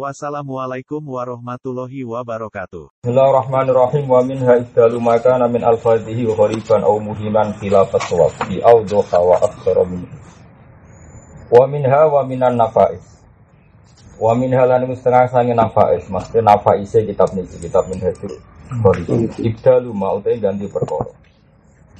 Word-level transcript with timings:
Wassalamualaikum 0.00 1.04
warahmatullahi 1.04 2.08
wabarakatuh. 2.08 3.04
Bismillahirrahmanirrahim. 3.04 4.08
Wa 4.08 4.24
minha 4.24 4.56
ibdalu 4.56 4.96
makana 4.96 5.44
min 5.44 5.60
al-fadhihi 5.60 6.24
wa 6.24 6.40
ghariban 6.40 6.80
aw 6.88 6.96
muhiman 6.96 7.52
khilafat 7.60 8.08
sawfi 8.08 8.64
aw 8.64 8.80
dhuha 8.80 9.20
wa 9.20 9.36
aktsara 9.44 9.84
min 9.84 10.08
wa 11.52 11.68
minha 11.68 12.00
wa 12.08 12.24
minan 12.24 12.56
nafais. 12.56 13.04
Wa 14.16 14.32
minha 14.32 14.64
lan 14.64 14.88
setengah 14.88 15.28
sange 15.28 15.52
nafais. 15.52 16.08
Maksudnya 16.08 16.56
nafaise 16.56 17.04
kitab 17.04 17.36
niki 17.36 17.60
kitab 17.60 17.84
min 17.92 18.00
hadir 18.00 18.40
ibdalu 19.36 19.92
ma 19.92 20.16
utai 20.16 20.40
ganti 20.40 20.64
perkara. 20.64 21.12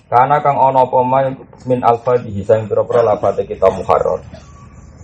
Karena 0.08 0.41
kang 0.41 0.56
ana 0.56 0.88
apa 0.88 1.05
min 1.69 1.84
al-fadhihi 1.84 2.48
sang 2.48 2.64
pira-pira 2.64 3.05
lafate 3.05 3.44
kitab 3.44 3.77
muharrar 3.77 4.24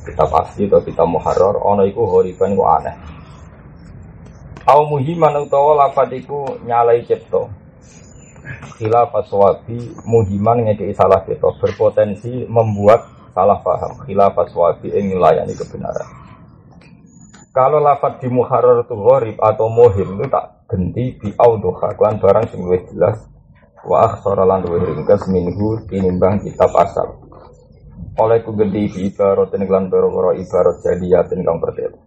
kitab 0.07 0.31
asli 0.39 0.71
atau 0.71 0.81
kitab 0.87 1.11
muharrar 1.11 1.59
ono 1.59 1.83
iku 1.83 2.07
horiban 2.07 2.55
iku 2.55 2.65
aneh. 2.65 2.95
Au 4.67 4.87
muhiman 4.87 5.43
utawa 5.43 5.87
lafad 5.87 6.15
iku 6.15 6.63
nyalai 6.63 7.03
cipta. 7.03 7.51
Khilafat 8.79 9.27
sawabi 9.27 9.79
muhiman 10.07 10.63
ngekei 10.67 10.95
salah 10.95 11.27
cipta. 11.27 11.51
Berpotensi 11.59 12.47
membuat 12.47 13.07
salah 13.35 13.59
paham. 13.63 14.07
Khilafat 14.07 14.55
sawabi 14.55 14.95
ing 14.95 15.11
nyulayani 15.11 15.55
kebenaran. 15.59 16.07
Kalau 17.51 17.83
lafad 17.83 18.23
di 18.23 18.29
muharrar 18.31 18.85
itu 18.85 18.95
gharib 18.95 19.37
atau 19.43 19.67
muhim 19.73 20.19
itu 20.21 20.29
tak 20.29 20.69
genti 20.71 21.17
di 21.19 21.31
audoha 21.41 21.95
klan 21.97 22.21
barang 22.21 22.53
sing 22.53 22.63
jelas 22.93 23.23
wa 23.87 24.03
akhsara 24.03 24.43
lan 24.43 24.67
luwih 24.67 24.83
ringkas 24.83 25.31
minhu 25.31 25.79
tinimbang 25.87 26.43
kitab 26.43 26.75
asal 26.75 27.26
oleh 28.17 28.41
ku 28.41 28.57
gede 28.57 28.89
di 28.89 29.01
ibarat 29.13 29.53
dan 29.53 29.65
iklan 29.65 29.93
boro 29.93 30.33
ibarat 30.33 30.81
jadiyatin 30.81 31.45
kang 31.45 31.61
pertelo. 31.61 32.01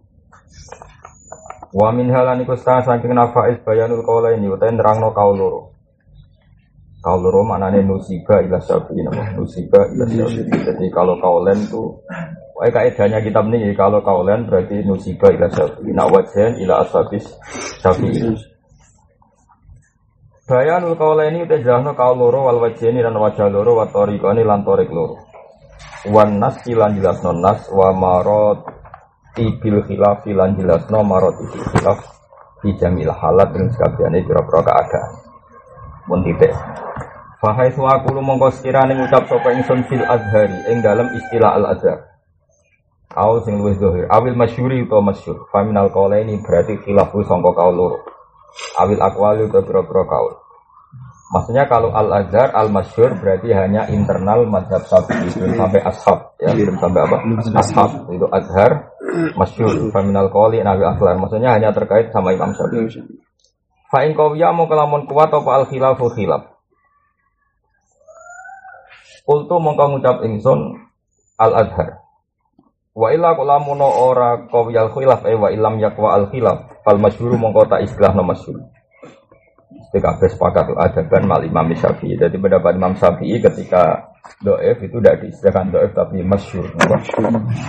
Wa 1.70 1.94
min 1.94 2.10
halan 2.10 2.42
iku 2.42 2.58
setengah 2.58 2.82
saking 2.82 3.14
nafais 3.14 3.62
bayanul 3.62 4.02
kaula 4.02 4.34
ini 4.34 4.50
utain 4.50 4.74
nerangno 4.74 5.14
kaul 5.14 5.38
loro. 5.38 5.62
Kaul 6.98 7.22
loro 7.22 7.46
maknane 7.46 7.86
nusiba 7.86 8.42
ila 8.42 8.58
nama 8.58 9.38
nusiba 9.38 9.86
ila 9.94 10.04
syafi'i. 10.10 10.58
Jadi 10.66 10.86
kalau 10.90 11.14
kaulen 11.22 11.62
itu 11.62 11.94
Wah, 12.60 12.68
kaidahnya 12.68 13.24
kitab 13.24 13.48
ini 13.48 13.72
kalau 13.72 14.04
kaulen 14.04 14.44
berarti 14.50 14.82
nusiba 14.82 15.30
ila 15.30 15.46
syafi'i. 15.46 15.94
Nak 15.94 16.10
wajan 16.10 16.58
ila 16.58 16.82
asabis 16.82 17.30
syafi'i. 17.86 18.34
Bayanul 20.50 20.98
kaula 20.98 21.30
ini 21.30 21.46
udah 21.46 21.58
jelasno 21.62 21.94
kaul 21.94 22.18
loro 22.18 22.50
wal 22.50 22.58
wajeni 22.66 22.98
dan 22.98 23.14
wajah 23.14 23.46
loro 23.46 23.78
wa 23.78 23.86
lan 24.34 24.66
loro 24.66 25.29
wan 26.08 26.40
nas 26.40 26.56
lan 26.64 26.96
jelasno 26.96 27.36
nas 27.36 27.68
wa 27.68 27.92
marot 27.92 28.64
tibil 29.36 29.84
khilaf 29.84 30.24
lan 30.24 30.56
jelasno 30.56 31.04
marot 31.04 31.36
tibil 31.36 31.64
khilaf 31.76 32.00
di 32.60 32.76
jamil 32.76 33.08
halat 33.08 33.48
dengan 33.56 33.72
sekabiane 33.72 34.20
pira-pira 34.20 34.60
keadaan. 34.60 35.10
Mun 36.08 36.20
titik. 36.24 36.52
Fahai 37.40 37.72
suwaku 37.72 38.12
lu 38.12 38.20
mongko 38.20 38.52
sekirane 38.52 38.92
ngucap 38.92 39.24
sapa 39.24 39.56
ingsun 39.56 39.80
fil 39.88 40.04
azhari 40.04 40.60
ing 40.68 40.84
dalam 40.84 41.08
istilah 41.16 41.56
al 41.56 41.72
azhar 41.72 42.04
Kau 43.10 43.40
sing 43.42 43.58
luwih 43.58 43.74
zahir 43.80 44.06
awil 44.12 44.36
masyuri 44.36 44.84
utawa 44.84 45.10
masyhur 45.10 45.48
faminal 45.50 45.88
ini 46.20 46.38
berarti 46.44 46.78
khilafu 46.84 47.24
sangka 47.24 47.56
kaul 47.56 47.74
loro. 47.74 47.98
Awil 48.76 49.00
aqwali 49.00 49.48
utawa 49.48 49.64
pira-pira 49.64 50.04
kaul 50.04 50.49
Maksudnya 51.30 51.70
kalau 51.70 51.94
al 51.94 52.10
azhar 52.10 52.50
al 52.50 52.74
masyur 52.74 53.14
berarti 53.22 53.54
hanya 53.54 53.86
internal 53.86 54.50
madhab 54.50 54.82
sapi 54.82 55.14
itu 55.30 55.46
sampai 55.62 55.78
ashab 55.78 56.34
ya 56.42 56.50
belum 56.50 56.74
sampai 56.82 57.00
apa 57.06 57.16
ashab 57.54 57.90
itu 58.10 58.26
azhar 58.34 58.90
masyur 59.40 59.94
faminal 59.94 60.26
koli 60.34 60.58
nabi 60.58 60.82
akhlar 60.82 61.14
maksudnya 61.22 61.54
hanya 61.54 61.70
terkait 61.70 62.10
sama 62.10 62.34
imam 62.34 62.50
syafi'i. 62.50 63.06
Fa'in 63.90 64.14
ya 64.38 64.50
mau 64.50 64.66
kelamun 64.66 65.06
kuat 65.06 65.30
apa 65.30 65.50
al 65.50 65.64
khilafu 65.70 66.10
khilaf. 66.14 66.50
Kultu 69.22 69.54
mongko 69.62 69.84
ngucap 69.94 70.26
ingsun 70.26 70.82
al 71.38 71.52
azhar. 71.62 72.02
Wa 72.90 73.14
illa 73.14 73.38
kulamuno 73.38 73.86
ora 73.86 74.50
kawiyal 74.50 74.90
khilaf 74.90 75.22
eh 75.30 75.38
wa 75.38 75.54
ilam 75.54 75.78
yakwa 75.78 76.10
al 76.10 76.26
khilaf 76.26 76.82
fal 76.82 76.98
masyuru 76.98 77.38
mongko 77.38 77.70
tak 77.70 77.86
istilah 77.86 78.18
no 78.18 78.26
masyur. 78.26 78.58
PKB 79.90 80.20
sepakat 80.30 80.70
ada 80.78 81.02
kan 81.10 81.22
mal 81.26 81.42
Imam 81.42 81.66
Syafi'i. 81.74 82.14
Jadi 82.14 82.38
pendapat 82.38 82.78
Imam 82.78 82.94
Syafi'i 82.94 83.42
ketika 83.42 84.10
doef 84.46 84.78
itu 84.78 84.96
tidak 85.02 85.18
diistilahkan 85.26 85.66
doef 85.74 85.90
tapi 85.90 86.22
masyur. 86.22 86.66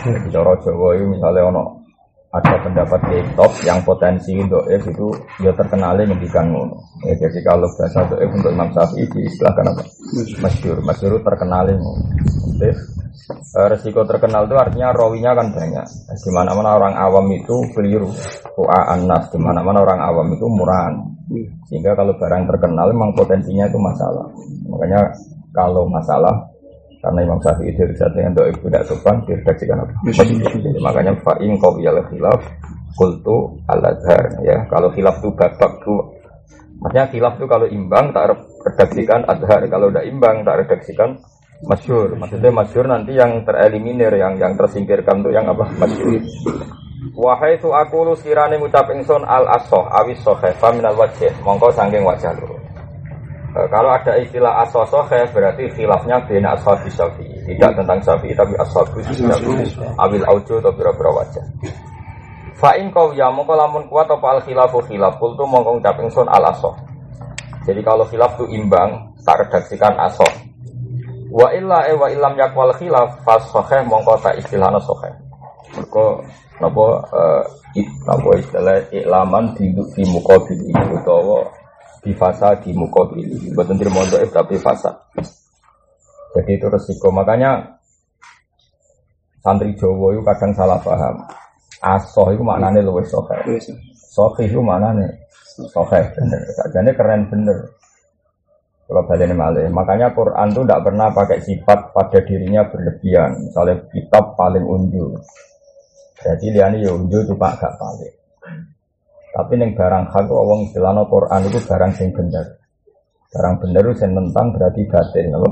Jadi 0.05 0.29
cara 0.29 0.53
Jawa 0.61 0.87
itu 0.97 1.05
misalnya 1.09 1.49
ono 1.49 1.81
ada 2.31 2.63
pendapat 2.63 3.01
top 3.35 3.51
yang 3.67 3.83
potensi 3.83 4.37
doef 4.47 4.83
itu 4.87 5.07
ya 5.43 5.51
terkenal 5.51 5.99
ngendikan 5.99 6.47
ngono. 6.47 6.79
Ya, 7.03 7.17
jadi 7.17 7.43
kalau 7.43 7.67
bahasa 7.75 8.07
doef 8.07 8.29
untuk 8.29 8.53
Imam 8.53 8.69
Syafi'i 8.69 9.03
diistilahkan 9.09 9.65
apa? 9.73 9.83
Masyur. 10.45 10.77
Masyur 10.85 11.11
terkenal 11.25 11.67
ngono. 11.73 12.05
Eh, 12.61 13.67
resiko 13.67 14.05
terkenal 14.07 14.47
itu 14.47 14.55
artinya 14.55 14.93
rawinya 14.95 15.33
kan 15.35 15.47
banyak. 15.51 15.85
Di 16.13 16.31
mana-mana 16.31 16.77
orang 16.77 16.95
awam 16.95 17.27
itu 17.35 17.55
keliru. 17.75 18.07
Ku'a 18.55 18.95
anas. 18.95 19.27
Di 19.33 19.39
mana-mana 19.41 19.83
orang 19.83 19.99
awam 19.99 20.27
itu 20.31 20.45
murahan. 20.47 20.93
Sehingga 21.67 21.95
kalau 21.95 22.13
barang 22.19 22.43
terkenal 22.49 22.91
memang 22.91 23.15
potensinya 23.15 23.65
itu 23.67 23.79
masalah. 23.79 24.27
Makanya 24.67 25.01
kalau 25.55 25.87
masalah 25.87 26.51
karena 27.01 27.19
Imam 27.25 27.41
Syafi'i 27.41 27.73
dari 27.73 27.93
saat 27.97 28.13
dengan 28.13 28.37
doa 28.37 28.53
tidak 28.53 28.85
sopan 28.85 29.25
diredaksikan 29.25 29.81
apa? 29.81 29.93
Jadi, 30.13 30.77
makanya 30.77 31.17
fa'in 31.25 31.57
kau 31.57 31.73
biar 31.73 31.97
khilaf 32.13 32.41
kultu 32.93 33.57
al 33.65 33.81
azhar 33.81 34.37
ya. 34.45 34.69
Kalau 34.69 34.93
khilaf 34.93 35.17
itu 35.17 35.33
babak 35.33 35.81
tuh 35.81 36.21
maksudnya 36.77 37.09
khilaf 37.09 37.33
itu 37.41 37.45
kalau 37.49 37.65
imbang 37.65 38.13
tak 38.13 38.37
redaksikan 38.61 39.25
azhar, 39.25 39.61
kalau 39.65 39.89
udah 39.89 40.03
imbang 40.05 40.45
tak 40.45 40.65
redaksikan 40.65 41.17
masyur. 41.65 42.13
Maksudnya 42.17 42.53
masyur 42.53 42.85
nanti 42.85 43.17
yang 43.17 43.41
tereliminir, 43.45 44.13
yang 44.17 44.37
yang 44.37 44.53
tersingkirkan 44.53 45.25
tuh 45.25 45.33
yang 45.33 45.49
apa? 45.49 45.73
Masyur. 45.81 46.21
Wahai 47.01 47.57
su 47.57 47.73
aku 47.73 48.05
lu 48.05 48.13
sirane 48.13 48.61
ngucap 48.61 48.85
ingsun 48.93 49.25
al 49.25 49.41
asoh 49.57 49.89
awis 49.89 50.21
sohe 50.21 50.53
minal 50.69 50.93
wajah 50.93 51.33
mongko 51.41 51.73
sangking 51.73 52.05
wajah 52.05 52.29
lu. 52.37 52.45
E, 53.57 53.65
kalau 53.73 53.89
ada 53.89 54.21
istilah 54.21 54.61
asoh 54.61 54.85
sohe 54.85 55.25
berarti 55.33 55.65
khilafnya 55.73 56.21
bina 56.29 56.53
asoh 56.53 56.77
syafi 56.93 57.25
tidak 57.49 57.73
tentang 57.73 57.97
syafi 58.05 58.29
tapi 58.37 58.53
asoh 58.61 58.85
syafi 59.01 59.65
awil 59.97 60.21
aujo 60.29 60.61
atau 60.61 60.69
bira-bira 60.77 61.09
wajah. 61.09 61.45
Fa'in 62.61 62.93
kau 62.93 63.09
ya 63.17 63.33
mongko 63.33 63.57
lamun 63.57 63.81
kuat 63.89 64.05
apa 64.05 64.37
al 64.37 64.39
khilafu 64.45 64.85
khilaf 64.85 65.17
kultu 65.17 65.41
mongko 65.41 65.81
ngucap 65.81 65.97
ingsun 66.05 66.29
al 66.29 66.53
asoh. 66.53 66.77
Jadi 67.65 67.81
kalau 67.81 68.05
khilaf 68.05 68.37
itu 68.37 68.61
imbang 68.61 69.09
tak 69.25 69.41
redaksikan 69.41 69.97
asoh. 69.97 70.29
Wa 71.33 71.49
illa 71.49 71.89
e 71.89 71.97
wa 71.97 72.13
ilam 72.13 72.37
yakwal 72.37 72.69
khilaf 72.77 73.25
fas 73.25 73.41
sohe 73.49 73.81
mongko 73.89 74.21
tak 74.21 74.37
istilahna 74.37 74.77
sohe. 74.85 75.30
Mereka 75.71 76.05
napa 76.59 76.85
uh, 77.15 77.43
napa 78.03 78.29
istilah 78.37 78.77
iklaman 78.91 79.55
di 79.55 79.71
di 79.71 80.03
mukabil 80.11 80.59
utawa 80.91 81.47
di 82.03 82.11
fasa 82.17 82.57
di 82.59 82.75
mukabil 82.75 83.53
mboten 83.55 83.79
terima 83.79 84.03
dhaif 84.09 84.29
tapi 84.33 84.59
fasa. 84.59 84.91
Jadi 86.31 86.51
itu 86.55 86.67
resiko. 86.67 87.11
Makanya 87.11 87.59
santri 89.43 89.75
Jawa 89.75 90.15
itu 90.15 90.21
kadang 90.23 90.51
salah 90.55 90.79
paham. 90.79 91.15
Asoh 91.81 92.29
itu 92.29 92.45
maknanya 92.45 92.85
luwes 92.85 93.09
sohe 93.09 93.35
sohe 93.95 94.43
itu 94.45 94.59
maknanya 94.61 95.07
sohe 95.71 96.01
bener. 96.13 96.41
Jadi 96.71 96.91
keren 96.93 97.25
bener. 97.31 97.57
Kalau 98.91 99.07
balik 99.07 99.31
malih. 99.31 99.71
Makanya 99.71 100.11
Quran 100.11 100.51
itu 100.51 100.67
tidak 100.67 100.83
pernah 100.83 101.07
pakai 101.15 101.39
sifat 101.39 101.95
pada 101.95 102.19
dirinya 102.27 102.67
berlebihan. 102.67 103.39
Misalnya 103.39 103.87
kitab 103.87 104.35
paling 104.35 104.67
unjul 104.67 105.15
jadi 106.21 106.45
liane 106.53 106.77
yo 106.85 107.01
unjuk 107.01 107.33
cuma 107.33 107.57
agak 107.57 107.73
balik. 107.81 108.13
Tapi 109.31 109.53
neng 109.57 109.71
barang 109.73 110.05
hak 110.11 110.27
wong 110.27 110.69
istilahno 110.69 111.07
Quran 111.07 111.41
itu 111.47 111.59
barang 111.65 111.91
sing 111.97 112.11
bener. 112.13 112.61
Barang 113.31 113.63
bener 113.63 113.79
itu 113.87 114.03
yang 114.03 114.11
menentang 114.11 114.51
berarti 114.51 114.81
batin, 114.91 115.31
loh. 115.31 115.47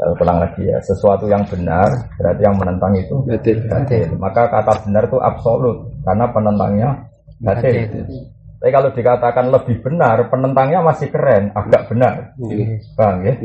Kalau 0.00 0.14
pulang 0.16 0.40
lagi 0.40 0.64
ya, 0.64 0.80
sesuatu 0.80 1.28
yang 1.28 1.44
benar 1.44 1.84
berarti 2.16 2.40
yang 2.40 2.56
menentang 2.56 2.96
itu 2.96 3.20
batin. 3.28 4.08
Maka 4.16 4.48
kata 4.48 4.88
benar 4.88 5.04
itu 5.04 5.20
absolut 5.20 5.84
karena 6.00 6.24
penentangnya 6.32 6.88
batin. 7.44 8.08
Tapi 8.58 8.70
kalau 8.72 8.90
dikatakan 8.90 9.46
lebih 9.52 9.84
benar, 9.84 10.16
penentangnya 10.32 10.80
masih 10.82 11.12
keren, 11.12 11.52
agak 11.52 11.92
benar. 11.92 12.34
Bang 12.96 13.20
ya. 13.20 13.36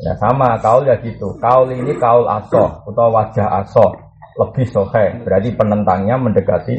Ya 0.00 0.12
sama, 0.16 0.54
kaul 0.62 0.86
ya 0.86 0.94
gitu. 1.02 1.34
Kaul 1.42 1.74
ini 1.74 1.92
kaul 1.98 2.24
asoh 2.30 2.86
atau 2.86 3.08
wajah 3.10 3.66
asoh 3.66 3.90
lebih 4.34 4.66
sohe. 4.66 5.04
Berarti 5.22 5.48
penentangnya 5.54 6.18
mendekati 6.18 6.76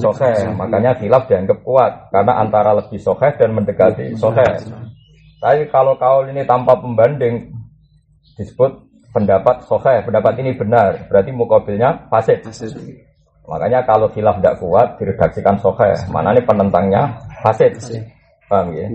sohe. 0.00 0.32
Makanya 0.52 0.96
khilaf 1.00 1.24
dianggap 1.28 1.58
kuat 1.64 2.12
karena 2.12 2.32
antara 2.44 2.76
lebih 2.76 3.00
sohe 3.00 3.28
dan 3.36 3.50
mendekati 3.56 4.12
sohe. 4.16 4.44
Tapi 5.38 5.70
kalau 5.70 5.96
kaul 5.96 6.28
ini 6.28 6.44
tanpa 6.44 6.76
pembanding 6.76 7.48
disebut 8.36 8.84
pendapat 9.16 9.64
sohe. 9.64 10.04
Pendapat 10.04 10.36
ini 10.40 10.52
benar. 10.52 11.08
Berarti 11.08 11.30
mukabilnya 11.32 12.10
fasid. 12.12 12.44
Makanya 13.48 13.80
kalau 13.88 14.12
khilaf 14.12 14.36
tidak 14.44 14.60
kuat 14.60 15.00
diredaksikan 15.00 15.56
sohe. 15.64 15.96
Mana 16.12 16.36
ini 16.36 16.44
penentangnya 16.44 17.16
fasid. 17.40 17.72
Paham 18.48 18.76
ya? 18.76 18.88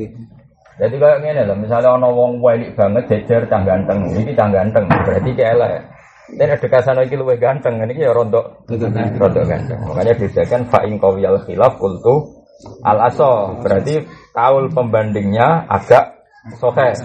Jadi 0.74 0.98
kayak 0.98 1.22
gini 1.22 1.42
loh, 1.46 1.54
misalnya 1.54 1.94
ono 1.94 2.10
wong 2.18 2.42
welik 2.42 2.74
banget 2.74 3.06
jejer 3.06 3.46
cah 3.46 3.62
ganteng, 3.62 4.10
ini 4.10 4.34
cah 4.34 4.50
ganteng, 4.50 4.90
berarti 4.90 5.30
kayak 5.38 5.56
lah. 5.62 5.70
Dan 6.32 6.56
ada 6.56 6.68
kesan 6.72 6.96
lagi 6.96 7.20
luwe 7.20 7.36
ganteng, 7.36 7.84
ini 7.84 8.00
ya 8.00 8.16
rontok, 8.16 8.64
rontok 9.20 9.44
ganteng. 9.44 9.80
Makanya 9.84 10.16
bedakan 10.16 10.62
fa'in 10.72 10.96
kawiyal 10.96 11.44
khilaf 11.44 11.76
kultu 11.76 12.32
al 12.80 13.12
aso, 13.12 13.60
berarti 13.60 14.08
kaul 14.32 14.72
pembandingnya 14.72 15.68
agak 15.68 16.24
sohe. 16.64 16.96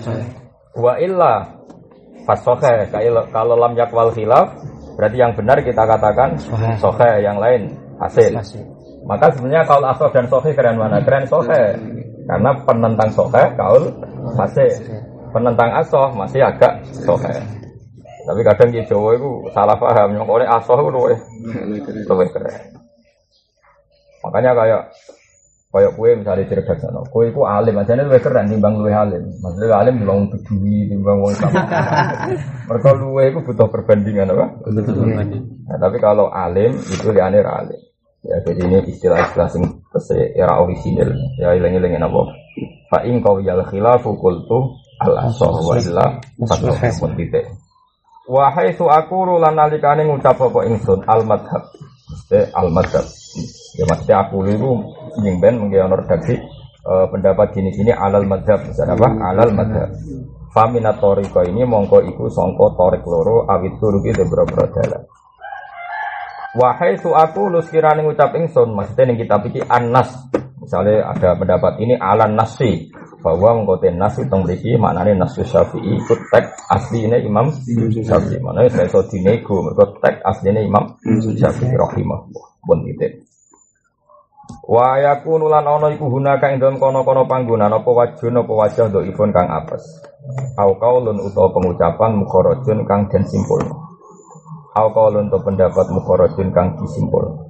Wa 0.78 1.02
illa 1.02 1.50
pas 2.22 2.38
sohe, 2.38 2.86
kalau 3.34 3.58
lam 3.58 3.74
yakwal 3.74 4.14
khilaf, 4.14 4.54
berarti 4.94 5.16
yang 5.18 5.34
benar 5.34 5.58
kita 5.66 5.82
katakan 5.82 6.38
sohe, 6.78 7.10
yang 7.18 7.42
lain 7.42 7.74
hasil. 7.98 8.38
Maka 9.02 9.34
sebenarnya 9.34 9.66
kalau 9.66 9.90
aso 9.90 10.06
dan 10.14 10.30
sohe 10.30 10.54
keren 10.54 10.78
mana? 10.78 11.02
Keren 11.02 11.26
sohe. 11.26 11.74
Karena 12.28 12.54
penentang 12.62 13.10
sohe 13.10 13.42
kaul 13.58 13.88
masih 14.38 14.68
penentang 15.34 15.74
asoh 15.74 16.12
masih 16.14 16.44
agak 16.44 16.86
sohe. 17.02 17.34
Tapi 18.28 18.40
kadang 18.44 18.68
di 18.68 18.84
Jawa 18.84 19.16
itu 19.16 19.30
salah 19.56 19.76
paham. 19.80 20.20
Yang 20.20 20.28
oleh 20.28 20.44
asoh 20.44 20.76
itu 20.76 20.90
luwe 20.92 21.14
luwe 22.04 22.26
keren. 22.28 22.76
Makanya 24.20 24.52
kayak 24.52 24.82
kayak 25.68 25.92
kue 25.96 26.10
misalnya 26.16 26.44
cerdas 26.48 26.80
sana, 26.80 27.00
kue 27.08 27.28
itu 27.28 27.40
alim, 27.44 27.76
aja 27.80 27.96
luwe 27.96 28.20
keren 28.20 28.52
timbang 28.52 28.76
luwe 28.76 28.92
alim. 28.92 29.24
Maksudnya 29.40 29.80
alim 29.80 29.94
timbang 30.04 30.28
peduli, 30.28 30.92
timbang 30.92 31.24
wong 31.24 31.32
sama. 31.40 31.64
Mereka 32.68 32.90
luwe 33.00 33.32
itu 33.32 33.40
butuh 33.40 33.68
perbandingan 33.72 34.28
apa? 34.36 34.46
Nah, 35.68 35.78
tapi 35.80 35.96
kalau 35.96 36.28
alim 36.28 36.76
itu 36.76 37.08
liane 37.08 37.40
alim. 37.40 37.80
Ya, 38.28 38.36
jadi 38.44 38.60
ini 38.60 38.78
istilah-istilah 38.92 39.48
sing 39.48 39.64
era 40.36 40.60
orisinil. 40.60 41.16
Ya, 41.40 41.56
ilang-ilangin 41.56 42.04
apa? 42.04 42.28
Fa 42.92 42.98
in 43.08 43.24
qawiyal 43.24 43.64
khilafu 43.72 44.20
qultu 44.20 44.76
al 45.00 45.32
asah 45.32 45.48
wa 45.48 45.78
illa 45.80 46.20
fatwa 46.44 47.08
titik. 47.16 47.67
Wa 48.28 48.52
haitsu 48.52 48.84
aqulu 48.92 49.40
lan 49.40 49.56
nalikane 49.56 50.04
ngucap 50.04 50.36
apa 50.36 50.68
ingsun 50.68 51.00
al 51.08 51.24
madhab. 51.24 51.72
Mesti 52.12 52.52
al 52.52 52.68
madhab. 52.68 53.08
Ya 53.80 53.84
mesti 53.88 54.12
aku 54.12 54.44
itu 54.44 54.70
sing 55.16 55.40
ben 55.40 55.56
mengke 55.56 55.80
ono 55.80 55.96
redaksi 55.96 56.36
uh, 56.84 57.08
pendapat 57.08 57.56
gini 57.56 57.72
sini 57.72 57.88
alal 57.88 58.28
madhab. 58.28 58.60
Misalnya 58.68 59.00
apa? 59.00 59.08
Alal 59.32 59.50
madhab. 59.56 59.88
Faminat 60.52 61.00
toriko 61.00 61.40
ini 61.40 61.64
mongko 61.64 62.04
iku 62.04 62.28
songko 62.28 62.76
torik 62.76 63.04
loro 63.08 63.48
awit 63.48 63.80
turuki 63.80 64.12
beberapa 64.12 64.76
dalan. 64.76 65.08
Wahai 66.56 67.00
su 67.00 67.12
aku 67.12 67.48
lu 67.48 67.64
sekiranya 67.64 68.04
ngucap 68.04 68.36
ingsun 68.36 68.76
maksudnya 68.76 69.08
ning 69.08 69.16
kitab 69.20 69.44
iki 69.48 69.64
anas 69.68 70.08
misalnya 70.62 71.06
ada 71.10 71.38
pendapat 71.38 71.78
ini 71.82 71.94
alan 71.98 72.34
nasi 72.34 72.90
bahwa 73.18 73.58
mengkoten 73.58 73.98
nas 73.98 74.14
itu 74.18 74.30
memiliki 74.30 74.78
maknanya 74.78 75.26
nasu 75.26 75.42
syafi'i 75.42 75.98
ikut 75.98 76.20
teks 76.30 76.70
aslinya 76.70 77.18
imam 77.18 77.50
syafi'i 77.90 78.38
maknanya 78.38 78.70
saya 78.70 78.86
so 78.90 79.02
dinego 79.10 79.62
mereka 79.66 79.90
teks 79.98 80.18
aslinya 80.22 80.62
imam 80.62 80.84
syafi'i 81.18 81.74
rahimah 81.74 82.20
pun 82.62 82.78
titik 82.86 83.28
Wa 84.68 85.00
yakunu 85.00 85.48
lan 85.48 85.64
ana 85.64 85.92
iku 85.92 86.08
hunaka 86.12 86.52
ing 86.52 86.60
dalem 86.60 86.80
kono-kono 86.80 87.24
panggonan 87.28 87.72
apa 87.72 87.88
wajun 87.88 88.40
apa 88.40 88.52
wajah 88.52 88.86
do 88.92 89.00
ipun 89.04 89.32
kang 89.32 89.48
apes. 89.48 89.84
Au 90.60 90.76
kaulun 90.76 91.20
utawa 91.20 91.52
pengucapan 91.52 92.16
mukharajun 92.20 92.84
kang 92.84 93.08
den 93.08 93.24
simpulno. 93.28 93.76
Au 94.76 94.88
kaulun 94.92 95.32
to 95.32 95.40
pendapat 95.40 95.88
mukharajun 95.92 96.48
kang 96.52 96.76
disimpul. 96.80 97.48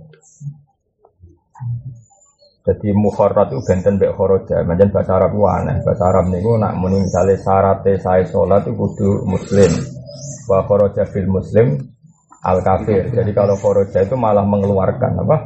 Jadi 2.68 2.92
mukharat 2.92 3.48
itu 3.48 3.64
benten 3.64 3.96
mbek 3.96 4.12
kharaja. 4.12 4.60
Manjen 4.60 4.92
bahasa 4.92 5.16
Arab 5.16 5.32
aneh. 5.40 5.80
Bahasa 5.80 6.04
Arab 6.12 6.28
niku 6.28 6.60
nak 6.60 6.76
muni 6.76 7.00
misale 7.00 7.40
syaratnya 7.40 7.96
saya 7.96 8.28
sholat 8.28 8.68
itu 8.68 8.76
kudu 8.76 9.24
muslim. 9.24 9.72
Wa 10.44 10.68
kharaja 10.68 11.08
fil 11.08 11.32
muslim 11.32 11.80
al 12.44 12.60
kafir. 12.60 13.10
Jadi 13.10 13.30
kalau 13.32 13.56
khoroja 13.56 14.04
itu 14.04 14.14
malah 14.14 14.44
mengeluarkan 14.44 15.12
apa? 15.26 15.36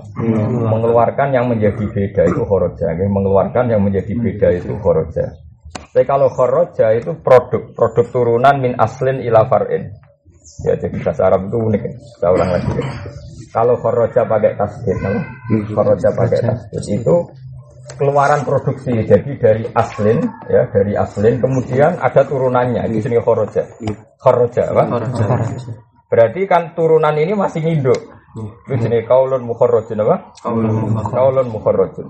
Mengeluarkan 0.66 1.28
yang 1.30 1.46
menjadi 1.48 1.84
beda 1.88 2.22
itu 2.26 2.42
khoroja. 2.42 2.90
Mengeluarkan 2.90 3.64
yang 3.70 3.80
menjadi 3.86 4.12
beda 4.12 4.48
itu 4.58 4.74
khoroja. 4.82 5.24
Tapi 5.92 6.04
kalau 6.08 6.28
khoroja 6.32 6.92
itu 6.96 7.16
produk, 7.20 7.72
produk 7.76 8.06
turunan 8.08 8.56
min 8.60 8.72
aslin 8.76 9.20
ila 9.24 9.46
far'in. 9.48 9.92
Ya 10.66 10.74
jadi 10.76 10.96
bahasa 11.00 11.22
Arab 11.32 11.48
itu 11.48 11.56
unik. 11.56 11.82
Saya 12.20 12.30
ulang 12.34 12.50
lagi. 12.50 12.70
Kalau 13.52 13.76
khoroja 13.76 14.24
pakai 14.24 14.56
tasdid, 14.56 14.96
khoroja 15.76 16.08
pakai 16.16 16.40
tasdid 16.40 17.04
itu 17.04 17.16
keluaran 18.00 18.40
produksi. 18.48 19.04
Jadi 19.04 19.36
dari 19.36 19.68
aslin, 19.76 20.24
ya 20.48 20.64
dari 20.72 20.96
aslin, 20.96 21.36
kemudian 21.36 22.00
ada 22.00 22.24
turunannya. 22.24 22.88
Di 22.88 23.04
sini 23.04 23.20
khoroja. 23.20 23.60
Khoroja, 24.16 24.72
apa? 24.72 25.04
Berarti 26.08 26.40
kan 26.48 26.72
turunan 26.72 27.12
ini 27.12 27.36
masih 27.36 27.60
nginduk. 27.60 28.00
Itu 28.64 28.80
sini 28.80 29.04
kaulun 29.04 29.44
mukharrajun 29.44 30.00
apa? 30.08 30.32
Kaulun 31.12 31.46
mukharrajun. 31.52 32.08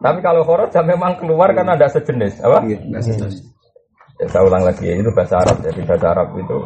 Tapi 0.00 0.18
kalau 0.20 0.44
khoroja 0.44 0.84
memang 0.84 1.16
keluar 1.16 1.52
kan 1.56 1.68
ada 1.72 1.88
sejenis, 1.88 2.40
apa? 2.44 2.64
Ya, 2.68 4.28
saya 4.28 4.44
ulang 4.44 4.68
lagi 4.68 4.84
ya, 4.84 5.00
itu 5.00 5.08
bahasa 5.16 5.40
Arab. 5.40 5.64
Jadi 5.64 5.80
bahasa 5.88 6.12
Arab 6.12 6.28
itu 6.36 6.56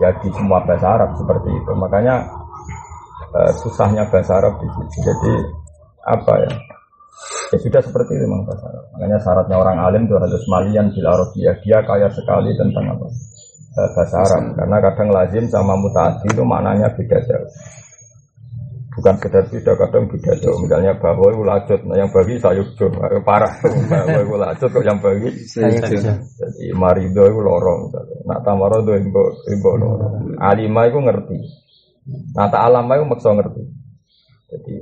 ya 0.00 0.08
di 0.16 0.28
semua 0.32 0.64
bahasa 0.64 0.96
Arab 0.96 1.12
seperti 1.12 1.52
itu. 1.52 1.72
Makanya 1.76 2.24
uh, 3.34 3.52
susahnya 3.62 4.06
bahasa 4.10 4.38
Arab 4.38 4.58
di 4.58 4.68
situ. 4.68 4.98
Jadi 5.06 5.32
apa 6.06 6.34
ya? 6.46 6.52
Ya 7.50 7.58
sudah 7.58 7.82
seperti 7.82 8.16
itu 8.16 8.24
memang 8.26 8.46
bahasa 8.46 8.66
Arab. 8.70 8.84
Makanya 8.96 9.18
syaratnya 9.22 9.56
orang 9.58 9.76
alim 9.82 10.02
itu 10.06 10.14
harus 10.16 10.44
malian 10.50 10.86
bil 10.94 11.06
Arabiyah. 11.06 11.56
Dia 11.62 11.78
kaya 11.86 12.08
sekali 12.10 12.50
tentang 12.58 12.84
apa? 12.94 13.06
Uh, 13.76 13.88
bahasa 13.94 14.16
Arab. 14.26 14.42
Karena 14.58 14.76
kadang 14.82 15.08
lazim 15.14 15.44
sama 15.46 15.74
mutaati 15.78 16.26
itu 16.30 16.42
maknanya 16.42 16.90
beda 16.94 17.18
jauh. 17.26 17.50
Bukan 18.90 19.14
sekedar 19.22 19.46
beda, 19.46 19.72
kadang 19.78 20.04
beda 20.10 20.32
jauh. 20.42 20.58
Misalnya 20.66 20.92
bahwa 20.98 21.30
itu 21.30 21.42
lacut, 21.46 21.80
nah 21.86 21.94
yang 21.94 22.10
bagi 22.10 22.42
sayukjo, 22.42 22.90
parah. 23.22 23.54
bahwa 23.88 24.20
itu 24.26 24.34
lacut 24.36 24.68
kok 24.74 24.84
yang 24.84 24.98
bagi 24.98 25.30
sayukjo. 25.46 26.10
Jadi 26.18 26.64
marido 26.74 27.22
itu 27.22 27.38
lorong. 27.38 27.94
Nak 28.26 28.42
tamarodo 28.42 28.92
imbo 28.98 29.30
imbo 29.46 29.70
lorong. 29.78 30.14
Alima 30.42 30.90
itu 30.90 30.98
ngerti. 31.00 31.38
Nah 32.08 32.46
ta'alama 32.48 32.92
itu 32.96 33.04
maksa 33.06 33.30
ngerti. 33.36 33.62
Jadi 34.50 34.72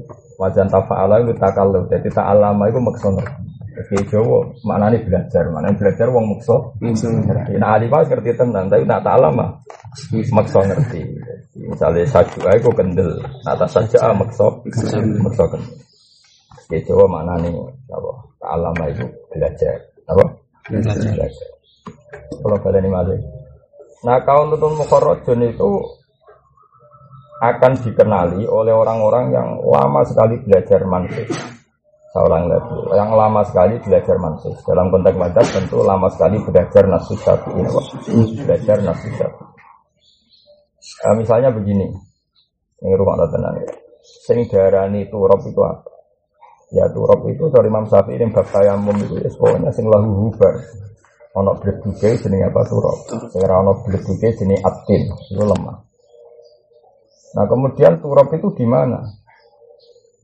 wajan 0.40 0.68
tafa'ala 0.70 1.20
itu 1.24 1.34
takallu. 1.36 1.84
Jadi 1.90 2.08
ta'alama 2.08 2.70
itu 2.70 2.80
maksa 2.80 3.08
ngerti. 3.12 3.42
Jadi 3.78 4.10
Jawa 4.10 4.42
maknanya 4.66 4.98
belajar, 5.06 5.44
maknanya 5.54 5.76
belajar 5.78 6.06
wong 6.10 6.24
maksa 6.34 6.56
ngerti. 6.82 7.52
Nah 7.62 7.70
alima 7.78 8.02
ngerti 8.02 8.30
tenan, 8.34 8.66
tapi 8.66 8.82
nak 8.82 9.06
ta'alama 9.06 9.46
maksa 10.34 10.58
ngerti. 10.66 11.00
Jadi, 11.54 11.66
misalnya 11.74 12.02
sajua 12.10 12.50
itu 12.58 12.70
kendel, 12.74 13.10
atas 13.46 13.70
saja 13.78 14.10
maksa 14.14 14.46
maksa 15.22 15.44
kendel. 15.46 15.78
Jadi 16.68 16.84
Jawa 16.84 17.04
maknanya 17.06 17.50
apa? 17.94 18.10
Ta'alama 18.42 18.84
itu 18.90 19.04
belajar. 19.30 19.76
Apa? 20.10 20.24
Belajar. 20.68 21.48
Kalau 22.28 22.56
kalian 22.60 22.84
ini 22.84 22.90
malah. 22.92 23.18
Nah 24.04 24.18
kaum 24.22 24.52
nutun 24.52 24.78
mukharrajun 24.78 25.48
itu 25.48 25.70
akan 27.38 27.72
dikenali 27.78 28.42
oleh 28.50 28.74
orang-orang 28.74 29.30
yang 29.30 29.48
lama 29.62 30.02
sekali 30.02 30.42
belajar 30.42 30.82
mantis. 30.82 31.30
Seorang 32.08 32.48
lagi, 32.48 32.76
yang 32.96 33.12
lama 33.12 33.44
sekali 33.44 33.76
belajar 33.84 34.16
mantis. 34.16 34.56
Dalam 34.64 34.88
konteks 34.88 35.16
madhab 35.20 35.46
tentu 35.46 35.84
lama 35.84 36.08
sekali 36.08 36.40
belajar 36.40 36.88
nasus 36.88 37.20
syafi'i. 37.20 37.62
Belajar 38.42 38.80
nasus 38.80 39.12
syafi'i. 39.12 39.46
Nah, 40.98 41.14
misalnya 41.14 41.54
begini, 41.54 41.86
ini 42.82 42.94
rumah 42.96 43.22
tenang 43.28 43.60
ya. 43.60 43.70
Sing 44.02 44.48
darani 44.48 45.06
turop 45.12 45.44
itu 45.44 45.60
apa? 45.62 45.90
Ya 46.68 46.84
turop 46.92 47.24
itu 47.28 47.48
dari 47.48 47.68
Imam 47.72 47.88
Syafi'i 47.88 48.20
yang 48.20 48.28
bab 48.28 48.44
tayamum 48.52 48.96
itu 49.00 49.16
ya 49.20 49.28
pokoknya 49.32 49.72
sing 49.72 49.88
lahu 49.88 50.28
hubar. 50.28 50.52
Ono 51.38 51.54
bleduke 51.60 52.18
jenenge 52.18 52.50
apa 52.50 52.60
turop. 52.66 52.98
Sing 53.32 53.40
ora 53.40 53.62
ono 53.62 53.84
bleduke 53.84 54.28
jenenge 54.36 54.64
atin, 54.64 55.02
itu 55.32 55.44
lemah. 55.44 55.87
Nah 57.36 57.44
kemudian 57.44 58.00
turab 58.00 58.32
itu 58.32 58.48
di 58.56 58.64
mana? 58.64 59.04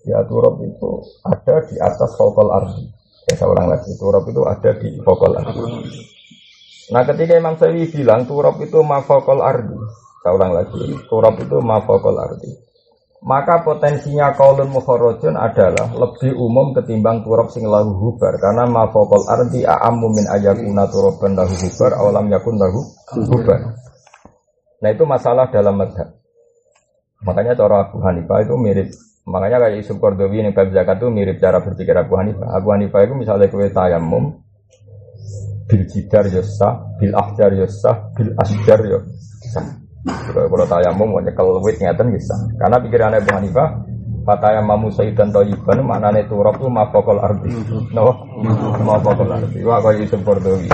Ya 0.04 0.20
turab 0.24 0.60
itu 0.60 1.04
ada 1.24 1.64
di 1.68 1.76
atas 1.80 2.16
fokal 2.16 2.48
ardi. 2.52 2.84
Ya 3.24 3.40
saya 3.40 3.52
ulang 3.52 3.72
lagi, 3.72 3.92
turab 3.96 4.24
itu 4.28 4.44
ada 4.44 4.70
di 4.76 5.00
fokal 5.00 5.32
ardi. 5.36 5.60
Nah 6.92 7.02
ketika 7.08 7.32
Imam 7.40 7.56
Syafi'i 7.56 7.88
bilang 7.88 8.28
turab 8.28 8.60
itu 8.60 8.84
mafokol 8.84 9.40
ardi, 9.40 9.72
saya 10.20 10.32
ulang 10.36 10.52
lagi, 10.52 10.84
turab 11.08 11.40
itu 11.40 11.56
mafokol 11.64 12.20
ardi. 12.20 12.52
Maka 13.24 13.64
potensinya 13.64 14.36
kaulun 14.36 14.68
mukharrajun 14.68 15.32
adalah 15.40 15.88
lebih 15.96 16.36
umum 16.36 16.76
ketimbang 16.76 17.24
turab 17.24 17.48
sing 17.48 17.64
lahu 17.64 17.96
hubar 17.96 18.36
karena 18.36 18.68
mafokol 18.68 19.24
ardi 19.24 19.64
a'ammu 19.64 20.12
min 20.12 20.28
ayakuna 20.28 20.84
turaban 20.92 21.32
lahu 21.32 21.56
hubar 21.56 21.96
awalam 21.96 22.28
yakun 22.28 22.60
lahu 22.60 22.84
hubar. 23.24 23.80
Nah 24.84 24.88
itu 24.92 25.08
masalah 25.08 25.48
dalam 25.48 25.80
madhab. 25.80 26.23
Makanya 27.24 27.56
cara 27.56 27.88
Abu 27.88 28.04
Hanifah 28.04 28.44
itu 28.44 28.54
mirip 28.60 28.88
Makanya 29.24 29.56
kayak 29.56 29.80
Yusuf 29.80 29.96
Kordowi 29.96 30.44
yang 30.44 30.52
bab 30.52 30.68
zakat 30.68 31.00
itu 31.00 31.08
mirip 31.08 31.40
cara 31.40 31.64
berpikir 31.64 31.96
Abu 31.96 32.20
Hanifah. 32.20 32.60
Abu 32.60 32.76
Hanifah 32.76 33.08
itu 33.08 33.16
misalnya 33.16 33.48
kue 33.48 33.72
tayamum, 33.72 34.36
bil 35.64 35.82
jidar 35.88 36.28
yosa, 36.28 36.92
bil 37.00 37.16
ahjar 37.16 37.56
yosa, 37.56 38.12
bil 38.12 38.36
asjar 38.36 38.84
yosa. 38.84 39.60
Kalau 40.04 40.68
tayamum 40.68 41.16
mau 41.16 41.24
nyekel 41.24 41.56
wit 41.64 41.80
ngeten 41.80 42.12
bisa. 42.12 42.36
Karena 42.60 42.76
pikiran 42.84 43.16
Abu 43.16 43.32
Hanifah, 43.32 43.68
Fataya 44.24 44.64
mamu 44.64 44.88
sayyidan 44.88 45.36
toyiban 45.36 45.84
maknanya 45.84 46.24
turab 46.24 46.56
itu 46.56 46.64
mafokol 46.72 47.20
ardi 47.20 47.52
No, 47.92 48.24
mafokol 48.80 49.28
ardi 49.28 49.60
Wah 49.60 49.84
kaya 49.84 50.00
Yusuf 50.00 50.24
Kordowi 50.24 50.72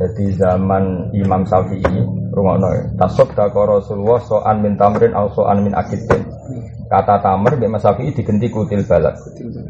Jadi 0.00 0.32
zaman 0.32 1.12
Imam 1.12 1.44
Syafi'i 1.44 2.00
Rumah 2.32 2.56
noy 2.56 2.78
Tasok 2.96 3.36
dako 3.36 3.78
Rasulullah 3.78 4.16
so'an 4.24 4.64
min 4.64 4.80
tamrin 4.80 5.12
al 5.12 5.28
so'an 5.36 5.60
min 5.60 5.76
akidin 5.76 6.24
Kata 6.90 7.22
tamer 7.22 7.54
di 7.54 7.70
Mas 7.70 7.86
Syafi'i 7.86 8.10
diganti 8.10 8.50
kutil 8.50 8.82
balat. 8.82 9.14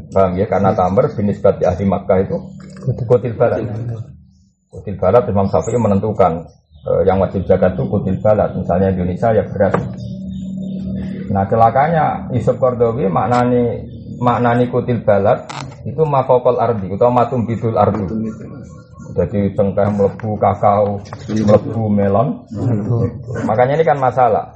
Paham 0.09 0.41
ya? 0.41 0.49
Karena 0.49 0.73
tamer 0.73 1.13
binisbat 1.13 1.61
di 1.61 1.69
ahli 1.69 1.85
Makkah 1.85 2.17
itu 2.25 2.37
kutil 3.05 3.37
balat. 3.37 3.61
Kutil 4.73 4.97
balat 4.97 5.29
Imam 5.29 5.45
Syafi'i 5.45 5.77
menentukan 5.77 6.49
eh, 6.89 7.05
yang 7.05 7.21
wajib 7.21 7.45
zakat 7.45 7.77
itu 7.77 7.85
kutil 7.93 8.17
balat. 8.25 8.57
Misalnya 8.57 8.97
Indonesia 8.97 9.37
ya 9.37 9.45
beras. 9.53 9.77
Nah 11.29 11.45
celakanya 11.45 12.33
Yusuf 12.33 12.57
Kordowi 12.57 13.05
maknani 13.13 13.85
maknani 14.17 14.73
kutil 14.73 15.05
balat 15.05 15.45
itu 15.85 16.01
mafokol 16.01 16.57
ardi 16.57 16.89
atau 16.89 17.13
matum 17.13 17.45
bidul 17.45 17.77
ardi. 17.77 18.09
Jadi 19.11 19.53
cengkeh 19.59 19.89
melebu 19.91 20.31
kakao, 20.39 21.03
melebu 21.29 21.83
melon. 21.91 22.29
Makanya 23.47 23.81
ini 23.81 23.85
kan 23.85 23.99
masalah. 23.99 24.55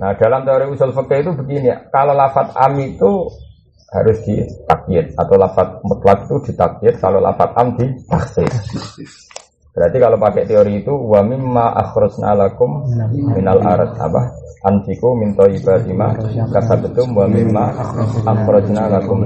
Nah 0.00 0.16
dalam 0.16 0.48
teori 0.48 0.72
usul 0.72 0.96
fikih 0.96 1.20
itu 1.20 1.30
begini 1.36 1.68
ya, 1.68 1.76
kalau 1.92 2.16
lafat 2.16 2.56
am 2.56 2.72
itu 2.80 3.28
harus 3.90 4.16
ditakyid 4.24 5.12
atau 5.18 5.36
lafat 5.36 5.82
mutlak 5.84 6.24
itu 6.24 6.36
ditakyid, 6.48 6.96
kalau 7.02 7.20
lafat 7.20 7.52
am 7.58 7.76
ditaksir. 7.76 8.48
Berarti 9.70 9.96
kalau 10.02 10.18
pakai 10.18 10.48
teori 10.48 10.82
itu 10.82 10.90
wa 10.90 11.20
mimma 11.22 11.76
akhrajna 11.78 12.32
lakum 12.32 12.90
minal 13.12 13.60
arat 13.62 13.94
apa? 14.00 14.34
Antiku 14.66 15.14
min 15.14 15.36
thayyibati 15.36 15.94
ma 15.94 16.10
kasabatum 16.50 17.14
wa 17.14 17.24
mimma 17.28 17.64
akhrajna 18.24 18.90
lakum 18.90 19.22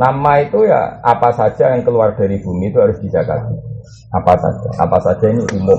Nama 0.00 0.32
itu 0.40 0.64
ya 0.64 0.96
apa 1.04 1.28
saja 1.36 1.76
yang 1.76 1.84
keluar 1.84 2.16
dari 2.16 2.40
bumi 2.40 2.72
itu 2.72 2.80
harus 2.80 2.96
dijaga. 3.04 3.36
Apa 4.16 4.32
saja, 4.40 4.68
apa 4.80 4.96
saja 5.04 5.28
ini 5.28 5.44
umum. 5.60 5.76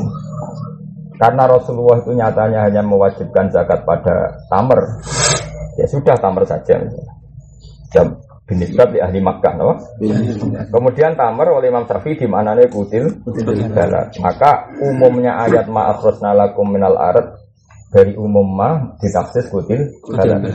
Karena 1.18 1.50
Rasulullah 1.50 1.98
itu 2.02 2.14
nyatanya 2.14 2.70
hanya 2.70 2.86
mewajibkan 2.86 3.50
zakat 3.50 3.82
pada 3.82 4.30
tamer. 4.46 4.78
Ya 5.78 5.90
sudah 5.90 6.14
tamer 6.22 6.46
saja. 6.46 6.78
Jam 7.90 8.14
binisbat 8.46 8.94
di 8.94 9.00
ahli 9.02 9.22
Makkah, 9.22 9.54
no? 9.58 9.74
Kemudian 10.70 11.18
tamer 11.18 11.48
oleh 11.50 11.74
Imam 11.74 11.90
Syafi'i 11.90 12.22
di 12.22 12.28
mana 12.30 12.54
nih 12.54 12.70
kutil. 12.70 13.26
Maka 14.22 14.70
umumnya 14.86 15.50
ayat 15.50 15.66
maaf 15.66 16.02
lakum 16.22 16.70
minal 16.70 16.94
arat 16.94 17.42
dari 17.90 18.14
umum 18.14 18.46
ma 18.46 18.98
ditafsir 19.02 19.50
kutil 19.50 19.82
balat. 20.14 20.46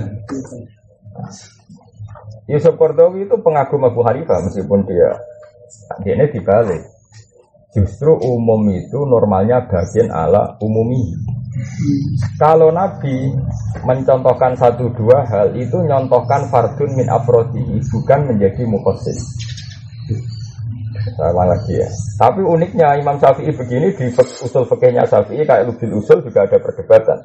Yusuf 2.46 2.78
Kordowi 2.78 3.26
itu 3.26 3.34
pengagum 3.42 3.82
Abu 3.82 4.06
Hanifah 4.06 4.38
meskipun 4.46 4.86
dia 4.86 5.18
dia 6.02 6.14
ini 6.14 6.30
dibalik. 6.30 6.82
Justru 7.74 8.16
umum 8.24 8.72
itu 8.72 9.04
normalnya 9.04 9.66
bagian 9.68 10.08
ala 10.08 10.56
umumi. 10.64 11.12
Kalau 12.40 12.72
Nabi 12.72 13.36
mencontohkan 13.84 14.56
satu 14.56 14.88
dua 14.96 15.26
hal 15.28 15.52
itu 15.58 15.76
nyontohkan 15.84 16.48
fardun 16.48 16.96
min 16.96 17.08
afrodi 17.10 17.60
bukan 17.92 18.32
menjadi 18.32 18.64
mukhosis. 18.64 19.20
Saya 21.16 21.32
lagi 21.36 21.76
ya. 21.76 21.88
Tapi 22.18 22.42
uniknya 22.42 22.98
Imam 22.98 23.20
Syafi'i 23.20 23.52
begini 23.54 23.94
di 23.94 24.10
usul 24.16 24.64
fikihnya 24.66 25.06
Syafi'i 25.06 25.44
kayak 25.44 25.68
lubil 25.68 26.00
usul 26.00 26.24
juga 26.24 26.48
ada 26.48 26.58
perdebatan. 26.58 27.18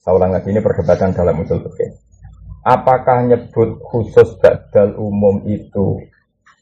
Saya 0.00 0.16
ulang 0.16 0.32
lagi 0.32 0.48
ini 0.54 0.60
perdebatan 0.62 1.12
dalam 1.12 1.36
usul 1.42 1.60
fikih. 1.60 2.09
Apakah 2.70 3.26
nyebut 3.26 3.82
khusus 3.82 4.38
badal 4.38 4.94
umum 4.94 5.42
itu 5.42 5.98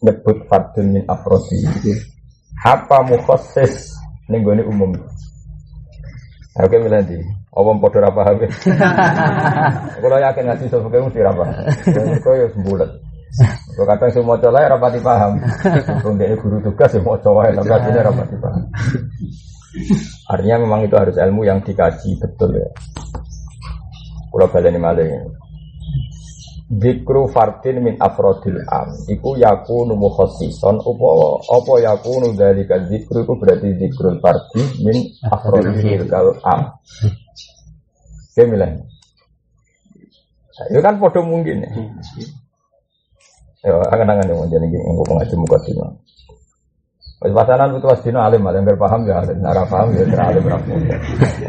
nyebut 0.00 0.48
fardun 0.48 0.96
min 0.96 1.04
afrodi? 1.04 1.68
apa 2.64 3.06
mukhasis 3.06 3.94
ning 4.26 4.42
gone 4.42 4.64
umum. 4.66 4.96
Oke 6.58 6.74
milih 6.80 7.02
di. 7.06 7.18
Apa 7.54 7.70
padha 7.78 7.98
ra 8.02 8.10
paham. 8.10 8.34
Kalau 10.02 10.18
yakin 10.18 10.42
ngaji 10.46 10.64
sapa 10.70 10.88
kamu 10.90 11.06
mesti 11.10 11.20
paham. 11.22 11.48
Kok 12.22 12.34
ya 12.34 12.46
sembulat. 12.54 12.90
Kok 13.78 13.86
kadang 13.86 14.10
semua 14.10 14.34
lae 14.38 14.66
rapati 14.66 14.98
paham. 15.02 15.32
Kok 16.02 16.12
guru 16.42 16.56
tugas 16.66 16.94
ya 16.94 17.00
maca 17.02 17.30
wae 17.30 17.50
tapi 17.54 17.70
asline 17.70 18.00
rapati 18.02 18.36
paham. 18.42 18.62
Artinya 20.34 20.56
memang 20.66 20.80
itu 20.86 20.94
harus 20.98 21.14
ilmu 21.14 21.46
yang 21.46 21.62
dikaji 21.62 22.18
betul 22.18 22.58
ya. 22.58 22.68
Kalau 24.34 24.46
baleni 24.50 24.78
malih. 24.82 25.37
Dikru 26.68 27.32
fardin 27.32 27.80
min 27.80 27.96
afrodil 27.96 28.60
am 28.68 28.92
Iku 29.08 29.40
yakunu 29.40 29.96
mukhosison 29.96 30.76
Apa, 30.84 31.08
apa 31.48 31.72
yakunu 31.80 32.36
dari 32.36 32.68
dikru 32.68 33.24
Itu 33.24 33.34
berarti 33.40 33.72
dikrul 33.72 34.20
fardin 34.20 34.66
min 34.84 34.96
afrodil 35.32 36.04
am 36.44 36.60
Oke 38.28 38.42
milen 38.44 38.84
Itu 40.68 40.80
kan 40.84 41.00
podo 41.00 41.24
mungkin 41.24 41.64
ya 41.64 41.72
Ya, 43.58 43.74
angan-angan 43.90 44.30
yang 44.30 44.38
mau 44.38 44.46
jadi 44.46 44.70
ini, 44.70 44.78
gue 44.78 45.02
ngaji 45.02 45.34
muka 45.34 45.58
Wis 47.18 47.34
pasanan 47.34 47.74
putu 47.74 47.90
wasdino 47.90 48.22
alim, 48.22 48.46
alim 48.46 48.62
berpaham 48.62 49.02
ya 49.02 49.18
alim, 49.18 49.42
nara 49.42 49.66
paham 49.66 49.90
ya 49.90 50.06
kira 50.06 50.30
alim 50.30 50.44
rapu. 50.46 50.70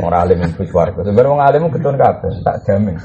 Orang 0.02 0.26
alim 0.26 0.42
yang 0.42 0.66
swarga. 0.66 1.06
Sebenarnya 1.06 1.30
wong 1.30 1.42
alim 1.46 1.62
ketun 1.70 1.94
kabeh, 1.94 2.34
tak 2.42 2.58
jamin. 2.66 2.98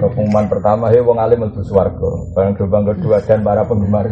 Pengumuman 0.00 0.48
pertama 0.48 0.88
ya 0.88 1.04
wong 1.04 1.20
alim 1.20 1.44
mlebu 1.44 1.60
swarga. 1.60 2.10
Barang 2.32 2.56
gelombang 2.56 2.88
kedua 2.88 3.20
dan 3.28 3.44
para 3.44 3.68
penggemar. 3.68 4.08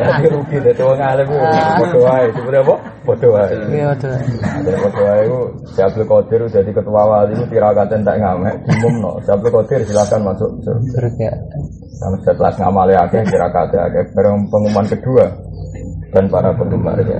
Jadi 0.00 0.24
rugi 0.32 0.56
dadi 0.64 0.80
wong 0.80 1.00
alim 1.04 1.26
ku 1.28 1.36
padha 1.36 1.98
wae. 2.00 2.26
Sebenarnya 2.32 2.64
apa? 2.64 2.74
Padha 3.04 3.28
wae. 3.28 3.54
Iya 3.68 3.84
padha. 3.92 4.12
Ada 4.56 4.78
padha 4.88 5.02
wae 5.04 5.22
ku 5.28 5.40
Syabul 5.76 6.04
Qadir 6.08 6.40
jadi 6.48 6.70
ketua 6.72 7.02
wali 7.12 7.36
itu 7.36 7.44
tirakaten 7.52 8.08
tak 8.08 8.16
ngamek, 8.16 8.56
diumumno. 8.72 9.20
Syabul 9.28 9.52
Qadir 9.52 9.84
silakan 9.84 10.32
masuk 10.32 10.48
surga. 10.64 11.30
Sama 12.00 12.16
setelah 12.24 12.56
ngamale 12.56 12.96
akeh 12.96 13.20
tirakaten 13.28 13.84
akeh. 13.84 14.02
Barang 14.16 14.48
pengumuman 14.48 14.88
kedua 14.88 15.51
dan 16.12 16.28
para 16.28 16.52
penggemar 16.52 17.00
ya. 17.00 17.16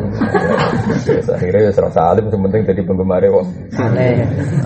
Akhirnya 1.41 1.61
ya 1.69 1.73
serasa 1.73 2.13
alim 2.13 2.29
penting 2.29 2.69
jadi 2.69 2.85
penggemar 2.85 3.25
ya. 3.25 3.33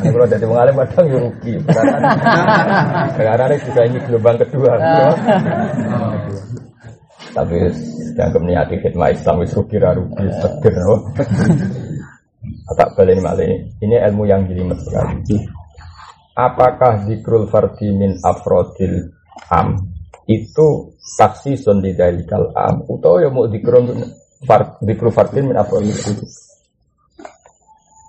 Ini 0.03 0.11
kalau 0.11 0.27
jadi 0.27 0.43
pengalim 0.43 0.75
kadang 0.83 1.07
ya 1.07 1.19
rugi. 1.23 1.55
Karena 3.15 3.45
ini 3.47 3.57
juga 3.63 3.81
ini 3.87 3.99
gelombang 4.03 4.37
kedua. 4.43 4.73
Tapi 7.39 7.57
dianggap 8.19 8.43
niati 8.43 8.75
khidmah 8.83 9.15
Islam 9.15 9.47
wis 9.47 9.55
rugi 9.55 9.77
ra 9.79 9.95
rugi 9.95 10.27
seger. 10.43 10.75
Tak 12.67 12.99
balik 12.99 13.23
malah 13.23 13.47
ini. 13.47 13.71
Ini 13.79 13.97
ilmu 14.11 14.27
yang 14.27 14.51
jelimet 14.51 14.83
sekali. 14.83 15.39
Apakah 16.35 17.07
zikrul 17.07 17.47
fardi 17.47 17.95
min 17.95 18.19
afrodil 18.27 19.15
am 19.55 19.86
itu 20.27 20.91
taksi 21.19 21.55
sondi 21.55 21.95
dari 21.95 22.27
kalam 22.27 22.83
atau 22.83 23.23
ya 23.23 23.31
mau 23.31 23.47
dikron 23.47 23.95
dikru 24.83 25.11
fardin 25.11 25.49
min 25.49 25.59
itu 25.87 26.13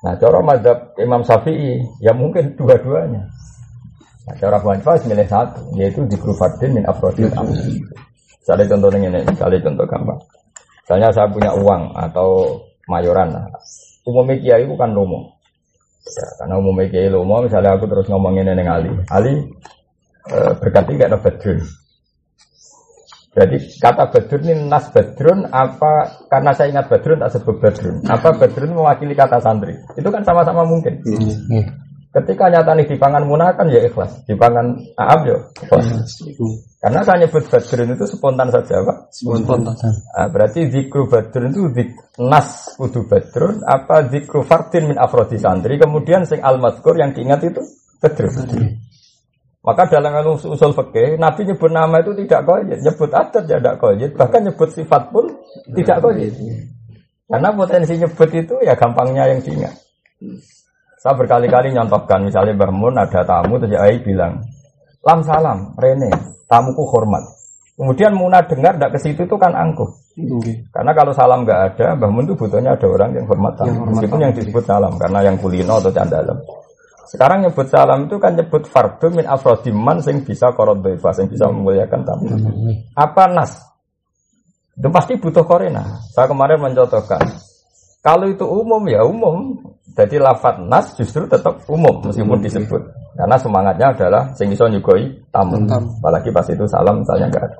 nah 0.01 0.13
cara 0.17 0.41
madhab 0.41 0.93
Imam 1.01 1.25
Syafi'i 1.25 1.81
ya 2.05 2.13
mungkin 2.13 2.53
dua-duanya. 2.53 3.25
Nah, 4.27 4.35
cara 4.37 4.59
Abu 4.59 4.69
Hanifah 4.69 4.99
milih 5.07 5.25
satu 5.25 5.61
yaitu 5.73 6.05
dikru 6.05 6.35
fardin 6.37 6.77
min 6.77 6.85
afrodil 6.85 7.31
am 7.33 7.49
misalnya 7.49 8.65
contohnya 8.69 9.07
ini 9.09 9.19
misalnya 9.25 9.59
contoh 9.63 9.85
gampang. 9.89 10.19
Misalnya 10.83 11.09
saya 11.11 11.27
punya 11.27 11.51
uang 11.51 11.83
atau 11.99 12.61
mayoran. 12.87 13.27
Nah, 13.35 13.43
umumnya 14.07 14.39
kiai 14.39 14.63
itu 14.63 14.75
kan 14.79 14.95
lomo. 14.95 15.35
Ya, 16.07 16.27
karena 16.39 16.55
umumnya 16.55 16.87
kiai 16.87 17.11
lomo 17.11 17.43
misalnya 17.43 17.75
aku 17.75 17.91
terus 17.91 18.07
ngomongin 18.07 18.47
neneng 18.47 18.71
Ali. 18.71 18.91
Ali 19.11 19.33
eh, 20.31 20.51
berkati 20.63 20.95
gak 20.95 21.11
dapat 21.19 21.33
Jadi 23.37 23.77
kata 23.77 24.09
Badrun 24.09 24.49
ini 24.49 24.65
nas 24.65 24.89
Badrun 24.89 25.45
apa 25.53 26.25
karena 26.25 26.57
saya 26.57 26.73
ingat 26.73 26.89
Badrun 26.89 27.21
tak 27.21 27.37
sebut 27.37 27.61
Badrun. 27.61 28.01
Apa 28.09 28.33
Badrun 28.33 28.73
mewakili 28.73 29.13
kata 29.13 29.37
santri? 29.37 29.77
Itu 29.93 30.09
kan 30.09 30.25
sama-sama 30.25 30.65
mungkin. 30.65 31.05
Ketika 32.17 32.49
nyata 32.49 32.73
nih 32.73 32.89
dipangan 32.89 33.29
munah 33.29 33.53
kan 33.53 33.69
ya 33.69 33.85
ikhlas, 33.85 34.25
dipangan 34.25 34.73
aab 34.97 35.21
ya 35.29 35.37
ikhlas. 35.53 35.85
Karena 36.81 37.05
saya 37.05 37.29
nyebut 37.29 37.45
Badrun 37.45 37.93
itu 37.93 38.05
spontan 38.09 38.49
saja 38.49 38.81
pak. 38.81 38.97
Spontan. 39.13 39.69
Nah, 39.69 40.27
berarti 40.33 40.73
zikru 40.73 41.05
Badrun 41.05 41.53
itu 41.53 41.69
zik, 41.77 41.93
nas 42.17 42.73
kudu 42.73 43.05
Badrun 43.05 43.61
apa 43.69 44.09
zikru 44.09 44.41
fardin 44.41 44.89
min 44.89 44.97
afrodi 44.97 45.37
santri. 45.37 45.77
Kemudian 45.77 46.25
sing 46.25 46.41
al 46.41 46.57
yang 46.97 47.13
diingat 47.13 47.45
itu 47.45 47.61
Badrun. 48.01 48.33
Maka 49.67 49.83
dalam 49.91 50.15
usul 50.31 50.71
fikih, 50.71 51.19
Nabi 51.19 51.43
nyebut 51.43 51.67
nama 51.67 51.99
itu 51.99 52.15
tidak 52.23 52.47
koyit, 52.47 52.79
nyebut 52.79 53.11
adat 53.11 53.43
ya 53.51 53.59
tidak 53.59 53.75
koyit, 53.83 54.15
bahkan 54.15 54.47
nyebut 54.47 54.71
sifat 54.71 55.11
pun 55.11 55.27
tidak 55.75 55.99
koyit. 55.99 56.31
Karena 57.27 57.51
potensi 57.51 57.99
nyebut 57.99 58.31
itu 58.31 58.55
ya 58.63 58.79
gampangnya 58.79 59.27
yang 59.27 59.43
diingat. 59.43 59.75
Saya 61.03 61.19
berkali-kali 61.19 61.75
nyontohkan, 61.75 62.23
misalnya 62.23 62.55
Mbah 62.55 62.71
Mun 62.71 62.95
ada 62.95 63.27
tamu, 63.27 63.59
terus 63.59 63.75
Ai 63.75 63.99
bilang, 63.99 64.39
Lam 65.03 65.19
salam, 65.27 65.75
Rene, 65.75 66.15
tamuku 66.47 66.87
hormat. 66.87 67.27
Kemudian 67.75 68.15
Muna 68.15 68.47
dengar 68.47 68.79
tidak 68.79 68.95
ke 68.95 68.99
situ 69.03 69.27
itu 69.27 69.35
kan 69.35 69.51
angkuh. 69.51 69.91
Karena 70.71 70.95
kalau 70.95 71.11
salam 71.11 71.43
nggak 71.43 71.75
ada, 71.75 71.91
Mbah 71.99 72.07
Mun 72.07 72.23
itu 72.23 72.39
butuhnya 72.39 72.79
ada 72.79 72.87
orang 72.87 73.19
yang 73.19 73.27
hormat 73.27 73.59
tamu. 73.59 73.83
Meskipun 73.91 74.19
yang 74.23 74.31
disebut 74.31 74.63
salam, 74.63 74.95
karena 74.95 75.27
yang 75.27 75.35
kulino 75.35 75.75
atau 75.83 75.91
candalem. 75.91 76.39
Sekarang 77.07 77.39
nyebut 77.47 77.71
salam 77.71 78.11
itu 78.11 78.19
kan 78.19 78.35
nyebut 78.35 78.67
fardu 78.67 79.15
min 79.15 79.23
afrodiman 79.23 80.03
sing 80.03 80.27
bisa 80.27 80.51
korot 80.51 80.83
doifa, 80.83 81.15
sing 81.15 81.31
bisa 81.31 81.47
memuliakan 81.47 82.03
tamu. 82.03 82.27
Apa 82.99 83.31
nas? 83.31 83.63
Itu 84.75 84.91
pasti 84.91 85.15
butuh 85.15 85.47
korena. 85.47 86.03
Saya 86.11 86.27
kemarin 86.27 86.59
mencontohkan. 86.59 87.23
Kalau 88.03 88.27
itu 88.27 88.43
umum 88.43 88.83
ya 88.85 89.07
umum. 89.07 89.55
Jadi 89.97 90.21
lafat 90.21 90.61
nas 90.61 90.93
justru 90.93 91.25
tetap 91.25 91.65
umum 91.65 92.05
meskipun 92.05 92.37
disebut. 92.43 92.81
Karena 93.17 93.33
semangatnya 93.39 93.97
adalah 93.97 94.29
sing 94.37 94.53
iso 94.53 94.69
nyugoi 94.69 95.31
tamu. 95.33 95.57
Apalagi 96.03 96.29
pas 96.29 96.45
itu 96.45 96.69
salam 96.69 97.01
misalnya 97.01 97.33
enggak 97.33 97.49
ada. 97.49 97.57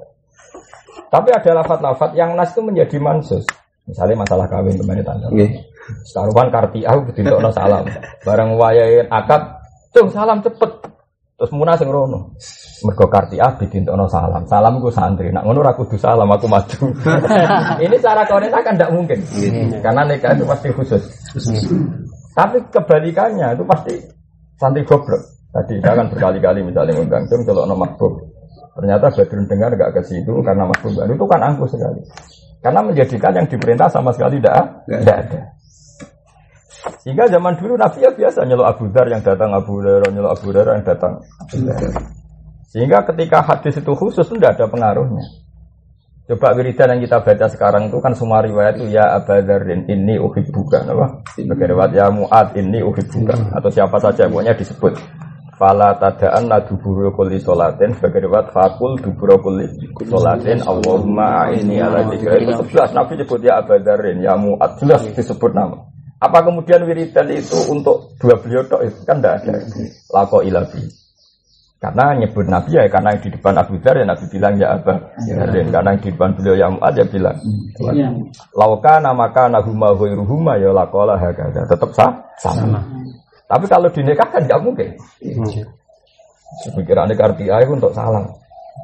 Tapi 1.08 1.30
ada 1.34 1.52
lafat-lafat 1.64 2.14
yang 2.14 2.36
nas 2.38 2.54
itu 2.54 2.62
menjadi 2.62 3.00
mansus. 3.02 3.42
Misalnya 3.88 4.22
masalah 4.22 4.46
kawin 4.52 4.76
kemarin 4.76 5.02
tanda. 5.08 5.32
Saruhan 6.08 6.52
karti 6.52 6.84
aku 6.84 7.16
no 7.24 7.52
salam. 7.52 7.88
Bareng 8.28 8.60
wayahe 8.60 9.08
akad, 9.08 9.60
"Cung, 9.96 10.12
salam 10.12 10.44
cepet." 10.44 10.72
Terus 11.38 11.54
muna 11.54 11.78
sing 11.78 11.94
rono. 11.94 12.34
Mergo 12.82 13.06
karti 13.14 13.38
ah 13.38 13.54
no 13.94 14.10
salam. 14.10 14.44
Salam 14.50 14.82
ku 14.82 14.90
santri. 14.90 15.30
Nak 15.30 15.46
ngono 15.46 15.62
ra 15.62 15.78
kudu 15.78 15.96
salam 15.96 16.28
aku 16.28 16.50
maju. 16.50 16.92
Ini 17.86 17.96
cara 18.02 18.26
koordinat 18.26 18.66
kan 18.66 18.74
tidak 18.74 18.92
mungkin. 18.92 19.20
Karena 19.86 20.02
nikah 20.02 20.34
itu 20.34 20.44
pasti 20.50 20.68
khusus. 20.74 21.04
Tapi 22.34 22.58
kebalikannya 22.74 23.54
itu 23.54 23.64
pasti 23.70 23.94
santri 24.58 24.82
goblok. 24.82 25.22
Tadi 25.54 25.80
saya 25.82 26.04
kan 26.04 26.10
berkali-kali 26.12 26.60
misalnya 26.66 26.94
ngundang 26.98 27.24
cung 27.30 27.42
kalau 27.46 27.66
nama 27.66 27.88
Ternyata 28.78 29.10
Badrun 29.10 29.50
dengar 29.50 29.74
gak 29.74 29.90
ke 29.98 30.02
situ 30.06 30.30
karena 30.46 30.70
makbub 30.70 30.94
itu 30.94 31.26
kan 31.26 31.42
angkuh 31.42 31.66
sekali. 31.66 31.98
Karena 32.62 32.86
menjadikan 32.86 33.34
yang 33.34 33.50
diperintah 33.50 33.90
sama 33.90 34.14
sekali 34.14 34.38
tidak 34.38 34.86
ada. 34.86 35.50
Sehingga 37.04 37.28
zaman 37.28 37.56
dulu 37.60 37.80
Nabi 37.80 38.04
ya 38.04 38.12
biasa 38.12 38.44
nyelok 38.44 38.68
Abu 38.68 38.86
Dhar 38.92 39.08
yang 39.08 39.24
datang 39.24 39.52
Abu 39.56 39.80
Dhar, 39.80 40.04
nyelok 40.12 40.32
Abu 40.38 40.48
Dhar 40.52 40.68
yang 40.76 40.86
datang. 40.86 41.14
Sehingga 42.68 43.04
ketika 43.08 43.42
hadis 43.42 43.80
itu 43.80 43.92
khusus 43.96 44.28
tidak 44.28 44.60
ada 44.60 44.68
pengaruhnya. 44.68 45.24
Coba 46.28 46.52
wiridan 46.60 46.92
yang 46.92 47.08
kita 47.08 47.24
baca 47.24 47.48
sekarang 47.48 47.88
itu 47.88 48.04
kan 48.04 48.12
semua 48.12 48.44
riwayat 48.44 48.76
itu 48.76 48.92
ya 48.92 49.16
Abadarin 49.16 49.88
ini 49.88 50.20
uhibbuka 50.20 50.84
apa? 50.84 51.24
Sebagai 51.32 51.72
riwayat 51.72 51.96
ya 51.96 52.12
Mu'ad 52.12 52.52
ini 52.60 52.84
uhibbuka 52.84 53.56
atau 53.56 53.72
siapa 53.72 53.96
saja 54.04 54.28
pokoknya 54.28 54.52
disebut. 54.60 55.00
Fala 55.56 55.96
tadaan 55.96 56.52
la 56.52 56.60
duburu 56.68 57.16
kulli 57.16 57.40
solatin 57.40 57.96
sebagai 57.96 58.28
riwayat 58.28 58.52
fakul 58.52 59.00
duburu 59.00 59.40
kulli 59.40 59.72
solatin 60.04 60.60
Allahumma 60.68 61.48
ini 61.56 61.80
ala 61.80 62.12
dzikra 62.12 62.44
itu 62.44 62.60
sebelas 62.60 62.92
Nabi 62.92 63.24
sebut 63.24 63.40
ya 63.48 63.64
Abadarin 63.64 64.20
ya 64.20 64.36
Mu'ad 64.36 64.84
jelas 64.84 65.08
disebut 65.08 65.56
nama. 65.56 65.80
Apa 66.18 66.42
kemudian 66.42 66.82
wiridan 66.90 67.30
itu 67.30 67.58
untuk 67.70 68.18
dua 68.18 68.34
beliau 68.42 68.66
tok 68.66 68.82
itu 68.90 69.00
kan 69.06 69.22
tidak 69.22 69.46
ada. 69.46 69.54
Lako 70.10 70.42
ilabi. 70.42 70.82
Karena 71.78 72.18
nyebut 72.18 72.50
Nabi 72.50 72.74
ya 72.74 72.90
karena 72.90 73.14
yang 73.14 73.22
di 73.22 73.30
depan 73.38 73.54
Abu 73.54 73.78
Dhar 73.78 74.02
ya 74.02 74.06
Nabi 74.10 74.26
bilang 74.34 74.58
ya 74.58 74.82
apa 74.82 74.98
ya. 75.30 75.46
dan 75.46 75.70
karena 75.70 75.90
yang 75.94 76.02
di 76.02 76.10
depan 76.10 76.30
beliau 76.34 76.56
yang 76.58 76.72
Mu'ad 76.74 76.94
ya 76.98 77.06
bilang 77.06 77.38
ya. 77.94 78.10
lauka 78.58 78.98
namaka 78.98 79.46
nahuma 79.46 79.94
ruhuma 79.94 80.58
ya 80.58 80.74
lakola 80.74 81.22
hakada 81.22 81.70
tetap 81.70 81.94
sah 81.94 82.18
sama. 82.42 82.82
Tapi 83.46 83.70
kalau 83.70 83.94
dinikahkan 83.94 84.50
nggak 84.50 84.62
mungkin. 84.66 84.90
Pikiran 86.74 87.14
ini 87.14 87.22
arti 87.22 87.46
ayah 87.46 87.70
untuk 87.70 87.94
salam 87.94 88.26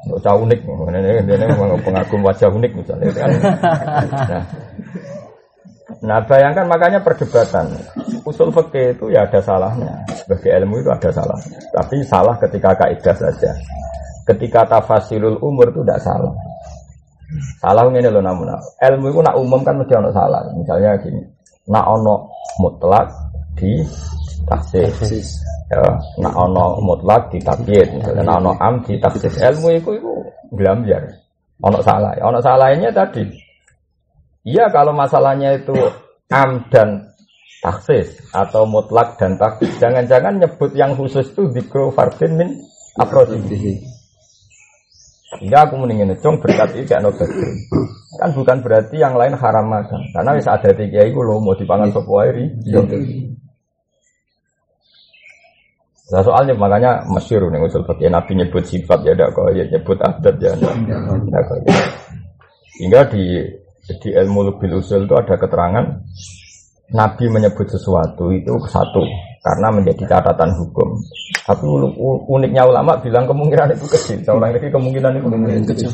untuk 0.04 0.20
cah 0.20 0.36
unik, 0.36 0.60
ini, 0.68 1.10
ini 1.22 1.44
memang 1.48 1.80
pengagum 1.80 2.20
wajah 2.20 2.50
unik 2.52 2.72
misalnya 2.76 3.08
kan. 3.14 3.30
Nah, 4.28 4.42
Nah 6.04 6.20
bayangkan 6.28 6.68
makanya 6.68 7.00
perdebatan 7.00 7.64
usul 8.28 8.52
fikih 8.52 8.92
itu 8.92 9.08
ya 9.08 9.24
ada 9.24 9.40
salahnya 9.40 10.04
sebagai 10.20 10.52
ilmu 10.60 10.84
itu 10.84 10.92
ada 10.92 11.08
salahnya. 11.08 11.56
Tapi 11.72 12.04
salah 12.04 12.36
ketika 12.36 12.76
kaidah 12.76 13.16
saja. 13.16 13.50
Ketika 14.28 14.68
tafasirul 14.68 15.40
umur 15.40 15.72
itu 15.72 15.80
tidak 15.80 16.00
salah. 16.04 16.32
Salah 17.60 17.88
ini 17.88 18.04
loh 18.08 18.20
namun 18.20 18.52
ilmu 18.80 19.06
itu 19.12 19.20
nak 19.24 19.36
umum 19.36 19.60
kan 19.64 19.80
mesti 19.80 19.96
ono 19.96 20.12
salah. 20.12 20.44
Misalnya 20.52 20.96
gini, 21.00 21.20
nak 21.72 21.84
ono 21.88 22.28
mutlak 22.60 23.08
di 23.56 23.80
taksis. 24.44 25.40
Ya, 25.72 25.80
nak 26.20 26.34
ono 26.36 26.80
mutlak 26.84 27.32
di 27.32 27.40
tabiat. 27.40 27.88
Misalnya 27.96 28.22
nak 28.28 28.36
ono 28.44 28.52
am 28.60 28.80
di 28.84 28.96
taksis. 29.00 29.40
Ilmu 29.40 29.68
itu 29.72 29.90
itu 29.96 30.12
gelambiar. 30.52 31.04
Ono 31.64 31.80
salah. 31.80 32.12
Ono 32.20 32.40
salahnya 32.44 32.92
tadi 32.92 33.43
Iya 34.44 34.68
kalau 34.68 34.92
masalahnya 34.92 35.56
itu 35.56 35.72
am 36.28 36.68
dan 36.68 37.16
taksis 37.64 38.20
atau 38.28 38.68
mutlak 38.68 39.16
dan 39.16 39.40
taksis. 39.40 39.72
Jangan-jangan 39.80 40.36
nyebut 40.36 40.76
yang 40.76 40.92
khusus 40.92 41.32
itu 41.32 41.48
dikro 41.48 41.88
fardin 41.96 42.36
min 42.36 42.48
aprodi. 43.00 43.40
Hingga 45.40 45.58
aku 45.66 45.74
mendingin 45.80 46.14
cung 46.22 46.38
berkat 46.38 46.76
ini 46.78 46.86
gak 46.86 47.02
Kan 48.14 48.30
bukan 48.30 48.62
berarti 48.62 49.02
yang 49.02 49.18
lain 49.18 49.34
haram 49.34 49.66
makan. 49.66 49.98
Karena 50.14 50.30
bisa 50.38 50.54
ada 50.54 50.70
tiga 50.70 51.02
itu 51.02 51.18
lo 51.18 51.42
mau 51.42 51.58
dipangan 51.58 51.90
sopo 51.90 52.22
airi. 52.22 52.46
Nah, 56.04 56.20
soalnya 56.20 56.52
makanya 56.54 57.00
masyur 57.08 57.48
nih 57.48 57.64
usul 57.64 57.82
Nabi 57.82 58.32
nyebut 58.36 58.62
sifat 58.62 59.08
ya 59.08 59.16
ada 59.16 59.32
kok 59.32 59.50
ya 59.56 59.64
nyebut 59.72 59.98
adat 59.98 60.36
ya 60.36 60.52
ada. 60.52 60.70
Hingga 62.76 63.00
di 63.08 63.24
jadi 63.84 64.24
ilmu 64.24 64.48
lebih 64.48 64.80
usul 64.80 65.04
itu 65.04 65.12
ada 65.12 65.36
keterangan 65.36 65.84
Nabi 66.92 67.24
menyebut 67.28 67.68
sesuatu 67.68 68.32
itu 68.32 68.52
satu 68.68 69.04
karena 69.44 69.68
menjadi 69.72 70.08
catatan 70.08 70.56
hukum. 70.56 70.88
Tapi 71.44 71.64
uniknya 72.28 72.64
ulama 72.64 72.96
bilang 73.00 73.28
kemungkinan 73.28 73.76
itu 73.76 73.84
kecil. 73.88 74.18
Seorang 74.24 74.56
lagi 74.56 74.72
kemungkinan 74.72 75.20
itu 75.20 75.28
kecil. 75.76 75.90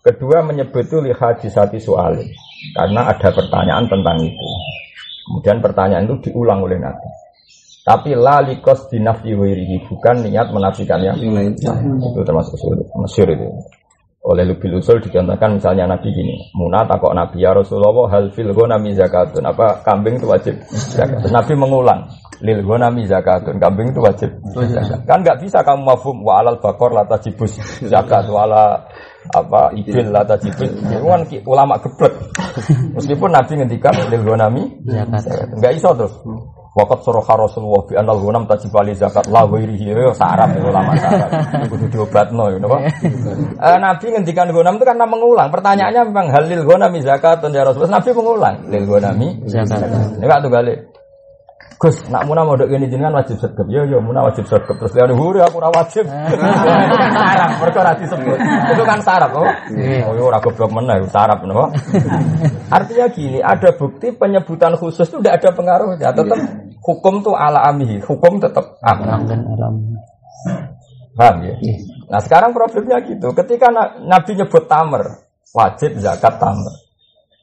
Kedua 0.00 0.40
menyebut 0.44 0.86
itu 0.86 1.02
lihat 1.02 1.44
di 1.44 1.52
satu 1.52 1.76
soal 1.76 2.16
karena 2.72 3.10
ada 3.12 3.28
pertanyaan 3.32 3.84
tentang 3.84 4.16
itu. 4.24 4.48
Kemudian 5.28 5.58
pertanyaan 5.60 6.04
itu 6.08 6.30
diulang 6.30 6.64
oleh 6.64 6.80
Nabi. 6.80 7.08
Tapi 7.84 8.16
lalikos 8.16 8.88
dinafi 8.88 9.36
bukan 9.84 10.16
niat 10.24 10.48
menafikan 10.56 11.04
yang 11.04 11.20
lain. 11.20 11.52
Itu 11.52 12.20
termasuk 12.24 12.56
masyur 12.96 13.28
itu 13.28 13.48
oleh 14.26 14.42
lebih 14.42 14.74
usul 14.74 14.98
dicontohkan 14.98 15.54
misalnya 15.54 15.86
Nabi 15.86 16.10
gini 16.10 16.34
Muna 16.58 16.82
takok 16.82 17.14
Nabi 17.14 17.46
ya 17.46 17.54
Rasulullah 17.54 18.10
hal 18.10 18.34
fil 18.34 18.50
nami 18.50 18.90
zakatun. 18.98 19.46
Apa 19.46 19.86
kambing 19.86 20.18
itu 20.18 20.26
wajib? 20.26 20.58
Zakat 20.74 21.30
Nabi 21.30 21.54
mengulang 21.54 22.10
lil 22.42 22.66
nami 22.66 23.06
zakatun. 23.06 23.62
Kambing 23.62 23.94
itu 23.94 24.02
wajib. 24.02 24.30
Zakat 24.50 25.06
kan 25.06 25.22
nggak 25.22 25.38
bisa 25.46 25.62
kamu 25.62 25.86
mafhum 25.86 26.26
wa 26.26 26.42
alal 26.42 26.58
bakor 26.58 26.90
lata 26.90 27.14
jibus 27.22 27.54
zakat 27.86 28.26
wala 28.26 28.82
apa 29.30 29.70
ibil 29.78 30.10
lata 30.10 30.34
jibus 30.42 30.74
itu 30.74 31.06
kan 31.06 31.22
ulama 31.46 31.78
geblek. 31.78 32.14
Meskipun 32.98 33.30
Nabi 33.30 33.52
ngendikan 33.62 33.94
lil 34.10 34.26
nami 34.34 34.62
zakat 35.22 35.54
nggak 35.54 35.72
iso 35.78 35.94
tuh 35.94 36.10
Wakat 36.76 37.08
soroha 37.08 37.40
Rasulullah 37.40 37.88
bi 37.88 37.96
anal 37.96 38.20
gunam 38.20 38.44
tajib 38.44 38.76
ali 38.76 38.92
zakat 38.92 39.32
la 39.32 39.48
wirihi 39.48 39.96
yo 39.96 40.12
sarap 40.12 40.52
lama 40.60 40.92
sarap. 41.00 41.32
Kudu 41.72 41.88
diobatno 41.88 42.52
yo 42.52 42.60
napa. 42.60 42.84
Eh 43.66 43.78
Nabi 43.80 44.06
ngendikan 44.12 44.52
gunam 44.52 44.76
itu 44.76 44.84
karena 44.84 45.08
mengulang. 45.08 45.48
Pertanyaannya 45.48 46.12
memang 46.12 46.28
halil 46.28 46.68
gunam 46.68 46.92
zakat 47.00 47.40
ya 47.48 47.64
Rasulullah. 47.64 47.96
Nabi 47.96 48.10
mengulang 48.12 48.54
lil 48.68 48.84
gunami 48.84 49.28
zakat. 49.48 49.88
Ini 50.20 50.28
waktu 50.28 50.48
balik. 50.52 50.78
Gus, 51.76 52.08
nak 52.08 52.24
muna 52.24 52.40
mau 52.40 52.56
dok 52.56 52.72
ini 52.72 52.88
jenengan 52.88 53.20
wajib 53.20 53.36
sergap. 53.36 53.68
Yo 53.68 53.84
yo 53.84 54.00
muna 54.00 54.24
wajib 54.24 54.48
sergap. 54.48 54.80
Terus 54.80 54.96
dia 54.96 55.04
huri 55.12 55.44
aku 55.44 55.60
ora 55.60 55.68
wajib. 55.76 56.08
sarap, 57.20 57.50
mereka 57.60 57.78
ora 57.84 57.92
disebut. 58.00 58.38
Itu 58.72 58.82
kan 58.88 58.98
sarap 59.04 59.36
oh. 59.36 59.44
Oh 60.08 60.12
yo 60.16 60.32
ora 60.32 60.40
goblok 60.40 60.72
meneh, 60.72 61.04
sarap 61.12 61.44
no. 61.44 61.68
Artinya 62.76 63.06
gini, 63.12 63.44
ada 63.44 63.76
bukti 63.76 64.08
penyebutan 64.16 64.72
khusus 64.80 65.04
itu 65.04 65.20
tidak 65.20 65.44
ada 65.44 65.50
pengaruhnya. 65.52 66.16
Tetap 66.16 66.40
hukum 66.80 67.20
tuh 67.20 67.36
ala 67.36 67.68
amihi, 67.68 68.00
hukum 68.00 68.40
tetap 68.40 68.80
am. 68.80 69.28
Paham 71.16 71.36
ya? 71.44 71.54
Nah 72.08 72.20
sekarang 72.24 72.56
problemnya 72.56 73.04
gitu. 73.04 73.36
Ketika 73.36 73.68
Nabi 74.00 74.32
nyebut 74.32 74.64
tamer, 74.64 75.28
wajib 75.52 76.00
zakat 76.00 76.40
tamer. 76.40 76.85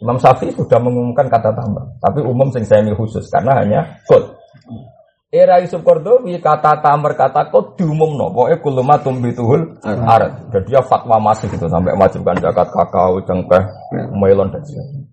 Imam 0.03 0.19
Syafi'i 0.19 0.51
sudah 0.51 0.83
mengumumkan 0.83 1.31
kata 1.31 1.55
tambah, 1.55 1.95
tapi 2.03 2.19
umum 2.19 2.51
sing 2.51 2.67
saya 2.67 2.83
khusus 2.91 3.23
karena 3.31 3.55
hanya 3.63 3.79
kod. 4.03 4.35
Era 5.33 5.57
Yusuf 5.63 5.81
Kordowi 5.81 6.37
kata 6.43 6.83
tamer 6.83 7.15
kata 7.15 7.47
kod 7.47 7.79
diumum 7.79 8.19
no, 8.19 8.29
pokoknya 8.35 8.57
kuluma 8.59 8.99
tumbituhul 8.99 9.79
arat. 9.81 10.51
Jadi 10.51 10.75
dia 10.75 10.83
fatwa 10.83 11.17
masih 11.23 11.47
gitu 11.49 11.71
sampai 11.71 11.95
wajibkan 11.95 12.35
zakat 12.37 12.67
kakao, 12.69 13.23
cengkeh, 13.23 13.63
melon 14.13 14.51
dan 14.51 14.61
sebagainya. 14.61 15.07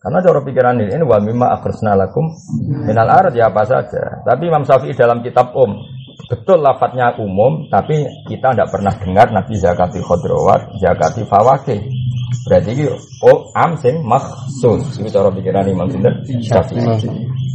Karena 0.00 0.18
cara 0.24 0.40
pikiran 0.40 0.80
ini, 0.80 0.96
ini 0.96 1.04
wa 1.04 1.18
mimma 1.20 1.46
akhrisna 1.60 1.92
lakum 1.92 2.24
minal 2.88 3.08
arat 3.08 3.36
ya 3.36 3.52
apa 3.52 3.64
saja. 3.64 4.24
Tapi 4.24 4.52
Imam 4.52 4.64
Syafi'i 4.68 4.96
dalam 4.96 5.24
kitab 5.24 5.52
Om 5.56 5.76
betul 6.28 6.62
lafadznya 6.62 7.18
umum, 7.18 7.66
tapi 7.72 8.06
kita 8.30 8.54
tidak 8.54 8.70
pernah 8.70 8.94
dengar 8.96 9.32
Nabi 9.34 9.58
zakati 9.58 9.98
khodrowat, 10.04 10.78
zakati 10.78 11.26
fawakih. 11.26 11.80
Berarti 12.46 12.70
ini 12.72 12.84
oh 13.26 13.38
am 13.58 13.74
sing 13.78 14.00
maksus. 14.06 14.98
Itu 14.98 15.08
cara 15.10 15.30
pikiran 15.34 15.66
Imam 15.66 15.90
Sinten 15.90 16.14
Syafi'i. 16.40 16.80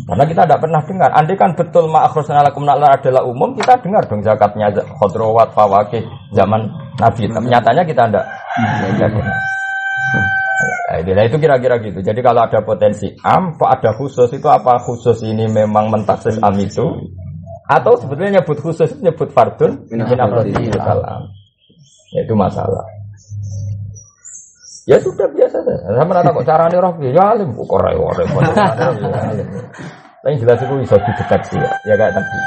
Karena 0.05 0.23
kita 0.29 0.45
tidak 0.45 0.61
pernah 0.61 0.81
dengar. 0.85 1.09
Andai 1.17 1.33
kan 1.33 1.57
betul 1.57 1.89
ma'akhrusna 1.89 2.45
lakum 2.45 2.61
adalah 2.69 3.25
umum, 3.25 3.57
kita 3.57 3.73
dengar 3.81 4.05
dong 4.05 4.21
zakatnya 4.21 4.69
khodrowat, 5.01 5.49
fawakih 5.57 6.05
zaman 6.29 6.69
Nabi. 7.01 7.25
Tapi 7.25 7.47
nyatanya 7.49 7.81
kita 7.81 8.05
tidak. 8.05 8.25
Nah, 10.85 11.25
itu 11.25 11.37
kira-kira 11.41 11.75
gitu. 11.81 11.99
Jadi 11.99 12.19
kalau 12.21 12.45
ada 12.45 12.61
potensi 12.61 13.09
am, 13.25 13.57
kok 13.57 13.67
ada 13.67 13.91
khusus 13.97 14.29
itu 14.31 14.45
apa 14.45 14.77
khusus 14.79 15.25
ini 15.25 15.49
memang 15.49 15.89
mentaksis 15.89 16.37
am 16.39 16.53
itu? 16.61 16.85
Atau 17.65 17.97
sebetulnya 17.97 18.39
nyebut 18.39 18.61
khusus 18.61 18.93
itu 18.93 19.09
nyebut 19.09 19.33
fardun 19.33 19.89
min. 19.89 20.05
Ya, 22.13 22.19
itu 22.23 22.33
masalah. 22.37 22.85
Ya 24.85 25.01
sudah 25.01 25.25
biasa 25.33 25.65
saja. 25.65 25.81
Saya 25.81 26.05
merasa 26.05 26.29
kok 26.29 26.45
caranya 26.45 26.77
roh 26.77 26.93
ya 27.01 27.33
alim 27.33 27.49
kok 27.57 27.73
ora 27.73 27.89
ora 27.97 28.21
Tapi 30.21 30.37
jelas 30.37 30.61
itu 30.61 30.73
bisa 30.77 30.95
dideteksi 31.01 31.57
ya. 31.57 31.69
Ya 31.89 31.93
kayak 31.97 32.13
tadi. 32.13 32.37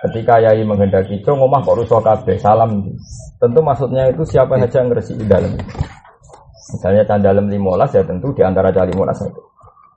Ketika 0.00 0.34
Yai 0.42 0.66
menghendaki 0.66 1.22
cung 1.22 1.38
ngomah 1.38 1.62
kok 1.62 1.78
rusak 1.78 2.02
kabeh 2.02 2.34
salam. 2.42 2.90
Tentu 3.38 3.60
maksudnya 3.62 4.10
itu 4.10 4.26
siapa 4.26 4.58
saja 4.58 4.82
yang 4.82 4.90
ngeresi 4.90 5.14
di 5.14 5.26
dalam. 5.30 5.54
Misalnya 6.74 7.02
dalam 7.18 7.46
limolas 7.46 7.94
ya 7.94 8.02
tentu 8.02 8.34
di 8.34 8.42
antara 8.42 8.74
cah 8.74 8.86
limolas 8.86 9.22
itu. 9.22 9.42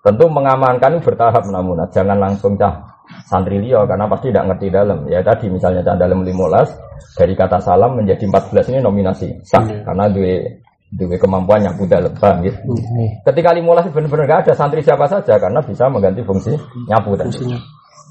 Tentu 0.05 0.25
mengamankan 0.29 1.01
bertahap 1.01 1.41
namun 1.49 1.81
jangan 1.89 2.21
langsung 2.21 2.53
cah 2.53 2.85
santri 3.25 3.57
Lio 3.57 3.87
karena 3.89 4.05
pasti 4.05 4.29
tidak 4.29 4.45
ngerti 4.53 4.67
dalam. 4.69 4.99
Ya 5.09 5.25
tadi 5.25 5.49
misalnya 5.49 5.81
cah 5.81 5.97
dalam 5.97 6.21
limolas 6.21 6.69
dari 7.17 7.33
kata 7.33 7.57
salam 7.57 7.97
menjadi 7.97 8.25
14 8.29 8.73
ini 8.73 8.79
nominasi 8.81 9.27
sah 9.45 9.61
iya. 9.65 9.85
karena 9.85 10.05
dua 10.09 10.62
Dua 10.93 11.17
kemampuan 11.17 11.65
yang 11.65 11.73
mudah 11.73 12.05
lebam 12.05 12.45
gitu. 12.45 12.77
Ketika 13.25 13.49
limulasi 13.57 13.89
benar-benar 13.89 14.25
gak 14.29 14.39
ada 14.45 14.53
santri 14.53 14.85
siapa 14.85 15.09
saja 15.09 15.41
karena 15.41 15.57
bisa 15.65 15.89
mengganti 15.89 16.21
fungsi 16.21 16.53
nyapu 16.85 17.17
tadi. 17.17 17.49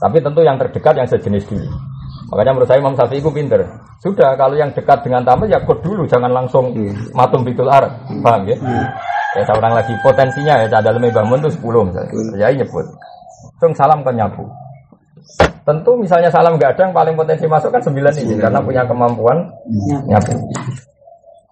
Tapi 0.02 0.18
tentu 0.18 0.42
yang 0.42 0.58
terdekat 0.58 0.98
yang 0.98 1.06
sejenis 1.06 1.46
dulu. 1.46 1.62
Makanya 2.34 2.50
menurut 2.58 2.66
saya 2.66 2.82
Imam 2.82 2.96
Syafi'i 2.98 3.22
itu 3.22 3.30
pinter. 3.30 3.62
Sudah 4.02 4.34
kalau 4.34 4.58
yang 4.58 4.74
dekat 4.74 5.06
dengan 5.06 5.22
tamu 5.22 5.46
ya 5.46 5.62
kod 5.62 5.78
dulu, 5.84 6.08
jangan 6.10 6.32
langsung 6.32 6.74
matum 7.14 7.46
bitul 7.46 7.70
ar. 7.70 7.86
Paham 8.18 8.50
ya? 8.50 8.56
Ya 9.38 9.46
saya 9.46 9.56
ulang 9.62 9.78
lagi 9.78 9.94
potensinya 10.02 10.64
ya 10.64 10.66
dalam 10.66 11.06
bangun 11.06 11.38
itu 11.46 11.54
10 11.60 11.86
misalnya. 11.86 12.12
Ya 12.34 12.50
nyebut. 12.50 12.84
Tung 13.62 13.72
salam 13.78 14.02
ke 14.02 14.10
nyapu. 14.10 14.42
Tentu 15.62 15.94
misalnya 15.94 16.34
salam 16.34 16.58
gak 16.58 16.74
ada 16.74 16.90
yang 16.90 16.94
paling 16.96 17.14
potensi 17.14 17.46
masuk 17.46 17.70
kan 17.70 17.78
9 17.78 17.94
ini 18.26 18.34
karena 18.42 18.58
punya 18.58 18.82
kemampuan 18.82 19.38
nyapu. 20.10 20.34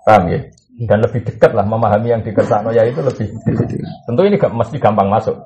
Paham 0.03 0.27
ya? 0.27 0.43
Dan 0.89 1.05
lebih 1.05 1.21
dekat 1.29 1.53
lah 1.53 1.65
memahami 1.69 2.09
yang 2.09 2.23
di 2.25 2.33
ya 2.73 2.83
itu 2.89 3.01
lebih. 3.05 3.29
Tentu 4.09 4.21
ini 4.25 4.41
gak 4.41 4.53
mesti 4.55 4.81
gampang 4.81 5.13
masuk. 5.13 5.37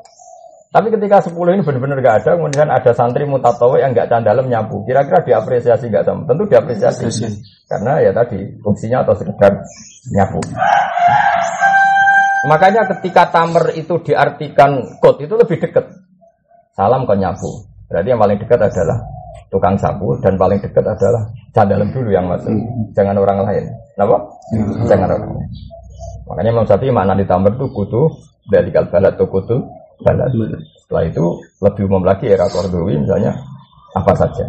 Tapi 0.75 0.91
ketika 0.91 1.23
10 1.23 1.39
ini 1.55 1.63
benar-benar 1.63 1.99
gak 2.03 2.17
ada, 2.23 2.31
kemudian 2.35 2.67
ada 2.67 2.91
santri 2.95 3.27
mutatawa 3.27 3.79
yang 3.79 3.95
gak 3.95 4.11
dalam 4.11 4.47
nyapu, 4.51 4.83
kira-kira 4.83 5.23
diapresiasi 5.23 5.87
gak 5.91 6.03
sama? 6.03 6.27
Tentu 6.27 6.51
diapresiasi. 6.51 7.07
Karena 7.71 8.03
ya 8.03 8.11
tadi 8.11 8.59
fungsinya 8.59 9.07
atau 9.07 9.15
sekedar 9.15 9.63
nyapu. 10.15 10.43
Makanya 12.51 12.91
ketika 12.95 13.31
tamer 13.31 13.73
itu 13.79 14.03
diartikan 14.03 14.99
kot 14.99 15.23
itu 15.23 15.35
lebih 15.35 15.63
dekat. 15.63 15.95
Salam 16.75 17.07
ke 17.07 17.15
nyapu. 17.15 17.71
Berarti 17.87 18.11
yang 18.11 18.19
paling 18.19 18.39
dekat 18.43 18.59
adalah 18.59 18.99
tukang 19.55 19.79
sapu 19.79 20.19
dan 20.19 20.35
paling 20.35 20.59
dekat 20.59 20.83
adalah 20.83 21.31
dalam 21.55 21.95
dulu 21.95 22.11
yang 22.11 22.27
masuk, 22.27 22.51
jangan 22.99 23.15
orang 23.15 23.47
lain. 23.47 23.65
Kenapa? 23.95 24.17
Jangan 24.91 25.07
lain. 25.11 25.23
Makanya 26.27 26.51
Imam 26.51 26.67
Syafi'i 26.67 26.91
makna 26.91 27.15
ditambah 27.15 27.55
itu 27.55 27.67
kutu 27.71 28.03
dari 28.51 28.69
kalbalat 28.75 29.15
itu 29.15 29.27
kutu 29.31 29.57
balat. 30.03 30.31
Setelah 30.83 31.05
itu 31.07 31.25
lebih 31.63 31.83
umum 31.87 32.03
lagi 32.03 32.27
era 32.29 32.51
Kordowi 32.51 32.99
misalnya 32.99 33.33
apa 33.95 34.13
saja. 34.19 34.45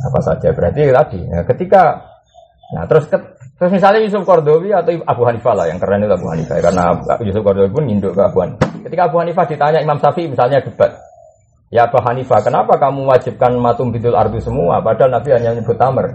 Apa 0.00 0.20
saja 0.24 0.48
berarti 0.52 0.80
tadi 0.88 1.20
ya, 1.28 1.40
ketika 1.44 1.82
nah 2.70 2.86
terus 2.86 3.04
ke, 3.10 3.18
terus 3.58 3.72
misalnya 3.74 4.00
Yusuf 4.04 4.22
Kordowi 4.22 4.70
atau 4.70 4.94
Abu 5.04 5.22
Hanifah 5.26 5.54
lah 5.58 5.66
yang 5.66 5.80
keren 5.80 6.06
itu 6.06 6.14
Abu 6.14 6.28
Hanifah 6.30 6.56
karena 6.60 6.84
Yusuf 7.24 7.42
Kordowi 7.42 7.70
pun 7.72 7.84
induk 7.88 8.12
ke 8.12 8.22
Abu 8.22 8.44
Hanifah. 8.44 8.68
Ketika 8.84 9.02
Abu 9.08 9.16
Hanifah 9.24 9.44
ditanya 9.48 9.78
Imam 9.80 9.98
Syafi'i 9.98 10.28
misalnya 10.28 10.60
debat 10.60 10.92
Ya 11.70 11.86
Abu 11.86 12.02
Hanifah, 12.02 12.42
kenapa 12.42 12.74
kamu 12.82 13.06
wajibkan 13.06 13.54
matum 13.54 13.94
bidul 13.94 14.18
ardu 14.18 14.42
semua? 14.42 14.82
Padahal 14.82 15.14
Nabi 15.14 15.38
hanya 15.38 15.54
nyebut 15.54 15.78
tamer. 15.78 16.10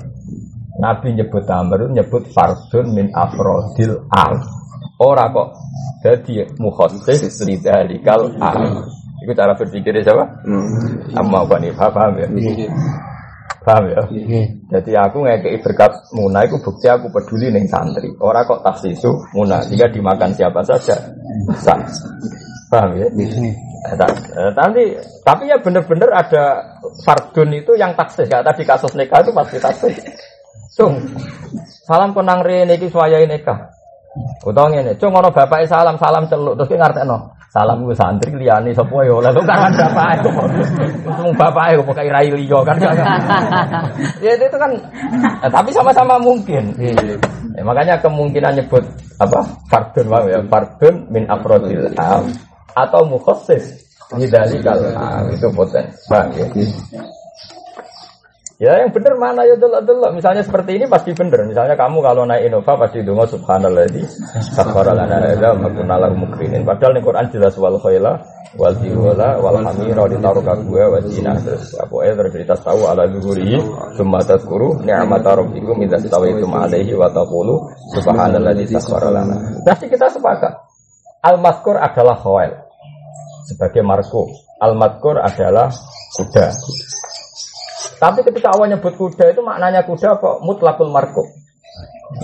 Nabi 0.75 1.15
nyebut 1.15 1.47
tamer, 1.47 1.87
nyebut 1.87 2.27
fardun 2.35 2.91
min 2.91 3.07
afrodil 3.15 4.03
al. 4.11 4.35
Ora 4.99 5.27
kok 5.31 5.55
jadi 6.03 6.47
mukhassis 6.59 7.43
lidzalikal 7.47 8.35
al. 8.43 8.83
Itu 9.23 9.31
cara 9.31 9.55
berpikir 9.55 10.03
siapa? 10.03 10.27
Hmm. 10.43 11.15
Amma 11.15 11.47
Hanifah 11.47 11.89
paham 11.89 12.13
ya? 12.19 12.27
Iya. 12.29 12.67
Paham 13.63 13.83
ya? 13.89 14.01
Iya. 14.11 14.41
Jadi 14.69 14.91
aku 14.93 15.25
ngekei 15.25 15.57
berkat 15.63 15.91
muna 16.13 16.45
itu 16.45 16.59
bukti 16.61 16.85
aku 16.91 17.09
peduli 17.09 17.49
nih 17.49 17.65
santri. 17.65 18.11
Ora 18.21 18.45
kok 18.45 18.61
taksisu 18.61 19.33
muna, 19.33 19.63
jika 19.65 19.89
dimakan 19.89 20.35
siapa 20.35 20.61
saja. 20.61 20.93
Sah. 21.57 21.79
Paham 22.69 22.99
ya? 22.99 23.07
Iya. 23.15 23.51
Eh, 23.85 24.49
nanti, 24.57 24.97
tapi 25.21 25.45
ya 25.45 25.61
benar-benar 25.61 26.09
ada 26.09 26.57
fardun 27.05 27.53
itu 27.53 27.77
yang 27.77 27.93
taksis. 27.93 28.25
Kayak 28.25 28.49
tadi 28.51 28.65
kasus 28.65 28.93
nikah 28.97 29.21
itu 29.21 29.29
pasti 29.29 29.57
taksis. 29.61 29.95
Cung, 30.75 30.99
salam 31.87 32.11
konang 32.11 32.43
rene 32.43 32.75
iki 32.75 32.91
suwayahe 32.91 33.23
nikah. 33.31 33.71
Utawa 34.43 34.71
ngene, 34.71 34.95
cung 34.99 35.15
ono 35.15 35.31
bapake 35.31 35.67
salam, 35.67 35.95
salam 35.99 36.27
celuk 36.27 36.55
terus 36.59 36.71
ki 36.71 36.75
ngartekno. 36.79 37.35
Salam 37.55 37.87
gue 37.87 37.95
santri 37.95 38.35
liyane 38.35 38.75
sapa 38.75 39.07
ya 39.07 39.15
lalu 39.15 39.39
kan 39.47 39.71
bapake. 39.71 40.27
Untung 41.07 41.31
bapake 41.39 41.79
kok 41.79 41.87
pakai 41.87 42.11
rai 42.11 42.27
liya 42.27 42.59
kan. 42.67 42.75
ya 44.23 44.31
itu 44.35 44.57
kan 44.59 44.71
eh, 45.39 45.51
tapi 45.51 45.71
sama-sama 45.71 46.19
mungkin. 46.19 46.75
Ya, 47.55 47.63
makanya 47.63 47.95
kemungkinan 48.03 48.59
nyebut 48.59 48.83
apa? 49.23 49.39
Fardun 49.71 50.11
ya, 50.27 50.43
fardun 50.51 51.07
min 51.07 51.23
afrodil 51.31 51.87
atau 52.75 53.07
mukhassis 53.07 53.85
Hidali 54.13 54.61
kalau 54.61 55.33
itu 55.33 55.49
potensi. 55.49 55.97
Bang, 56.05 56.29
ya. 56.37 56.45
Ya 58.55 58.79
yang 58.79 58.95
benar 58.95 59.19
mana 59.19 59.43
ya 59.43 59.59
dulu. 59.59 59.83
Misalnya 60.15 60.39
seperti 60.39 60.79
ini 60.79 60.87
pasti 60.87 61.11
benar. 61.11 61.43
Misalnya 61.43 61.75
kamu 61.75 61.99
kalau 61.99 62.23
naik 62.23 62.47
Innova 62.47 62.87
pasti 62.87 63.03
dungo 63.03 63.27
subhanallah 63.27 63.83
di 63.91 63.99
sakhara 64.55 64.95
lana 64.95 65.19
makunala 65.59 66.07
mukminin. 66.15 66.63
Padahal 66.63 66.95
nih 66.95 67.03
Quran 67.03 67.27
jelas 67.35 67.51
wal 67.59 67.75
khayla 67.75 68.15
wal 68.55 68.71
jiwala 68.79 69.43
wal 69.43 69.59
hamira 69.59 70.07
ditaruh 70.07 70.39
ke 70.39 70.53
gue 70.71 70.83
wajina 70.87 71.35
terus 71.43 71.75
apa 71.75 71.91
ya 72.07 72.15
bercerita 72.15 72.55
tahu 72.55 72.87
ala 72.87 73.03
zuhuri 73.11 73.59
cuma 73.99 74.23
tadkuru 74.23 74.79
ni'mata 74.79 75.35
rabbikum 75.43 75.75
idza 75.83 75.99
stawaitum 76.07 76.55
alaihi 76.55 76.95
wa 76.95 77.11
taqulu 77.11 77.59
subhanallah 77.91 78.55
di 78.55 78.71
sakhara 78.71 79.11
lana. 79.11 79.35
Pasti 79.67 79.91
kita 79.91 80.07
sepakat. 80.07 80.55
Al 81.27 81.43
maskur 81.43 81.75
adalah 81.75 82.15
khayl 82.15 82.65
sebagai 83.45 83.85
marko. 83.85 84.25
Al-madkur 84.55 85.21
adalah 85.21 85.69
kuda. 86.17 86.47
Tapi 87.95 88.19
ketika 88.27 88.51
awal 88.51 88.67
nyebut 88.67 88.93
kuda 88.99 89.31
itu 89.31 89.41
maknanya 89.41 89.83
kuda 89.87 90.19
kok 90.19 90.43
mutlakul 90.43 90.91
marko. 90.91 91.23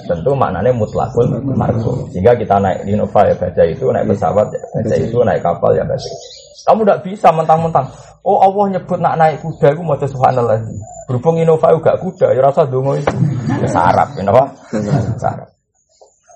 Tentu 0.08 0.36
maknanya 0.36 0.76
mutlakul 0.76 1.28
marko. 1.56 2.08
Sehingga 2.12 2.36
kita 2.36 2.60
naik 2.60 2.84
di 2.84 2.94
Nova 2.96 3.28
ya 3.28 3.36
baca 3.36 3.64
itu, 3.64 3.86
naik 3.90 4.06
pesawat 4.12 4.48
ya 4.52 4.62
baca 4.62 4.96
itu, 5.00 5.18
naik 5.24 5.42
kapal 5.42 5.72
ya 5.74 5.84
baca 5.88 6.08
itu. 6.08 6.28
Kamu 6.62 6.82
tidak 6.86 7.00
bisa 7.08 7.28
mentang-mentang. 7.34 7.88
Oh 8.22 8.38
Allah 8.38 8.78
nyebut 8.78 9.00
nak 9.02 9.18
naik 9.18 9.42
kuda 9.42 9.74
aku 9.74 9.82
mau 9.82 9.98
subhanallah. 9.98 10.62
Berhubung 11.10 11.42
Innova 11.42 11.74
gak 11.82 12.00
kuda, 12.00 12.38
ya 12.38 12.40
rasa 12.46 12.64
dongo 12.70 12.94
itu. 12.94 13.12
Ya 13.60 13.68
sarap, 13.68 14.14
kenapa? 14.14 14.54
Sarap. 15.18 15.50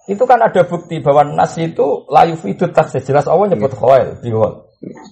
Itu 0.06 0.26
kan 0.26 0.38
ada 0.42 0.62
bukti 0.66 1.02
bahwa 1.02 1.26
nas 1.34 1.54
itu 1.58 2.06
layu 2.10 2.38
itu 2.46 2.66
tak 2.70 2.94
jelas 3.02 3.26
Allah 3.26 3.50
nyebut 3.50 3.74
di 4.22 4.30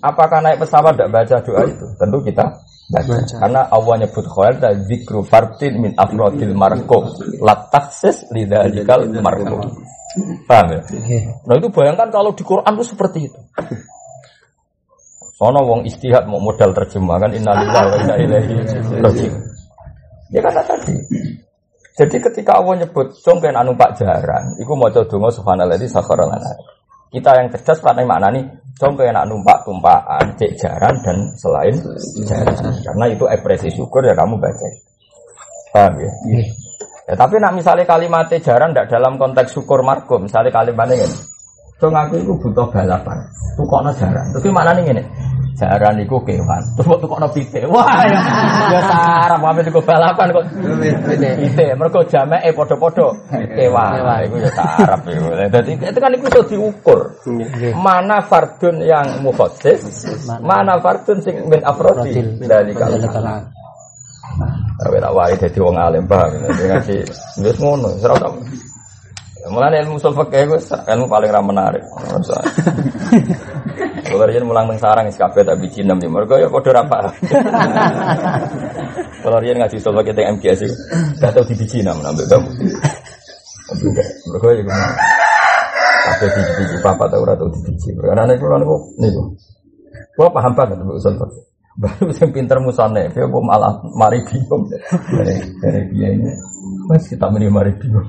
Apakah 0.05 0.37
naik 0.43 0.61
pesawat 0.61 0.93
tidak 0.93 1.09
baca 1.09 1.35
doa 1.41 1.61
itu? 1.65 1.85
Tentu 1.97 2.17
kita 2.21 2.45
baca. 2.91 3.15
Karena 3.39 3.61
Allah 3.71 3.95
nyebut 4.03 4.25
khawail 4.27 4.55
dan 4.59 4.83
zikru 4.87 5.23
fartin 5.23 5.79
min 5.79 5.91
afrodil 5.95 6.51
marko 6.55 7.15
lataksis 7.39 8.27
lidalikal 8.35 9.07
marko. 9.23 9.63
Paham 10.45 10.67
ya? 10.77 10.81
Nah 11.49 11.55
itu 11.57 11.67
bayangkan 11.73 12.09
kalau 12.13 12.35
di 12.37 12.43
Quran 12.45 12.73
itu 12.77 12.85
seperti 12.85 13.19
itu. 13.31 13.39
Sono 15.33 15.65
wong 15.65 15.81
istihad 15.89 16.29
mau 16.29 16.37
modal 16.37 16.71
terjemah 16.77 17.17
kan 17.17 17.31
innalillahi 17.33 17.87
wa 17.89 17.97
inna 17.97 18.15
ilaihi 18.21 18.53
raji'un. 19.01 19.41
Ya 20.29 20.39
karena 20.45 20.61
tadi. 20.61 20.93
Jadi 21.93 22.17
ketika 22.17 22.57
Allah 22.57 22.85
nyebut 22.85 23.13
congken 23.21 23.53
anu 23.53 23.77
Pak 23.77 24.01
Jaran, 24.01 24.57
iku 24.57 24.73
maca 24.73 25.05
donga 25.05 25.29
subhanallah 25.29 25.77
di 25.77 25.85
sakharal 25.85 26.29
Kita 27.13 27.37
yang 27.37 27.53
cerdas 27.53 27.77
pada 27.85 28.01
makna 28.01 28.33
congken 28.77 29.13
anu 29.13 29.37
numpak 29.37 29.61
tumpaan, 29.65 30.33
cek 30.37 30.57
jaran 30.57 30.95
dan 31.05 31.17
selain 31.37 31.73
jaran. 32.25 32.55
Karena 32.81 33.05
itu 33.09 33.25
ekspresi 33.29 33.69
syukur 33.73 34.01
ya 34.05 34.13
kamu 34.17 34.37
baca. 34.37 34.67
Paham 35.73 35.93
ya? 35.97 36.11
Iya. 36.29 36.45
Ya, 37.03 37.13
tapi 37.19 37.35
nak 37.35 37.59
misalnya 37.59 37.83
kalimat 37.83 38.31
jaran 38.31 38.71
tidak 38.71 38.87
dalam 38.87 39.19
konteks 39.19 39.51
syukur 39.51 39.83
margo, 39.83 40.15
misalnya 40.23 40.55
kalimatnya 40.55 41.03
ini, 41.03 41.17
Dong 41.75 41.91
aku 41.91 42.15
itu 42.15 42.31
butuh 42.39 42.63
balapan, 42.71 43.19
tukokno 43.59 43.91
jaran. 43.99 44.23
Tapi 44.31 44.47
mana 44.47 44.71
nih 44.71 44.87
ini? 44.87 45.03
Jaran 45.53 46.01
itu 46.01 46.17
kewan. 46.25 46.63
Terus 46.73 46.87
waktu 46.89 47.05
kok 47.05 47.19
pite. 47.37 47.61
Wah, 47.69 48.01
ya, 48.09 48.19
ya 48.73 48.81
sarap 48.89 49.37
apa 49.37 49.59
itu 49.61 49.81
balapan 49.85 50.27
kok. 50.33 50.45
Pite. 51.13 51.67
Mereka 51.77 51.99
jame 52.09 52.37
eh 52.41 52.53
podo-podo. 52.53 53.13
Kewan. 53.29 53.91
Itu 54.25 54.35
ya 54.41 54.49
sarap 54.53 55.05
itu. 55.05 55.29
Jadi 55.29 55.71
itu 55.77 55.99
kan 56.01 56.11
itu 56.17 56.25
sudah 56.25 56.45
diukur. 56.49 56.99
Mana 57.77 58.25
fardun 58.25 58.81
yang 58.81 59.21
mukhasis, 59.21 60.09
mana 60.41 60.81
fardun 60.81 61.21
sing 61.21 61.45
min 61.45 61.61
afrodi 61.61 62.17
dari 62.41 62.73
kalau. 62.73 62.97
Tapi 64.73 64.97
tak 64.97 65.13
wae 65.13 65.37
dadi 65.37 65.59
wong 65.61 65.77
alim 65.77 66.09
paham. 66.09 66.33
Ngaji 66.49 66.97
wis 67.45 67.57
ngono, 67.61 67.93
ora 68.01 68.29
Mulane 69.43 69.83
ilmu 69.83 69.99
usul 69.99 70.15
fikih 70.15 70.47
itu 70.47 70.55
ilmu 70.71 71.05
paling 71.11 71.27
ra 71.27 71.43
menarik. 71.43 71.83
Kalau 74.03 74.27
riyen 74.27 74.43
mulang 74.43 74.67
nang 74.67 74.79
sarang 74.79 75.07
wis 75.07 75.15
kabeh 75.15 75.47
tak 75.47 75.55
biji 75.63 75.83
nem 75.83 75.99
mergo 76.11 76.35
ya 76.35 76.51
padha 76.51 76.83
paham. 76.83 77.13
Kalau 79.23 79.37
riyen 79.39 79.57
ngaji 79.59 79.79
usul 79.79 79.95
fikih 79.95 80.13
teng 80.13 80.27
MGS 80.35 80.59
itu 80.67 80.75
gak 81.23 81.31
tau 81.31 81.47
di 81.47 81.55
biji 81.55 81.79
nem 81.79 81.95
nambah 82.03 82.27
kamu. 82.27 82.49
Mergo 84.27 84.47
ya 84.51 84.63
kabeh 86.03 86.27
di 86.27 86.41
biji 86.59 86.75
papa 86.83 87.07
tau 87.07 87.23
ora 87.23 87.33
tau 87.39 87.47
di 87.47 87.59
biji. 87.63 87.95
Karena 87.95 88.27
nek 88.27 88.37
kula 88.37 88.59
niku 88.59 88.75
niku. 88.99 89.23
Kula 90.19 90.29
paham 90.35 90.51
banget 90.51 90.83
usul 90.83 91.15
fikih. 91.15 91.43
Baru 91.73 92.05
yang 92.05 92.29
pinter 92.29 92.61
musane, 92.61 93.09
dia 93.09 93.25
malah 93.25 93.81
mari 93.97 94.21
bingung 94.29 94.69
dari 95.57 95.81
dia 95.89 96.13
ini. 96.13 96.29
Mas 96.85 97.09
kita 97.09 97.33
mari 97.33 97.73
bingung. 97.81 98.05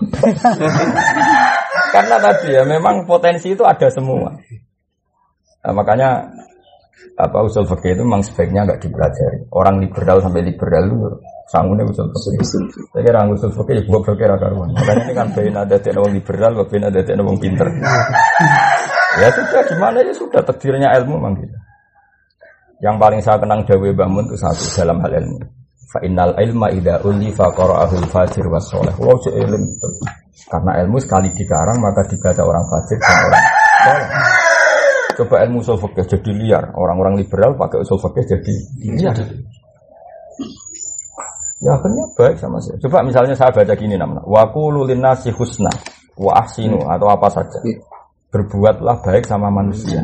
Karena 1.94 2.16
tadi 2.20 2.52
ya 2.52 2.62
memang 2.66 3.08
potensi 3.08 3.56
itu 3.56 3.64
ada 3.64 3.88
semua. 3.88 4.36
Nah, 5.64 5.72
makanya 5.72 6.28
apa 7.14 7.46
usul 7.46 7.64
fikih 7.64 7.94
itu 7.94 8.02
memang 8.02 8.20
sebaiknya 8.20 8.68
nggak 8.68 8.80
dipelajari. 8.84 9.48
Orang 9.54 9.80
liberal 9.80 10.20
sampai 10.20 10.44
liberal 10.44 10.84
sanggupnya 11.48 11.88
usul 11.88 12.10
fikih. 12.12 12.46
Saya 12.92 13.00
kira 13.00 13.24
usul 13.32 13.48
fikih 13.48 13.88
gua 13.88 14.00
berkira 14.04 14.36
karuan. 14.36 14.76
Makanya 14.76 15.02
ini 15.08 15.12
kan 15.16 15.28
bein 15.32 15.56
ada 15.56 15.76
orang 15.80 16.12
liberal, 16.12 16.52
bein 16.68 16.84
ada 16.84 17.00
orang 17.00 17.38
pinter. 17.40 17.68
ya 19.24 19.28
sudah 19.30 19.62
gimana 19.70 19.98
ya 20.02 20.12
sudah 20.12 20.42
takdirnya 20.44 20.90
ilmu 21.00 21.16
memang 21.16 21.34
gitu. 21.40 21.56
Yang 22.82 22.96
paling 23.00 23.20
saya 23.24 23.38
kenang 23.40 23.64
Dawe 23.64 23.88
Bangun 23.96 24.28
itu 24.28 24.36
satu 24.36 24.64
dalam 24.76 25.00
hal 25.00 25.12
ilmu. 25.24 25.38
Fa 25.94 26.02
innal 26.02 26.34
ilma 26.36 26.68
uli 27.06 27.30
fa 27.30 27.48
qara'ahu 27.54 28.04
fajir 28.10 28.44
was. 28.50 28.68
Wow, 28.74 29.16
ilmu. 29.24 29.78
Karena 30.50 30.82
ilmu 30.82 30.98
sekali 31.00 31.30
dikarang 31.32 31.78
maka 31.80 32.04
dibaca 32.04 32.42
orang 32.42 32.66
fajir 32.66 32.98
dan 33.00 33.16
orang 33.30 33.44
soleh. 33.84 34.23
Coba 35.14 35.46
ilmu 35.46 35.62
usul 35.62 35.78
fikih 35.78 36.06
jadi 36.18 36.30
liar. 36.34 36.64
Orang-orang 36.74 37.18
liberal 37.18 37.54
pakai 37.54 37.82
usul 37.82 37.98
fikih 38.02 38.24
jadi 38.34 38.54
liar. 38.98 39.16
Ya 41.62 41.70
akhirnya 41.78 42.04
baik 42.18 42.36
sama 42.36 42.58
saya. 42.60 42.76
Coba 42.82 43.00
misalnya 43.06 43.34
saya 43.38 43.54
baca 43.54 43.74
gini 43.78 43.94
namanya. 43.94 44.26
Wa 44.26 44.50
qulu 44.50 44.84
nasi 44.98 45.30
husna 45.30 45.70
wa 46.18 46.32
ahsinu 46.42 46.82
atau 46.84 47.08
apa 47.08 47.30
saja. 47.30 47.58
Berbuatlah 48.28 49.00
baik 49.00 49.24
sama 49.24 49.48
manusia. 49.48 50.02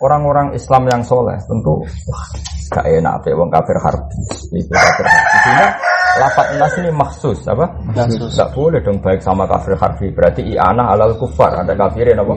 Orang-orang 0.00 0.56
Islam 0.56 0.88
yang 0.88 1.02
soleh 1.04 1.36
tentu 1.44 1.84
wah, 1.84 2.24
gak 2.72 2.88
enak 2.88 3.20
apa 3.20 3.36
wong 3.36 3.52
kafir 3.52 3.76
harbi. 3.76 4.16
Itu 4.56 4.72
kafir 4.72 5.04
harbi. 5.04 5.89
Lafat 6.18 6.46
nas 6.58 6.74
ini 6.80 6.90
maksus 6.90 7.38
apa? 7.46 7.70
Maksus. 7.94 8.34
Gak 8.34 8.50
boleh 8.56 8.80
dong 8.82 8.98
baik 8.98 9.22
sama 9.22 9.46
kafir 9.46 9.78
harbi. 9.78 10.10
Berarti 10.10 10.42
i'anah 10.56 10.96
alal 10.96 11.14
kufar. 11.20 11.62
Ada 11.62 11.76
kafirin 11.78 12.18
apa? 12.18 12.34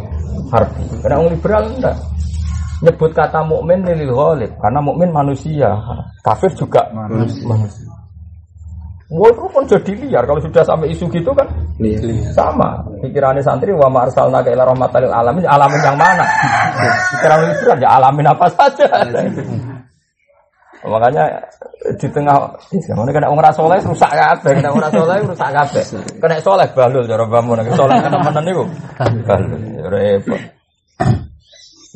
Harbi. 0.53 0.83
Karena 1.01 1.15
orang 1.17 1.31
liberal 1.33 1.63
enggak. 1.73 1.97
Nyebut 2.83 3.11
kata 3.15 3.39
mukmin 3.47 3.79
lil 3.87 4.11
ghalib 4.11 4.51
karena 4.59 4.79
mukmin 4.83 5.09
manusia. 5.09 5.71
Kafir 6.21 6.51
juga 6.53 6.83
manusia. 6.91 7.47
manusia. 7.47 7.87
Wah 9.13 9.29
itu 9.29 9.45
pun 9.45 9.63
jadi 9.69 9.91
liar 9.93 10.25
kalau 10.25 10.41
sudah 10.41 10.65
sampai 10.65 10.89
isu 10.89 11.05
gitu 11.13 11.29
kan 11.37 11.45
liar. 11.77 12.01
sama 12.33 12.81
pikirannya 12.97 13.45
santri 13.45 13.69
wa 13.69 13.85
arsalna 13.93 14.41
ka 14.41 14.49
ila 14.49 14.65
rahmatil 14.65 15.05
alamin 15.05 15.45
alamin 15.45 15.81
yang 15.85 15.93
mana 15.93 16.25
pikiran 17.13 17.45
itu 17.45 17.63
ya 17.77 17.89
alamin 18.01 18.25
apa 18.25 18.49
saja 18.49 18.89
makanya 20.83 21.23
di 21.99 22.07
tengah 22.11 22.35
ini 22.71 23.11
kena 23.11 23.27
orang 23.31 23.55
soleh 23.55 23.79
rusak 23.83 24.11
kabeh. 24.11 24.51
Kena 24.59 24.71
orang 24.71 24.91
soleh 24.91 25.15
rusak 25.23 25.49
kabeh. 25.51 25.83
Kena 26.19 26.35
soleh 26.43 26.67
balul 26.75 27.03
cara 27.07 27.23
bangun 27.27 27.63
soleh 27.75 27.95
kena 28.03 28.17
mana 28.19 28.39
nih 28.43 28.53
balul 29.23 29.61
ya 29.79 29.87
repot. 29.87 30.41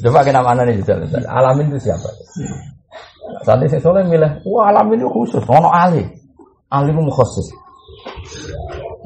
Coba 0.04 0.19
kena 0.23 0.39
mana 0.39 0.62
nih 0.63 0.80
alamin 1.28 1.71
itu 1.76 1.91
siapa? 1.91 2.10
Santri 3.43 3.67
soleh 3.80 4.08
milih 4.08 4.43
wah 4.47 4.71
alamin 4.71 5.04
itu 5.04 5.10
khusus. 5.12 5.43
Ono 5.47 5.67
alih 5.67 6.08
alim 6.71 7.00
mukhasis. 7.00 7.47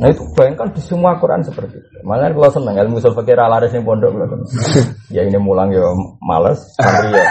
Nah 0.02 0.10
itu 0.10 0.26
bayangkan 0.34 0.74
di 0.74 0.82
semua 0.82 1.14
Quran 1.22 1.46
seperti 1.46 1.78
itu. 1.78 1.98
Makanya 2.02 2.34
kalau 2.34 2.50
senang 2.50 2.76
ilmu 2.82 2.98
usul 2.98 3.14
fikih 3.14 3.38
laris 3.38 3.70
yang 3.70 3.86
pondok 3.86 4.18
Ya 5.14 5.22
ini 5.22 5.38
mulang 5.38 5.70
ya 5.70 5.86
males, 6.26 6.58
santri 6.82 7.14
ya. 7.14 7.26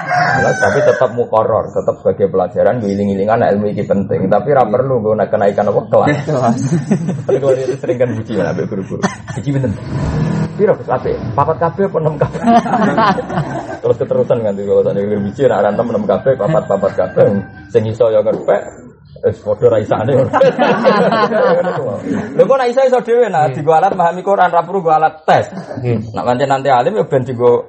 Males, 0.00 0.58
tapi 0.58 0.78
tetap 0.82 1.10
mukoror, 1.12 1.68
tetap 1.70 2.00
sebagai 2.00 2.32
pelajaran 2.32 2.80
giling-gilingan 2.80 3.42
ilmu 3.42 3.70
ini 3.70 3.84
penting. 3.84 4.26
Tapi 4.26 4.48
ra 4.54 4.64
perlu 4.64 5.04
gue 5.04 5.14
kenaikan 5.28 5.68
apa 5.68 5.80
kelas. 5.92 6.16
Tapi 7.28 7.38
kalau 7.38 7.54
itu 7.54 7.76
sering 7.76 7.98
kan 8.00 8.10
buci 8.16 8.32
ya, 8.38 8.50
ambil 8.50 8.66
guru-guru. 8.70 9.02
Buci 9.36 9.50
bener. 9.52 9.70
Piro 10.56 10.76
Gus 10.76 10.92
ape? 10.92 11.12
Papat 11.32 11.56
kabeh 11.56 11.84
apa 11.88 11.98
enam 12.00 12.14
kabeh? 12.20 12.40
Terus 13.84 13.96
keterusan 13.96 14.44
kan 14.44 14.54
kalau 14.56 14.84
tadi 14.84 15.00
buci 15.04 15.42
ra 15.48 15.64
enam 15.64 15.86
enam 15.88 16.04
kabeh, 16.04 16.36
papat 16.36 16.64
papat 16.68 16.92
kabeh. 16.96 17.24
Sing 17.72 17.88
iso 17.88 18.12
ya 18.12 18.20
ngerpek, 18.20 18.60
Es 19.20 19.36
padha 19.44 19.68
ra 19.68 19.78
isane. 19.82 20.16
Lho 22.36 22.42
kok 22.48 22.56
nek 22.56 22.72
iso 22.72 22.80
iso 22.88 23.04
dhewe 23.04 23.28
nah 23.28 23.52
digo 23.52 23.76
alat 23.76 23.92
pahami 23.92 24.24
Quran 24.24 24.48
ra 24.48 24.64
perlu 24.64 24.80
go 24.80 24.96
alat 24.96 25.28
tes. 25.28 25.52
Nak 26.16 26.24
pancen 26.24 26.48
nanti 26.48 26.72
alim 26.72 26.96
ya 26.96 27.04
ben 27.04 27.28
digo 27.28 27.68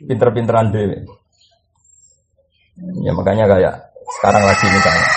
pinter-pinteran 0.00 0.72
dhewe. 0.72 1.25
Ya 3.04 3.12
makanya 3.16 3.48
kayak 3.48 3.74
sekarang 4.20 4.42
lagi 4.44 4.66
misalnya 4.68 5.08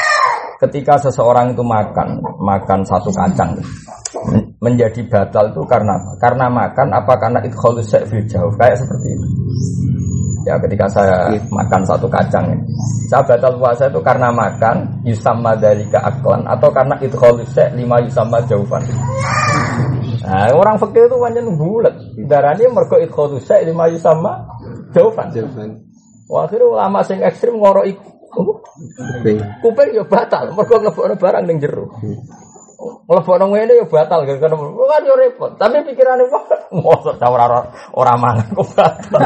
ketika 0.60 1.00
seseorang 1.00 1.56
itu 1.56 1.64
makan 1.64 2.20
makan 2.44 2.84
satu 2.84 3.08
kacang 3.16 3.56
menjadi 4.60 5.02
batal 5.08 5.56
itu 5.56 5.64
karena? 5.64 5.96
Karena 6.20 6.52
makan 6.52 6.88
apa 6.92 7.14
karena 7.16 7.40
itu 7.48 7.56
kalau 7.56 7.80
jauh 7.80 8.54
kayak 8.60 8.76
seperti 8.76 9.08
itu. 9.16 9.28
Ya 10.48 10.56
ketika 10.60 10.88
saya 10.88 11.32
makan 11.52 11.84
satu 11.88 12.08
kacang 12.12 12.44
ya. 12.52 12.58
Saya 13.12 13.24
batal 13.24 13.56
puasa 13.56 13.88
itu 13.88 14.00
karena 14.04 14.32
makan 14.32 15.04
yusama 15.08 15.56
dari 15.56 15.88
keaklan 15.88 16.44
atau 16.44 16.68
karena 16.72 16.96
itu 17.00 17.16
lima 17.76 18.00
yusama 18.04 18.44
jauhan. 18.48 18.84
Nah, 20.20 20.52
orang 20.54 20.78
fakir 20.78 21.08
itu 21.08 21.18
banyak 21.18 21.42
bulat. 21.56 21.96
Darahnya 22.28 22.68
mergo 22.70 23.00
itu 23.00 23.40
lima 23.64 23.88
yusama 23.88 24.44
jauhan. 24.92 25.32
Akhirnya 26.38 26.70
ulama 26.70 27.02
sing 27.02 27.26
ekstrim 27.26 27.58
ngoro 27.58 27.82
iku. 27.90 28.10
Kuping 29.66 29.90
ya 29.98 30.06
batal, 30.06 30.54
mergo 30.54 30.78
ngebokno 30.78 31.18
barang 31.18 31.44
ning 31.50 31.58
jero. 31.58 31.90
Mlebokno 33.10 33.50
ngene 33.50 33.74
ya 33.82 33.86
batal 33.90 34.24
gak 34.24 34.38
kan 34.38 34.54
yo 35.02 35.16
repot. 35.18 35.58
Tapi 35.58 35.82
pikirane 35.82 36.30
wah 36.30 36.46
mosok 36.70 37.18
ora 37.26 37.66
ora 37.98 38.14
mangan 38.16 38.48
kok 38.54 38.70
batal. 38.78 39.22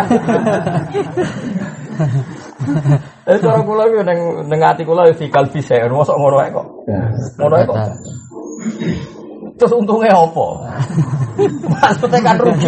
Eh 3.28 3.38
cara 3.44 3.60
kula 3.62 3.84
iki 3.92 4.02
ning 4.08 4.20
ning 4.48 4.60
ati 4.63 4.88
kula 4.88 5.12
fi 5.12 5.28
kalbi 5.28 5.60
saya 5.60 5.92
mosok 5.92 6.16
ngono 6.16 6.38
ae 6.39 6.50
kok. 6.56 6.68
Ngono 7.38 7.56
ae 7.60 7.66
kok. 7.68 7.78
Terus 9.63 9.80
untungnya 9.80 10.12
apa? 10.12 10.47
Maksudnya 11.71 12.19
kan 12.19 12.36
rugi. 12.36 12.67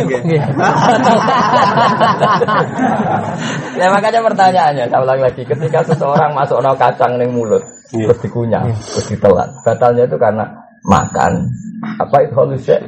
ya 3.75 3.91
makanya 3.91 4.23
pertanyaannya, 4.23 4.87
saya 4.87 5.03
ulang 5.03 5.19
lagi, 5.19 5.43
ketika 5.43 5.83
seseorang 5.83 6.31
masuk 6.31 6.63
no 6.63 6.71
kacang 6.79 7.19
ning 7.19 7.35
mulut, 7.35 7.59
terus 7.91 8.15
dikunyah, 8.23 8.63
terus 8.71 9.11
ditelan, 9.11 9.51
batalnya 9.67 10.07
itu 10.07 10.15
karena 10.15 10.47
makan. 10.87 11.51
Apa 11.99 12.15
itu 12.23 12.31
halusnya? 12.31 12.79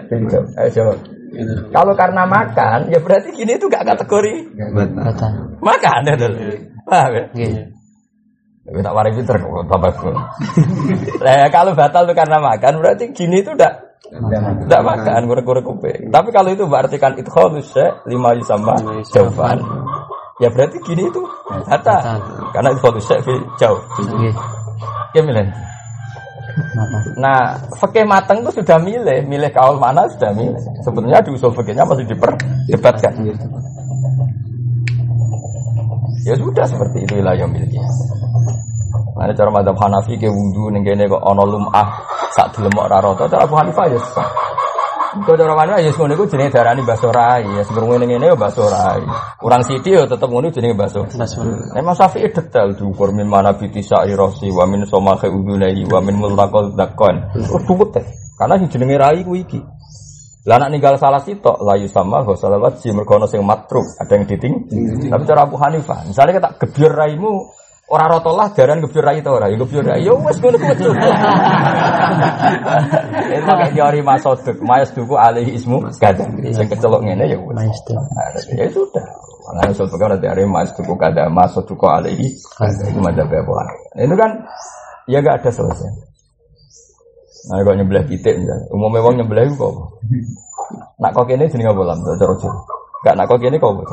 Ayo 0.56 0.70
jawab. 0.72 1.04
Kalau 1.76 1.92
karena 1.92 2.24
makan, 2.24 2.88
ya 2.88 3.04
berarti 3.04 3.36
gini 3.36 3.60
itu 3.60 3.68
gak 3.68 3.84
kategori 3.84 4.56
Batal. 4.72 5.60
makan 5.60 6.00
ya 6.08 6.16
dulu. 6.16 6.40
Paham 6.88 7.12
ya? 7.12 7.24
Iya. 7.36 7.64
Tapi 8.64 8.80
tak 8.80 8.96
waris 8.96 9.16
pinter 9.20 9.36
kok 9.36 9.68
tambah 9.68 9.92
kalau 11.56 11.72
batal 11.76 12.04
itu 12.08 12.16
karena 12.16 12.40
makan 12.40 12.74
berarti 12.84 13.16
gini 13.16 13.40
itu 13.40 13.52
udah 13.56 13.87
tidak 14.08 14.82
makan 14.84 15.22
kurang-kurang 15.28 15.66
kuping. 15.66 16.02
Tapi 16.10 16.30
kalau 16.32 16.50
itu 16.52 16.64
berarti 16.64 16.98
kan 16.98 17.14
itu 17.20 17.28
halus 17.36 17.70
ya 17.76 17.92
lima 18.08 18.32
sama 18.44 18.76
jawaban. 19.04 19.60
Ya 20.38 20.48
berarti 20.54 20.78
gini 20.86 21.10
itu 21.10 21.22
batal. 21.68 22.22
Karena 22.56 22.70
itu 22.72 22.82
halus 22.88 23.08
ya 23.12 23.18
jauh. 23.60 23.82
Iya. 24.22 24.32
Gimana? 25.16 25.44
Batal. 25.48 27.02
Nah, 27.22 27.40
fakih 27.78 28.06
mateng 28.06 28.42
itu 28.42 28.62
sudah 28.62 28.82
milih, 28.82 29.30
milih 29.30 29.52
kaul 29.54 29.78
mana 29.78 30.10
sudah 30.10 30.34
milih. 30.34 30.58
Sebetulnya 30.82 31.22
di 31.22 31.34
usul 31.34 31.54
fakihnya 31.54 31.86
masih 31.86 32.06
diperdebatkan. 32.10 33.14
Ya 36.26 36.36
sudah 36.36 36.66
seperti 36.68 37.08
itu 37.08 37.14
wilayah 37.24 37.48
miliknya. 37.48 37.88
Nah, 39.18 39.34
cara 39.34 39.50
madzhab 39.50 39.78
Hanafi 39.82 40.14
ke 40.22 40.30
wudhu 40.30 40.70
ning 40.70 40.86
kene 40.86 41.10
kok 41.10 41.26
ana 41.26 41.42
lumah 41.42 42.06
sak 42.38 42.54
dilemok 42.54 42.86
ra 42.86 43.02
rata, 43.02 43.26
cara 43.26 43.50
Abu 43.50 43.58
Hanifah 43.58 43.86
ya 43.90 44.00
sah. 44.14 44.30
Kok 45.18 45.34
cara 45.34 45.58
mana 45.58 45.82
ya 45.82 45.90
ngono 45.90 46.14
iku 46.14 46.30
jenenge 46.30 46.54
darani 46.54 46.86
baso 46.86 47.10
rai, 47.10 47.42
ya 47.42 47.66
sebelum 47.66 47.90
ngene 47.98 48.06
ngene 48.06 48.26
ya 48.30 48.36
baso 48.38 48.70
rai. 48.70 49.02
Kurang 49.42 49.66
sithik 49.66 49.98
ya 49.98 50.06
tetep 50.06 50.30
ngono 50.30 50.54
jenenge 50.54 50.78
baso. 50.78 51.02
Baso. 51.10 51.42
Emang 51.74 51.98
Syafi'i 51.98 52.30
detail 52.30 52.78
diukur 52.78 53.10
min 53.10 53.26
mana 53.26 53.58
biti 53.58 53.82
sa'irosi 53.82 54.54
wa 54.54 54.70
min 54.70 54.86
somakhe 54.86 55.26
udunai 55.26 55.82
wa 55.90 56.00
min 56.06 56.22
mulakol 56.22 56.78
dakon. 56.78 57.34
Duwet 57.66 57.90
teh. 57.98 58.06
Karena 58.38 58.62
sing 58.62 58.70
jenenge 58.70 58.96
rai 59.02 59.26
ku 59.26 59.34
iki. 59.34 59.58
Lah 60.48 60.64
anak 60.64 60.80
ninggal 60.80 60.96
salah 60.96 61.20
sitok 61.20 61.60
layu 61.60 61.92
sama 61.92 62.24
ho 62.24 62.32
salawat 62.32 62.80
si 62.80 62.94
mergo 62.96 63.20
ana 63.20 63.28
sing 63.28 63.44
matruk, 63.44 63.84
ada 64.00 64.16
yang 64.16 64.24
diting. 64.24 64.56
Tapi 65.12 65.24
cara 65.28 65.44
Abu 65.44 65.60
Hanifah, 65.60 66.08
misalnya 66.08 66.40
kita 66.40 66.50
gebyur 66.56 66.94
raimu 66.96 67.52
ora 67.88 68.06
rata 68.12 68.32
lah 68.36 68.48
daran 68.52 68.84
gebyur 68.84 69.04
rai 69.04 69.24
ta 69.24 69.32
ora, 69.32 69.48
ya 69.48 69.56
gebyur 69.56 69.84
rai. 69.84 70.04
Ya 70.04 70.12
wis 70.12 70.38
ngono 70.44 70.60
kuwi. 70.60 70.76
Itu 73.32 73.44
pakai 73.48 73.70
teori 73.72 74.00
masoduk, 74.04 74.60
mayas 74.64 74.92
duku 74.92 75.16
alaihi 75.16 75.56
ismu 75.56 75.80
kada. 76.00 76.28
Sing 76.52 76.68
kecelok 76.68 77.02
ngene 77.04 77.32
ya. 77.32 77.38
Nah, 77.40 77.64
ya 78.60 78.68
sudah. 78.72 79.28
Karena 79.48 79.72
usul 79.72 79.88
fikih 79.88 80.08
ada 80.12 80.20
dari 80.20 80.44
mas 80.44 80.76
tuku 80.76 80.92
kada 81.00 81.32
masuk 81.32 81.64
tuku 81.64 81.88
alaihi 81.88 82.36
itu 82.36 83.00
Abu 83.00 83.08
Hanifah. 83.08 83.96
Itu 83.96 84.16
kan 84.20 84.32
ya 85.08 85.24
gak 85.24 85.40
ada 85.40 85.50
selesai. 85.56 85.88
Nah, 87.48 87.64
kalau 87.64 87.80
nyebelah 87.80 88.04
titik 88.04 88.36
misalnya, 88.44 88.68
umumnya 88.76 89.00
wong 89.08 89.24
nyebelah 89.24 89.48
itu 89.48 89.56
kok. 89.56 89.72
apa? 89.72 89.84
Nak 91.00 91.12
kok 91.16 91.26
kene 91.32 91.48
jenenge 91.48 91.72
apa 91.72 91.82
lam 91.88 92.00
cara? 92.04 92.36
Gak 93.08 93.16
nak 93.16 93.26
kok 93.32 93.40
kene 93.40 93.56
kok 93.56 93.72
apa? 93.72 93.84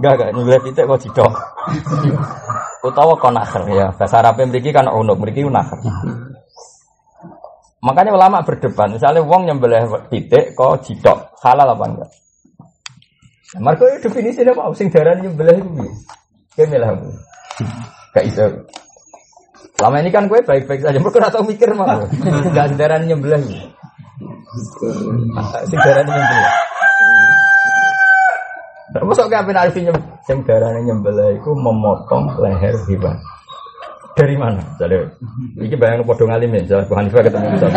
Gak 0.00 0.12
gak 0.16 0.30
nyebelah 0.32 0.60
titik 0.64 0.88
kok 0.88 1.00
cidok. 1.04 1.32
Utawa 2.82 3.18
kok 3.18 3.34
nakher 3.34 3.62
ya. 3.70 3.86
Bahasa 3.90 4.22
Arab 4.22 4.38
mriki 4.38 4.70
kan 4.70 4.86
unuk, 4.86 5.18
mriki 5.18 5.42
nakher. 5.42 5.78
Makanya 7.78 8.10
ulama 8.10 8.42
berdebat, 8.42 8.90
misalnya 8.90 9.22
wong 9.22 9.46
nyembelih 9.46 9.86
titik 10.10 10.58
kok 10.58 10.82
cidok, 10.82 11.38
halal 11.46 11.78
apa 11.78 11.84
enggak? 11.86 12.10
Nah, 13.54 13.60
Marco 13.64 13.86
itu 13.86 14.10
definisinya 14.10 14.52
mau 14.52 14.74
sing 14.74 14.90
darah 14.90 15.14
nyembelih 15.14 15.56
itu 15.62 15.70
piye? 15.72 15.90
Kayak 16.58 16.68
milah 16.74 16.90
aku. 16.90 17.08
Gak 18.12 18.24
iso. 18.28 18.44
Lama 19.78 20.02
ini 20.02 20.10
kan 20.10 20.26
gue 20.26 20.42
baik-baik 20.42 20.82
saja, 20.82 20.98
mereka 20.98 21.22
ora 21.22 21.30
tau 21.30 21.46
mikir 21.46 21.70
mah. 21.70 22.02
Gak 22.56 22.74
darah 22.74 22.98
nyembelih. 22.98 23.70
Darah 25.70 26.02
nyembelih. 26.02 26.46
Nah, 28.88 29.04
Masuk 29.04 29.28
ke 29.28 29.36
apa 29.36 29.52
arti 29.52 29.84
nyem, 29.84 29.96
sing 30.24 30.40
darah 30.48 30.72
nyembelih 30.80 31.36
itu 31.36 31.50
memotong 31.52 32.40
leher 32.40 32.72
hewan. 32.88 33.16
Dari 34.16 34.34
mana? 34.34 34.58
Jadi, 34.80 34.98
ini 35.62 35.76
bayang 35.78 36.02
podo 36.02 36.26
ngalimin, 36.26 36.66
jadi 36.66 36.82
Bu 36.90 36.98
Hanifah 36.98 37.22
ketemu 37.22 37.54
bisa. 37.54 37.68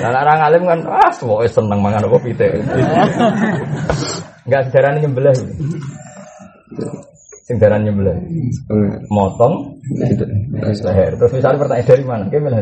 Nah, 0.00 0.08
orang 0.24 0.40
alim 0.40 0.62
kan, 0.64 0.80
ah, 0.88 1.12
semua 1.12 1.44
seneng 1.44 1.84
mangan 1.84 2.08
apa 2.08 2.16
pite. 2.24 2.48
Enggak 4.48 4.62
sejarah 4.72 4.96
nyembelah. 4.96 5.36
Sing 7.44 7.60
darah 7.60 7.76
nyembelah. 7.76 8.16
Motong 9.12 9.76
leher. 10.64 11.12
Terus 11.20 11.32
misalnya 11.36 11.60
pertanyaan 11.60 11.88
dari 11.92 12.04
mana? 12.08 12.24
Gimana? 12.32 12.56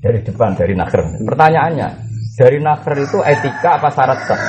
Dari 0.00 0.18
depan, 0.24 0.56
dari 0.56 0.72
nakher. 0.72 1.04
Pertanyaannya, 1.20 1.88
dari 2.36 2.60
nakher 2.60 3.00
itu 3.00 3.18
etika 3.24 3.80
apa 3.80 3.88
syarat 3.88 4.20
sah? 4.28 4.40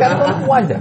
kan 0.00 0.12
aja. 0.40 0.78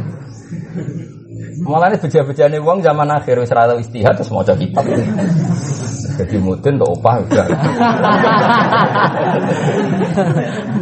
Mulanya 1.66 1.98
beja-bejane 2.00 2.62
wong 2.62 2.80
zaman 2.80 3.10
akhir 3.12 3.42
wis 3.42 3.52
ora 3.52 3.68
tau 3.68 3.80
istihad 3.82 4.16
terus 4.16 4.32
maca 4.32 4.56
kitab. 4.56 4.86
Jadi 6.16 6.36
mudin 6.40 6.80
untuk 6.80 6.96
opah 6.96 7.20
udah. 7.28 7.48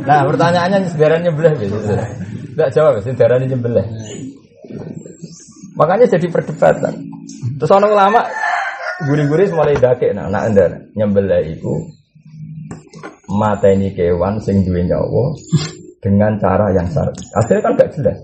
nah 0.06 0.22
pertanyaannya 0.30 0.93
sebenarnya 0.93 1.32
nyebelah 1.32 1.54
gitu. 1.58 1.78
Enggak 2.54 2.69
jawab 2.76 3.02
sebenarnya 3.02 3.50
nyebelah. 3.50 3.86
Makanya 5.74 6.06
jadi 6.06 6.28
perdebatan. 6.30 6.93
Terus 7.58 7.72
orang 7.74 7.98
ulama 7.98 8.22
guri-guri 9.10 9.50
mulai 9.50 9.74
dakek 9.74 10.13
nah 10.13 10.30
nak 10.30 10.54
anda 10.54 10.65
nyembelah 10.93 11.41
itu 11.41 12.03
mata 13.34 13.67
ini 13.74 13.89
kewan 13.91 14.38
sing 14.38 14.62
duwe 14.62 14.86
nyawa 14.86 15.34
dengan 16.04 16.36
cara 16.36 16.67
yang 16.76 16.88
syar'i. 16.91 17.24
Akhirnya 17.32 17.62
kan 17.63 17.74
gak 17.80 17.91
jelas. 17.96 18.17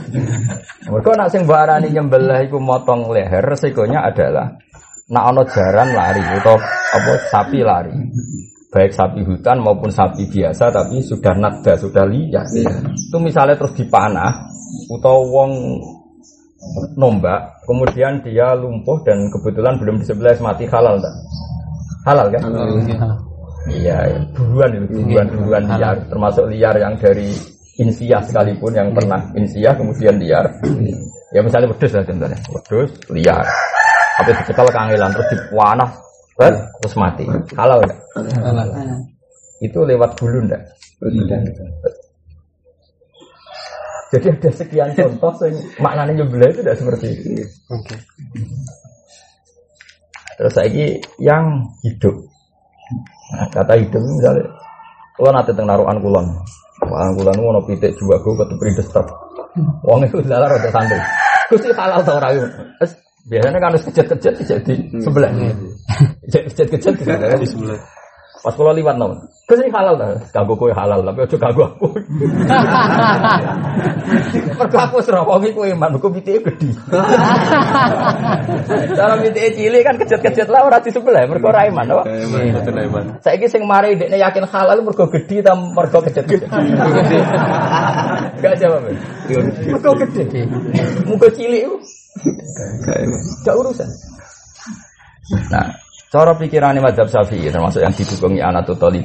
Mereka 0.90 1.10
nak 1.14 1.30
sing 1.30 1.46
barani 1.46 1.94
nyembelah 1.94 2.42
iku 2.42 2.58
motong 2.58 3.14
leher 3.14 3.40
resikonya 3.46 4.02
adalah 4.10 4.50
nak 5.08 5.24
ono 5.30 5.42
jaran 5.46 5.94
lari 5.94 6.20
atau 6.42 6.58
apa 6.58 7.12
sapi 7.30 7.62
lari. 7.62 7.94
Baik 8.68 8.92
sapi 8.92 9.24
hutan 9.24 9.64
maupun 9.64 9.88
sapi 9.88 10.28
biasa 10.28 10.68
tapi 10.68 11.00
sudah 11.00 11.32
nada, 11.38 11.72
sudah 11.78 12.04
liar. 12.04 12.44
Itu 12.92 13.16
misalnya 13.16 13.56
terus 13.56 13.72
dipanah 13.78 14.34
atau 14.92 15.24
wong 15.24 15.52
nombak, 16.98 17.62
kemudian 17.64 18.20
dia 18.26 18.52
lumpuh 18.58 19.00
dan 19.06 19.30
kebetulan 19.30 19.78
belum 19.78 20.02
di 20.02 20.04
sebelah 20.04 20.36
mati 20.42 20.66
halal 20.66 20.98
tak? 20.98 21.14
Halal 22.04 22.26
kan? 22.34 22.42
Iya, 23.68 23.96
ya. 24.08 24.18
buruan 24.32 24.70
itu, 24.74 25.04
buruan 25.04 25.28
buruan 25.28 25.64
liar, 25.68 25.96
termasuk 26.08 26.44
liar 26.48 26.74
yang 26.80 26.94
dari 26.96 27.28
insiah 27.78 28.20
sekalipun 28.24 28.72
yang 28.74 28.90
pernah 28.96 29.20
insiah 29.36 29.76
kemudian 29.76 30.16
liar. 30.18 30.48
Ya 31.30 31.44
misalnya 31.44 31.68
wedus 31.68 31.92
lah 31.92 32.04
contohnya, 32.08 32.38
wedus 32.48 32.90
liar, 33.12 33.44
apa 34.18 34.30
dicekal 34.32 34.68
kangelan 34.72 35.12
terus 35.12 35.28
dipanah, 35.30 35.90
terus 36.80 36.94
mati, 36.96 37.24
halal 37.54 37.78
enggak? 37.84 37.98
Itu 39.60 39.84
lewat 39.84 40.16
bulu 40.16 40.48
enggak? 40.48 40.62
Jadi 44.08 44.24
ada 44.32 44.50
sekian 44.56 44.88
contoh 44.96 45.32
yang 45.44 45.60
maknanya 45.84 46.24
nyebelah 46.24 46.48
itu 46.48 46.60
tidak 46.64 46.76
seperti 46.80 47.06
itu. 47.12 47.44
Terus 50.38 50.54
lagi 50.56 50.86
yang 51.20 51.68
hidup. 51.84 52.16
Nah, 53.28 53.46
kata 53.52 53.76
hidup 53.76 54.00
ini 54.00 54.12
misalnya, 54.16 54.46
kalau 55.12 55.30
nanti 55.36 55.52
teng 55.52 55.66
naruhan 55.68 55.98
kulon, 56.00 56.26
naruhan 56.80 57.12
kulon 57.12 57.36
mau 57.36 57.62
pitik 57.66 57.92
juga 58.00 58.16
gue 58.24 58.32
ketemu 58.32 58.56
perindes 58.56 58.88
truk. 58.88 59.08
Wong 59.84 60.00
itu 60.06 60.22
dalar 60.24 60.48
ada 60.48 60.70
santri. 60.70 61.00
Gusti 61.48 61.68
halal 61.72 62.00
tau. 62.04 62.20
Terus 62.20 62.92
Biasanya 63.28 63.60
kan 63.60 63.68
harus 63.76 63.84
kejat-kejat 63.84 64.34
jadi 64.40 64.74
sebelah. 65.04 65.30
Kejat-kejat 66.24 66.92
di 66.96 67.48
sebelah. 67.48 67.76
Pas 68.38 68.54
kula 68.54 68.70
liwat 68.70 68.94
nom. 68.94 69.18
Gus 69.48 69.58
ini 69.64 69.72
halal 69.72 69.96
ta? 69.96 70.12
Kanggo 70.30 70.54
kowe 70.60 70.68
halal, 70.70 71.00
tapi 71.00 71.24
aja 71.24 71.36
ganggu 71.40 71.64
aku. 71.64 71.88
Mergo 74.60 74.76
aku 74.76 74.94
wis 75.00 75.08
rawangi 75.08 75.56
kowe 75.56 75.64
man, 75.72 75.96
kok 75.96 76.12
pitike 76.12 76.44
gedhi. 76.52 76.68
Cara 78.92 79.16
pitike 79.24 79.56
cilik 79.56 79.82
kan 79.82 79.96
kejet-kejet 79.96 80.52
lah 80.52 80.68
ora 80.68 80.84
di 80.84 80.92
sebelah, 80.92 81.24
mergo 81.24 81.48
ora 81.48 81.64
iman, 81.64 81.88
apa? 81.96 82.04
Saiki 83.24 83.48
sing 83.48 83.64
mari 83.64 83.96
dekne 83.96 84.20
yakin 84.20 84.44
halal 84.44 84.84
mergo 84.84 85.08
gedhi 85.08 85.40
ta 85.40 85.56
mergo 85.56 86.04
kejet-kejet. 86.04 86.52
Enggak 88.36 88.54
jawab. 88.60 88.84
ya? 88.84 88.92
Mergo 89.72 89.90
gedhe. 89.96 90.44
Muga 91.08 91.28
cilik. 91.32 91.64
Gak 93.48 93.56
urusan. 93.56 93.88
Nah, 95.52 95.68
cara 96.08 96.32
pikirannya 96.36 96.80
madhab 96.80 97.08
syafi'i 97.08 97.52
termasuk 97.52 97.84
yang 97.84 97.92
didukungi 97.92 98.40
anak 98.40 98.68
Talib. 98.76 99.04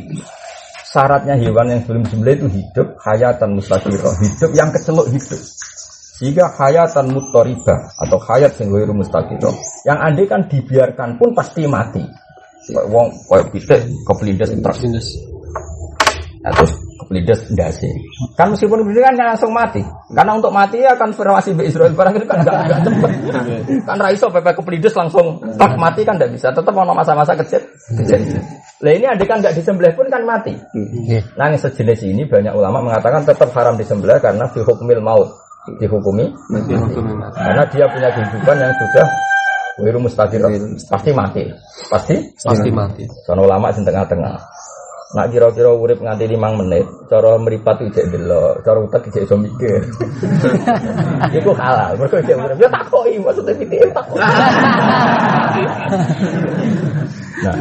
Syaratnya 0.93 1.34
hewan 1.41 1.74
yang 1.74 1.82
sebelum 1.82 2.06
sembelih 2.06 2.45
itu 2.45 2.47
hidup 2.54 2.88
hayatan 3.01 3.58
mustaqirah, 3.58 4.14
hidup 4.22 4.51
yang 4.54 4.70
kecelok 4.70 5.10
hidup. 5.10 5.41
Sehingga 6.14 6.45
hayatan 6.54 7.10
mutoribah 7.10 7.89
atau 7.97 8.22
hayat 8.22 8.54
yang 8.62 8.70
ghairu 8.70 8.93
mustaqirah. 8.93 9.56
Yang 9.89 9.97
andai 10.06 10.26
kan 10.30 10.41
dibiarkan 10.45 11.18
pun 11.18 11.34
pasti 11.34 11.66
mati. 11.66 12.06
Wong 12.70 13.10
kayak 13.26 13.49
pitik 13.51 13.82
kepelindes 14.06 14.54
terus. 14.54 15.08
Nah, 16.45 16.54
kepelindes 17.14 17.45
ndase. 17.53 17.89
Kan 18.34 18.57
meskipun 18.57 18.82
begitu 18.82 19.05
kan 19.05 19.14
langsung 19.14 19.53
mati. 19.53 19.86
Karena 20.09 20.34
untuk 20.34 20.49
mati 20.49 20.82
ya 20.82 20.97
kan 20.97 21.14
konfirmasi 21.14 21.53
be 21.53 21.70
Israel 21.70 21.93
barang 21.93 22.18
itu 22.18 22.26
kan 22.26 22.41
enggak 22.41 22.57
enggak 22.66 22.80
cepet. 22.89 23.11
kan 23.86 23.97
raiso 24.01 24.28
pepe 24.34 24.51
kepelindes 24.57 24.97
langsung 24.97 25.38
tak 25.61 25.78
mati 25.78 26.01
kan 26.01 26.18
enggak 26.18 26.34
bisa. 26.34 26.49
Tetap 26.49 26.74
ono 26.74 26.97
masa-masa 26.97 27.38
kecil. 27.38 27.61
Kecil. 28.01 28.41
Lah 28.82 28.91
ini 28.97 29.05
adik 29.05 29.30
kan 29.30 29.45
enggak 29.45 29.53
disembelih 29.53 29.93
pun 29.93 30.09
kan 30.09 30.26
mati. 30.26 30.57
Nah 31.38 31.53
yang 31.53 31.61
sejenis 31.61 32.01
ini 32.01 32.26
banyak 32.26 32.53
ulama 32.57 32.82
mengatakan 32.82 33.22
tetap 33.22 33.53
haram 33.53 33.78
disembelih 33.78 34.18
karena 34.18 34.49
fi 34.49 34.66
hukmil 34.66 35.05
maut 35.05 35.30
dihukumi 35.80 36.28
karena 37.39 37.64
dia 37.72 37.88
punya 37.88 38.11
kehidupan 38.11 38.55
yang 38.59 38.74
sudah 38.76 39.07
wiru 39.80 39.95
mustaqir 40.03 40.43
pasti 40.91 41.16
mati 41.16 41.47
pasti 41.88 42.16
Pasti 42.43 42.70
mati. 42.70 43.03
Sono 43.24 43.47
ulama 43.47 43.72
sing 43.72 43.88
tengah-tengah. 43.88 44.36
Nak 45.14 45.30
kira-kira 45.30 45.70
urip 45.70 46.01
nganti 46.01 46.26
5 46.26 46.41
menit, 46.57 46.89
cara 47.05 47.38
meripat 47.38 47.86
itu 47.86 48.01
cek 48.01 48.09
delok, 48.09 48.66
cara 48.66 48.82
utek 48.82 49.14
cek 49.14 49.30
iso 49.30 49.38
mikir. 49.38 49.86
Iku 51.38 51.53
halal, 51.53 51.93
mergo 52.01 52.18
cek 52.18 52.34
urip. 52.34 52.57
Ya 52.57 52.70
takoki 52.74 53.22
maksudnya 53.22 53.53
pitik 53.53 53.93
takoki. 53.93 54.26
Nah, 57.43 57.59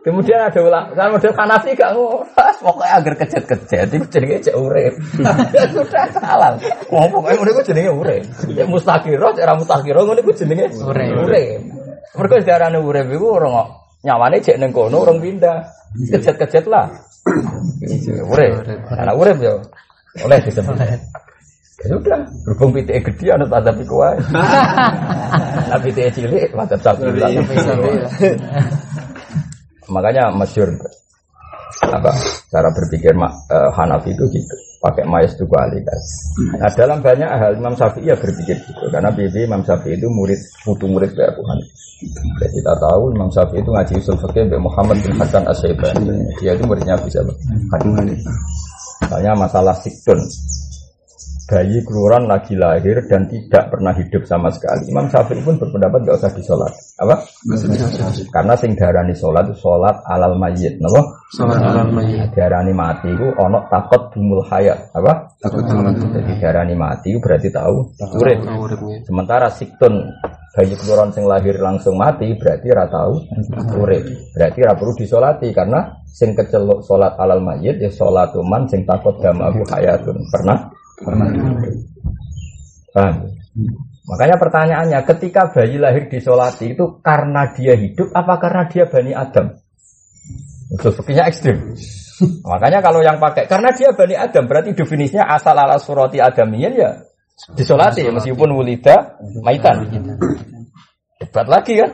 kemudian 0.00 0.48
ada 0.48 0.60
ulama, 0.64 0.96
kan 0.96 1.12
model 1.12 1.36
Hanafi 1.36 1.76
gak 1.76 1.92
ngono. 1.92 2.24
Pokoknya 2.58 2.96
agar 2.96 3.14
kejet-kejet 3.20 3.88
itu 3.92 4.06
jenenge 4.08 4.36
cek 4.48 4.56
urip. 4.56 4.94
Ya 5.20 5.68
Sudah 5.76 6.08
halal. 6.24 6.56
Wong 6.88 7.12
pokoke 7.12 7.36
ngono 7.36 7.50
iku 7.52 7.62
jenenge 7.68 7.92
urip. 7.92 8.24
Cek 8.48 8.64
mustaqiro, 8.64 9.28
cek 9.36 9.44
ra 9.44 9.54
mustaqiro 9.60 10.00
ngono 10.08 10.24
iku 10.24 10.32
jenenge 10.32 10.72
Urip. 10.72 11.20
Urip. 11.20 11.60
Mergo 12.16 12.34
diarani 12.40 12.78
urip 12.80 13.06
iku 13.12 13.26
ora 13.36 13.48
nyawane 14.04 14.38
cek 14.42 14.58
ning 14.60 14.70
kono 14.70 15.02
urung 15.02 15.18
pindah. 15.22 15.64
Kejet-kejet 16.12 16.68
lah. 16.68 16.86
Urip. 18.28 18.52
Anak 18.92 19.14
urip 19.16 19.38
yo. 19.40 19.54
Oleh 20.24 20.38
disebut. 20.44 20.76
Ya 21.78 21.94
sudah, 21.94 22.20
berhubung 22.42 22.74
PTE 22.74 22.98
gede 23.06 23.30
anut 23.30 23.54
adab 23.54 23.78
iku 23.78 24.02
wae. 24.02 24.18
Nah 25.70 25.78
PTE 25.78 26.10
cilik 26.10 26.50
adab 26.50 26.80
sapi. 26.82 27.06
Makanya 29.86 30.34
masyur 30.34 30.74
apa 31.86 32.10
cara 32.50 32.68
berpikir 32.74 33.14
ma- 33.14 33.30
eh, 33.48 33.70
Hanafi 33.72 34.10
itu 34.10 34.24
gitu 34.34 34.56
pakai 34.78 35.04
mayas 35.06 35.34
itu 35.34 35.44
kualitas. 35.46 36.02
Nah 36.54 36.70
dalam 36.74 37.02
banyak 37.02 37.26
hal 37.26 37.52
Imam 37.58 37.74
Syafi'i 37.74 38.10
ya 38.10 38.16
berpikir 38.18 38.56
gitu. 38.62 38.84
Karena 38.90 39.10
BB 39.10 39.46
Imam 39.46 39.62
Syafi'i 39.66 39.98
itu 39.98 40.06
murid 40.06 40.38
putu 40.62 40.86
murid 40.86 41.14
dari 41.14 41.30
Abu 41.34 41.42
Hanifah. 41.46 41.78
Kita 42.46 42.72
tahu 42.78 43.02
Imam 43.14 43.28
Syafi'i 43.30 43.58
itu 43.58 43.70
ngaji 43.74 43.92
usul 43.98 44.16
fikih 44.22 44.42
Mbak 44.46 44.60
Muhammad 44.62 44.96
bin 45.02 45.12
Hasan 45.18 45.44
Asyaibani. 45.50 46.14
Dia 46.38 46.54
itu 46.54 46.62
muridnya 46.66 46.94
bisa 47.02 47.20
Misalnya 48.98 49.32
masalah 49.34 49.74
siktun 49.78 50.18
bayi 51.48 51.80
keluaran 51.80 52.28
lagi 52.28 52.52
lahir 52.52 53.00
dan 53.08 53.24
tidak 53.24 53.72
pernah 53.72 53.96
hidup 53.96 54.20
sama 54.28 54.52
sekali. 54.52 54.92
Imam 54.92 55.08
Syafi'i 55.08 55.40
pun 55.40 55.56
berpendapat 55.56 56.04
gak 56.04 56.20
usah 56.20 56.32
disolat. 56.36 56.72
Apa? 57.00 57.24
Karena 58.28 58.52
sing 58.52 58.76
darani 58.76 59.16
sholat 59.16 59.48
itu 59.48 59.56
sholat 59.64 59.96
alal 60.12 60.36
mayit, 60.36 60.76
napa? 60.76 61.00
Salat 61.32 61.56
alal 61.64 61.88
mayyit. 61.88 62.36
Darani 62.36 62.76
mati 62.76 63.08
itu 63.08 63.32
ono 63.40 63.64
takut 63.72 64.12
dumul 64.12 64.44
hayat, 64.44 64.92
apa? 64.92 65.32
Takut 65.40 65.64
tangan. 65.64 65.96
Jadi 65.96 66.32
darani 66.36 66.76
mati 66.76 67.16
itu 67.16 67.18
berarti 67.18 67.48
tahu 67.48 67.96
urip. 68.20 68.38
Sementara 69.08 69.48
siktun 69.48 70.04
bayi 70.52 70.76
keluaran 70.76 71.08
sing 71.16 71.24
lahir 71.24 71.56
langsung 71.64 71.96
mati 71.96 72.28
berarti 72.36 72.68
ora 72.68 72.84
tahu 72.92 73.24
urip. 73.80 74.04
Berarti 74.36 74.58
ora 74.68 74.76
perlu 74.76 74.92
disolati 74.92 75.48
karena 75.56 75.96
sing 76.04 76.36
kecelok 76.36 76.84
sholat 76.84 77.16
alal 77.16 77.40
mayit 77.40 77.80
ya 77.80 77.88
sholat 77.88 78.36
man 78.44 78.68
sing 78.68 78.84
takut 78.84 79.16
damahu 79.16 79.64
hayatun. 79.64 80.20
Pernah? 80.28 80.76
Pernah. 80.98 81.26
Paham? 82.94 83.14
Makanya 84.08 84.36
pertanyaannya, 84.40 84.98
ketika 85.04 85.52
bayi 85.52 85.76
lahir 85.76 86.08
disolati 86.08 86.72
itu 86.72 86.98
karena 87.04 87.52
dia 87.52 87.76
hidup 87.76 88.08
apa 88.16 88.40
karena 88.40 88.62
dia 88.72 88.88
bani 88.88 89.12
Adam? 89.12 89.52
Usul 90.72 90.92
fikihnya 90.96 91.28
ekstrim. 91.28 91.76
Makanya 92.44 92.82
kalau 92.82 93.00
yang 93.00 93.22
pakai 93.22 93.46
karena 93.46 93.70
dia 93.72 93.94
bani 93.94 94.18
Adam 94.18 94.44
berarti 94.50 94.74
definisinya 94.74 95.28
asal 95.32 95.54
ala 95.54 95.78
surati 95.78 96.18
adamiyin 96.18 96.74
ya 96.74 96.90
disolati 97.54 98.02
meskipun 98.10 98.50
wulida 98.52 99.20
maitan. 99.44 99.86
Debat 101.18 101.46
lagi 101.46 101.78
kan? 101.78 101.90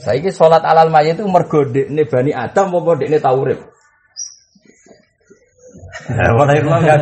Saya 0.00 0.16
ini 0.16 0.30
sholat 0.32 0.64
alal 0.64 0.88
mayit 0.88 1.20
itu 1.20 1.26
mergo 1.28 1.66
ini 1.68 2.08
bani 2.08 2.32
Adam 2.32 2.72
mau 2.72 2.94
ini 2.96 3.18
taurib. 3.20 3.60
Lahir 6.38 6.64
ulang 6.66 6.82
gak 6.82 7.00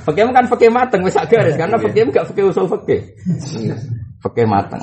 Fakih 0.00 0.22
kan 0.32 0.46
fakih 0.48 0.70
mateng 0.72 1.00
wis 1.04 1.16
garis 1.28 1.54
karena 1.54 1.76
fakih 1.76 2.08
gak 2.10 2.26
fakih 2.32 2.44
usul 2.50 2.66
fakih. 2.66 3.00
Fakih 4.20 4.46
mateng. 4.48 4.80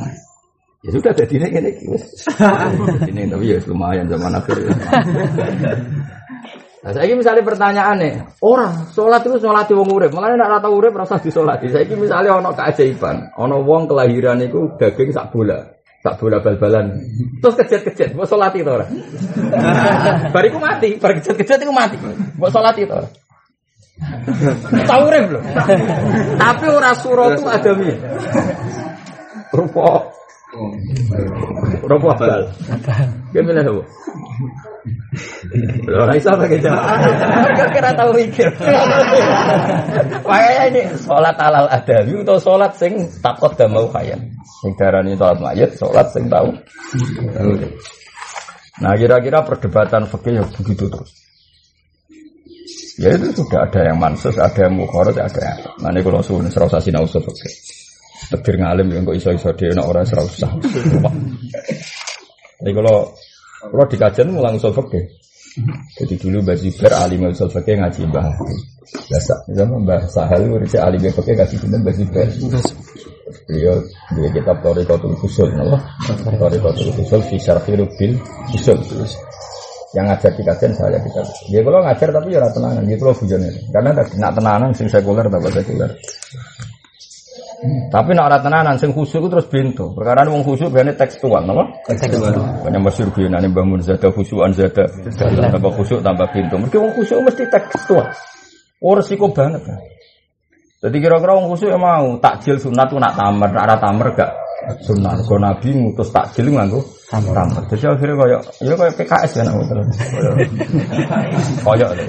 Ya 0.85 0.89
sudah 0.93 1.11
jadi 1.11 1.35
ini 1.41 1.47
ini 1.57 1.71
wis. 1.89 2.05
Ini 3.09 3.27
tapi 3.27 3.51
ya 3.51 3.57
lumayan 3.65 4.05
zaman 4.07 4.37
akhir. 4.37 4.55
Nah, 6.87 6.95
saya 6.95 7.19
misalnya 7.19 7.43
pertanyaan 7.43 7.97
nih, 7.99 8.15
orang 8.39 8.87
sholat 8.95 9.19
itu 9.27 9.43
sholat 9.43 9.67
wong 9.67 9.91
urip, 9.91 10.13
malah 10.15 10.31
ora 10.39 10.61
tau 10.63 10.71
urip 10.71 10.95
rasa 10.95 11.19
disolati. 11.19 11.67
Saya 11.67 11.83
misalnya 11.97 12.39
ono 12.39 12.55
keajaiban, 12.55 13.35
ono 13.35 13.59
wong 13.59 13.91
kelahiran 13.91 14.39
itu 14.39 14.71
daging 14.79 15.11
sak 15.11 15.35
bola, 15.35 15.59
sak 16.03 16.13
bola 16.21 16.37
bal-balan. 16.39 16.97
Terus 17.41 17.55
kejet-kejet, 17.57 18.13
mau 18.13 18.27
sholat 18.27 18.53
itu 18.53 18.69
orang. 18.69 18.89
Bariku 20.35 20.57
mati, 20.61 20.97
bar 21.01 21.17
kejet-kejet 21.17 21.65
itu 21.65 21.73
mati. 21.73 21.97
Mau 22.37 22.49
sholat 22.49 22.75
itu 22.77 22.91
orang. 22.93 23.11
Tahu 24.85 25.03
lho. 25.09 25.41
Tapi 26.41 26.65
ora 26.69 26.91
surah 26.93 27.33
itu 27.33 27.43
adami. 27.49 27.91
Rupa 29.49 30.16
Rupa 31.87 32.11
bal. 32.17 32.41
Gimana 33.31 33.69
Bu? 33.69 33.81
Ora 35.87 36.13
iso 36.15 36.31
pakai 36.33 36.59
jamaah. 36.59 36.99
Kira 37.71 37.91
tahu 37.95 38.11
mikir. 38.15 38.47
Makanya 40.23 40.63
ini 40.71 40.81
sholat 41.01 41.37
alal 41.39 41.67
adawi 41.71 42.23
atau 42.23 42.37
sholat 42.39 42.71
sing 42.75 43.07
takut 43.23 43.53
dan 43.55 43.71
mau 43.73 43.87
kaya. 43.89 44.17
Sing 44.63 44.71
darani 44.75 45.15
sholat 45.15 45.39
mayat, 45.39 45.71
sholat 45.75 46.07
sing 46.11 46.27
tahu. 46.31 46.49
Nah 48.77 48.93
kira-kira 48.93 49.41
perdebatan 49.41 50.05
fikih 50.05 50.33
ya 50.41 50.43
begitu 50.45 50.85
terus. 50.89 51.11
Ya 52.97 53.13
itu 53.13 53.29
sudah 53.29 53.69
ada 53.69 53.93
yang 53.93 54.01
mansus, 54.01 54.41
ada 54.41 54.57
yang 54.57 54.73
mukhorat, 54.73 55.13
ada 55.13 55.29
yang 55.37 55.59
Nah 55.85 55.89
ini 55.93 56.01
kalau 56.01 56.21
suhu, 56.25 56.41
serasa 56.49 56.81
sinau 56.81 57.05
fikih. 57.05 57.76
Tegir 58.27 58.55
ngalim 58.59 58.87
yang 58.91 59.05
kok 59.05 59.15
iso-iso 59.15 59.49
dia, 59.53 59.71
nak 59.71 59.87
orang 59.87 60.03
serasa 60.03 60.49
Jadi 62.57 62.71
kalau 62.73 63.13
kalau 63.57 63.85
di 63.85 63.97
kajian 63.97 64.33
mulang 64.33 64.57
usul 64.57 64.73
fikih. 64.73 65.05
Jadi 65.97 66.13
dulu 66.21 66.45
Mbak 66.45 66.57
Zubair 66.61 66.93
alim 66.97 67.29
usul 67.29 67.49
fikih 67.49 67.77
ngaji 67.77 68.01
Mbah. 68.09 68.25
Biasa, 68.87 69.33
misalnya 69.49 69.77
Mbah 69.77 70.01
Sahal 70.09 70.49
urusnya 70.49 70.85
alim 70.85 71.01
fikih 71.01 71.33
ngaji 71.37 71.55
dengan 71.61 71.79
Mbah 71.85 71.93
Zubair. 71.93 72.29
Beliau 73.47 73.75
dia 74.15 74.29
kitab 74.31 74.59
Torikotul 74.63 75.15
Usul, 75.19 75.51
nama 75.51 75.79
Torikotul 76.39 76.95
Usul 76.95 77.21
fi 77.27 77.35
syarhi 77.39 77.75
bil 77.75 77.87
usul. 78.55 78.79
Yang 79.95 80.05
ngajar 80.11 80.31
di 80.35 80.43
kajian 80.43 80.71
saya 80.75 80.99
kita. 80.99 81.21
Dia 81.47 81.61
kalau 81.63 81.79
ngajar 81.79 82.09
tapi 82.11 82.35
ya 82.35 82.43
tenanan, 82.51 82.83
gitu 82.91 83.03
loh 83.07 83.15
bujone. 83.15 83.49
Karena 83.71 83.89
nak 83.95 84.31
tenanan 84.35 84.69
sing 84.75 84.91
sekuler 84.91 85.31
tambah 85.31 85.47
sekuler. 85.47 85.95
Tapi 87.89 88.13
nak 88.13 88.29
ora 88.29 88.37
tenanan 88.37 88.77
sing 88.77 88.93
khusyuk 88.93 89.25
itu 89.25 89.29
terus 89.33 89.47
bento. 89.49 89.89
Perkara 89.97 90.29
wong 90.29 90.45
khusyuk 90.45 90.69
biasanya 90.69 90.93
tekstual, 90.93 91.41
napa? 91.41 91.65
Tekstual. 91.89 92.37
Banyak 92.61 92.81
masyhur 92.85 93.09
biyenane 93.09 93.49
Mbah 93.49 93.65
Mun 93.65 93.81
zada 93.81 94.13
khusyukan 94.13 94.53
zada. 94.53 94.85
Tambah 94.85 95.71
khusyuk 95.73 96.05
tambah 96.05 96.29
bento. 96.29 96.61
Mergo 96.61 96.77
wong 96.85 96.93
khusyuk 96.93 97.17
mesti 97.25 97.49
tekstual. 97.49 98.05
Oh 98.77 98.93
resiko 98.93 99.33
banget. 99.33 99.65
Kan? 99.65 99.81
Jadi 100.85 100.97
kira-kira 101.01 101.33
wong 101.33 101.49
khusyuk 101.49 101.73
mau 101.81 102.21
takjil 102.21 102.61
sunat 102.61 102.93
tuh 102.93 103.01
nak 103.01 103.17
tamer, 103.17 103.49
nak 103.49 103.63
ora 103.65 103.75
tamer 103.81 104.07
gak 104.13 104.31
sunat. 104.85 105.25
Kau 105.25 105.41
Nabi 105.41 105.69
ngutus 105.73 106.13
takjil 106.13 106.53
nganggo 106.53 106.85
tamer. 107.07 107.63
Jadi 107.71 107.85
akhirnya 107.87 108.15
kayak 108.19 108.41
ya 108.59 108.73
kayak 108.75 108.93
PKS 108.99 109.31
ya 109.39 109.43
nak 109.47 109.63
terus. 109.71 109.87
Kayak 111.63 111.89
deh. 111.95 112.07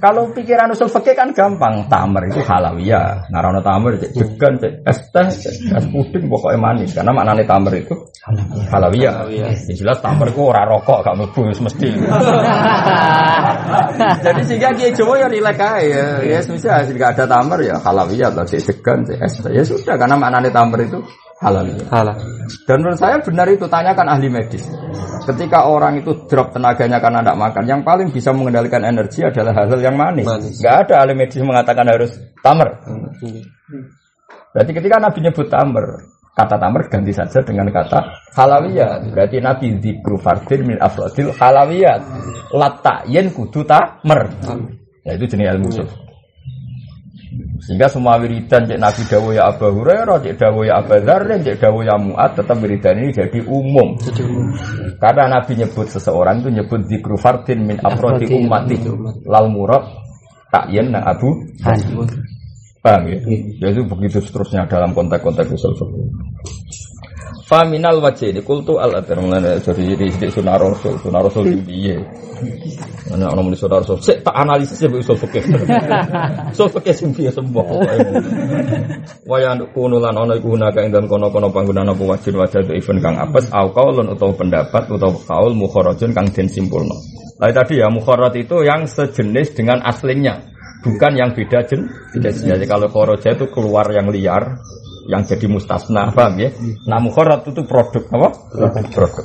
Kalau 0.00 0.32
pikiran 0.32 0.72
usul 0.72 0.88
fikih 0.88 1.12
kan 1.12 1.28
gampang, 1.36 1.84
tamer 1.92 2.32
itu 2.32 2.40
halawiyah. 2.40 3.28
Narono 3.28 3.60
tamer 3.60 4.00
cek 4.00 4.16
degan, 4.16 4.56
cek 4.56 4.72
es 4.88 4.98
teh, 5.12 5.28
es 5.76 5.84
puding 5.92 6.32
pokoknya 6.32 6.56
manis. 6.56 6.96
Karena 6.96 7.12
maknanya 7.12 7.44
tamer 7.44 7.76
itu 7.76 7.94
halawiyah. 8.72 9.28
Ya 9.28 9.52
jelas 9.52 10.00
tamer 10.00 10.32
itu 10.32 10.40
ora 10.40 10.64
rokok 10.64 11.04
gak 11.04 11.16
mlebu 11.20 11.40
mesti. 11.52 11.88
Jadi 14.24 14.40
sehingga 14.48 14.72
Kiai 14.72 14.96
Jawa 14.96 15.14
ya 15.20 15.28
rilek 15.28 15.60
ae 15.60 15.92
ya. 15.92 16.06
Ya 16.24 16.38
misal 16.48 16.88
jika 16.88 17.12
ada 17.12 17.28
tamer 17.28 17.60
ya 17.60 17.76
halawiyah 17.76 18.32
lah 18.32 18.48
cek 18.48 18.64
degan, 18.64 19.04
cek 19.04 19.20
es 19.20 19.44
teh. 19.44 19.52
Ya 19.52 19.60
sudah 19.60 20.00
karena 20.00 20.16
maknanya 20.16 20.48
tamer 20.48 20.88
itu 20.88 21.04
halawiyah. 21.44 21.86
Halal. 21.92 22.16
Dan 22.64 22.76
menurut 22.80 23.00
saya 23.00 23.20
benar 23.20 23.46
itu 23.52 23.68
tanyakan 23.68 24.06
ahli 24.08 24.28
medis. 24.32 24.64
Ketika 25.28 25.68
orang 25.68 26.00
itu 26.00 26.24
drop 26.28 26.56
tenaganya 26.56 27.00
karena 27.00 27.20
tidak 27.20 27.38
makan, 27.40 27.64
yang 27.68 27.80
paling 27.84 28.08
bisa 28.08 28.32
mengendalikan 28.32 28.80
energi 28.84 29.24
adalah 29.24 29.52
hal-hal 29.52 29.80
yang 29.80 29.96
manis. 29.96 30.24
Manis. 30.24 30.56
Gak 30.60 30.88
ada 30.88 31.04
ahli 31.04 31.12
medis 31.12 31.40
mengatakan 31.44 31.84
harus 31.88 32.16
tamer. 32.40 32.68
Berarti 34.52 34.70
ketika 34.72 34.96
Nabi 35.00 35.18
nyebut 35.24 35.46
tamer, 35.48 35.86
kata 36.34 36.56
tamer 36.60 36.82
ganti 36.88 37.12
saja 37.12 37.40
dengan 37.44 37.68
kata 37.72 38.00
halawiyat. 38.36 39.12
Berarti 39.12 39.36
Nabi 39.40 39.66
dzikru 39.80 40.16
fardin 40.20 40.60
min 40.64 40.76
afrodil 40.80 41.32
halawiyat. 41.32 42.00
Latayen 42.52 43.32
kudu 43.32 43.64
tamer. 43.64 44.32
Ya 45.04 45.16
itu 45.16 45.24
jenis 45.28 45.52
ilmu. 45.56 45.68
Sehingga 47.62 47.86
semua 47.86 48.18
wiridan 48.18 48.66
cek 48.66 48.80
Nabi 48.82 49.02
Dawo 49.06 49.30
ya 49.30 49.46
Abu 49.46 49.70
Hurairah, 49.70 50.18
cek 50.18 50.34
Dawo 50.34 50.66
ya 50.66 50.82
Abu 50.82 50.98
Dzar, 50.98 51.22
dan 51.22 51.38
cek 51.46 51.56
Dawo 51.62 51.78
ya 51.86 51.94
Mu'ad, 51.94 52.34
tetap 52.34 52.56
wiridan 52.58 52.98
ini 52.98 53.14
jadi 53.14 53.38
umum. 53.46 53.94
Karena 54.98 55.38
Nabi 55.38 55.62
nyebut 55.62 55.86
seseorang 55.86 56.42
itu 56.42 56.50
nyebut 56.50 56.80
zikru 56.90 57.14
fardin 57.14 57.62
min 57.62 57.78
afrodi 57.78 58.26
ummati 58.26 58.74
lal 59.28 59.46
murad 59.52 59.86
takyen 60.50 60.90
nang 60.90 61.06
Abu 61.06 61.30
Paham 62.84 63.08
ya? 63.08 63.16
Ya 63.64 63.68
itu 63.72 63.80
begitu 63.88 64.20
seterusnya 64.20 64.68
dalam 64.68 64.92
konteks-konteks 64.92 65.56
usul 65.56 65.72
fikih. 65.72 66.04
Faminal 67.54 68.02
wajah 68.02 68.34
ini 68.34 68.42
kultu 68.42 68.82
al 68.82 68.98
adar 68.98 69.22
mulai 69.22 69.62
dari 69.62 69.94
di 69.94 70.10
di 70.10 70.26
sunnah 70.26 70.58
rasul 70.58 70.98
sunnah 70.98 71.22
rasul 71.22 71.46
itu 71.46 71.62
dia. 71.62 72.02
Mana 73.06 73.30
orang 73.30 73.46
mulai 73.46 73.54
sunnah 73.54 73.78
rasul. 73.78 73.94
Saya 74.02 74.18
tak 74.26 74.34
analisis 74.34 74.82
ya 74.82 74.90
usul 74.90 75.14
fikih. 75.14 75.54
Usul 76.50 76.66
fikih 76.74 76.90
sing 76.90 77.14
piye 77.14 77.30
semua. 77.30 77.62
Waya 79.30 79.54
kunulan 79.70 80.18
ono 80.18 80.34
iku 80.34 80.58
gunaka 80.58 80.82
ing 80.82 80.90
dalam 80.90 81.06
kono-kono 81.06 81.54
panggunaan 81.54 81.94
apa 81.94 82.02
wajib 82.02 82.34
wajah 82.42 82.58
itu 82.58 82.74
event 82.74 82.98
kang 82.98 83.22
apes 83.22 83.46
au 83.54 83.70
kaulun 83.70 84.10
utawa 84.10 84.34
pendapat 84.34 84.90
utawa 84.90 85.14
kaul 85.14 85.54
mukharajun 85.54 86.10
kang 86.10 86.26
den 86.34 86.50
simpulno. 86.50 86.98
Lah 87.38 87.54
tadi 87.54 87.78
ya 87.78 87.86
mukharaj 87.86 88.34
itu 88.34 88.66
yang 88.66 88.90
sejenis 88.90 89.54
dengan 89.54 89.78
aslinya. 89.86 90.42
Bukan 90.82 91.14
yang 91.14 91.30
beda 91.38 91.70
jen, 91.70 91.86
beda 92.18 92.34
jenis. 92.34 92.50
Jadi 92.50 92.66
kalau 92.66 92.90
khoroja 92.90 93.32
itu 93.38 93.46
keluar 93.48 93.86
yang 93.94 94.10
liar, 94.10 94.58
yang 95.08 95.22
jadi 95.24 95.46
mustasna, 95.48 96.10
paham 96.12 96.40
ya? 96.40 96.48
Nah 96.88 96.98
mukharrat 97.00 97.44
itu 97.44 97.62
produk 97.64 98.04
apa? 98.08 98.28
Produk. 98.92 99.24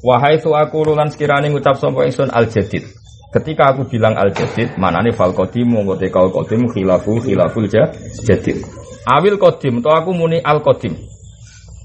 Wahai 0.00 0.40
tu 0.40 0.56
aku 0.56 0.80
lulan 0.86 1.12
sekiranya 1.12 1.52
ngucap 1.52 1.76
sapa 1.76 2.08
ingsun 2.08 2.32
al 2.32 2.48
jadid. 2.48 2.88
Ketika 3.30 3.70
aku 3.76 3.86
bilang 3.86 4.16
al 4.16 4.32
jadid, 4.34 4.74
manane 4.80 5.12
fal 5.12 5.30
qadim 5.36 5.76
ngote 5.76 6.08
kal 6.10 6.32
qadim 6.32 6.66
khilafu 6.72 7.20
khilaful 7.22 7.68
ja- 7.68 7.92
jadid. 8.24 8.64
Awil 9.06 9.36
qadim 9.38 9.84
to 9.84 9.92
aku 9.92 10.10
muni 10.16 10.40
al 10.42 10.64
qadim. 10.64 10.96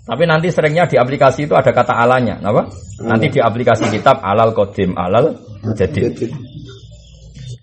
Tapi 0.05 0.23
nanti 0.29 0.53
seringnya 0.53 0.85
di 0.85 1.01
aplikasi 1.01 1.49
itu 1.49 1.57
ada 1.57 1.73
kata 1.73 1.97
alanya, 1.97 2.37
apa? 2.41 2.69
Nanti 3.01 3.33
di 3.33 3.39
aplikasi 3.41 3.89
kitab 3.89 4.21
alal 4.21 4.53
qadim, 4.53 4.93
alal 4.93 5.35
jadid. 5.77 6.29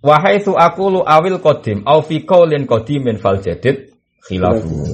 Wahai 0.02 0.42
tu 0.42 0.52
aku 0.58 0.98
lu 0.98 1.00
awil 1.06 1.38
qadim 1.38 1.86
au 1.86 2.02
fi 2.02 2.26
qaulin 2.26 2.66
qadimin 2.66 3.22
fal 3.22 3.38
jadid 3.38 3.94
khilafu. 4.26 4.84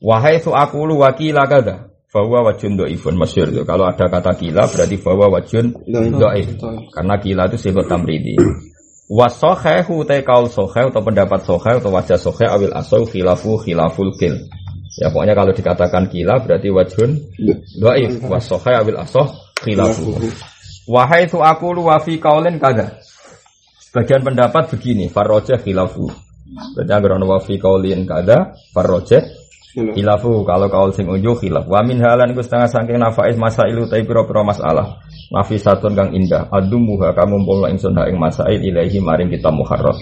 Wahai 0.00 0.40
tu 0.40 0.56
aku 0.56 0.88
lu 0.88 0.96
wakila 1.04 1.44
kada 1.44 1.92
bahwa 2.10 2.50
wajun 2.50 2.74
do'ifun 2.74 3.14
masyur 3.14 3.52
itu. 3.52 3.62
Kalau 3.62 3.86
ada 3.86 4.08
kata 4.10 4.32
kila 4.34 4.66
berarti 4.66 4.96
bahwa 4.98 5.38
wajun 5.38 5.76
do'if. 6.16 6.58
Karena 6.90 7.14
kila 7.20 7.46
itu 7.52 7.56
sifat 7.60 7.86
tamridi. 7.86 8.34
Wasohehu 9.10 10.06
te 10.06 10.22
kaul 10.22 10.46
soheh 10.46 10.88
atau 10.88 11.02
pendapat 11.02 11.42
soheh 11.42 11.82
atau 11.82 11.90
wajah 11.90 12.18
soheh 12.18 12.46
awil 12.46 12.74
asoh 12.74 13.04
khilafu 13.06 13.58
khilaful 13.58 14.14
kil. 14.16 14.38
Ya 14.98 15.10
pokoknya 15.10 15.34
kalau 15.38 15.52
dikatakan 15.54 16.10
kila 16.10 16.42
berarti 16.42 16.68
wajun 16.70 17.10
do'if. 17.78 18.24
Wasoheh 18.24 18.74
awil 18.80 18.98
asoh 18.98 19.30
khilafu. 19.60 20.16
Wahai 20.90 21.30
tu 21.30 21.38
aku 21.38 21.76
lu 21.76 21.86
wafi 21.86 22.18
kaulin 22.18 22.58
kada. 22.58 22.98
Sebagian 23.78 24.22
pendapat 24.22 24.70
begini, 24.70 25.10
farroja 25.10 25.58
khilafu. 25.58 26.10
Berarti 26.74 26.90
agar 26.90 27.18
wafi 27.22 27.58
kaulin 27.58 28.06
kada, 28.06 28.54
farroja 28.74 29.22
khilafu. 29.74 30.42
Kalau 30.42 30.66
kaul 30.66 30.90
sing 30.94 31.06
unjuk 31.06 31.46
khilaf. 31.46 31.66
Wa 31.66 31.80
min 31.86 32.02
halan 32.02 32.34
iku 32.34 32.42
setengah 32.42 32.68
saking 32.70 32.98
nafais 32.98 33.36
masailu 33.38 33.86
tapi 33.86 34.02
pira-pira 34.04 34.42
masalah. 34.42 35.00
Nafisatun 35.30 35.94
kang 35.94 36.10
indah. 36.10 36.50
Adumuha 36.50 37.14
kamu 37.14 37.46
pola 37.46 37.70
ingsun 37.70 37.94
ha 37.98 38.10
ing 38.10 38.18
masail 38.18 38.58
ilahi 38.58 38.98
maring 38.98 39.30
kita 39.30 39.50
muharrar. 39.54 39.94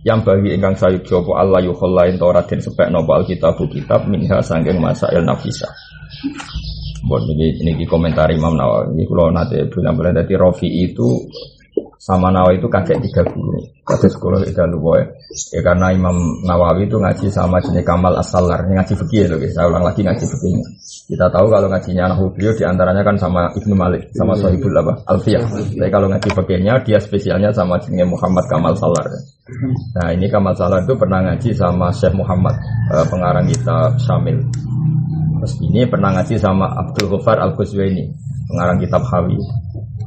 Yang 0.00 0.20
bagi 0.24 0.56
ingkang 0.56 0.76
sayuk 0.80 1.04
jopo 1.04 1.36
Allah 1.36 1.60
yukhollain 1.60 2.16
Taurat 2.16 2.48
dan 2.48 2.60
sepek 2.64 2.88
nopo 2.88 3.12
alkitabu 3.12 3.68
kitab 3.68 4.08
minha 4.08 4.40
saking 4.40 4.80
masail 4.80 5.20
nafisa. 5.24 5.68
Bon, 7.00 7.20
ini, 7.32 7.56
ini 7.64 7.84
komentar 7.88 8.28
Imam 8.28 8.52
Nawawi. 8.52 8.92
Ini 8.92 9.08
kalau 9.08 9.32
nanti 9.32 9.56
bilang-bilang 9.72 10.20
tadi 10.20 10.36
Rofi 10.36 10.68
itu 10.84 11.16
sama 12.00 12.32
Nawawi 12.32 12.56
itu 12.56 12.68
kakek 12.72 12.96
tiga 13.04 13.20
guru. 13.28 13.60
Kakek 13.84 14.08
sekolah 14.08 14.40
itu 14.48 14.56
lupa 14.72 15.04
ya. 15.04 15.06
Ya 15.52 15.60
karena 15.60 15.92
Imam 15.92 16.16
Nawawi 16.48 16.88
itu 16.88 16.96
ngaji 16.96 17.28
sama 17.28 17.60
jenis 17.60 17.84
Kamal 17.84 18.16
As-Salar. 18.16 18.64
Ini 18.64 18.80
ngaji 18.80 18.94
fikih 19.04 19.28
loh, 19.28 19.36
guys. 19.36 19.52
Saya 19.52 19.68
ulang 19.68 19.84
lagi 19.84 20.00
ngaji 20.00 20.24
fikihnya. 20.24 20.64
Kita 21.12 21.28
tahu 21.28 21.52
kalau 21.52 21.68
ngajinya 21.68 22.08
Nahu 22.08 22.32
beliau 22.32 22.56
di 22.56 22.64
antaranya 22.64 23.04
kan 23.04 23.20
sama 23.20 23.52
Ibnu 23.52 23.76
Malik, 23.76 24.08
sama 24.16 24.32
Sohibul 24.32 24.72
apa? 24.80 24.96
Alfiyah. 25.12 25.44
Tapi 25.44 25.90
kalau 25.92 26.08
ngaji 26.08 26.28
fikihnya 26.32 26.80
dia 26.88 26.96
spesialnya 27.04 27.52
sama 27.52 27.76
jenis 27.84 28.08
Muhammad 28.08 28.48
Kamal 28.48 28.72
Salar. 28.80 29.04
Nah 30.00 30.08
ini 30.16 30.24
Kamal 30.32 30.56
Salar 30.56 30.80
itu 30.80 30.96
pernah 30.96 31.20
ngaji 31.20 31.52
sama 31.52 31.92
Syekh 31.92 32.16
Muhammad, 32.16 32.56
eh, 32.96 33.04
pengarang 33.12 33.44
kitab 33.44 34.00
Syamil. 34.00 34.40
Terus 35.36 35.52
ini 35.60 35.84
pernah 35.84 36.16
ngaji 36.16 36.40
sama 36.40 36.64
Abdul 36.80 37.12
Ghaffar 37.12 37.44
Al 37.44 37.52
Ghazwini, 37.52 38.08
pengarang 38.48 38.80
kitab 38.80 39.04
Hawi. 39.04 39.36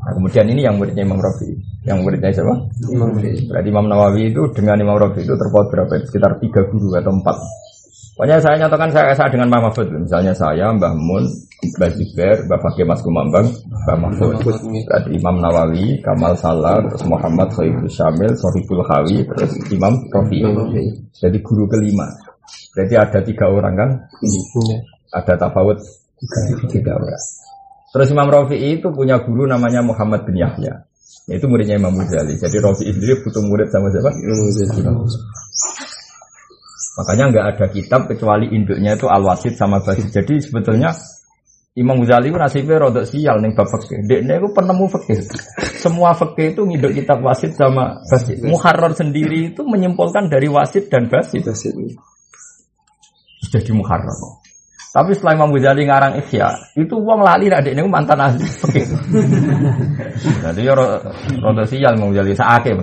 Nah, 0.03 0.11
kemudian 0.17 0.49
ini 0.49 0.65
yang 0.65 0.81
muridnya 0.81 1.05
Imam 1.05 1.21
Rafi. 1.21 1.72
Yang 1.83 1.97
muridnya 1.99 2.31
siapa? 2.31 2.55
Berarti 3.51 3.67
Imam 3.67 3.87
Nawawi 3.91 4.31
itu 4.31 4.41
dengan 4.55 4.79
Imam 4.79 4.95
Rafi 4.95 5.27
itu 5.27 5.35
terpaut 5.35 5.67
berapa? 5.67 5.99
Sekitar 6.07 6.39
tiga 6.39 6.63
guru 6.71 6.95
atau 6.95 7.11
empat. 7.11 7.37
Pokoknya 8.13 8.37
saya 8.37 8.55
nyatakan 8.61 8.93
saya 8.93 9.09
saya 9.17 9.33
dengan 9.33 9.49
Mbak 9.49 9.61
Mahfud. 9.67 9.87
Misalnya 9.89 10.37
saya, 10.37 10.69
Mbah 10.69 10.93
Mun, 10.93 11.25
Mbah 11.81 11.89
Zubair, 11.97 12.45
Mbah 12.45 12.59
Fakih 12.61 12.85
Mas 12.85 13.01
Kumambang, 13.01 13.49
Mbah 13.49 13.97
Mahfud. 13.97 14.37
Berarti 14.85 15.09
Imam 15.17 15.41
Nawawi, 15.41 15.97
Kamal 16.05 16.37
Salar, 16.37 16.85
terus 16.93 17.03
Muhammad 17.09 17.49
Sohibul 17.57 17.89
Syamil, 17.89 18.31
Sohibul 18.37 18.85
Hawi, 18.85 19.25
terus 19.33 19.51
Imam 19.73 19.97
Rafi. 20.13 20.45
Jadi 21.09 21.37
guru 21.41 21.65
kelima. 21.65 22.05
Berarti 22.77 22.95
ada 23.01 23.19
tiga 23.25 23.49
orang 23.49 23.73
kan? 23.73 23.89
Ada 25.09 25.33
tafawut 25.33 25.81
tiga 26.69 26.93
orang. 26.93 27.23
Terus 27.93 28.07
Imam 28.13 28.29
Rafi'i 28.29 28.77
itu 28.77 28.93
punya 28.93 29.25
guru 29.25 29.49
namanya 29.49 29.81
Muhammad 29.81 30.21
bin 30.29 30.37
Yahya. 30.37 30.85
Itu 31.31 31.47
muridnya 31.47 31.79
Imam 31.79 31.95
Ghazali. 31.95 32.35
Jadi 32.35 32.57
Rafi'i 32.59 32.91
sendiri 32.91 33.23
butuh 33.23 33.43
murid 33.47 33.71
sama 33.71 33.87
siapa? 33.87 34.11
Imam 34.11 35.07
Makanya 36.93 37.23
nggak 37.33 37.45
ada 37.55 37.65
kitab 37.73 38.01
kecuali 38.05 38.53
induknya 38.53 38.93
itu 38.93 39.07
Al-Wasid 39.09 39.55
sama 39.57 39.81
Basid. 39.81 40.11
Jadi 40.11 40.43
sebetulnya 40.43 40.93
Imam 41.73 41.97
Ghazali 42.03 42.29
itu 42.29 42.37
nasibnya 42.37 42.77
rodok 42.77 43.07
sial 43.09 43.41
nih 43.41 43.55
bab 43.57 43.65
fikih. 43.65 44.05
Dekne 44.05 44.37
itu 44.37 44.47
penemu 44.53 44.85
fikih. 44.93 45.19
Semua 45.81 46.13
fikih 46.13 46.53
itu 46.53 46.61
nginduk 46.67 46.93
kitab 46.93 47.23
Wasid 47.25 47.57
sama 47.57 48.03
Basid. 48.11 48.45
Muharrar 48.45 48.93
sendiri 48.93 49.55
itu 49.55 49.65
menyimpulkan 49.65 50.29
dari 50.29 50.51
Wasid 50.51 50.91
dan 50.91 51.09
Basid. 51.09 51.47
Jadi 53.49 53.71
muharrar. 53.73 54.43
Tapi 54.93 55.09
setelah 55.17 55.33
Imam 55.41 55.49
Ghazali 55.49 55.89
ngarang 55.89 56.21
Ihya, 56.21 56.77
itu 56.77 56.93
uang 57.01 57.25
lali 57.25 57.49
nak 57.49 57.65
dekne 57.65 57.81
mantan 57.89 58.21
ahli. 58.21 58.45
Jadi 60.45 60.61
ya 60.61 60.77
rodok 60.77 61.65
sial 61.65 61.97
Imam 61.97 62.13
Ghazali 62.13 62.37
saake. 62.37 62.77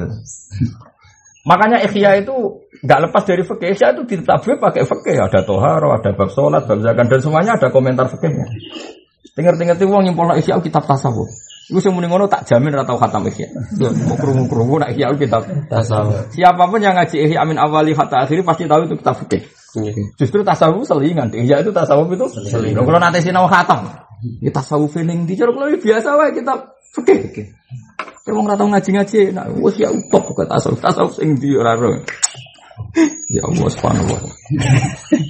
Makanya 1.46 1.86
ikhya 1.86 2.18
itu 2.18 2.34
nggak 2.82 3.00
lepas 3.06 3.22
dari 3.22 3.46
fikih. 3.46 3.78
Ikhya 3.78 3.94
itu 3.94 4.02
ditabir 4.10 4.58
pakai 4.58 4.82
fikih. 4.84 5.22
Ada 5.22 5.46
toharo, 5.46 5.94
ada 5.94 6.10
bab 6.10 6.34
sholat, 6.34 6.66
bab 6.66 6.82
zakat, 6.82 7.06
dan 7.06 7.20
semuanya 7.22 7.54
ada 7.54 7.70
komentar 7.70 8.10
fikihnya. 8.10 8.44
Dengar-dengar 9.38 9.78
itu 9.78 9.86
uang 9.86 10.02
nyimpul 10.02 10.34
ikhya 10.34 10.58
kitab 10.60 10.84
tasawuf. 10.90 11.30
Iku 11.70 11.78
sing 11.78 11.94
muni 11.94 12.10
ngono 12.10 12.26
tak 12.26 12.50
jamin 12.50 12.74
ora 12.74 12.82
tau 12.82 12.98
khatam 12.98 13.30
ihya. 13.30 13.46
Mau 14.10 14.18
krungu-krungu 14.18 14.82
nak 14.82 14.90
ihya 14.90 15.14
kitab 15.14 15.46
tasawuf. 15.70 16.34
Siapa 16.34 16.66
pun 16.66 16.82
yang 16.82 16.98
ngaji 16.98 17.30
ihya 17.30 17.46
amin 17.46 17.62
awali 17.62 17.94
hatta 17.94 18.26
akhiri 18.26 18.42
pasti 18.42 18.66
tahu 18.66 18.90
itu 18.90 18.98
kitab 18.98 19.14
fikih. 19.22 19.46
Justru 20.18 20.42
tasawuf 20.42 20.82
selingan. 20.82 21.30
Ihya 21.30 21.62
itu 21.62 21.70
tasawuf 21.70 22.10
itu 22.10 22.26
selingan. 22.50 22.82
Kalau 22.82 22.98
nanti 22.98 23.22
sinau 23.22 23.46
khatam, 23.46 23.86
ya 24.42 24.50
tasawuf 24.50 24.98
ning 24.98 25.30
di 25.30 25.38
cara 25.38 25.54
kalau 25.54 25.70
biasa 25.70 26.08
wae 26.18 26.30
kitab 26.34 26.58
fikih. 26.98 27.54
Kalau 28.26 28.42
nggak 28.42 28.58
tahu 28.58 28.68
ngaji-ngaji, 28.74 29.20
nah 29.30 29.46
wes 29.62 29.78
ya 29.78 29.94
utop 29.94 30.26
kok 30.34 30.50
tasawuf 30.50 30.82
tasawuf 30.82 31.14
sing 31.14 31.38
di 31.38 31.54
ora 31.54 31.78
Ya 33.30 33.46
Allah 33.46 33.68
subhanahu 33.70 34.10
wa 34.10 34.18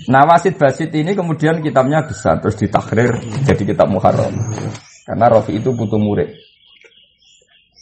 Nah 0.08 0.22
wasit 0.24 0.56
basit 0.56 0.88
ini 0.96 1.12
kemudian 1.12 1.60
kitabnya 1.60 2.06
besar 2.06 2.40
terus 2.40 2.56
ditakrir 2.56 3.20
jadi 3.44 3.62
kitab 3.62 3.92
muharram. 3.92 4.32
Karena 5.04 5.26
Rafi 5.32 5.56
itu 5.56 5.72
butuh 5.72 5.98
murid. 5.98 6.28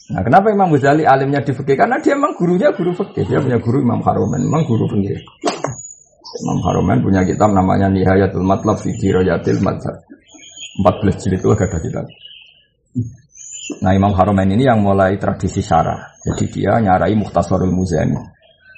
Nah, 0.09 0.25
kenapa 0.25 0.49
Imam 0.49 0.73
Ghazali 0.73 1.05
alimnya 1.05 1.45
di 1.45 1.53
fikih? 1.53 1.77
Karena 1.77 2.01
dia 2.01 2.17
memang 2.17 2.33
gurunya 2.33 2.73
guru 2.73 2.97
fikih. 2.97 3.29
Dia 3.29 3.39
punya 3.45 3.61
guru 3.61 3.85
Imam 3.85 4.01
Haromen, 4.01 4.41
memang 4.41 4.65
guru 4.65 4.89
fikih. 4.89 5.21
Imam 6.37 6.59
Haromen 6.65 7.01
punya 7.01 7.21
kitab 7.25 7.53
namanya 7.53 7.89
Nihayatul 7.89 8.45
Matlab 8.45 8.81
fi 8.81 8.93
Dirayatil 8.97 9.61
Madzhab. 9.61 10.01
14 10.79 11.21
jilid 11.25 11.41
itu 11.41 11.49
ada 11.51 11.77
kitab. 11.81 12.05
Nah 13.85 13.91
Imam 13.93 14.13
Haromen 14.17 14.49
ini 14.49 14.65
yang 14.65 14.81
mulai 14.81 15.17
tradisi 15.21 15.61
syarah. 15.61 16.17
Jadi 16.25 16.45
dia 16.49 16.77
nyarai 16.81 17.13
Mukhtasarul 17.13 17.73
Muzani. 17.73 18.17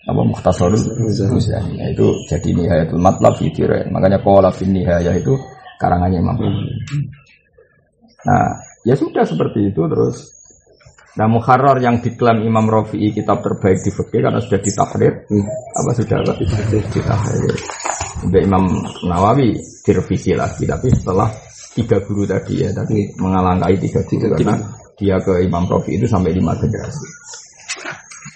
Apa 0.07 0.21
Mukhtasarul 0.25 0.83
Muzani. 1.31 1.79
Nah, 1.79 1.87
itu 1.91 2.07
jadi 2.27 2.49
Nihayatul 2.51 2.99
Matlab 2.99 3.39
fi 3.39 3.51
Makanya 3.87 4.19
Qala 4.19 4.49
fi 4.51 4.67
Nihayah 4.67 5.15
itu 5.15 5.35
karangannya 5.79 6.19
Imam 6.19 6.35
Haromen. 6.35 6.75
Nah, 8.28 8.61
ya 8.86 8.93
sudah 8.93 9.26
seperti 9.26 9.74
itu 9.74 9.82
terus. 9.89 10.30
Nah, 11.11 11.28
Muharrar 11.28 11.76
yang 11.84 11.99
diklaim 11.99 12.47
Imam 12.47 12.72
Rafi'i 12.72 13.11
kitab 13.11 13.43
terbaik 13.43 13.84
di 13.84 13.91
fikih 13.91 14.24
karena 14.24 14.39
sudah 14.39 14.59
ditahrir, 14.63 15.13
hmm. 15.28 15.47
apa 15.76 15.91
sudah 15.91 16.17
apa? 16.24 16.34
ditahrir. 16.88 17.55
Udah 18.32 18.41
Imam 18.41 18.63
Nawawi 19.03 19.59
direvisi 19.84 20.32
lagi, 20.32 20.63
tapi 20.63 20.88
setelah 20.95 21.28
tiga 21.76 21.99
guru 22.07 22.24
tadi 22.24 22.63
ya, 22.63 22.72
tadi 22.72 23.11
mengalangkai 23.19 23.76
tiga 23.76 24.01
guru 24.07 24.39
karena 24.39 24.55
dia 24.95 25.19
ke 25.19 25.43
Imam 25.43 25.67
Rafi'i 25.67 25.99
itu 25.99 26.07
sampai 26.07 26.32
lima 26.32 26.55
generasi. 26.55 27.07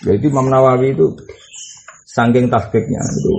Jadi 0.03 0.25
Imam 0.27 0.51
Nawawi 0.51 0.91
itu 0.91 1.15
saking 2.11 2.51
tahqiqnya 2.51 2.99
itu 2.99 3.33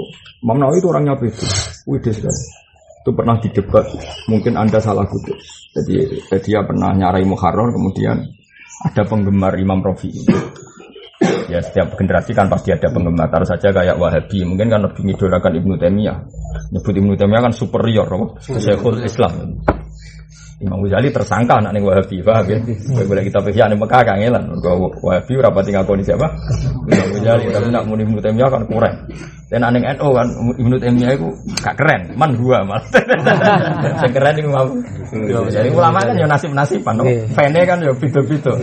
Imam 0.45 0.65
Nawawi 0.65 0.81
itu 0.81 0.89
orangnya 0.89 1.17
itu, 1.21 1.45
wih 1.89 2.01
sekali 2.01 2.43
itu 3.07 3.11
pernah 3.15 3.39
didebat 3.39 3.87
mungkin 4.27 4.59
anda 4.59 4.83
salah 4.83 5.07
kutip 5.07 5.39
jadi 5.85 6.39
dia 6.41 6.61
pernah 6.65 6.97
nyarai 6.97 7.25
Muharrar 7.29 7.69
kemudian 7.75 8.25
ada 8.85 9.03
penggemar 9.05 9.57
Imam 9.61 9.81
Rafi. 9.81 10.13
Ya 11.49 11.65
setiap 11.65 11.97
generasi 11.97 12.37
kan 12.37 12.53
pasti 12.53 12.73
ada 12.73 12.93
penggemar. 12.93 13.33
Taruh 13.33 13.49
saja 13.49 13.73
kayak 13.73 13.97
Wahabi. 13.97 14.45
Mungkin 14.45 14.69
kan 14.69 14.85
lebih 14.85 15.01
mengidolakan 15.05 15.53
Ibnu 15.57 15.75
Taimiyah. 15.81 16.19
Nyebut 16.77 16.93
Ibnu 16.93 17.15
Taimiyah 17.17 17.43
kan 17.49 17.53
superior 17.57 18.09
Syekhul 18.41 19.01
Islam. 19.05 19.65
Imam 20.57 20.81
Ghazali 20.81 21.13
tersangka 21.13 21.61
anak 21.61 21.77
nih 21.77 21.85
Wahabi, 21.85 22.17
paham 22.25 22.49
ya? 22.49 22.59
Boleh 23.05 23.29
kita 23.29 23.45
pikir 23.45 23.69
nih 23.69 23.77
Mekah 23.77 24.03
kan 24.09 24.17
Wahabi 25.05 25.33
rapati 25.37 25.71
ngakoni 25.77 26.01
siapa? 26.01 26.33
Imam 26.89 27.09
Ghazali, 27.27 27.51
tapi 27.51 27.69
nak 27.75 27.83
muni 27.91 28.07
Ibnu 28.07 28.23
Taimiyah 28.23 28.47
kan 28.47 28.63
kurang. 28.71 28.95
Dan 29.51 29.67
aneh 29.67 29.83
NU 29.99 30.09
kan 30.15 30.29
Ibnu 30.63 30.77
Taimiyah 30.79 31.11
itu 31.19 31.29
gak 31.59 31.75
keren, 31.75 32.15
man 32.15 32.39
gua. 32.39 32.63
Saya 33.99 34.11
keren 34.15 34.35
ini 34.39 34.47
mau. 34.47 34.71
Jadi 35.51 35.69
ulama 35.75 35.99
kan 36.07 36.15
ya 36.15 36.31
nasib-nasiban, 36.31 37.03
Fene 37.35 37.67
kan 37.67 37.83
ya 37.83 37.91
bito-bito. 37.91 38.55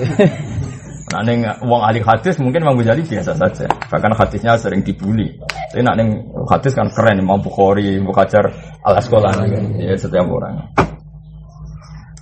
Nah, 1.14 1.22
neng 1.22 1.46
wong 1.62 1.82
ahli 1.86 2.02
hadis 2.02 2.42
mungkin 2.42 2.66
Imam 2.66 2.80
Ghazali 2.80 3.06
biasa 3.06 3.38
saja. 3.38 3.68
Bahkan 3.70 4.18
hadisnya 4.18 4.58
sering 4.58 4.82
dibully. 4.82 5.38
Tapi 5.70 5.86
nak 5.86 6.00
neng 6.00 6.26
hadis 6.50 6.74
kan 6.74 6.90
keren, 6.90 7.22
Imam 7.22 7.38
Bukhari, 7.38 8.02
Bukajar, 8.02 8.50
Al 8.82 8.98
Asqalani 8.98 9.46
kan. 9.52 9.64
Ya 9.78 9.94
setiap 9.94 10.26
orang. 10.26 10.74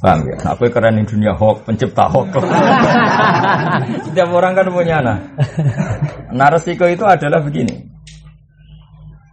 Paham 0.02 0.26
ya? 0.26 0.36
Nah, 0.42 0.58
keren 0.58 0.98
di 0.98 1.06
dunia 1.06 1.38
hoax, 1.38 1.62
pencipta 1.62 2.10
hoax. 2.10 2.34
Setiap 4.10 4.30
orang 4.34 4.58
kan 4.58 4.66
punya 4.74 4.98
anak. 4.98 5.18
Nah, 6.34 6.50
resiko 6.50 6.90
itu 6.90 7.06
adalah 7.06 7.38
begini. 7.46 7.86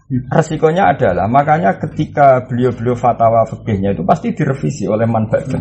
Resikonya 0.08 0.92
adalah 0.92 1.28
makanya 1.28 1.76
ketika 1.76 2.44
beliau-beliau 2.44 2.96
fatwa 2.96 3.44
fikihnya 3.48 3.92
itu 3.96 4.04
pasti 4.04 4.32
direvisi 4.36 4.84
oleh 4.88 5.08
manfaat. 5.08 5.52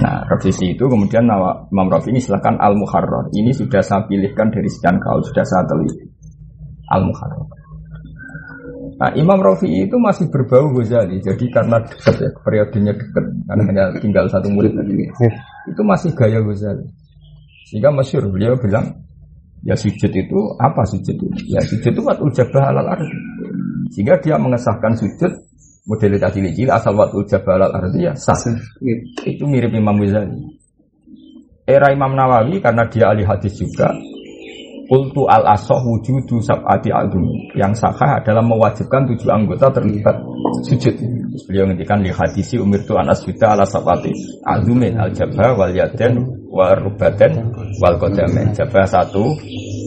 Nah, 0.00 0.24
revisi 0.28 0.76
itu 0.76 0.84
kemudian 0.84 1.24
Imam 1.24 1.88
Rafi 1.88 2.12
ini 2.12 2.20
silahkan 2.20 2.60
Al-Muharrar. 2.60 3.32
Ini 3.32 3.52
sudah 3.52 3.80
saya 3.80 4.04
pilihkan 4.04 4.52
dari 4.52 4.68
sekian 4.68 5.00
kaul, 5.00 5.24
sudah 5.24 5.44
saya 5.44 5.64
teliti. 5.64 6.04
Al-Muharrar. 6.92 7.63
Nah, 8.94 9.10
Imam 9.18 9.42
Rafi'i 9.42 9.90
itu 9.90 9.96
masih 9.98 10.30
berbau 10.30 10.70
Ghazali. 10.70 11.18
Jadi 11.18 11.50
karena 11.50 11.82
dekat 11.82 12.14
ya, 12.22 12.30
periodenya 12.40 12.92
dekat, 12.94 13.24
karena 13.46 13.62
hanya 13.66 13.84
tinggal 13.98 14.24
satu 14.30 14.46
murid 14.54 14.74
tadi. 14.74 15.10
Itu 15.66 15.82
masih 15.82 16.14
gaya 16.14 16.38
Ghazali. 16.38 16.86
Sehingga 17.66 17.90
masyur 17.90 18.30
beliau 18.30 18.54
bilang, 18.54 19.02
ya 19.66 19.74
sujud 19.74 20.12
itu 20.14 20.38
apa 20.62 20.86
sujud 20.86 21.16
itu? 21.16 21.26
Ya 21.50 21.58
sujud 21.64 21.90
itu 21.90 22.02
waktu 22.06 22.26
jabah 22.38 22.70
alal 22.70 22.88
ardi. 22.94 23.18
Sehingga 23.90 24.20
dia 24.22 24.38
mengesahkan 24.38 24.94
sujud 24.94 25.32
model 25.84 26.16
tadi 26.16 26.40
cilik 26.48 26.70
asal 26.72 26.96
waktu 26.96 27.26
jabah 27.26 27.58
alal 27.58 27.72
ardi 27.74 28.06
ya 28.06 28.14
sah. 28.14 28.38
Itu 29.26 29.44
mirip 29.50 29.74
Imam 29.74 29.98
Ghazali. 29.98 30.38
Era 31.64 31.90
Imam 31.96 32.12
Nawawi 32.12 32.60
karena 32.60 32.84
dia 32.92 33.08
ahli 33.08 33.24
hadis 33.24 33.56
juga, 33.56 33.88
Kultu 34.84 35.24
al 35.28 35.44
asoh 35.48 35.80
wujudu 35.80 36.40
sab'ati 36.44 36.92
adum 36.92 37.24
Yang 37.56 37.84
sahah 37.84 38.20
adalah 38.20 38.44
mewajibkan 38.44 39.08
tujuh 39.08 39.28
anggota 39.32 39.72
terlibat 39.72 40.16
sujud 40.68 40.94
Beliau 41.48 41.66
ngendikan 41.66 42.04
li 42.04 42.12
hadisi 42.12 42.60
umir 42.60 42.84
tu 42.84 42.94
anas 42.94 43.24
juta 43.24 43.56
ala 43.56 43.64
sab'ati 43.64 44.12
adumin 44.44 44.94
al 45.00 45.10
jabah 45.10 45.56
wal 45.56 45.72
yaden 45.72 46.20
wal 46.52 46.76
rubaten 46.76 47.50
wal 47.82 47.96
kodamen 47.98 48.52
Jabah 48.54 48.86
satu 48.86 49.34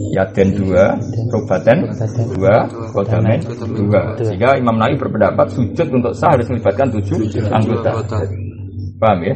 Yaden 0.07 0.55
dua, 0.55 0.95
rubaten 1.27 1.83
dua, 2.31 2.63
kodamen 2.95 3.39
dua. 3.75 4.15
Sehingga 4.23 4.55
Imam 4.55 4.79
Nawawi 4.79 4.95
berpendapat 4.95 5.51
sujud 5.51 5.87
untuk 5.91 6.13
sah 6.15 6.31
harus 6.31 6.47
melibatkan 6.47 6.87
tujuh 6.95 7.27
anggota. 7.51 7.91
Paham 8.97 9.19
ya? 9.21 9.35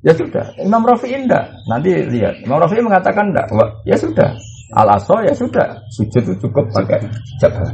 Ya 0.00 0.12
sudah, 0.14 0.54
Imam 0.62 0.86
Rafi 0.86 1.12
indah. 1.12 1.50
Nanti 1.66 1.92
lihat, 2.08 2.46
Imam 2.46 2.62
Rafi 2.62 2.78
mengatakan 2.78 3.34
enggak. 3.34 3.50
Ya 3.84 3.98
sudah, 3.98 4.38
Al 4.74 4.88
aso 4.98 5.22
ya 5.22 5.30
sudah, 5.30 5.86
sujud 5.94 6.22
itu 6.26 6.34
cukup 6.42 6.66
pakai 6.74 7.06
jabah. 7.38 7.70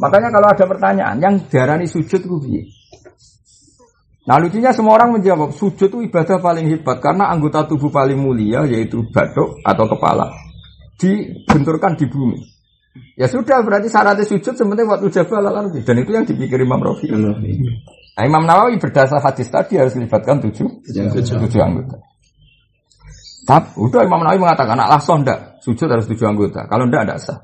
Makanya 0.00 0.28
kalau 0.32 0.48
ada 0.48 0.64
pertanyaan, 0.64 1.16
yang 1.20 1.34
darani 1.52 1.84
sujud 1.84 2.20
itu 2.24 2.36
piye? 2.40 2.62
Nah 4.22 4.38
lucunya 4.38 4.70
semua 4.70 5.02
orang 5.02 5.18
menjawab 5.18 5.50
sujud 5.50 5.90
itu 5.90 5.98
ibadah 6.06 6.38
paling 6.38 6.70
hebat 6.70 7.02
karena 7.02 7.26
anggota 7.26 7.66
tubuh 7.66 7.90
paling 7.90 8.14
mulia 8.14 8.62
yaitu 8.70 9.02
batuk 9.10 9.58
atau 9.66 9.84
kepala 9.90 10.30
dibenturkan 10.94 11.98
di 11.98 12.06
bumi. 12.06 12.38
Ya 13.18 13.26
sudah 13.26 13.66
berarti 13.66 13.90
syaratnya 13.90 14.22
sujud 14.22 14.54
sebenarnya 14.54 14.94
waktu 14.94 15.10
jabal 15.10 15.42
lalu 15.42 15.82
dan 15.82 15.96
itu 15.98 16.10
yang 16.14 16.22
dipikir 16.22 16.62
Imam 16.62 16.78
Rafi. 16.78 17.10
Nah 17.10 18.22
Imam 18.22 18.46
Nawawi 18.46 18.78
berdasar 18.78 19.18
hadis 19.18 19.50
tadi 19.50 19.74
harus 19.74 19.98
melibatkan 19.98 20.38
tujuh, 20.38 20.70
tujuh, 20.86 21.36
tujuh 21.42 21.60
anggota. 21.60 21.98
Tapi 23.42 23.74
udah 23.74 24.06
Imam 24.06 24.22
Nawawi 24.22 24.38
mengatakan 24.38 24.78
anak 24.78 24.88
langsung 24.98 25.26
ndak 25.26 25.58
sujud 25.58 25.90
harus 25.90 26.06
tujuh 26.06 26.26
anggota. 26.30 26.62
Kalau 26.70 26.86
ndak 26.86 27.10
ada 27.10 27.16
sah. 27.18 27.38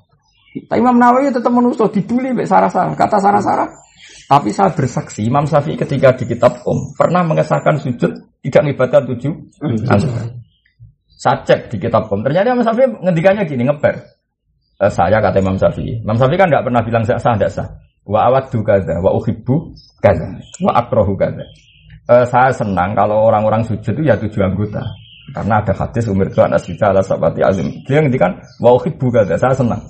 Tapi 0.54 0.78
Imam 0.78 0.94
Nawawi 0.94 1.34
tetap 1.34 1.50
menusuk 1.50 1.90
dibully 1.90 2.30
mbek 2.30 2.46
sarah-sarah. 2.46 2.94
Kata 2.94 3.18
sarah-sarah. 3.18 3.68
Tapi 4.28 4.52
saya 4.52 4.70
bersaksi 4.70 5.24
Imam 5.24 5.48
Syafi'i 5.48 5.74
ketika 5.74 6.12
di 6.12 6.28
kitab 6.28 6.60
Om 6.62 6.94
pernah 6.94 7.24
mengesahkan 7.24 7.80
sujud 7.80 8.12
tidak 8.44 8.60
melibatkan 8.60 9.08
tujuh 9.08 9.32
anggota. 9.88 10.22
Saya 11.18 11.42
cek 11.42 11.74
di 11.74 11.76
kitab 11.82 12.06
Om. 12.06 12.22
Ternyata 12.22 12.46
Imam 12.54 12.62
Syafi'i 12.62 12.86
ngendikannya 13.02 13.42
gini 13.48 13.62
ngeper. 13.66 13.96
Eh, 14.78 14.92
saya 14.92 15.18
kata 15.18 15.42
Imam 15.42 15.58
Syafi'i. 15.58 16.04
Imam 16.06 16.14
Syafi'i 16.14 16.38
kan 16.38 16.46
nggak 16.46 16.62
pernah 16.62 16.82
bilang 16.86 17.02
sah 17.02 17.18
tidak 17.18 17.50
sah. 17.50 17.68
Wa 18.08 18.30
awadu 18.30 18.64
kaza, 18.64 19.02
wa 19.04 19.12
uhibbu 19.18 19.74
kaza, 20.00 20.28
wa 20.64 20.72
akrohu 20.78 21.18
kaza. 21.18 21.44
Eh, 22.08 22.24
saya 22.24 22.54
senang 22.54 22.96
kalau 22.96 23.28
orang-orang 23.28 23.66
sujud 23.66 23.92
itu 23.96 24.02
ya 24.06 24.16
tujuh 24.16 24.40
anggota. 24.40 24.80
Karena 25.28 25.60
ada 25.60 25.72
hadis 25.76 26.08
umur 26.08 26.32
itu 26.32 26.40
anak 26.40 26.64
kita 26.64 26.90
ala 26.92 27.04
sabati 27.04 27.44
azim. 27.44 27.68
Dia 27.84 28.00
ngendikan 28.00 28.40
wa 28.60 28.72
uhibbu 28.76 29.12
kata 29.12 29.36
saya 29.36 29.52
senang. 29.52 29.82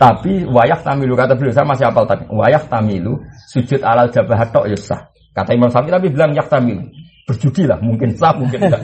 Tapi 0.00 0.48
wayah 0.48 0.80
tamilu 0.80 1.14
kata 1.14 1.36
beliau 1.36 1.54
saya 1.54 1.68
masih 1.68 1.84
apal 1.86 2.08
tadi. 2.08 2.24
Wayah 2.32 2.64
tamilu 2.66 3.20
sujud 3.52 3.84
alal 3.84 4.08
jabah 4.08 4.40
tok 4.50 4.66
ya 4.72 4.78
sah. 4.80 5.00
Kata 5.34 5.52
Imam 5.52 5.68
Syafi'i 5.68 5.92
tapi 5.92 6.08
bilang 6.10 6.32
yak 6.32 6.48
tamilu. 6.48 6.88
Berjudi 7.24 7.64
lah 7.64 7.78
mungkin 7.80 8.16
sah 8.16 8.32
mungkin 8.36 8.58
enggak. 8.60 8.80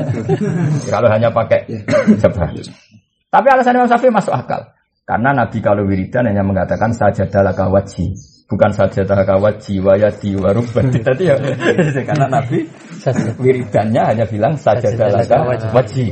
Kalau 0.93 1.09
hanya 1.09 1.29
pakai 1.33 1.65
jabah. 2.21 2.53
Tapi 3.31 3.47
alasan 3.51 3.77
Imam 3.81 3.89
Syafi'i 3.89 4.13
masuk 4.13 4.35
akal. 4.37 4.63
Karena 5.11 5.35
Nabi 5.35 5.59
kalau 5.59 5.91
wiridan 5.91 6.31
hanya 6.31 6.47
mengatakan 6.47 6.95
sajadah 6.95 7.51
laka 7.51 7.67
wajhi. 7.67 8.15
Bukan 8.51 8.71
sajadah 8.75 9.23
laka 9.23 9.39
wajhi 9.39 9.79
wa 9.79 9.95
yadi 9.95 10.35
wa 10.35 10.51
rubbati. 10.51 10.99
Tadi 10.99 11.23
ya. 11.31 11.39
Karena 12.09 12.27
Nabi 12.27 12.67
wiridannya 13.39 14.03
hanya 14.11 14.25
bilang 14.27 14.59
sajadah 14.59 15.23
laka 15.23 15.39
wajhi. 15.71 16.11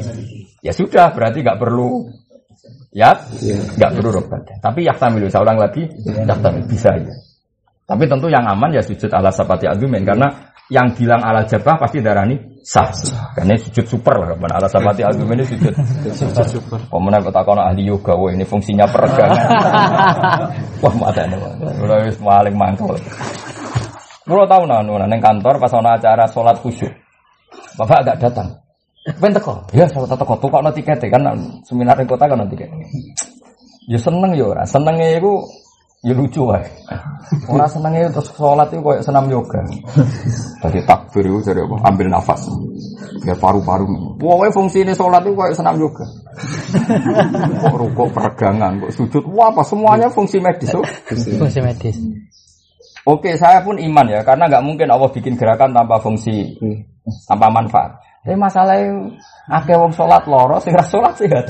Ya 0.63 0.71
sudah, 0.71 1.11
berarti 1.11 1.43
nggak 1.43 1.59
perlu 1.59 2.07
ya, 2.95 3.11
nggak 3.75 3.91
perlu 3.99 4.11
rubbati. 4.23 4.63
Tapi 4.63 4.87
yahtamilu, 4.87 5.27
saya 5.27 5.43
ulang 5.43 5.59
lagi, 5.59 5.83
yahtamilu, 6.07 6.67
bisa 6.71 6.95
ya. 6.95 7.15
Tapi 7.89 8.05
tentu 8.05 8.29
yang 8.29 8.45
aman 8.45 8.69
ya 8.77 8.85
sujud 8.85 9.09
ala 9.09 9.33
sapati 9.33 9.65
argumen 9.65 10.05
karena 10.05 10.29
yang 10.69 10.93
bilang 10.93 11.25
ala 11.25 11.49
jabah 11.49 11.81
pasti 11.81 12.05
darah 12.05 12.29
ini 12.29 12.61
sah. 12.61 12.93
Karena 13.33 13.57
sujud 13.57 13.89
super 13.89 14.21
lah, 14.21 14.37
kapan 14.37 14.53
ala 14.61 14.69
sapati 14.69 15.01
argumen 15.01 15.41
ini 15.41 15.45
sujud. 15.49 15.73
super. 16.45 16.79
Pemenang 16.93 17.25
kota 17.25 17.41
kono 17.41 17.65
ahli 17.65 17.89
yoga, 17.89 18.13
wah 18.13 18.29
ini 18.29 18.45
fungsinya 18.45 18.85
peregangan. 18.85 19.41
wah 20.85 20.95
mata 21.01 21.25
ini, 21.25 21.37
udah 21.81 21.97
wis 22.05 22.21
paling 22.21 22.55
mantap. 22.57 23.01
Kulo 24.29 24.45
tahu 24.45 24.69
nah, 24.69 24.85
nung 24.85 25.01
neng 25.01 25.25
kantor 25.25 25.57
pas 25.57 25.73
ana 25.73 25.97
acara 25.97 26.29
sholat 26.29 26.61
khusyuk, 26.61 26.93
bapak 27.81 28.05
agak 28.05 28.29
datang. 28.29 28.61
Ben 29.17 29.33
teko, 29.33 29.65
ya 29.73 29.89
sholat 29.89 30.13
teko, 30.21 30.37
tuh 30.37 30.53
kok 30.53 30.69
tiket 30.77 31.01
kan 31.09 31.33
seminar 31.65 31.97
kota 32.05 32.29
kan 32.29 32.45
tiket. 32.53 32.69
Ya 33.89 33.97
seneng 33.97 34.37
ya 34.37 34.53
ora, 34.53 34.69
senenge 34.69 35.17
iku 35.17 35.49
ya 36.03 36.15
lucu 36.15 36.47
wae. 36.47 36.67
Ora 37.51 37.67
senenge 37.69 38.09
terus 38.15 38.31
sholat 38.33 38.71
itu 38.71 38.81
kayak 38.81 39.03
senam 39.05 39.27
yoga. 39.29 39.61
Tadi 40.63 40.79
takbir 40.87 41.27
itu 41.27 41.39
dari 41.45 41.61
apa? 41.61 41.77
Ambil 41.91 42.07
nafas. 42.09 42.49
Biar 43.25 43.37
paru-paru. 43.37 44.17
Pokoknya 44.17 44.51
fungsi 44.55 44.87
ini 44.87 44.95
sholat 44.95 45.27
itu 45.27 45.35
kayak 45.35 45.59
senam 45.59 45.77
yoga. 45.77 46.07
kok 47.59 47.75
rukuk 47.75 48.15
peregangan, 48.15 48.79
kok 48.79 48.93
sujud. 48.95 49.27
Wah, 49.35 49.51
apa 49.51 49.67
semuanya 49.67 50.07
fungsi 50.07 50.39
medis. 50.39 50.71
Oh. 50.79 50.87
Fungsi 51.11 51.59
medis. 51.59 51.99
Oke, 53.09 53.35
saya 53.41 53.65
pun 53.65 53.81
iman 53.81 54.05
ya, 54.05 54.21
karena 54.21 54.47
nggak 54.53 54.65
mungkin 54.65 54.93
Allah 54.93 55.09
bikin 55.09 55.35
gerakan 55.35 55.73
tanpa 55.73 55.97
fungsi, 55.97 56.61
tanpa 57.25 57.49
manfaat. 57.49 57.97
Tapi 58.21 58.37
masalahnya 58.37 59.17
akeh 59.49 59.73
wong 59.81 59.97
sholat 59.97 60.29
loro, 60.29 60.61
sing 60.61 60.77
sholat 60.77 61.17
sehat. 61.17 61.49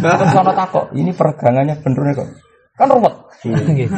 Terus 0.00 0.32
takok, 0.32 0.96
ini 0.96 1.12
peregangannya 1.12 1.76
bener 1.84 2.16
kok. 2.16 2.28
Kan 2.74 2.90
ruwet. 2.90 3.14
Nggih. 3.44 3.88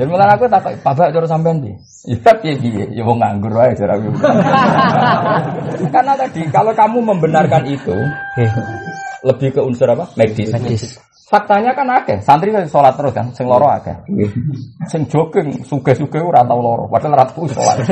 Dan 0.00 0.06
mulai 0.08 0.30
aku 0.32 0.48
takut, 0.48 0.72
bapak 0.80 1.12
cara 1.12 1.26
sampean 1.28 1.60
di. 1.60 1.72
Ya 2.06 2.32
piye 2.38 2.54
piye, 2.54 2.86
ya 2.94 3.02
wong 3.02 3.18
nganggur 3.18 3.50
wae 3.50 3.74
cara 3.74 3.98
aku. 3.98 4.08
Karena 5.94 6.14
tadi 6.14 6.46
kalau 6.54 6.70
kamu 6.70 7.02
membenarkan 7.02 7.66
itu 7.66 7.98
lebih 9.26 9.58
ke 9.58 9.60
unsur 9.60 9.90
apa? 9.90 10.06
Medis. 10.14 10.54
Medis. 10.54 10.82
Faktanya 11.26 11.74
kan 11.74 11.90
akeh, 11.90 12.22
santri 12.22 12.54
kan 12.54 12.62
sholat 12.70 12.94
terus 12.94 13.10
kan, 13.10 13.26
sing 13.34 13.50
loro 13.50 13.66
akeh. 13.66 14.06
Sing 14.86 15.10
jogging, 15.10 15.66
suge-suge 15.66 16.22
ora 16.22 16.46
tau 16.46 16.62
loro, 16.62 16.86
padahal 16.86 17.26
ratu 17.26 17.50
sholat. 17.50 17.82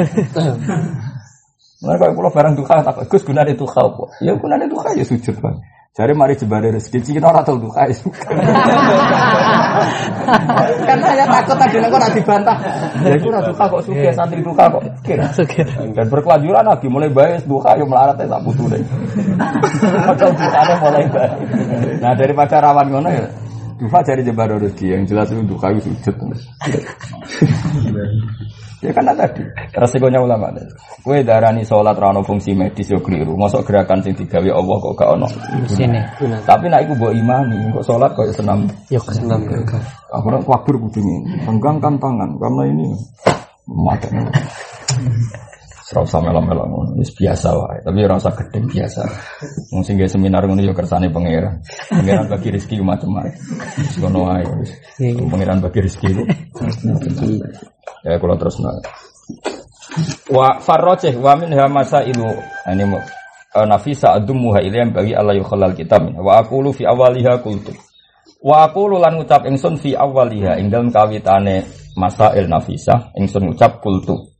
Nah, 1.84 2.00
kalau 2.00 2.16
pulau 2.16 2.32
barang 2.32 2.56
duka, 2.56 2.80
tak 2.80 3.04
Gus 3.12 3.20
gunanya 3.28 3.52
duka 3.52 3.84
apa? 3.84 4.08
Ya 4.24 4.32
gunanya 4.32 4.64
duka 4.64 4.88
ya 4.96 5.04
sujud 5.04 5.36
bang. 5.36 5.60
Jadi 5.94 6.10
mari 6.10 6.34
jebare 6.34 6.74
rezeki, 6.74 7.06
cina 7.06 7.30
orang 7.30 7.46
tahu 7.46 7.70
duka 7.70 7.86
kan 10.90 10.98
saya 10.98 11.22
takut 11.22 11.54
tadi 11.54 11.78
nengko 11.78 11.98
nanti 12.02 12.18
dibantah. 12.18 12.56
Ya 13.06 13.14
itu 13.14 13.30
duka 13.30 13.64
kok 13.70 13.82
suka, 13.86 14.10
santri 14.10 14.42
duka 14.42 14.74
kok. 14.74 14.82
Dan 15.94 16.06
berkelanjutan 16.10 16.66
lagi 16.66 16.90
mulai 16.90 17.14
baik 17.14 17.46
duka 17.46 17.78
ya 17.78 17.86
melarat 17.86 18.18
ya 18.18 18.26
tak 18.26 18.42
butuh 18.42 18.66
deh. 18.74 18.82
Padahal 20.02 20.34
dukanya 20.34 20.74
mulai 20.82 21.04
baik. 21.14 21.32
Nah 22.02 22.12
daripada 22.18 22.58
rawan 22.58 22.86
ngono 22.90 23.10
ya. 23.14 23.30
Duka 23.74 23.98
cari 24.06 24.22
jebar 24.22 24.48
rezeki 24.54 24.86
yang 24.94 25.02
jelas 25.02 25.30
itu 25.34 25.42
duka 25.42 25.70
itu 25.74 25.90
sujud. 25.90 26.16
Ya 28.84 28.92
kan 28.92 29.08
tadi 29.16 29.40
resikonya 29.72 30.20
ulama 30.20 30.52
tadi. 30.52 30.68
Kue 31.00 31.24
darani 31.24 31.64
sholat 31.64 31.96
rano 31.96 32.20
fungsi 32.20 32.52
medis 32.52 32.92
yo 32.92 33.00
keliru. 33.00 33.32
Masuk 33.32 33.64
gerakan 33.64 34.04
sing 34.04 34.12
digawe 34.12 34.44
Allah 34.44 34.76
kok 34.76 34.92
gak 34.92 35.08
ono. 35.16 35.28
Sini. 35.72 36.00
Tapi 36.44 36.68
nak 36.68 36.84
iku 36.84 36.92
mbok 36.92 37.12
imani, 37.16 37.58
kok 37.72 37.84
sholat 37.88 38.12
kok 38.12 38.28
senam. 38.36 38.68
Yuk. 38.92 39.04
Senam 39.08 39.40
yoga. 39.48 39.80
Aku 40.12 40.28
nak 40.28 40.44
kabur 40.44 40.76
kudune. 40.84 41.24
Tenggangkan 41.48 41.96
tangan 41.96 42.30
karena 42.36 42.62
ini 42.68 42.86
mata. 43.64 44.08
Serau 45.84 46.08
sama 46.08 46.32
melo-melo 46.32 46.64
ngono. 46.64 46.90
Wis 46.96 47.12
biasa 47.12 47.52
wae, 47.52 47.84
tapi 47.84 48.00
ora 48.08 48.16
usah 48.16 48.32
gedhe 48.32 48.64
biasa. 48.64 49.04
Wong 49.68 49.84
sing 49.84 50.00
seminar 50.08 50.48
ngono 50.48 50.64
yo 50.64 50.72
kersane 50.72 51.12
pangeran. 51.12 51.60
Pangeran 51.92 52.24
bagi 52.32 52.48
rezeki 52.56 52.80
macam-macam. 52.80 53.36
Wis 53.84 53.96
ngono 54.00 54.18
wae. 54.32 54.44
wis. 54.64 54.72
Pangeran 55.28 55.60
bagi 55.60 55.84
rezeki. 55.84 56.24
Ya 58.08 58.16
kalau 58.16 58.36
terus. 58.40 58.56
Wa 60.32 60.56
farrojeh 60.64 61.12
wa 61.20 61.36
min 61.36 61.52
hamasa 61.52 62.00
ilu 62.02 62.32
ini 62.64 62.84
eh, 63.54 63.66
nafisa 63.68 64.16
adumuha 64.16 64.58
ilayam 64.64 64.90
bagi 64.90 65.14
Allah 65.14 65.38
yukhalal 65.38 65.76
kitab 65.76 66.02
wa 66.18 66.42
aqulu 66.42 66.74
fi 66.74 66.82
awaliha 66.88 67.38
kultu 67.38 67.70
wa 68.42 68.66
aqulu 68.66 68.98
lan 68.98 69.22
ngucap 69.22 69.46
ingsun 69.46 69.78
fi 69.78 69.94
awaliha 69.94 70.58
ing 70.58 70.68
dalem 70.68 70.90
kawitane 70.90 71.62
masail 71.94 72.50
nafisa 72.50 73.14
ingsun 73.14 73.54
ngucap 73.54 73.78
kultu 73.78 74.33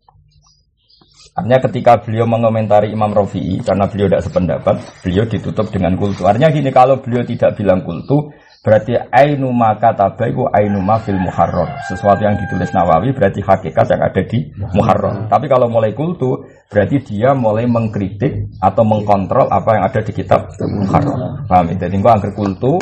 Artinya 1.35 1.59
ketika 1.67 1.99
beliau 1.99 2.31
mengomentari 2.31 2.95
Imam 2.95 3.11
Rafi'i 3.11 3.59
karena 3.59 3.91
beliau 3.91 4.07
tidak 4.07 4.23
sependapat, 4.23 4.75
beliau 5.03 5.27
ditutup 5.27 5.67
dengan 5.67 5.99
kultu. 5.99 6.23
Artinya 6.31 6.47
gini, 6.55 6.71
kalau 6.71 7.03
beliau 7.03 7.27
tidak 7.27 7.59
bilang 7.59 7.83
kultu, 7.83 8.31
berarti 8.63 8.95
ainu 9.11 9.51
maka 9.51 9.99
tabaiku 9.99 10.47
ainu 10.55 10.79
ma 10.79 11.03
fil 11.03 11.19
muharrar. 11.19 11.83
Sesuatu 11.91 12.23
yang 12.23 12.39
ditulis 12.39 12.71
Nawawi 12.71 13.11
berarti 13.11 13.43
hakikat 13.43 13.87
yang 13.91 14.03
ada 14.07 14.23
di 14.23 14.47
muharrar. 14.79 15.27
Tapi 15.27 15.51
kalau 15.51 15.67
mulai 15.67 15.91
kultu, 15.91 16.47
berarti 16.71 17.03
dia 17.03 17.35
mulai 17.35 17.67
mengkritik 17.67 18.55
atau 18.63 18.87
mengkontrol 18.87 19.51
apa 19.51 19.71
yang 19.75 19.85
ada 19.91 20.01
di 20.07 20.13
kitab 20.15 20.55
muharrar. 20.63 21.51
Paham 21.51 21.67
ya? 21.75 21.91
Jadi 21.91 21.99
gua 21.99 22.15
angker 22.15 22.31
kultu, 22.31 22.79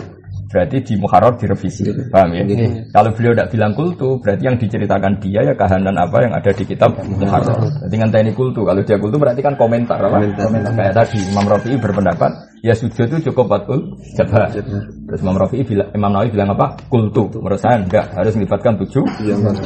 berarti 0.53 0.76
di 0.84 0.94
muharrar 1.00 1.40
direvisi. 1.40 1.88
Paham 2.12 2.36
ya? 2.36 2.44
Kalau 2.92 3.11
beliau 3.16 3.32
tidak 3.32 3.48
bilang 3.48 3.72
kultu, 3.72 4.20
berarti 4.20 4.42
yang 4.44 4.57
diceritakan 4.61 5.16
dia 5.24 5.40
ya 5.40 5.55
kahanan 5.57 5.96
apa 5.96 6.16
yang 6.20 6.32
ada 6.36 6.53
di 6.53 6.64
kitab 6.68 6.92
muharrar. 7.00 7.64
Jadi 7.88 7.96
ngenteni 7.96 8.30
kultu. 8.36 8.68
Kalau 8.68 8.84
dia 8.84 9.00
kultu 9.00 9.16
berarti 9.16 9.40
kan 9.40 9.57
komentar. 9.57 9.96
Apa? 9.96 10.20
Komentar. 10.20 10.76
Kayak 10.76 10.94
tadi 11.00 11.18
Imam 11.32 11.48
Rafi'i 11.48 11.80
berpendapat 11.80 12.30
ya 12.61 12.76
sujud 12.76 13.09
itu 13.09 13.32
cukup 13.32 13.57
batul 13.57 13.96
jabah. 14.14 14.53
Terus 14.53 15.20
Imam 15.24 15.40
Rafi'i 15.40 15.64
bilang, 15.64 15.88
Imam 15.96 16.12
Nawawi 16.12 16.28
bilang 16.30 16.53
apa? 16.53 16.76
Kultu. 16.92 17.32
Menurut 17.40 17.59
saya 17.59 17.80
enggak 17.80 18.12
harus 18.12 18.36
melibatkan 18.36 18.76
tujuh 18.84 19.03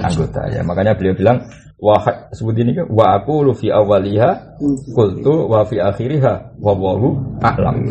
anggota. 0.01 0.47
Ya 0.55 0.63
makanya 0.63 0.95
beliau 0.95 1.19
bilang 1.19 1.43
wah 1.77 2.01
sebut 2.33 2.57
ini 2.57 2.73
kan 2.73 2.89
wa 2.89 3.21
aku 3.21 3.53
fi 3.53 3.69
awaliha 3.69 4.57
kultu 4.97 5.45
wa 5.45 5.61
fi 5.69 5.77
akhiriha 5.77 6.57
wa 6.57 6.73
wallahu 6.73 7.21
a'lam. 7.45 7.85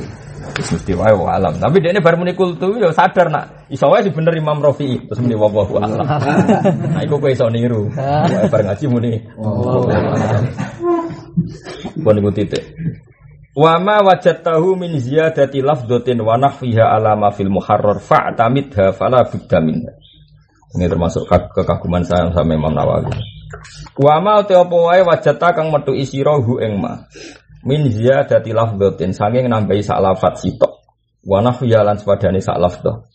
Mesti 0.54 0.93
wae 0.93 1.14
wa 1.14 1.34
alam. 1.36 1.58
Tapi 1.58 1.82
dia 1.82 1.89
ini 1.91 2.00
baru 2.04 2.22
muni 2.22 2.34
kultu 2.38 2.78
ya 2.78 2.93
sadar 2.93 3.28
nak 3.34 3.46
iso 3.70 3.89
wae 3.89 4.06
bener 4.10 4.34
Imam 4.38 4.62
Rafi'i 4.62 5.02
terus 5.10 5.20
muni 5.22 5.36
wa 5.36 5.50
wallahu 5.50 5.82
a'lam. 5.82 6.06
Nah 6.96 7.02
iku 7.04 7.18
kowe 7.18 7.32
iso 7.34 7.50
niru. 7.50 7.89
Wae 7.96 8.48
bar 8.50 8.62
ngaji 8.66 8.86
muni. 8.88 9.14
Pun 12.04 12.16
iku 12.20 12.30
titik. 12.32 12.64
Wa 13.56 13.80
ma 13.80 14.04
wajadtahu 14.04 14.76
min 14.76 15.00
ziyadati 15.00 15.64
lafdhatin 15.64 16.20
wa 16.20 16.36
nahfiha 16.36 16.91
ala 16.91 17.16
ma 17.16 17.32
fil 17.32 17.48
muharrar 17.48 18.04
fa'tamidha 18.04 18.91
fala 18.91 19.24
budda 19.24 19.64
minha. 19.64 19.96
Ini 20.76 20.91
termasuk 20.91 21.24
kag- 21.32 21.56
kekaguman 21.56 22.04
saya 22.04 22.28
sama 22.36 22.52
Imam 22.52 22.76
Nawawi. 22.76 23.16
Wa 23.96 24.20
ma 24.20 24.43
te 24.43 24.60
apa 24.60 24.76
wae 24.76 25.02
wajata 25.08 25.56
kang 25.56 25.72
metu 25.72 25.96
isira 25.96 26.36
hu 26.36 26.60
ing 26.60 26.84
ma. 26.84 27.08
Min 27.66 27.89
ziyadati 27.89 28.53
lafdhatin 28.53 29.11
saking 29.11 29.49
nambahi 29.49 29.82
sak 29.82 29.97
lafat 29.97 30.38
sitok. 30.38 30.86
Wa 31.26 31.41
nahfiha 31.41 31.82
lan 31.82 31.97
sepadane 31.97 32.38
sak 32.38 32.61
lafdhah. 32.61 33.09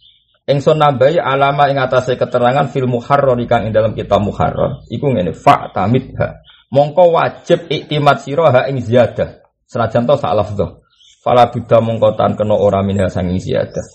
Ingsun 0.50 0.82
nambahi 0.82 1.22
alama 1.22 1.70
ing 1.70 1.78
atase 1.78 2.18
keterangan 2.18 2.66
fil 2.74 2.90
muharrar 2.90 3.38
kang 3.46 3.70
ing 3.70 3.72
dalam 3.72 3.94
kitab 3.94 4.18
muharrar 4.18 4.82
iku 4.90 5.14
ngene 5.14 5.30
fa'tamidha. 5.30 6.42
Mongko 6.74 7.14
wajib 7.14 7.70
iktimat 7.70 8.26
sira 8.26 8.50
ha 8.50 8.60
ing 8.66 8.82
ziyadah. 8.82 9.46
Senajan 9.70 10.10
to 10.10 10.18
sak 10.18 10.34
lafdhah. 10.34 10.82
Fala 11.22 11.46
buddha 11.46 11.78
mongko 11.78 12.18
tan 12.18 12.34
kena 12.34 12.58
ora 12.58 12.82
minha 12.82 13.06
sanging 13.06 13.38
ziyadah. 13.38 13.86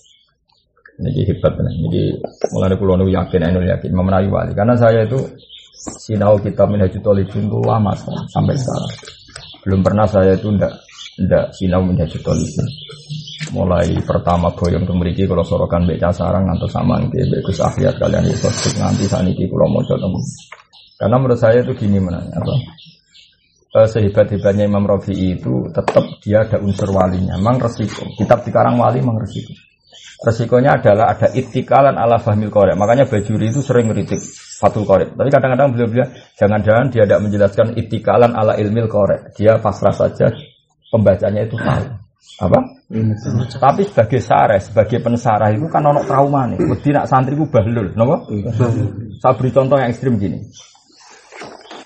Ini 0.95 1.27
hebat 1.27 1.51
benar. 1.59 1.75
Ini 1.75 2.23
mulai 2.55 2.79
pulau 2.79 2.95
nu 2.95 3.11
yakin, 3.11 3.43
anu 3.43 3.59
yakin, 3.67 3.91
Imam 3.91 4.07
Nawawi 4.07 4.31
wali. 4.31 4.51
Karena 4.55 4.79
saya 4.79 5.03
itu 5.03 5.19
sinau 5.99 6.39
kitab 6.39 6.71
Minhajul 6.71 7.03
Talibin 7.03 7.51
itu 7.51 7.59
lama 7.59 7.91
sampai 8.31 8.55
sekarang. 8.55 8.93
Belum 9.65 9.81
pernah 9.81 10.05
saya 10.05 10.37
itu 10.37 10.53
ndak 10.53 10.73
ndak 11.25 11.45
sinau 11.57 11.81
Minhajul 11.81 12.21
Talibin. 12.21 12.67
Mulai 13.51 13.97
pertama 14.05 14.53
boyong 14.53 14.85
memiliki 14.93 15.25
kalau 15.25 15.41
sorokan 15.41 15.89
beca 15.89 16.13
sarang 16.13 16.45
atau 16.49 16.69
sama 16.69 17.01
nanti 17.01 17.21
bagus 17.25 17.61
akhirat 17.61 17.97
kalian 17.97 18.25
itu 18.29 18.49
nanti 18.77 19.05
saat 19.09 19.25
ini 19.25 19.49
pulau 19.49 19.69
mau 19.69 19.81
temu. 19.85 20.21
Karena 20.95 21.15
menurut 21.19 21.39
saya 21.41 21.59
itu 21.65 21.73
gini 21.75 21.99
mana 21.99 22.23
apa? 22.23 22.55
Eh, 23.75 23.87
sehebat-hebatnya 23.91 24.71
Imam 24.71 24.87
Rafi'i 24.87 25.35
itu 25.35 25.67
tetap 25.67 26.07
dia 26.23 26.47
ada 26.47 26.63
unsur 26.63 26.95
walinya. 26.95 27.35
Memang 27.35 27.59
resiko. 27.59 28.07
Kitab 28.15 28.47
dikarang 28.47 28.79
wali 28.79 29.03
memang 29.03 29.19
resiko. 29.19 29.51
Resikonya 30.15 30.79
adalah 30.79 31.11
ada 31.11 31.27
itikalan 31.35 31.99
ala 31.99 32.15
fahmil 32.15 32.47
korek. 32.47 32.79
Makanya 32.79 33.03
Bajuri 33.03 33.51
itu 33.51 33.59
sering 33.59 33.91
ngeritik 33.91 34.19
Fatul 34.55 34.87
Korek. 34.87 35.11
Tapi 35.19 35.27
kadang-kadang 35.27 35.75
beliau 35.75 35.91
bilang, 35.91 36.09
jangan-jangan 36.39 36.87
dia 36.87 37.03
tidak 37.03 37.19
menjelaskan 37.19 37.67
itikalan 37.75 38.31
ala 38.31 38.55
ilmil 38.55 38.87
korek. 38.87 39.35
Dia 39.35 39.59
pasrah 39.59 39.91
saja, 39.91 40.31
pembacanya 40.87 41.43
itu 41.43 41.59
salah. 41.59 41.99
Apa? 42.39 42.59
Tapi 43.59 43.81
sebagai 43.83 44.21
sareh, 44.23 44.61
sebagai 44.63 45.03
pensarah 45.03 45.51
itu 45.51 45.67
kan 45.67 45.83
ono 45.83 46.07
trauma 46.07 46.47
nih. 46.47 46.63
Wedi 46.63 46.95
nak 46.95 47.11
santri 47.11 47.35
ku 47.35 47.51
bahlul, 47.51 47.91
napa? 47.97 48.23
Saya 49.19 49.33
beri 49.35 49.49
contoh 49.51 49.75
yang 49.75 49.91
ekstrim 49.91 50.15
gini. 50.15 50.39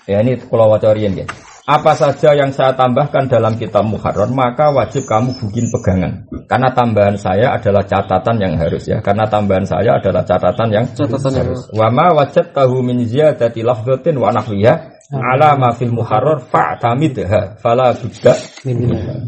Ya 0.06 0.22
ini 0.22 0.38
kalau 0.38 0.70
waca 0.70 0.94
riyen 0.94 1.18
ya. 1.18 1.26
Apa 1.68 1.92
saja 1.92 2.32
yang 2.32 2.48
saya 2.50 2.72
tambahkan 2.72 3.28
dalam 3.28 3.54
kitab 3.60 3.84
Muharrar 3.84 4.32
maka 4.32 4.72
wajib 4.72 5.04
kamu 5.04 5.36
bikin 5.36 5.68
pegangan. 5.68 6.12
Karena 6.48 6.72
tambahan 6.72 7.14
saya 7.20 7.52
adalah 7.54 7.84
catatan 7.84 8.36
yang 8.40 8.54
harus 8.56 8.88
ya. 8.88 8.98
Karena 9.04 9.28
tambahan 9.28 9.68
saya 9.68 10.00
adalah 10.00 10.24
catatan 10.24 10.68
yang 10.72 10.84
Catatan 10.96 11.32
harus. 11.36 11.68
Wa 11.76 11.92
ma 11.92 12.10
wajib 12.16 12.50
tahu 12.56 12.80
min 12.80 13.04
ziyadati 13.04 13.60
lafzatin 13.60 14.16
wa 14.16 14.32
nahwiha 14.32 14.74
ala 15.10 15.58
ma 15.58 15.70
fil 15.76 15.92
muharrar 15.92 16.38
fa'tamidha 16.48 17.58
fala 17.58 17.92
budda 17.92 18.34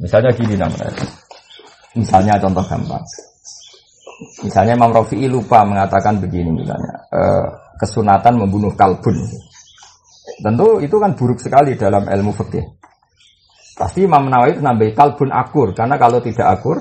Misalnya 0.00 0.30
gini 0.32 0.54
namanya. 0.56 0.88
Misalnya 1.92 2.40
contoh 2.40 2.64
gampang. 2.64 3.04
Misalnya 4.46 4.78
Imam 4.78 4.94
Rafi'i 4.94 5.26
lupa 5.26 5.66
mengatakan 5.66 6.16
begini 6.22 6.50
misalnya. 6.62 6.94
eh, 7.10 7.46
kesunatan 7.82 8.38
membunuh 8.38 8.70
kalbun. 8.78 9.18
Tentu 10.40 10.80
itu 10.80 10.96
kan 10.96 11.12
buruk 11.12 11.38
sekali 11.42 11.76
dalam 11.76 12.08
ilmu 12.08 12.32
fikih. 12.32 12.64
Pasti 13.76 14.04
Imam 14.06 14.28
Nawawi 14.30 14.56
itu 14.56 14.62
nambahi 14.62 14.92
kalbun 14.96 15.28
akur. 15.34 15.76
Karena 15.76 15.98
kalau 16.00 16.22
tidak 16.22 16.46
akur, 16.46 16.78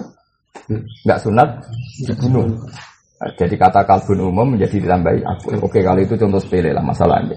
nggak 1.03 1.19
sunat 1.19 1.49
dibunuh. 2.07 2.47
Jadi 3.37 3.55
kata 3.57 3.83
kalbun 3.83 4.31
umum 4.31 4.55
menjadi 4.55 4.79
ditambahi 4.79 5.19
akur. 5.25 5.51
Oke, 5.65 5.83
kalau 5.83 5.99
itu 5.99 6.15
contoh 6.15 6.39
sepele 6.39 6.71
lah 6.71 6.83
masalahnya. 6.85 7.35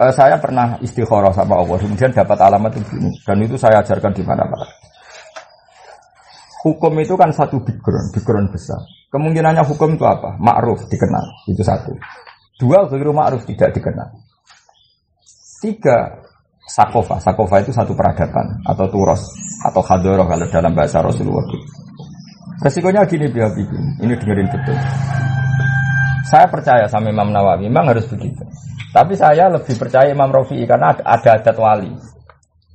Eh, 0.00 0.12
saya 0.16 0.40
pernah 0.40 0.80
istikharah 0.80 1.32
sama 1.36 1.60
Allah, 1.60 1.76
kemudian 1.76 2.08
dapat 2.08 2.38
alamat 2.40 2.72
begini. 2.72 3.12
Dan 3.20 3.44
itu 3.44 3.60
saya 3.60 3.84
ajarkan 3.84 4.16
di 4.16 4.24
mana-mana. 4.24 4.64
Hukum 6.64 6.92
itu 7.00 7.16
kan 7.16 7.32
satu 7.32 7.60
background, 7.60 8.08
background 8.12 8.48
besar. 8.52 8.80
Kemungkinannya 9.12 9.64
hukum 9.64 9.96
itu 9.96 10.04
apa? 10.04 10.36
Ma'ruf 10.40 10.88
dikenal, 10.88 11.24
itu 11.48 11.60
satu. 11.64 11.92
Dua, 12.60 12.84
ghairu 12.88 13.12
ma'ruf 13.16 13.44
tidak 13.48 13.72
dikenal. 13.76 14.08
Tiga, 15.60 16.24
sakofa. 16.64 17.20
Sakofa 17.20 17.60
itu 17.60 17.70
satu 17.70 17.92
peradaban 17.92 18.64
atau 18.64 18.88
turos 18.88 19.20
atau 19.60 19.84
hadoroh 19.84 20.24
kalau 20.24 20.46
dalam 20.48 20.72
bahasa 20.72 21.04
Rasulullah. 21.04 21.44
Resikonya 22.64 23.04
gini 23.04 23.28
biar 23.28 23.52
bikin. 23.52 23.82
Ini 24.00 24.14
dengerin 24.16 24.48
betul. 24.48 24.76
Saya 26.28 26.46
percaya 26.46 26.84
sama 26.86 27.12
Imam 27.12 27.32
Nawawi, 27.32 27.66
memang 27.66 27.90
harus 27.90 28.06
begitu. 28.08 28.44
Tapi 28.90 29.14
saya 29.16 29.48
lebih 29.50 29.74
percaya 29.76 30.10
Imam 30.12 30.30
Rafi'i 30.30 30.68
karena 30.68 30.94
ada, 30.94 31.02
ada 31.04 31.30
adat 31.40 31.56
wali. 31.58 31.90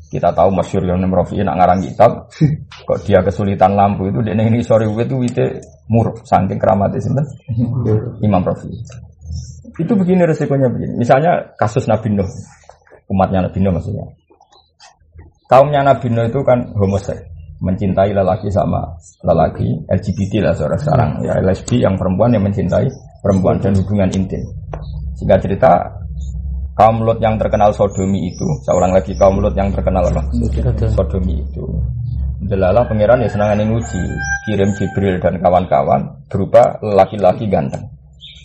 Kita 0.09 0.31
tahu 0.31 0.49
masyur 0.53 0.85
Imam 0.85 1.11
Rafi'i 1.11 1.43
nak 1.43 1.59
ngarang 1.59 1.79
kitab, 1.83 2.11
kok 2.87 2.99
dia 3.03 3.19
kesulitan 3.25 3.73
lampu 3.75 4.07
itu 4.07 4.19
dia 4.23 4.37
ini 4.37 4.63
sorry 4.63 4.87
itu 4.87 5.15
wite 5.17 5.59
muruk 5.91 6.23
saking 6.23 6.57
keramatnya 6.57 6.99
sinten 6.99 7.25
Imam 8.23 8.41
Rafi'i. 8.43 8.79
Itu 9.75 9.93
begini 9.95 10.23
resikonya 10.23 10.71
begini. 10.71 10.95
Misalnya 10.99 11.51
kasus 11.59 11.83
Nabi 11.87 12.15
Nuh, 12.15 12.27
umatnya 13.09 13.45
Nabi 13.45 13.57
Nuh 13.61 13.73
maksudnya. 13.75 14.05
Kaumnya 15.45 15.85
Nabi 15.85 16.07
Nuh 16.09 16.25
itu 16.25 16.41
kan 16.41 16.73
homoseks, 16.73 17.21
mencintai 17.61 18.11
lelaki 18.11 18.49
sama 18.49 18.81
lelaki, 19.21 19.85
LGBT 19.87 20.41
lah 20.41 20.53
seorang 20.57 20.79
sekarang, 20.81 21.09
ya 21.21 21.33
lesbi 21.39 21.85
yang 21.85 21.95
perempuan 21.95 22.33
yang 22.33 22.43
mencintai 22.43 22.89
perempuan 23.21 23.61
dan 23.61 23.77
hubungan 23.77 24.09
intim. 24.11 24.41
Sehingga 25.15 25.39
cerita 25.39 25.71
kaum 26.75 27.07
Lot 27.07 27.23
yang 27.23 27.39
terkenal 27.39 27.71
sodomi 27.71 28.35
itu, 28.35 28.47
seorang 28.67 28.91
lagi 28.91 29.15
kaum 29.15 29.39
Lot 29.39 29.55
yang 29.55 29.71
terkenal 29.71 30.03
apa? 30.11 30.21
Sodomi 30.91 31.39
itu. 31.39 31.63
Delala 32.45 32.83
pangeran 32.85 33.23
ya 33.23 33.29
senangan 33.31 33.63
nguji, 33.63 34.03
kirim 34.45 34.69
Jibril 34.75 35.17
dan 35.23 35.39
kawan-kawan 35.39 36.03
berupa 36.27 36.77
laki-laki 36.83 37.47
ganteng. 37.47 37.94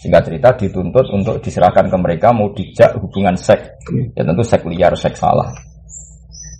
Sehingga 0.00 0.24
cerita 0.24 0.56
dituntut 0.56 1.12
untuk 1.12 1.44
diserahkan 1.44 1.92
ke 1.92 1.96
mereka 2.00 2.32
mau 2.32 2.48
dijak 2.56 2.96
hubungan 2.96 3.36
seks. 3.36 3.84
Ya 4.16 4.24
tentu 4.24 4.40
seks 4.40 4.64
liar, 4.64 4.96
seks 4.96 5.20
salah. 5.20 5.52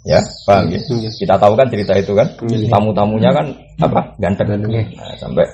Ya, 0.05 0.21
paham 0.49 0.73
ya? 0.73 0.81
Kita 1.13 1.37
tahu 1.37 1.57
kan 1.57 1.69
cerita 1.69 1.93
itu 1.97 2.13
kan? 2.17 2.29
Tamu-tamunya 2.69 3.33
kan 3.33 3.53
apa? 3.81 4.01
Ganteng. 4.21 4.61
Nah, 4.65 5.13
sampai 5.17 5.45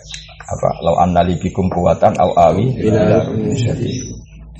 apa? 0.46 0.68
Lau 0.82 0.94
annali 1.02 1.34
bikum 1.38 1.66
kuwatan 1.70 2.14
au 2.18 2.30
awi 2.34 2.74
syadid. 3.54 4.14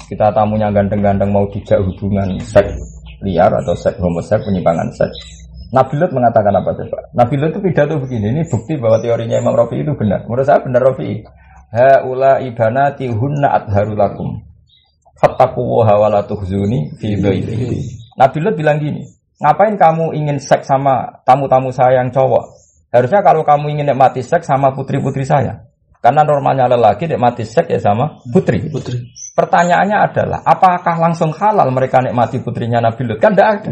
Kita 0.06 0.30
tamunya 0.30 0.70
ganteng-ganteng 0.70 1.30
mau 1.34 1.46
dijak 1.50 1.82
hubungan 1.82 2.38
seks 2.42 2.78
liar 3.26 3.50
atau 3.50 3.74
seks 3.74 3.98
homoseks 3.98 4.42
penyimpangan 4.46 4.86
seks. 4.94 5.18
Nabi 5.74 5.98
Lut 5.98 6.14
mengatakan 6.14 6.54
apa 6.54 6.70
coba? 6.78 6.98
Nabi 7.10 7.34
Lut 7.42 7.50
itu 7.58 7.60
pidato 7.62 7.98
begini, 7.98 8.30
ini 8.30 8.42
bukti 8.46 8.78
bahwa 8.78 9.02
teorinya 9.02 9.42
Imam 9.42 9.54
Rafi 9.54 9.82
itu 9.82 9.92
benar. 9.98 10.22
Menurut 10.30 10.46
saya 10.46 10.62
benar 10.62 10.82
Rafi. 10.82 11.26
Haula 11.72 12.38
ibanati 12.42 13.10
hunna 13.10 13.62
adharu 13.62 13.98
lakum. 13.98 14.42
Fattaqullaha 15.16 15.94
wa 15.98 16.08
la 16.12 16.20
tuhzuni 16.22 16.94
fi 17.00 17.16
dhaifi. 17.16 17.82
Nabi 18.16 18.38
Lut 18.40 18.54
bilang 18.56 18.78
gini, 18.80 19.02
ngapain 19.40 19.76
kamu 19.76 20.12
ingin 20.16 20.38
seks 20.40 20.68
sama 20.68 21.20
tamu-tamu 21.24 21.72
saya 21.72 22.00
yang 22.04 22.12
cowok? 22.12 22.44
Harusnya 22.92 23.20
kalau 23.20 23.44
kamu 23.44 23.76
ingin 23.76 23.92
nikmati 23.92 24.24
seks 24.24 24.48
sama 24.48 24.72
putri-putri 24.72 25.26
saya. 25.26 25.68
Karena 26.00 26.22
normalnya 26.22 26.70
lelaki 26.70 27.10
nikmati 27.10 27.42
seks 27.42 27.66
ya 27.66 27.80
sama 27.82 28.22
putri. 28.30 28.70
Putri. 28.70 29.10
Pertanyaannya 29.36 29.98
adalah, 30.00 30.40
apakah 30.48 30.96
langsung 30.96 31.28
halal 31.34 31.68
mereka 31.68 32.00
nikmati 32.00 32.40
putrinya 32.40 32.80
Nabi 32.80 33.04
Lut? 33.04 33.18
Kan 33.20 33.36
tidak 33.36 33.68
ada. 33.68 33.70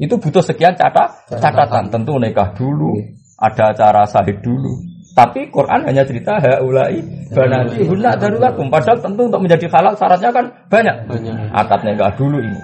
Itu 0.00 0.18
butuh 0.18 0.42
sekian 0.42 0.74
catat, 0.74 1.28
catatan. 1.30 1.86
Tentu 1.86 2.18
nikah 2.18 2.50
dulu, 2.56 2.98
ada 3.38 3.70
acara 3.70 4.02
sahid 4.10 4.42
dulu. 4.42 4.91
Tapi 5.12 5.52
Quran 5.52 5.84
hanya 5.84 6.02
cerita 6.08 6.40
haulai 6.40 7.04
banati 7.28 7.84
hunna 7.84 8.16
darulakum. 8.16 8.72
Padahal 8.72 8.96
tentu 9.00 9.28
untuk 9.28 9.44
menjadi 9.44 9.68
halal 9.68 9.92
syaratnya 9.92 10.30
kan 10.32 10.44
banyak. 10.72 10.96
Banyak. 11.04 11.34
Akad 11.52 11.80
nikah 11.84 12.12
dulu 12.16 12.40
ini. 12.40 12.60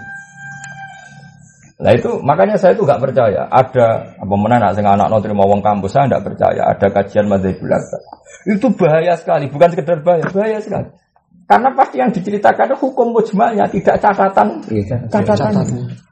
Nah 1.79 1.95
itu 1.95 2.11
makanya 2.27 2.59
saya 2.59 2.75
itu 2.75 2.83
nggak 2.83 2.99
percaya 2.99 3.47
ada 3.55 4.03
apa 4.19 4.35
mana 4.35 4.59
nak 4.59 4.75
sing 4.75 4.83
anak 4.83 5.07
no 5.07 5.23
terima 5.23 5.47
wong 5.47 5.63
kampus 5.63 5.95
saya 5.95 6.11
nggak 6.11 6.25
percaya 6.27 6.63
ada 6.75 6.87
kajian 6.91 7.31
madzhab 7.31 7.55
itu 8.51 8.67
bahaya 8.75 9.15
sekali 9.15 9.47
bukan 9.47 9.71
sekedar 9.71 10.03
bahaya 10.03 10.27
bahaya 10.27 10.59
sekali 10.59 10.91
karena 11.47 11.71
pasti 11.79 12.03
yang 12.03 12.11
diceritakan 12.11 12.75
hukum 12.83 13.15
mujmalnya 13.15 13.71
tidak 13.71 13.95
catatan 14.03 14.59
catatannya 15.07 16.08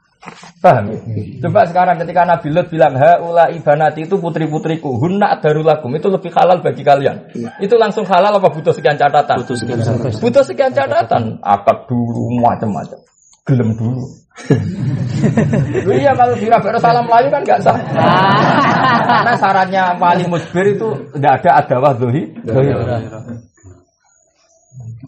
paham 0.59 0.91
ya? 0.91 0.99
coba 1.45 1.69
sekarang 1.69 1.95
ketika 2.03 2.21
Nabi 2.25 2.47
Lut 2.49 2.67
bilang 2.67 2.93
haula 2.97 3.47
ibanati 3.53 4.09
itu 4.09 4.17
putri 4.17 4.49
putriku 4.49 4.97
hunna 4.97 5.37
darulakum 5.39 5.93
itu 5.93 6.09
lebih 6.09 6.33
halal 6.33 6.59
bagi 6.59 6.81
kalian 6.81 7.29
itu 7.61 7.75
langsung 7.77 8.03
halal 8.09 8.35
apa 8.35 8.49
butuh 8.49 8.73
sekian 8.73 8.97
catatan 8.97 9.37
Butuh 9.45 9.55
sekian 9.55 9.79
sampai. 9.85 10.11
butuh 10.17 10.43
sekian 10.43 10.71
catatan 10.73 11.37
akad 11.45 11.77
dulu 11.85 12.41
macam-macam 12.41 12.99
gelem 13.45 13.71
dulu 13.77 14.03
Lu 15.81 15.91
iya 15.97 16.13
kalau 16.13 16.37
di 16.37 16.45
Rabbana 16.45 16.77
salam 16.77 17.09
Melayu 17.09 17.33
kan 17.33 17.41
nggak 17.41 17.59
sah. 17.65 17.73
Karena 19.09 19.33
syaratnya 19.33 19.83
paling 19.97 20.29
musbir 20.29 20.77
itu 20.77 20.93
nggak 21.17 21.41
ada 21.41 21.65
adawah 21.65 21.91
dohi. 21.97 22.37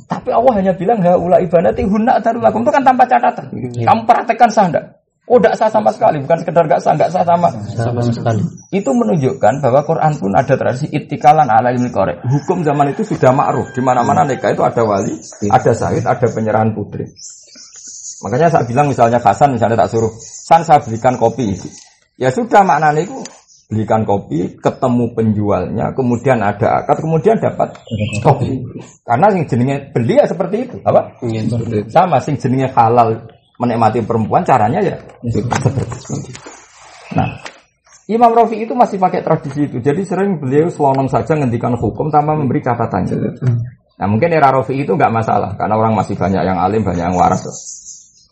Tapi 0.10 0.30
Allah 0.34 0.54
hanya 0.58 0.74
bilang 0.74 0.98
haula 1.06 1.38
ibadati 1.38 1.86
hunna 1.86 2.18
darulakum 2.18 2.66
itu 2.66 2.72
kan 2.74 2.82
tanpa 2.82 3.06
catatan. 3.06 3.46
Kamu 3.86 4.02
praktekkan 4.10 4.50
sah 4.50 4.66
enggak? 4.66 4.86
Oh, 5.30 5.38
enggak 5.38 5.62
sah 5.62 5.70
sama 5.70 5.94
sekali, 5.94 6.18
bukan 6.26 6.42
sekedar 6.42 6.66
enggak 6.66 6.82
sah, 6.82 6.98
enggak 6.98 7.14
sah 7.14 7.22
sama. 7.22 7.54
Sama 7.78 8.02
sekali. 8.02 8.42
Itu 8.74 8.90
menunjukkan 8.98 9.62
bahwa 9.62 9.86
Quran 9.86 10.18
pun 10.18 10.34
ada 10.34 10.58
tradisi 10.58 10.90
itikalan 10.90 11.46
ala 11.46 11.70
ilmi 11.70 11.94
korek. 11.94 12.26
Hukum 12.26 12.66
zaman 12.66 12.90
itu 12.98 13.06
sudah 13.06 13.30
ma'ruf. 13.30 13.70
Di 13.70 13.82
mana-mana 13.86 14.26
nikah 14.26 14.50
itu 14.50 14.66
ada 14.66 14.82
wali, 14.82 15.14
ada 15.54 15.72
sahid, 15.78 16.02
ada 16.02 16.26
penyerahan 16.26 16.74
putri. 16.74 17.06
Makanya 18.26 18.50
saya 18.50 18.66
bilang 18.66 18.90
misalnya 18.90 19.22
Hasan 19.22 19.54
misalnya 19.54 19.86
tak 19.86 19.94
suruh, 19.94 20.10
San 20.18 20.66
saya 20.66 20.82
belikan 20.82 21.14
kopi. 21.22 21.54
Ya 22.18 22.34
sudah 22.34 22.66
maknanya 22.66 23.06
itu 23.06 23.22
belikan 23.70 24.02
kopi, 24.10 24.58
ketemu 24.58 25.14
penjualnya, 25.14 25.94
kemudian 25.94 26.42
ada 26.42 26.82
akad, 26.82 27.06
kemudian 27.06 27.38
dapat 27.38 27.78
kopi. 28.26 28.66
Karena 29.06 29.30
sing 29.30 29.46
jenenge 29.46 29.94
beli 29.94 30.18
ya 30.18 30.26
seperti 30.26 30.66
itu, 30.66 30.82
apa? 30.82 31.22
Iya. 31.22 31.86
Sama 31.86 32.18
sing 32.18 32.34
jenenge 32.42 32.74
halal 32.74 33.30
menikmati 33.60 34.00
perempuan 34.08 34.48
caranya 34.48 34.80
ya. 34.80 34.96
Nah, 37.14 37.28
Imam 38.10 38.32
Rafi 38.34 38.66
itu 38.66 38.74
masih 38.74 38.98
pakai 38.98 39.22
tradisi 39.22 39.70
itu. 39.70 39.78
Jadi 39.84 40.02
sering 40.02 40.42
beliau 40.42 40.72
selonong 40.72 41.12
saja 41.12 41.38
ngendikan 41.38 41.78
hukum 41.78 42.10
tanpa 42.10 42.34
memberi 42.34 42.64
catatannya. 42.64 43.38
Nah 44.00 44.08
mungkin 44.08 44.32
era 44.32 44.50
Rafi 44.50 44.80
itu 44.80 44.96
nggak 44.96 45.12
masalah 45.12 45.54
karena 45.60 45.76
orang 45.76 45.94
masih 45.94 46.16
banyak 46.16 46.42
yang 46.42 46.58
alim, 46.58 46.82
banyak 46.82 47.06
yang 47.06 47.18
waras. 47.20 47.44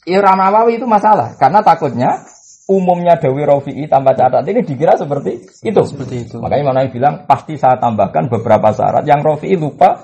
Era 0.07 0.39
Nawawi 0.39 0.80
itu 0.80 0.88
masalah 0.88 1.36
karena 1.36 1.59
takutnya 1.59 2.23
umumnya 2.68 3.15
Dewi 3.15 3.47
Rofi'i 3.47 3.88
tanpa 3.88 4.11
catatan 4.11 4.43
ini 4.43 4.59
dikira 4.59 4.99
seperti 4.99 5.39
itu. 5.63 5.82
Seperti 5.88 6.28
itu. 6.28 6.36
Makanya 6.43 6.63
mana 6.68 6.80
yang 6.84 6.91
bilang 6.91 7.13
pasti 7.24 7.55
saya 7.55 7.80
tambahkan 7.80 8.28
beberapa 8.28 8.76
syarat 8.76 9.07
yang 9.07 9.24
Rofi'i 9.24 9.55
lupa 9.55 10.03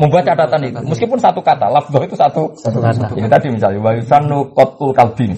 membuat 0.00 0.32
catatan 0.32 0.64
itu. 0.64 0.80
Meskipun 0.88 1.20
satu 1.20 1.44
kata, 1.44 1.68
lafzah 1.68 2.02
itu 2.02 2.16
satu. 2.16 2.42
Satu 2.56 2.80
kata. 2.80 3.12
Ini 3.12 3.28
tadi 3.28 3.52
misalnya 3.52 3.80
wa 3.84 3.92
yusannu 3.92 4.56
qatul 4.56 4.96
kalbin. 4.96 5.36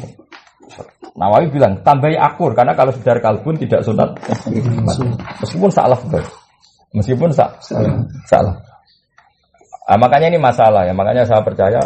Nawawi 1.13 1.53
bilang 1.53 1.85
tambahi 1.85 2.17
akur 2.17 2.57
karena 2.57 2.73
kalau 2.73 2.95
sudah 2.95 3.21
kalbun 3.21 3.59
tidak 3.59 3.83
sunat. 3.83 4.17
Meskipun 5.43 5.69
salah 5.69 5.99
Meskipun 6.95 7.29
sa 7.35 7.53
salah. 8.31 8.55
Ah, 9.91 9.99
makanya 9.99 10.31
ini 10.31 10.39
masalah 10.39 10.87
ya. 10.87 10.95
Makanya 10.95 11.27
saya 11.27 11.43
percaya 11.43 11.83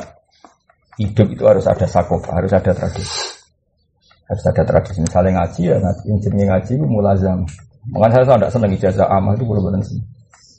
hidup 1.01 1.27
itu 1.33 1.43
harus 1.49 1.65
ada 1.65 1.89
sakof, 1.89 2.29
harus 2.29 2.53
ada 2.53 2.71
tradisi 2.77 3.36
harus 4.27 4.45
ada 4.47 4.63
tradisi 4.67 4.99
misalnya 5.03 5.43
ngaji 5.43 5.61
ya 5.71 5.77
ngaji 5.79 6.03
yang 6.11 6.19
jenis 6.19 6.45
ngaji 6.51 6.73
itu 6.75 6.87
mulazam 6.87 7.39
makanya 7.95 8.27
saya 8.27 8.39
tidak 8.43 8.51
senang 8.51 8.73
ijazah 8.75 9.07
amal 9.07 9.33
itu 9.39 9.45
belum 9.47 9.63
benar 9.71 9.83
sih 9.87 10.01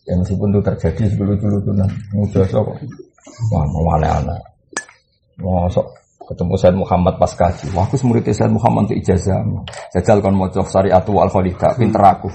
ya 0.07 0.15
meskipun 0.15 0.55
itu 0.55 0.61
terjadi 0.63 1.01
dulu 1.19 1.33
dulu 1.35 1.57
tuh 1.63 1.73
nah 1.75 1.89
ijazah 2.31 2.59
kok 2.63 2.77
wah 3.51 3.65
mau 3.67 3.91
aneh-aneh 3.99 4.39
sok 5.69 5.87
ketemu 6.27 6.53
Said 6.59 6.75
Muhammad 6.75 7.15
pas 7.15 7.31
kaji. 7.31 7.71
Wah, 7.71 7.87
aku 7.87 7.95
murid 8.03 8.27
Said 8.35 8.51
Muhammad 8.51 8.91
untuk 8.91 8.99
ijazah. 8.99 9.39
Jajal 9.95 10.19
kon 10.19 10.35
mau 10.35 10.51
syariat 10.51 10.99
al 10.99 11.31
khalidah, 11.31 11.71
pinter 11.79 12.03
aku. 12.03 12.27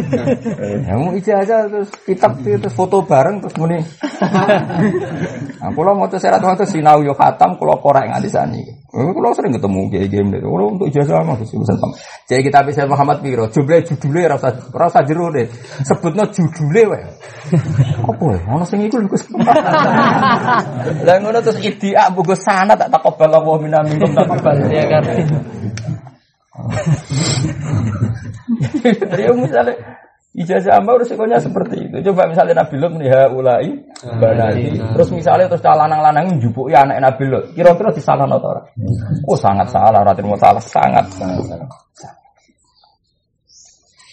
ya 0.88 0.96
mau 0.96 1.12
ijazah 1.12 1.68
terus 1.68 1.90
kitab 2.08 2.40
terus 2.40 2.72
foto 2.72 3.04
bareng 3.04 3.44
terus 3.44 3.54
muni. 3.60 3.76
Nah, 5.60 5.68
kalau 5.76 5.92
mau 5.92 6.08
syariat 6.08 6.40
itu 6.40 6.64
sinau 6.64 7.04
yo 7.04 7.12
khatam, 7.12 7.60
kalau 7.60 7.76
korek 7.84 8.08
nganti 8.08 8.30
sani. 8.32 8.64
Eh, 8.90 9.10
kalau 9.14 9.30
sering 9.38 9.54
ketemu 9.54 9.86
kayak 9.86 10.08
game 10.10 10.28
deh. 10.34 10.42
Kalau 10.42 10.66
untuk 10.74 10.90
ijazah 10.90 11.22
mah 11.22 11.38
terus 11.38 11.54
pesan 11.54 11.78
pam. 11.78 11.90
Jadi 12.26 12.40
kita 12.42 12.58
bisa 12.66 12.90
Muhammad 12.90 13.22
Piro, 13.22 13.46
judulnya 13.46 13.86
judulnya 13.86 14.34
rasa 14.34 14.48
rasa 14.74 15.06
jeru 15.06 15.30
deh. 15.30 15.46
Sebutnya 15.86 16.26
judulnya 16.26 16.82
weh. 16.90 17.02
Apa 18.02 18.24
ya? 18.34 18.38
Ono 18.50 18.66
sing 18.66 18.82
iku 18.82 18.98
lho 18.98 19.06
Gus. 19.06 19.30
Lah 21.06 21.16
ngono 21.22 21.38
terus 21.38 21.62
idia 21.62 22.10
buku 22.10 22.34
sana 22.34 22.74
tak 22.74 22.90
takobal 22.90 23.30
Allah 23.30 23.54
minna 23.62 23.78
minkum 23.86 24.10
tak 24.10 24.26
Ya 24.74 24.82
kan. 24.90 25.02
Jadi 28.82 29.22
misalnya 29.38 29.74
ijazah 30.34 30.82
amal 30.82 30.98
resikonya 30.98 31.38
seperti 31.38 31.86
itu. 31.86 32.10
Coba 32.10 32.26
misalnya 32.26 32.66
Nabi 32.66 32.74
Lut 32.74 32.92
nih 32.98 33.10
ulai 33.38 33.70
banati. 34.06 34.76
Terus 34.76 35.08
misalnya 35.12 35.46
terus 35.50 35.64
lanang-lanang 35.64 36.40
njupuki 36.40 36.72
anak 36.72 37.00
Nabi 37.00 37.24
Lut. 37.28 37.44
Kira-kira 37.52 37.92
disalahno 37.92 38.40
ta 38.40 38.48
ora? 38.56 38.62
Oh 39.28 39.36
sangat 39.36 39.68
salah, 39.68 40.00
ratin 40.04 40.26
mau 40.28 40.38
salah 40.40 40.62
sangat 40.62 41.04
sangat. 41.12 41.40
sangat. 41.44 41.68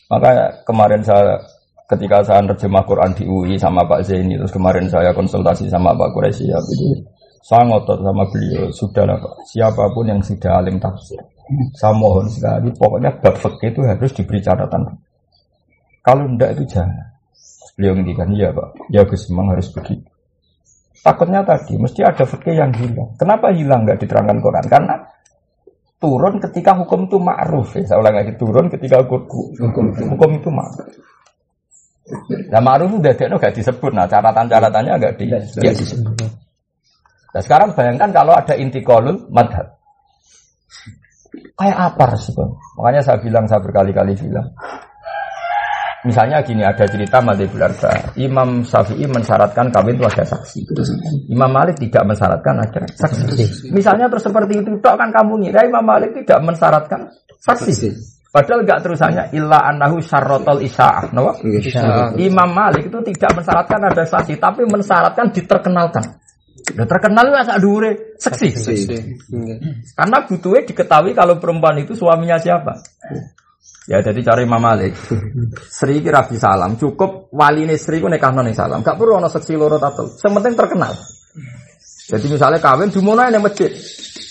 Maka 0.07 0.29
kemarin 0.63 1.03
saya 1.03 1.35
ketika 1.87 2.19
saya 2.23 2.43
terjemah 2.51 2.83
Quran 2.83 3.11
di 3.15 3.23
UI 3.23 3.55
sama 3.55 3.87
Pak 3.87 4.03
Zaini 4.03 4.35
terus 4.35 4.51
kemarin 4.51 4.91
saya 4.91 5.15
konsultasi 5.15 5.71
sama 5.71 5.95
Pak 5.95 6.11
Quraisy 6.11 6.51
ya 6.51 6.59
jadi 6.59 6.99
saya 7.39 7.63
ngotot 7.63 8.03
sama 8.03 8.27
beliau 8.27 8.67
sudah 8.75 9.07
lah 9.07 9.15
Pak 9.15 9.47
siapa 9.47 9.87
pun 9.95 10.03
yang 10.03 10.19
sudah 10.19 10.59
alim 10.59 10.75
tafsir 10.83 11.23
saya 11.79 11.95
mohon 11.95 12.27
sekali 12.27 12.75
pokoknya 12.75 13.23
bab 13.23 13.39
itu 13.39 13.79
harus 13.87 14.11
diberi 14.11 14.43
catatan 14.43 14.83
kalau 16.03 16.27
enggak 16.27 16.59
itu 16.59 16.75
jangan 16.75 17.07
beliau 17.77 17.93
ngendikan 17.93 18.27
iya 18.33 18.49
Pak 18.49 18.89
ya 18.89 19.05
Gus 19.05 19.29
memang 19.29 19.53
harus 19.53 19.69
begitu 19.69 20.09
takutnya 21.05 21.45
tadi 21.45 21.77
mesti 21.77 22.01
ada 22.01 22.25
fikih 22.25 22.57
yang 22.57 22.73
hilang 22.73 23.13
kenapa 23.15 23.53
hilang 23.53 23.85
nggak 23.85 24.01
diterangkan 24.01 24.41
Quran 24.41 24.65
karena 24.65 24.95
turun 26.01 26.41
ketika 26.41 26.73
hukum 26.73 27.05
itu 27.05 27.17
ma'ruf 27.21 27.77
ya 27.77 27.85
saya 27.85 28.01
ulang 28.01 28.17
lagi 28.17 28.33
turun 28.35 28.67
ketika 28.73 29.05
hukum, 29.05 29.53
hukum, 29.55 29.85
hukum 29.93 30.29
itu 30.41 30.49
ma'ruf 30.49 30.89
Nah 32.47 32.61
ma'ruf 32.63 33.03
udah 33.03 33.11
ada 33.11 33.35
gak 33.35 33.55
disebut. 33.55 33.91
Nah 33.91 34.07
catatan-catatannya 34.07 34.91
agak 34.95 35.11
di, 35.19 35.27
ya, 35.27 35.39
disebut. 35.75 36.15
Nah 37.35 37.41
sekarang 37.43 37.75
bayangkan 37.75 38.09
kalau 38.15 38.33
ada 38.33 38.55
intikolul 38.55 39.27
madhab. 39.27 39.75
Kayak 41.57 41.77
apa 41.93 42.03
respon? 42.15 42.55
Makanya 42.79 43.01
saya 43.03 43.17
bilang, 43.19 43.45
saya 43.49 43.59
berkali-kali 43.59 44.13
bilang. 44.15 44.47
Misalnya 46.07 46.39
gini, 46.39 46.63
ada 46.63 46.87
cerita 46.87 47.19
Madhibul 47.19 47.59
Arba. 47.59 48.15
Imam 48.15 48.63
Syafi'i 48.63 49.03
mensyaratkan 49.11 49.67
kawin 49.67 49.99
itu 49.99 50.07
ada 50.07 50.23
saksi. 50.23 50.59
Imam 51.27 51.51
Malik 51.51 51.75
tidak 51.83 52.07
mensyaratkan 52.07 52.55
ada 52.63 52.87
saksi. 52.87 53.75
Misalnya 53.75 54.07
terus 54.07 54.23
seperti 54.23 54.63
itu, 54.63 54.79
dok 54.79 54.95
kan 54.95 55.11
kamu 55.11 55.43
ngira 55.43 55.67
Imam 55.67 55.83
Malik 55.83 56.15
tidak 56.23 56.39
mensyaratkan 56.47 57.11
saksi. 57.43 57.91
Padahal 58.31 58.63
enggak 58.63 58.79
terusannya 58.85 59.23
illa 59.35 59.67
annahu 59.67 59.99
syarrotol 59.99 60.63
isya'ah. 60.63 61.11
No? 61.11 61.35
Imam 62.15 62.49
Malik 62.55 62.87
itu 62.87 62.99
tidak 63.11 63.43
mensyaratkan 63.43 63.79
ada 63.83 64.03
saksi, 64.07 64.39
tapi 64.39 64.63
mensyaratkan 64.63 65.27
diterkenalkan. 65.35 66.05
Udah 66.67 66.83
terkenal 66.83 67.31
ya 67.31 67.47
sak 67.47 67.59
dure 67.63 68.19
seksi. 68.19 68.47
Karena 69.95 70.17
butuhnya 70.27 70.67
diketahui 70.67 71.15
kalau 71.15 71.39
perempuan 71.39 71.79
itu 71.79 71.95
suaminya 71.95 72.35
siapa. 72.35 72.75
Ya 73.87 74.03
jadi 74.03 74.19
cari 74.19 74.43
Imam 74.43 74.59
Malik. 74.59 74.99
Sri 75.71 76.03
kira 76.03 76.27
salam, 76.35 76.75
cukup 76.75 77.31
wali 77.31 77.63
ini 77.63 77.79
Sri 77.79 78.03
ku 78.03 78.11
nekah 78.11 78.35
noni 78.35 78.51
salam. 78.51 78.83
Gak 78.83 78.99
perlu 78.99 79.23
ono 79.23 79.31
seksi 79.31 79.55
loro 79.55 79.79
tato. 79.79 80.11
Sementing 80.11 80.59
terkenal. 80.59 80.91
Jadi 82.07 82.25
misalnya 82.27 82.59
kawin 82.59 82.91
di 82.91 82.99
mana 82.99 83.31
yang 83.31 83.47
masjid. 83.47 83.71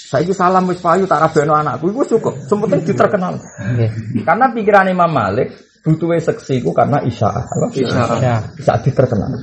Saya 0.07 0.23
itu 0.23 0.37
salam 0.37 0.69
wis 0.69 0.79
payu 0.79 1.09
tak 1.09 1.25
rabeno 1.25 1.57
anakku 1.57 1.89
itu 1.89 2.17
cukup. 2.17 2.37
Sementing 2.45 2.85
diterkenal. 2.85 3.41
Karena 4.29 4.53
pikiran 4.53 4.93
Imam 4.93 5.09
Malik 5.09 5.57
butuhnya 5.81 6.21
seksi 6.21 6.61
ku 6.61 6.77
karena. 6.77 7.01
Apa? 7.01 7.73
Isyarat. 7.73 8.61
Saat 8.61 8.85
diterkenal. 8.85 9.41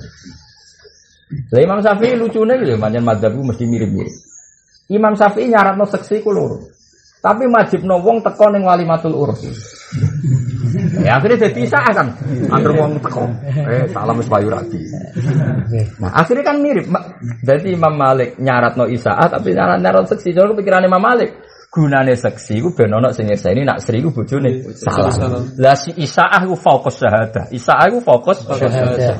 Lah 1.49 1.61
Imam 1.61 1.81
Syafi'i 1.81 2.13
lucunya 2.13 2.53
gitu, 2.61 2.77
manjan 2.77 3.01
madzhabku 3.01 3.41
mesti 3.41 3.65
mirip-mirip. 3.65 4.13
Imam 4.93 5.17
Syafi'i 5.17 5.49
nyaratno 5.49 5.89
seksi 5.89 6.21
ku 6.21 6.29
loro. 6.29 6.61
Tapi 7.23 7.47
wajib 7.47 7.87
no 7.87 8.03
wong 8.03 8.19
teko 8.19 8.51
ning 8.51 8.67
walimatul 8.67 9.15
urus. 9.15 9.47
ya 10.99 11.15
akhirnya 11.15 11.47
jadi 11.47 11.59
isa 11.63 11.79
kan. 11.79 12.11
Antar 12.51 12.75
wong 12.75 12.99
teko. 12.99 13.23
Eh 13.47 13.87
salam 13.95 14.19
wis 14.19 14.27
payu 14.27 14.51
rabi. 14.51 14.83
Nah, 16.03 16.11
akhirnya 16.19 16.43
kan 16.43 16.59
mirip. 16.59 16.91
Jadi 17.39 17.79
Imam 17.79 17.95
Malik 17.95 18.35
nyarat 18.43 18.75
no 18.75 18.91
isa 18.91 19.15
tapi 19.31 19.55
nyarat 19.55 19.79
nyarat 19.79 20.11
seksi. 20.11 20.35
Jadi 20.35 20.51
kepikiran 20.51 20.83
Imam 20.83 20.99
Malik 20.99 21.31
gunane 21.71 22.11
seksi 22.19 22.59
ku 22.59 22.75
ben 22.75 22.91
ono 22.91 23.15
sing 23.15 23.31
nyekseni 23.31 23.63
nak 23.63 23.79
sri 23.79 24.03
ku 24.03 24.11
bojone 24.11 24.75
salah. 24.75 25.47
Lah 25.63 25.79
si 25.79 25.95
Isaah 25.95 26.43
ku 26.43 26.59
fokus 26.59 26.99
syahadah. 26.99 27.55
Isaah 27.55 27.87
ku 27.87 28.03
fokus 28.03 28.43
syahadah. 28.43 29.15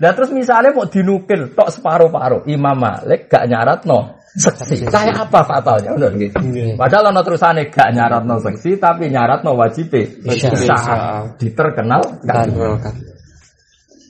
Nah 0.00 0.10
terus 0.16 0.32
misalnya 0.32 0.72
mau 0.72 0.88
dinukil 0.88 1.52
tok 1.52 1.68
separuh-paruh 1.68 2.48
Imam 2.48 2.80
Malik 2.80 3.28
gak 3.28 3.44
nyarat 3.44 3.84
no 3.84 4.19
seksi. 4.38 4.86
Kayak 4.86 5.26
apa 5.26 5.40
fatalnya? 5.42 5.90
Benar 5.98 6.12
gitu. 6.18 6.38
Padahal 6.78 7.10
ono 7.10 7.20
terusane 7.26 7.66
gak 7.66 7.90
nyarat 7.94 8.22
no 8.22 8.38
seksi 8.38 8.78
tapi 8.78 9.10
nyarat 9.10 9.42
no 9.42 9.58
wajib 9.58 9.90
Isaah 9.96 11.34
diterkenal 11.40 12.02
kan. 12.22 12.46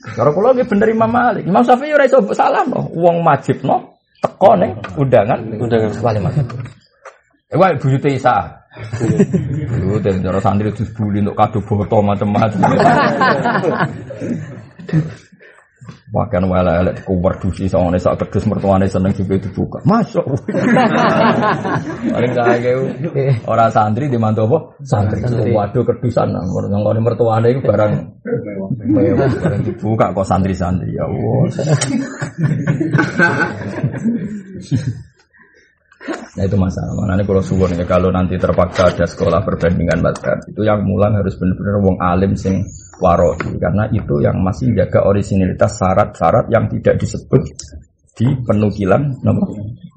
Kalau 0.01 0.33
kalau 0.33 0.49
lagi 0.49 0.65
bener 0.65 0.89
Imam 0.89 1.13
Malik, 1.13 1.45
Imam 1.45 1.61
Syafi'i 1.61 1.93
ora 1.93 2.09
iso 2.09 2.21
salah 2.33 2.65
no. 2.65 2.89
Wong 2.93 3.21
wajib 3.25 3.61
no 3.65 3.97
teko 4.21 4.53
ning 4.57 4.77
undangan 4.97 5.39
Undangan. 5.57 5.89
walimat. 6.01 6.33
Eh 7.49 7.57
wae 7.57 7.73
buyute 7.81 8.09
Isa. 8.13 8.61
Lu 9.77 9.99
dan 9.99 10.23
cara 10.23 10.39
santri 10.39 10.71
terus 10.71 10.87
buli 10.95 11.19
untuk 11.19 11.35
kado 11.35 11.59
foto 11.65 11.99
macam-macam. 11.99 12.61
Bahkan 16.11 16.43
wala 16.43 16.83
elek 16.83 17.07
kuwer 17.07 17.39
dusi 17.39 17.71
sama 17.71 17.95
sak 17.95 18.27
kedus 18.27 18.43
mertuane 18.43 18.83
seneng 18.83 19.15
juga 19.15 19.39
dibuka. 19.39 19.79
Masuk. 19.87 20.27
Paling 22.11 22.33
kaya 22.35 22.75
orang 23.47 23.71
santri 23.71 24.11
di 24.11 24.19
mantu 24.19 24.43
apa? 24.51 24.75
Santri. 24.83 25.23
Waduh 25.55 25.87
kedusan. 25.87 26.35
Yang 26.35 26.83
kalau 26.83 26.99
mertuane 26.99 27.55
itu 27.55 27.63
barang 27.63 27.93
barang 29.39 29.63
dibuka 29.63 30.11
kok 30.11 30.27
santri-santri 30.27 30.99
ya 30.99 31.07
Allah. 31.07 31.47
Nah 36.31 36.47
itu 36.47 36.57
masalah. 36.57 36.93
Makanya 36.97 37.23
kalau 37.27 37.43
suwon 37.43 37.77
ya 37.77 37.85
kalau 37.85 38.09
nanti 38.09 38.39
terpaksa 38.39 38.89
ada 38.89 39.05
sekolah 39.05 39.45
perbandingan 39.45 40.01
madhab 40.01 40.39
itu 40.49 40.65
yang 40.65 40.81
mulang 40.81 41.13
harus 41.13 41.37
benar-benar 41.37 41.77
wong 41.83 41.97
alim 42.01 42.33
sing 42.33 42.65
waroi 43.01 43.57
karena 43.57 43.89
itu 43.89 44.21
yang 44.21 44.37
masih 44.45 44.69
jaga 44.77 45.01
originalitas 45.09 45.81
syarat-syarat 45.81 46.45
yang 46.53 46.69
tidak 46.69 47.01
disebut 47.01 47.41
di 48.13 48.27
penukilan 48.45 49.01
nama 49.25 49.45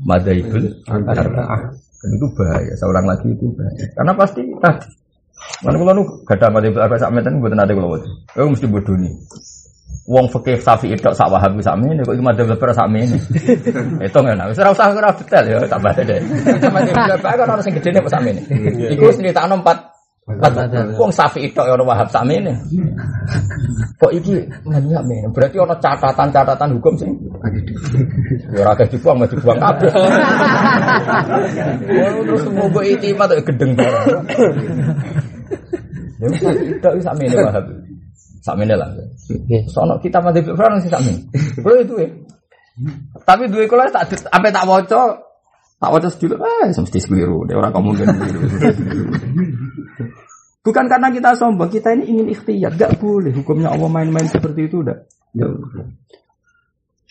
madhabul 0.08 0.64
arba'ah. 0.88 1.62
Dan 1.76 2.10
itu 2.16 2.26
bahaya. 2.36 2.72
Seorang 2.80 3.04
lagi 3.04 3.28
itu 3.28 3.46
bahaya. 3.52 3.84
Karena 3.92 4.12
pasti 4.16 4.42
tadi. 4.60 4.88
Mana 5.66 5.76
kalau 5.76 6.04
gak 6.24 6.36
ada 6.40 6.48
madhabul 6.48 6.80
arba'ah 6.80 7.00
sak 7.04 7.12
meten 7.12 7.42
buatan 7.44 7.60
ada 7.60 7.72
kalau 7.76 8.00
Oh 8.40 8.48
mesti 8.48 8.66
bodoh 8.70 8.96
nih. 8.96 9.12
Wong 10.04 10.28
fikih 10.28 10.60
Syafi'i 10.60 11.00
tok 11.00 11.16
sak 11.16 11.32
Wahabi 11.32 11.64
sak 11.64 11.80
mene 11.80 12.04
kok 12.04 12.12
iki 12.12 12.20
madzhab 12.20 12.52
lebar 12.52 12.76
sak. 12.76 12.88
Itu 14.04 14.18
ngene. 14.20 14.52
Wis 14.52 14.60
ora 14.60 14.70
usah 14.76 14.92
ora 14.92 15.08
detail 15.16 15.44
ya 15.48 15.64
tak 15.64 15.80
bahas 15.80 16.04
deh. 16.04 16.20
Sama 16.60 16.84
dia 16.84 17.16
kan 17.16 17.48
ono 17.48 17.62
sing 17.64 17.72
gedene 17.72 18.04
kok 18.04 18.12
sak 18.12 18.20
mene. 18.20 18.44
Iku 18.92 19.08
wis 19.08 19.16
nyritakno 19.16 19.64
empat 19.64 19.93
Wong 20.96 21.12
Syafi'i 21.12 21.52
tok 21.52 21.68
ya 21.68 21.76
ono 21.76 21.84
Wahab 21.84 22.08
sak 22.08 22.24
mene. 22.24 22.56
Kok 24.00 24.12
iki 24.16 24.40
nanya 24.64 25.04
mene. 25.04 25.28
Berarti 25.36 25.60
ono 25.60 25.76
catatan-catatan 25.76 26.80
hukum 26.80 26.96
sing 26.96 27.12
ya 28.56 28.64
ora 28.64 28.72
akeh 28.72 28.88
dibuang 28.96 29.20
mesti 29.20 29.36
dibuang 29.36 29.60
kabeh. 29.60 29.92
Terus 32.24 32.44
mbok 32.48 32.84
itimat 32.88 33.28
gedeng 33.44 33.76
barang. 33.76 34.24
Ya 36.24 36.28
Syafi'i 36.40 36.72
tok 36.80 36.92
sak 37.04 37.14
mene 37.20 37.36
Wahab. 37.44 37.64
Sak 38.40 38.56
mene 38.56 38.74
lah. 38.80 38.88
Sono 39.68 40.00
kita 40.00 40.24
mati 40.24 40.40
Fir'aun 40.40 40.80
sih 40.80 40.88
sami. 40.88 41.12
Kulo 41.60 41.84
itu 41.84 42.00
ya. 42.00 42.08
Tapi 43.28 43.44
duwe 43.52 43.68
kula 43.68 43.92
tak 43.92 44.08
sampai 44.16 44.52
tak 44.52 44.64
waca 44.64 45.20
tak 45.80 45.90
waca 45.90 46.08
sedulur 46.08 46.40
eh 46.40 46.70
mesti 46.72 46.98
keliru. 47.04 47.44
Dia 47.44 47.58
orang 47.58 47.74
mungkin 47.82 48.06
keliru. 48.08 48.40
Bukan 50.64 50.88
karena 50.88 51.12
kita 51.12 51.36
sombong, 51.36 51.68
kita 51.68 51.92
ini 51.92 52.08
ingin 52.08 52.32
ikhtiar, 52.32 52.72
gak 52.72 52.96
boleh 52.96 53.36
hukumnya 53.36 53.68
Allah 53.68 53.84
main-main 53.84 54.24
seperti 54.24 54.64
itu 54.64 54.80
udah. 54.80 54.96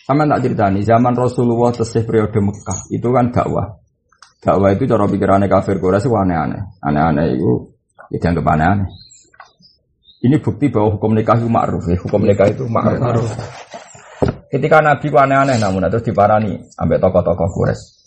Sama 0.04 0.26
tak 0.26 0.42
cerita 0.42 0.74
nih, 0.74 0.82
zaman 0.82 1.14
Rasulullah 1.14 1.70
tesih 1.70 2.02
periode 2.02 2.34
Mekah 2.34 2.90
itu 2.90 3.08
kan 3.14 3.30
dakwah. 3.30 3.78
Dakwah 4.42 4.74
itu 4.74 4.90
cara 4.90 5.06
pikirannya 5.06 5.46
kafir 5.46 5.78
Quraisy 5.78 6.10
itu 6.10 6.18
aneh-aneh. 6.18 6.82
Aneh-aneh 6.82 7.38
itu 7.38 7.72
ya 8.10 8.18
dianggap 8.20 8.44
aneh-aneh. 8.44 8.88
Ini 10.26 10.36
bukti 10.42 10.68
bahwa 10.68 10.98
hukum 10.98 11.14
nikah 11.14 11.38
itu 11.38 11.48
ma'ruf 11.48 11.84
ya. 11.88 11.96
Hukum 12.02 12.26
nikah 12.26 12.50
itu 12.50 12.68
ma'ruf. 12.68 13.28
Ketika 14.50 14.82
Nabi 14.82 15.06
ku 15.08 15.16
aneh-aneh 15.16 15.56
namun 15.62 15.86
terus 15.88 16.04
diparani 16.04 16.58
sampai 16.74 16.98
tokoh-tokoh 16.98 17.48
Quraisy. 17.54 18.03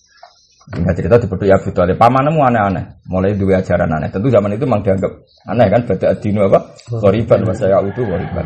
Singkat 0.68 0.93
cerita 0.99 1.15
di 1.15 1.47
ya 1.47 1.55
Abu 1.55 1.72
Talib, 1.72 1.95
pamanmu 1.95 2.43
aneh-aneh, 2.43 3.07
mulai 3.07 3.39
dua 3.39 3.63
ajaran 3.63 3.88
aneh. 3.88 4.11
Tentu 4.11 4.28
zaman 4.28 4.51
itu 4.51 4.68
memang 4.68 4.84
dianggap 4.84 5.11
aneh 5.47 5.68
kan, 5.72 5.82
beda 5.88 6.05
adinu 6.11 6.43
apa? 6.43 6.59
Koriban, 6.91 7.39
saya 7.55 7.80
itu 7.88 8.03
koriban. 8.03 8.45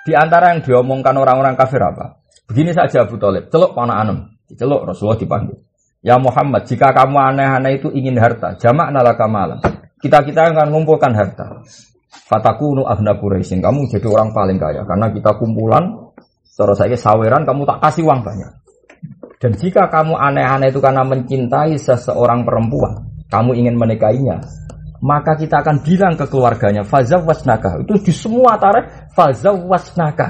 Di 0.00 0.16
antara 0.16 0.56
yang 0.56 0.64
diomongkan 0.64 1.12
orang-orang 1.20 1.60
kafir 1.60 1.84
apa? 1.84 2.16
Begini 2.48 2.72
saja 2.72 3.04
Abu 3.04 3.20
Talib, 3.20 3.52
celok 3.52 3.76
panah 3.76 4.00
anem, 4.00 4.40
celok 4.48 4.88
Rasulullah 4.88 5.20
dipanggil. 5.20 5.60
Ya 6.00 6.16
Muhammad, 6.16 6.64
jika 6.64 6.96
kamu 6.96 7.20
aneh-aneh 7.20 7.76
itu 7.76 7.92
ingin 7.92 8.16
harta, 8.16 8.56
jamak 8.56 8.88
nalaka 8.88 9.28
malam. 9.28 9.60
Kita-kita 10.00 10.56
akan 10.56 10.72
mengumpulkan 10.72 11.12
harta. 11.12 11.60
Fatakunu 12.08 12.88
ahna 12.88 13.20
Quraisyin, 13.20 13.60
kamu 13.60 13.84
jadi 13.92 14.08
orang 14.08 14.32
paling 14.32 14.56
kaya. 14.56 14.80
Karena 14.88 15.12
kita 15.12 15.36
kumpulan, 15.36 16.08
cara 16.56 16.72
saya 16.72 16.96
saweran, 16.96 17.44
kamu 17.44 17.68
tak 17.68 17.84
kasih 17.84 18.08
uang 18.08 18.24
banyak. 18.24 18.48
Dan 19.40 19.56
jika 19.56 19.88
kamu 19.88 20.20
aneh-aneh 20.20 20.68
itu 20.68 20.84
karena 20.84 21.00
mencintai 21.00 21.80
seseorang 21.80 22.44
perempuan, 22.44 23.08
kamu 23.32 23.56
ingin 23.56 23.72
menikahinya, 23.80 24.36
maka 25.00 25.32
kita 25.32 25.64
akan 25.64 25.80
bilang 25.80 26.12
ke 26.12 26.28
keluarganya, 26.28 26.84
fazawasnaka. 26.84 27.80
Itu 27.80 27.96
di 28.04 28.12
semua 28.12 28.60
tarikh, 28.60 29.16
fazawasnaka. 29.16 30.28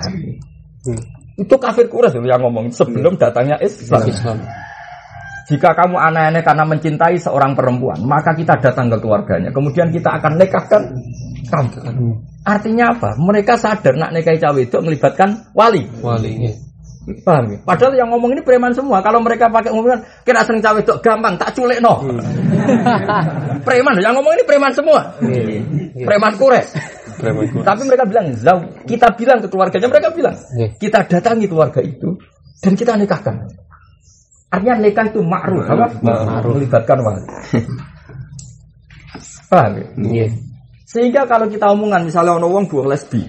Hmm. 0.86 1.02
Itu 1.34 1.58
kafir 1.58 1.90
Quraisy 1.90 2.22
yang 2.22 2.38
ngomong 2.38 2.70
sebelum 2.70 3.18
datangnya 3.18 3.58
Islam. 3.58 4.06
Islam. 4.06 4.38
Jika 5.50 5.74
kamu 5.74 5.98
aneh-aneh 5.98 6.46
karena 6.46 6.62
mencintai 6.62 7.18
seorang 7.18 7.58
perempuan, 7.58 7.98
maka 8.06 8.30
kita 8.38 8.62
datang 8.62 8.86
ke 8.94 9.02
keluarganya. 9.02 9.50
Kemudian 9.50 9.90
kita 9.90 10.22
akan 10.22 10.38
nikahkan 10.38 10.82
kamu. 11.50 11.68
Hmm. 11.82 12.14
Artinya 12.46 12.94
apa? 12.94 13.18
Mereka 13.18 13.58
sadar 13.58 13.98
nak 13.98 14.14
nikahi 14.14 14.38
cawe 14.38 14.60
itu 14.62 14.78
melibatkan 14.78 15.50
wali. 15.50 15.82
Wali. 15.98 16.69
Paham 17.00 17.44
ya? 17.48 17.58
Padahal 17.64 17.92
yang 17.96 18.08
ngomong 18.12 18.36
ini 18.36 18.42
preman 18.44 18.76
semua. 18.76 19.00
Kalau 19.00 19.24
mereka 19.24 19.48
pakai 19.48 19.72
ngomongan 19.72 20.04
kena 20.22 20.44
sering 20.44 20.60
cawe 20.60 20.76
itu 20.76 20.92
gampang, 21.00 21.34
tak 21.40 21.56
culik 21.56 21.80
no. 21.80 21.96
Hmm. 22.04 22.20
preman, 23.66 23.96
yang 24.04 24.12
ngomong 24.20 24.36
ini 24.36 24.44
preman 24.44 24.72
semua. 24.76 25.16
Hmm. 25.16 25.96
Preman 25.96 26.36
kures. 26.36 26.76
Tapi 27.64 27.82
mereka 27.84 28.04
bilang, 28.04 28.32
kita 28.84 29.12
bilang 29.16 29.38
ke 29.40 29.48
keluarganya, 29.48 29.88
mereka 29.88 30.08
bilang, 30.12 30.36
hmm. 30.36 30.76
kita 30.76 31.08
datangi 31.08 31.48
keluarga 31.48 31.80
itu 31.80 32.20
dan 32.60 32.72
kita 32.76 32.92
nikahkan. 33.00 33.48
Artinya 34.50 34.76
nikah 34.82 35.06
itu 35.08 35.20
ma'ruf, 35.22 35.64
apa? 35.64 35.86
Ma'ruf. 36.04 36.58
Melibatkan 36.58 36.98
wali. 37.00 37.24
Paham 39.50 39.72
ya? 40.10 40.26
Sehingga 40.90 41.22
kalau 41.30 41.46
kita 41.46 41.70
omongan 41.70 42.10
misalnya 42.10 42.34
ono 42.34 42.50
wong 42.50 42.66
buah 42.66 42.90
lesbi, 42.90 43.22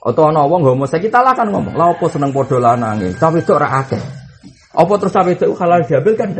atau 0.00 0.32
ana 0.32 0.48
wong 0.48 0.64
homoseks 0.64 1.04
kita 1.04 1.20
lah 1.20 1.36
kan 1.36 1.52
ngomong, 1.52 1.76
"Lah 1.76 1.92
apa 1.92 2.04
seneng 2.08 2.32
padha 2.32 2.56
lanange?" 2.56 3.12
Cawe 3.20 3.36
itu 3.36 3.52
ora 3.52 3.84
akeh. 3.84 4.00
Apa 4.70 5.02
terus 5.02 5.10
cawe 5.10 5.26
itu 5.26 5.50
halal 5.58 5.82
diambil 5.82 6.14
kan? 6.14 6.30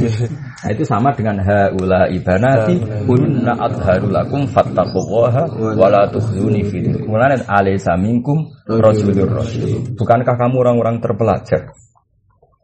nah, 0.64 0.70
itu 0.72 0.80
sama 0.88 1.12
dengan 1.12 1.44
haula 1.44 2.08
ibanati 2.08 2.80
kunna 3.04 3.52
adharu 3.52 4.08
lakum 4.08 4.48
fattaqullaha 4.48 5.76
wa 5.76 5.86
la 5.92 6.08
tukhzuni 6.08 6.64
fi 6.64 6.88
Mulane 7.04 7.44
alaysa 7.44 8.00
minkum 8.00 8.48
rasulur 8.64 9.28
rasul. 9.28 9.92
Bukankah 9.92 10.40
kamu 10.40 10.56
orang-orang 10.56 11.04
terpelajar 11.04 11.76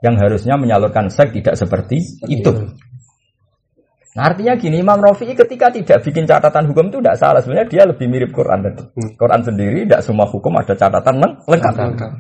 yang 0.01 0.17
harusnya 0.17 0.57
menyalurkan 0.57 1.13
seks 1.13 1.37
tidak 1.37 1.61
seperti 1.61 2.01
itu? 2.33 2.73
Nah, 4.13 4.29
artinya 4.29 4.53
gini, 4.61 4.85
Imam 4.85 5.01
Rafi'i 5.01 5.33
ketika 5.33 5.73
tidak 5.73 6.05
bikin 6.05 6.29
catatan 6.29 6.69
hukum 6.69 6.93
itu 6.93 7.01
tidak 7.01 7.17
salah. 7.17 7.41
Sebenarnya 7.41 7.65
dia 7.73 7.83
lebih 7.89 8.13
mirip 8.13 8.29
Quran 8.29 8.61
tadi. 8.61 8.85
Hmm. 8.93 9.17
Quran 9.17 9.41
sendiri 9.41 9.89
tidak 9.89 10.05
semua 10.05 10.29
hukum 10.29 10.53
ada 10.61 10.77
catatan 10.77 11.17
lengkap. 11.49 11.73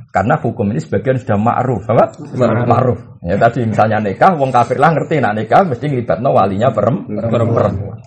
Karena 0.08 0.34
hukum 0.40 0.72
ini 0.72 0.80
sebagian 0.80 1.20
sudah 1.20 1.36
ma'ruf, 1.36 1.84
apa? 1.92 2.16
Ma'ruf. 2.64 3.00
Ya 3.20 3.36
tadi 3.36 3.68
misalnya 3.68 4.00
nikah, 4.00 4.32
wong 4.40 4.48
kafir 4.48 4.80
lah 4.80 4.96
ngerti, 4.96 5.20
nah 5.20 5.36
nikah 5.36 5.68
mesti 5.68 5.84
ngelibatno 5.84 6.32
walinya 6.32 6.72
perempuan. 6.72 8.00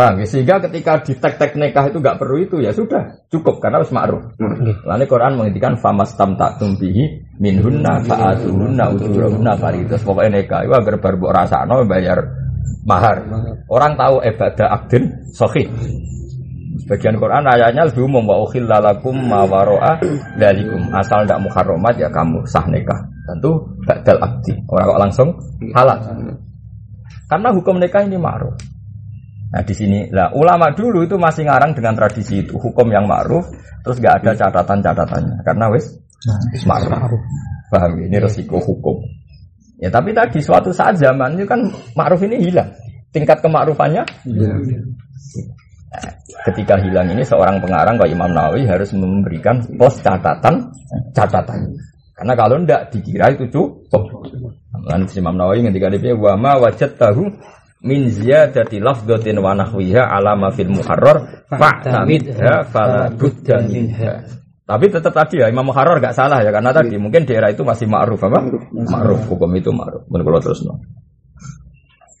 Paham 0.00 0.16
ya? 0.16 0.24
Sehingga 0.24 0.56
ketika 0.64 1.04
di 1.04 1.12
tek-tek 1.12 1.60
nikah 1.60 1.92
itu 1.92 2.00
nggak 2.00 2.16
perlu 2.16 2.40
itu 2.40 2.56
ya 2.64 2.72
sudah 2.72 3.20
cukup 3.28 3.60
karena 3.60 3.84
harus 3.84 3.92
ma'ruf. 3.92 4.32
Lalu 4.88 5.04
Quran 5.04 5.36
menghentikan 5.36 5.76
famas 5.76 6.16
tam 6.16 6.40
tak 6.40 6.56
tumpihi 6.56 7.36
minhunna 7.36 8.00
fa'atuhunna 8.08 8.96
ujurahunna 8.96 9.52
faridos. 9.60 10.00
Pokoknya 10.00 10.40
nikah 10.40 10.64
itu 10.64 10.72
agar 10.72 10.96
baru 11.04 11.28
rasano 11.28 11.84
bayar 11.84 12.16
mahar. 12.88 13.28
Orang 13.68 14.00
tahu 14.00 14.24
ibadah 14.24 14.68
akdin 14.72 15.04
sohih. 15.36 15.68
Sebagian 16.80 17.20
Quran 17.20 17.44
ayatnya 17.44 17.84
lebih 17.84 18.08
umum 18.08 18.24
wa 18.24 18.40
ukhilla 18.40 18.80
lakum 18.80 19.12
ma 19.20 19.44
waro'a 19.44 20.00
dalikum. 20.40 20.80
Asal 20.96 21.28
tidak 21.28 21.44
muharramat 21.44 22.00
ya 22.00 22.08
kamu 22.08 22.40
sah 22.48 22.64
nikah. 22.72 23.04
Tentu 23.28 23.52
badal 23.84 24.16
akdi. 24.16 24.56
Orang 24.64 24.96
kok 24.96 25.00
langsung 25.04 25.28
halal. 25.76 26.00
Karena 27.28 27.52
hukum 27.52 27.76
nikah 27.76 28.00
ini 28.08 28.16
ma'ruf. 28.16 28.79
Nah 29.50 29.62
di 29.66 29.74
sini 29.74 30.06
lah 30.14 30.30
ulama 30.30 30.70
dulu 30.70 31.02
itu 31.02 31.18
masih 31.18 31.42
ngarang 31.50 31.74
dengan 31.74 31.98
tradisi 31.98 32.46
itu 32.46 32.54
hukum 32.54 32.86
yang 32.86 33.10
ma'ruf 33.10 33.50
terus 33.82 33.98
nggak 33.98 34.22
ada 34.22 34.30
catatan-catatannya 34.38 35.42
karena 35.42 35.66
wis 35.74 35.98
ma'ruf. 36.66 37.22
Paham 37.70 37.98
ini 37.98 38.18
resiko 38.18 38.62
hukum. 38.62 39.02
Ya 39.82 39.90
tapi 39.90 40.14
tadi 40.14 40.38
suatu 40.38 40.70
saat 40.70 41.00
zaman 41.02 41.34
itu 41.34 41.50
kan 41.50 41.66
ma'ruf 41.98 42.22
ini 42.22 42.38
hilang. 42.38 42.70
Tingkat 43.10 43.42
kemakrufannya 43.42 44.06
hilang. 44.22 44.62
Nah, 45.90 46.06
ketika 46.46 46.78
hilang 46.78 47.10
ini 47.10 47.26
seorang 47.26 47.58
pengarang 47.58 47.98
kayak 47.98 48.14
Imam 48.14 48.30
Nawawi 48.30 48.62
harus 48.70 48.94
memberikan 48.94 49.58
pos 49.74 49.98
catatan 49.98 50.70
catatan. 51.10 51.74
Karena 52.14 52.36
kalau 52.38 52.62
ndak 52.62 52.94
dikira 52.94 53.34
itu 53.34 53.50
cukup. 53.50 54.30
Lalu 54.86 55.10
Imam 55.18 55.34
Nawawi 55.34 55.66
ketika 55.66 55.90
dia 55.90 56.14
wama 56.14 56.62
wajat 56.62 56.94
tahu 56.94 57.26
min 57.80 58.12
ziyadati 58.12 58.76
lafdhatin 58.80 59.40
wa 59.40 59.56
nahwiha 59.56 60.04
ala 60.04 60.36
ma 60.36 60.52
fil 60.52 60.68
muharrar 60.68 61.48
fa'tamidha 61.48 62.68
fala 62.68 63.08
budda 63.12 63.64
minha. 63.64 64.40
Tapi 64.70 64.86
tetap 64.86 65.10
tadi 65.10 65.42
ya 65.42 65.50
Imam 65.50 65.66
Muharrar 65.66 65.98
gak 65.98 66.14
salah 66.14 66.46
ya 66.46 66.54
karena 66.54 66.70
tadi 66.70 66.94
mungkin 66.94 67.26
daerah 67.26 67.50
itu 67.50 67.66
masih 67.66 67.90
ma'ruf 67.90 68.22
apa? 68.22 68.38
Ma'ruf 68.70 69.26
hukum 69.26 69.50
itu 69.58 69.74
ma'ruf. 69.74 70.06
Men 70.06 70.22
kula 70.22 70.38
terusno. 70.38 70.78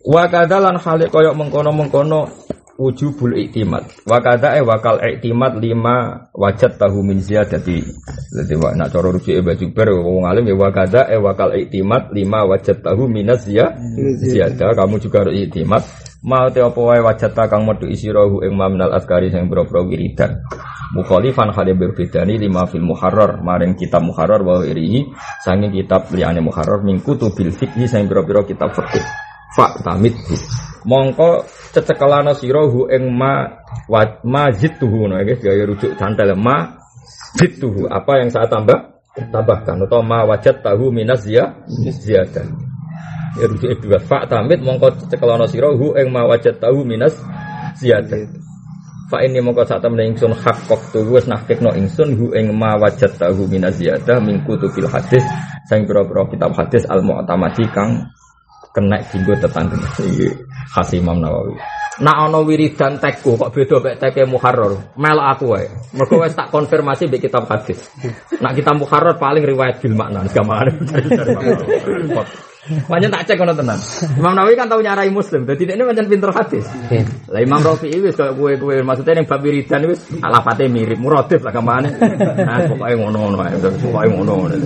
Wa 0.02 0.26
kadalan 0.26 0.74
hale 0.74 1.06
koyok 1.06 1.38
mengkono-mengkono 1.38 2.26
wujubul 2.80 3.36
iktimat. 3.36 3.84
Wa 4.08 4.24
kada 4.24 4.56
e 4.56 4.64
wakal 4.64 4.96
iktimat 5.04 5.60
lima 5.60 6.26
wajat 6.32 6.80
tahu 6.80 7.04
min 7.04 7.20
ziyadati. 7.20 7.84
Jadi 8.32 8.54
wa 8.56 8.72
nak 8.72 8.88
cara 8.88 9.12
rujuk 9.12 9.36
e 9.36 9.44
baju 9.44 9.66
ber 9.76 9.88
wong 10.00 10.24
alim 10.24 10.48
ya 10.48 10.56
wa 10.56 10.72
kada 10.72 11.12
e 11.12 11.20
wakal 11.20 11.52
iktimat 11.52 12.08
lima 12.16 12.48
wajat 12.48 12.80
tahu 12.80 13.04
minaz 13.04 13.44
ziyada. 13.44 14.72
Kamu 14.72 14.96
juga 14.96 15.28
harus 15.28 15.36
iktimat. 15.36 15.84
Mau 16.24 16.48
te 16.52 16.60
apa 16.60 16.76
wae 16.80 17.00
wajat 17.04 17.32
kang 17.32 17.68
metu 17.68 17.88
isirahu 17.88 18.44
ing 18.44 18.56
mamnal 18.56 18.92
askari 18.96 19.28
sing 19.28 19.48
boro-boro 19.48 19.88
wiridan. 19.88 20.40
Mukhalifan 20.96 21.52
hale 21.52 21.72
berbedani 21.76 22.36
lima 22.40 22.64
fil 22.68 22.84
muharrar 22.84 23.40
maring 23.40 23.76
kitab 23.76 24.04
muharrar 24.04 24.40
wa 24.44 24.64
irihi 24.64 25.08
sanging 25.44 25.72
kitab 25.72 26.08
liyane 26.12 26.44
muharrar 26.44 26.84
mingku 26.84 27.16
tubil 27.16 27.52
fikhi 27.52 27.88
sing 27.88 28.08
boro-boro 28.08 28.44
kitab 28.44 28.72
fikih. 28.72 29.04
Fa 29.56 29.80
tamit 29.80 30.12
mongko 30.86 31.44
cecekelana 31.72 32.32
sira 32.36 32.64
hu 32.64 32.88
ing 32.88 33.10
ma 33.12 33.48
wa 33.88 34.02
mazid 34.24 34.76
tuhu 34.80 35.08
no 35.08 35.18
guys 35.20 35.40
gaya 35.40 35.64
rujuk 35.66 35.96
cantel 35.98 36.32
ma 36.36 36.80
Bituhu 37.38 37.86
apa 37.86 38.18
yang 38.18 38.28
saya 38.30 38.50
tambah 38.50 38.74
tambahkan 39.30 39.86
atau 39.86 40.02
ma 40.02 40.26
wajat 40.26 40.66
tahu 40.66 40.90
minas 40.90 41.22
zia 41.22 41.46
ziyadah. 41.70 42.46
Ya 43.38 43.46
rujuk 43.46 43.86
dua 43.86 44.02
fa 44.02 44.26
tamit 44.26 44.58
mongko 44.58 45.06
cekelono 45.06 45.46
sira 45.46 45.70
hu 45.70 45.94
ing 45.94 46.10
ma 46.10 46.26
wajat 46.26 46.58
tahu 46.58 46.82
minas 46.82 47.14
ziyadah. 47.78 48.26
Fa 49.06 49.22
ini 49.22 49.38
mongko 49.38 49.62
saat 49.62 49.82
temen 49.82 50.10
ingsun 50.14 50.34
hak 50.34 50.66
waktu 50.66 51.06
wis 51.06 51.30
nahkekno 51.30 51.70
ingsun 51.78 52.18
hu 52.18 52.34
ing 52.34 52.50
ma 52.50 52.74
wajat 52.78 53.14
tahu 53.14 53.46
minas 53.46 53.78
ziyadah 53.78 54.18
min 54.18 54.42
kutubil 54.42 54.90
hadis 54.90 55.22
sing 55.70 55.86
pira-pira 55.86 56.26
kitab 56.34 56.50
hadis 56.58 56.82
al 56.90 57.02
mu'tamadi 57.06 57.62
kang 57.70 58.10
kena 58.70 59.02
dinggo 59.10 59.34
tetangga 59.38 59.78
iki 59.98 60.30
khas 60.70 60.90
Imam 60.94 61.18
Nawawi. 61.18 61.58
Nak 62.00 62.16
ana 62.16 62.40
wiridan 62.40 62.96
tekku 62.96 63.36
kok 63.36 63.52
beda 63.52 63.76
mek 63.84 64.00
teke 64.00 64.24
muharrar. 64.24 64.72
Melok 64.96 65.26
aku 65.36 65.44
wae. 65.52 65.68
Mergo 65.92 66.24
wis 66.24 66.32
tak 66.32 66.48
konfirmasi 66.48 67.12
mbek 67.12 67.28
kitab 67.28 67.44
hadis. 67.44 67.92
Nak 68.40 68.56
kitab 68.56 68.80
muharrar 68.80 69.20
paling 69.20 69.44
riwayat 69.44 69.84
bil 69.84 69.92
makna 69.92 70.24
gamane. 70.32 70.72
Banyak 72.60 73.10
tak 73.12 73.22
cek 73.28 73.36
kono 73.36 73.52
tenan. 73.52 73.76
Imam 74.16 74.32
Nawawi 74.32 74.56
kan 74.56 74.70
tahu 74.70 74.80
nyarai 74.80 75.12
Muslim, 75.12 75.44
dadi 75.44 75.64
ini 75.68 75.82
pancen 75.84 76.08
pinter 76.08 76.32
hadis. 76.32 76.64
Lah 77.28 77.40
Imam 77.42 77.60
Rafi'i 77.60 77.98
wis 78.00 78.16
kaya 78.16 78.32
kowe-kowe 78.32 78.80
maksudnya 78.80 79.20
ning 79.20 79.26
bab 79.28 79.44
wiridan 79.44 79.90
wis 79.90 80.00
alafate 80.24 80.72
mirip 80.72 80.96
muradif 80.96 81.44
lah 81.44 81.52
gamane. 81.52 81.88
Nah, 82.40 82.64
pokoke 82.64 82.94
ngono-ngono 82.96 83.36
ae, 83.44 83.56
pokoke 83.60 84.06
ngono-ngono. 84.08 84.56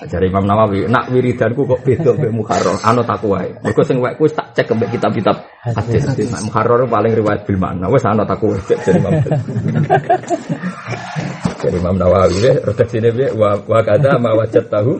Ajare 0.00 0.32
Imam 0.32 0.48
Nawawi, 0.48 0.88
nak 0.88 1.12
wiridanku 1.12 1.68
kok 1.68 1.84
beda 1.84 2.16
mbek 2.16 2.32
Muharrar, 2.32 2.80
anut 2.80 3.04
aku 3.04 3.36
wae. 3.36 3.52
Mergo 3.60 3.84
sing 3.84 4.00
wis 4.00 4.32
tak 4.32 4.56
cek 4.56 4.72
mbek 4.72 4.96
kitab-kitab 4.96 5.36
hadis. 5.76 6.08
Muharrar 6.48 6.88
paling 6.88 7.12
riwayat 7.12 7.44
bil 7.44 7.60
makna, 7.60 7.92
wis 7.92 8.08
anut 8.08 8.24
aku 8.24 8.56
wae 8.56 8.60
cek 8.64 8.96
Imam. 8.96 9.20
Jadi 11.60 11.76
Imam 11.76 11.92
Nawawi 12.00 12.40
ya, 12.40 12.56
redaksine 12.64 13.12
piye 13.12 13.36
wa 13.36 13.52
wa 13.68 13.80
kadza 13.84 14.16
ma 14.16 14.32
wajad 14.32 14.72
tahu 14.72 14.96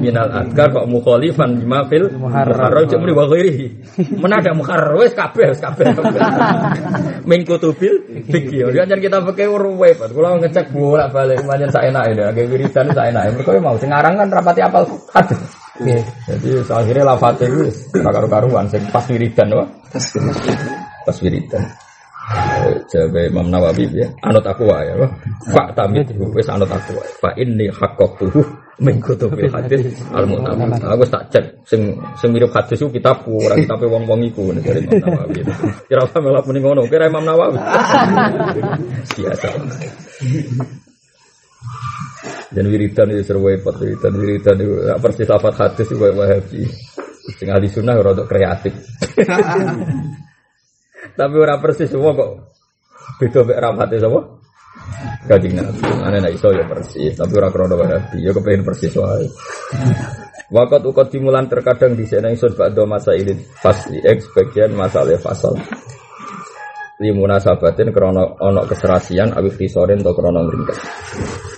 minal 0.00 0.32
adkar 0.32 0.72
kok 0.72 0.88
mukhalifan 0.88 1.60
lima 1.60 1.84
fil 1.84 2.08
muharrar 2.16 2.72
cuma 2.88 3.12
wa 3.12 3.28
ghairihi. 3.28 3.66
Mana 4.16 4.40
ada 4.40 4.56
muharrar 4.56 4.96
wis 4.96 5.12
kabeh 5.12 5.52
wis 5.52 5.60
kabeh. 5.60 5.92
Min 7.28 7.44
kutubil 7.44 8.24
fikih. 8.24 8.72
Dia 8.72 8.88
jangan 8.88 9.04
kita 9.04 9.16
pakai 9.20 9.52
Pak. 10.00 10.08
Kula 10.16 10.40
ngecek 10.40 10.72
bolak-balik 10.72 11.44
pancen 11.44 11.68
sak 11.68 11.84
enake 11.92 12.16
lho, 12.16 12.24
agak 12.24 12.44
wiridan 12.48 12.86
sak 12.96 13.06
enake. 13.12 13.28
Mergo 13.36 13.50
mau 13.60 13.76
sing 13.76 13.92
aran 13.92 14.16
kan 14.16 14.32
rapati 14.32 14.60
apal 14.64 14.88
hadis. 15.12 15.40
Jadi 16.24 16.48
akhirnya 16.72 17.04
lafate 17.04 17.46
itu 17.46 17.68
karu-karuan 18.00 18.64
sing 18.72 18.80
pas 18.88 19.04
wiridan 19.12 19.52
wae. 19.52 19.68
Pas 21.04 21.16
wiridan. 21.20 21.87
Jabe 22.92 23.32
Imam 23.32 23.48
Nawawi 23.48 23.88
ya, 23.96 24.08
anut 24.20 24.44
aku 24.44 24.68
wae 24.68 24.84
ya. 24.84 25.08
Pak 25.48 25.72
tamit 25.72 26.04
wis 26.12 26.48
anut 26.52 26.68
aku 26.68 27.00
wae. 27.00 27.08
Fa 27.24 27.32
inni 27.40 27.72
haqqatuhu 27.72 28.44
min 28.84 29.00
kutubil 29.00 29.48
hadis 29.48 29.96
al 30.12 30.28
mutamad. 30.28 30.76
Aku 30.76 31.08
tak 31.08 31.32
cek 31.32 31.44
sing 31.64 31.96
sing 32.20 32.28
mirip 32.36 32.52
hadis 32.52 32.76
itu 32.76 32.92
kitab 32.92 33.24
ora 33.24 33.56
kitabe 33.56 33.88
wong-wong 33.88 34.28
iku 34.28 34.52
dari 34.60 34.84
Imam 34.84 35.08
Nawawi. 35.08 35.40
Kira 35.88 36.04
apa 36.04 36.18
malah 36.20 36.44
muni 36.44 36.60
ngono, 36.60 36.82
kira 36.84 37.08
Imam 37.08 37.24
Nawawi. 37.24 37.58
Biasa. 39.16 39.48
Dan 42.52 42.64
wiridan 42.68 43.08
itu 43.12 43.22
seru 43.24 43.44
repot 43.48 43.76
wiridan 43.80 44.12
wiridan 44.20 44.56
itu 44.60 44.74
persis 45.00 45.28
lafat 45.28 45.54
hadis 45.56 45.88
itu 45.88 45.96
wahabi. 45.96 46.68
Sing 47.40 47.48
ahli 47.48 47.68
sunnah 47.72 47.96
untuk 47.96 48.28
kreatif. 48.28 48.72
Tapi 51.14 51.34
ora 51.38 51.58
persis 51.62 51.90
semua 51.90 52.14
kok. 52.14 52.30
Beda 53.18 53.40
mek 53.42 53.58
rapate 53.58 53.96
sapa? 53.98 54.20
Kanjeng 55.28 55.54
Nabi. 55.58 55.80
Ane 56.04 56.16
nek 56.22 56.32
iso 56.34 56.48
ya 56.54 56.64
persis, 56.64 57.12
tapi 57.18 57.32
ora 57.36 57.50
krono 57.50 57.74
wahabi. 57.74 58.22
Ya 58.22 58.30
kepengin 58.30 58.62
persis 58.64 58.94
wae. 58.94 59.26
Wakat 60.48 60.80
ukat 60.80 61.12
dimulan 61.12 61.44
terkadang 61.44 61.92
di 61.92 62.08
sana 62.08 62.32
ingsun 62.32 62.56
ba'da 62.56 62.88
masa 62.88 63.12
ini 63.12 63.36
fasli 63.60 64.00
X 64.00 64.32
bagian 64.32 64.72
masalah 64.72 65.20
fasal 65.20 65.52
Limuna 67.04 67.36
sahabatin 67.36 67.92
krono 67.92 68.32
ono 68.40 68.64
keserasian 68.64 69.36
Abis 69.36 69.60
kisorin 69.60 70.00
atau 70.00 70.16
krono 70.16 70.40
meringkas 70.48 70.80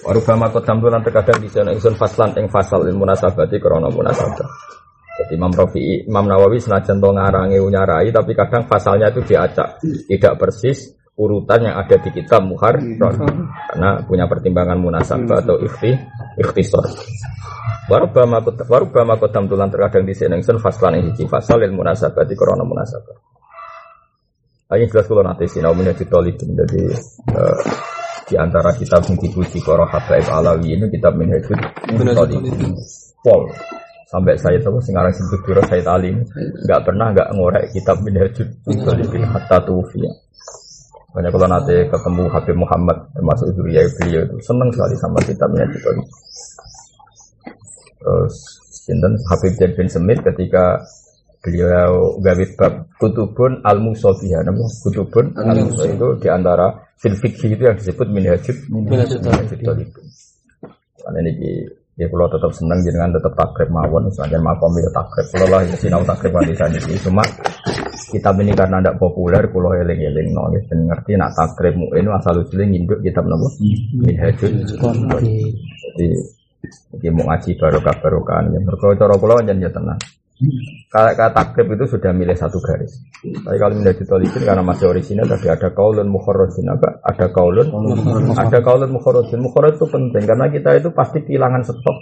Waruba 0.03 0.35
makot 0.35 0.67
tamdulan 0.67 1.07
terkadang 1.07 1.39
di 1.39 1.47
sana 1.47 1.71
ingsun 1.71 1.95
faslan 1.95 2.35
ing 2.35 2.51
fasal 2.51 2.83
Limuna 2.83 3.15
sahabati 3.15 3.63
krono 3.63 3.95
munasabah 3.95 4.80
Jadi 5.19 5.33
Imam 5.37 5.53
Rafi'i, 5.53 6.07
Imam 6.07 6.25
Nawawi 6.31 6.63
senajan 6.63 7.03
to 7.03 7.11
ngarangi 7.13 7.59
nyarai 7.59 8.09
Tapi 8.09 8.33
kadang 8.33 8.65
fasalnya 8.71 9.11
itu 9.11 9.21
diacak. 9.27 9.83
Tidak 9.83 10.35
persis 10.39 10.97
urutan 11.19 11.67
yang 11.67 11.77
ada 11.77 11.97
di 12.01 12.11
kitab 12.15 12.47
Muhar 12.47 12.79
Karena 12.79 14.01
punya 14.07 14.25
pertimbangan 14.31 14.79
munasabah 14.81 15.45
atau 15.45 15.61
ikhti, 15.61 15.93
ikhtisor 16.41 16.87
Waruba 17.91 18.23
makot 18.23 18.55
waruba 18.71 19.03
makot 19.03 19.35
tamdulan 19.35 19.67
terkadang 19.67 20.07
di 20.07 20.15
sana 20.15 20.39
ingsun 20.39 20.63
faslan 20.63 21.03
hiji. 21.03 21.27
Fasal 21.27 21.59
ilmu 21.67 21.83
munasabati 21.83 22.39
krono 22.39 22.63
munasabah. 22.63 23.19
Ayo 24.71 24.87
jelas 24.87 25.11
kalau 25.11 25.27
nanti 25.27 25.51
sinau 25.51 25.75
menjadi 25.75 26.07
tolibin 26.07 26.55
jadi 26.55 26.95
eh, 27.35 27.61
di 28.31 28.39
antara 28.39 28.71
kitab 28.79 29.03
yang 29.11 29.19
dipuji 29.19 29.59
para 29.67 29.83
habaib 29.83 30.31
alawi 30.31 30.79
ini 30.79 30.87
kitab 30.87 31.19
tolibin 31.19 32.79
pol 33.19 33.51
sampai 34.11 34.35
saya 34.35 34.59
tahu 34.59 34.83
sekarang 34.83 35.15
sebut 35.15 35.41
dulu 35.47 35.63
saya 35.71 35.83
talim 35.87 36.27
nggak 36.67 36.81
pernah 36.83 37.15
nggak 37.15 37.29
ngorek 37.31 37.65
kitab 37.71 37.97
menhajud 38.03 38.49
tolibin 38.67 39.23
hatta 39.23 39.63
tufiya 39.63 40.11
banyak 41.11 41.31
kalau 41.35 41.49
nanti 41.51 41.75
ketemu 41.91 42.23
Habib 42.31 42.57
Muhammad 42.59 42.99
termasuk 43.19 43.51
Zuriyah 43.59 43.83
beliau 43.99 44.23
itu. 44.31 44.37
Senang 44.47 44.71
sekali 44.71 44.95
sama 44.95 45.19
kitab 45.27 45.51
menhajud 45.51 45.81
tolibin 45.83 46.11
terus 48.01 48.35
Sinten? 48.71 49.13
Habib 49.31 49.53
Zaid 49.59 49.73
bin 49.79 49.89
Semit 49.91 50.19
ketika 50.23 50.83
beliau 51.41 52.21
gawe 52.21 52.45
bab 52.59 52.73
kutubun 53.01 53.65
al 53.65 53.81
musofiha 53.81 54.45
namanya 54.45 54.69
kutubun 54.85 55.33
al 55.41 55.57
itu 55.57 56.09
di 56.21 56.29
antara 56.29 56.85
fil 57.01 57.17
itu 57.17 57.63
yang 57.65 57.77
disebut 57.81 58.07
minhajud 58.13 58.57
minhajud 58.69 59.21
talibin 59.25 60.05
karena 61.01 61.19
ini 61.25 61.65
ya 61.99 62.07
kalau 62.07 62.27
tetap 62.31 62.51
senang 62.55 62.79
jenengan 62.85 63.11
tetap 63.15 63.33
takrib 63.35 63.69
mawon 63.73 64.07
misalnya 64.07 64.39
makom 64.39 64.75
ya 64.79 64.91
takrib. 64.95 65.27
Kalau 65.33 65.47
lah 65.51 65.63
ya 65.67 65.75
sinau 65.79 66.03
takrib 66.07 66.33
di 66.47 66.55
sana 66.55 66.79
ini 66.79 66.97
cuma 67.03 67.25
kitab 68.11 68.35
ini 68.43 68.53
karena 68.55 68.79
tidak 68.83 68.97
populer 68.99 69.43
kalau 69.51 69.71
eling 69.75 70.01
eling 70.01 70.29
no 70.35 70.51
ya 70.55 70.61
dan 70.71 70.79
ngerti 70.87 71.13
nak 71.19 71.35
takrib 71.35 71.75
mu 71.75 71.87
ini 71.97 72.09
asal 72.13 72.39
usulnya 72.43 72.67
nginduk 72.71 72.99
kitab 73.03 73.25
nopo? 73.27 73.49
Minhajud 73.97 74.53
jadi 74.71 76.09
jadi 76.93 77.09
mau 77.11 77.25
ngaji 77.27 77.51
barokah 77.57 77.97
barokan 77.99 78.53
ya. 78.53 78.61
Berkau 78.63 78.95
cara 78.95 79.15
pulau 79.17 79.41
jangan 79.43 79.65
ya 79.65 79.71
tenang 79.73 80.01
kalau 80.89 81.13
kata 81.13 81.37
takrib 81.37 81.69
itu 81.77 81.85
sudah 81.97 82.11
milih 82.17 82.33
satu 82.33 82.59
garis. 82.65 83.05
Tapi 83.21 83.57
kalau 83.61 83.77
menjadi 83.77 84.03
tolikin 84.09 84.43
karena 84.43 84.65
masih 84.65 84.89
orisinal 84.89 85.29
tadi 85.29 85.53
ada 85.53 85.69
kaulun 85.77 86.09
mukharrajin 86.09 86.67
apa? 86.73 87.05
Ada 87.05 87.29
kaulun, 87.29 87.69
ada 88.35 88.59
kaulun 88.65 88.91
mukharrajin. 88.91 89.39
Mukharraj 89.39 89.77
itu 89.77 89.87
penting 89.87 90.25
karena 90.25 90.49
kita 90.49 90.81
itu 90.81 90.89
pasti 90.97 91.21
kehilangan 91.21 91.63
stok. 91.69 91.99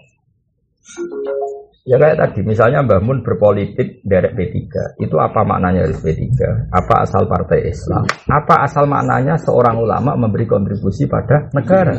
Ya 1.89 1.97
kayak 1.97 2.21
tadi, 2.21 2.45
misalnya 2.45 2.85
Mbah 2.85 3.01
Mun 3.01 3.25
berpolitik 3.25 4.05
dari 4.05 4.29
P3, 4.37 4.61
itu 5.01 5.17
apa 5.17 5.41
maknanya 5.41 5.89
dari 5.89 5.97
P3? 5.97 6.37
Apa 6.69 7.09
asal 7.09 7.25
partai 7.25 7.65
Islam? 7.65 8.05
Apa 8.29 8.61
asal 8.69 8.85
maknanya 8.85 9.41
seorang 9.41 9.81
ulama 9.81 10.13
memberi 10.13 10.45
kontribusi 10.45 11.09
pada 11.09 11.49
negara? 11.57 11.97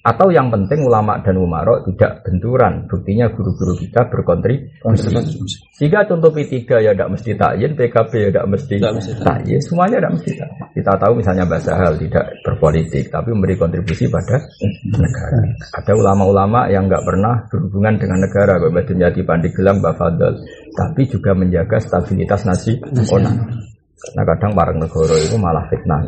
Atau 0.00 0.32
yang 0.32 0.48
penting 0.48 0.80
ulama 0.88 1.20
dan 1.20 1.36
umaro 1.36 1.84
tidak 1.84 2.24
benturan. 2.24 2.88
Buktinya 2.88 3.28
guru-guru 3.28 3.76
kita 3.76 4.08
berkontribusi. 4.08 5.60
Jika 5.76 6.08
contoh 6.08 6.32
P3 6.32 6.56
ya 6.80 6.96
tidak 6.96 7.12
mesti 7.12 7.36
takyin, 7.36 7.76
PKB 7.76 8.12
ya 8.16 8.28
tidak 8.32 8.46
mesti 8.48 8.74
takyin, 9.20 9.60
semuanya 9.60 10.00
tidak 10.00 10.12
mesti 10.16 10.30
takyin. 10.40 10.68
Kita 10.72 10.92
tahu 10.96 11.12
misalnya 11.20 11.44
bahasa 11.44 11.76
hal 11.76 12.00
tidak 12.00 12.24
berpolitik, 12.40 13.12
tapi 13.12 13.28
memberi 13.36 13.60
kontribusi 13.60 14.08
pada 14.08 14.40
negara. 14.88 15.40
Ada 15.84 15.92
ulama-ulama 15.92 16.72
yang 16.72 16.88
nggak 16.88 17.04
pernah 17.04 17.34
berhubungan 17.52 18.00
dengan 18.00 18.18
negara, 18.24 18.56
Bapak 18.56 18.88
Dunyati 18.88 19.20
Pandigelang, 19.20 19.84
Mbak 19.84 19.94
Fadl, 20.00 20.32
tapi 20.80 21.02
juga 21.12 21.36
menjaga 21.36 21.76
stabilitas 21.76 22.48
nasional. 22.48 23.36
Karena 24.00 24.22
kadang 24.24 24.52
bareng 24.56 24.80
negara 24.80 25.16
itu 25.20 25.36
malah 25.36 25.68
fitnah. 25.68 26.00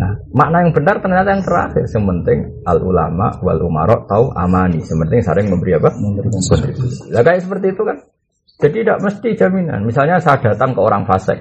Nah, 0.00 0.16
makna 0.32 0.64
yang 0.64 0.72
benar 0.72 0.96
ternyata 1.04 1.28
yang 1.28 1.44
terakhir. 1.44 1.84
Sementing 1.84 2.64
al 2.64 2.80
ulama 2.80 3.36
wal 3.44 3.60
umaro 3.60 4.08
tahu 4.08 4.32
amani. 4.32 4.80
Sementing 4.80 5.20
sering 5.20 5.52
memberi 5.52 5.76
apa? 5.76 5.92
Kontribusi. 5.92 7.12
Nah, 7.12 7.20
kayak 7.20 7.44
seperti 7.44 7.76
itu 7.76 7.82
kan. 7.84 8.00
Jadi 8.60 8.76
tidak 8.80 8.98
mesti 9.04 9.28
jaminan. 9.36 9.84
Misalnya 9.84 10.16
saya 10.16 10.40
datang 10.40 10.72
ke 10.72 10.80
orang 10.80 11.04
fasik. 11.04 11.36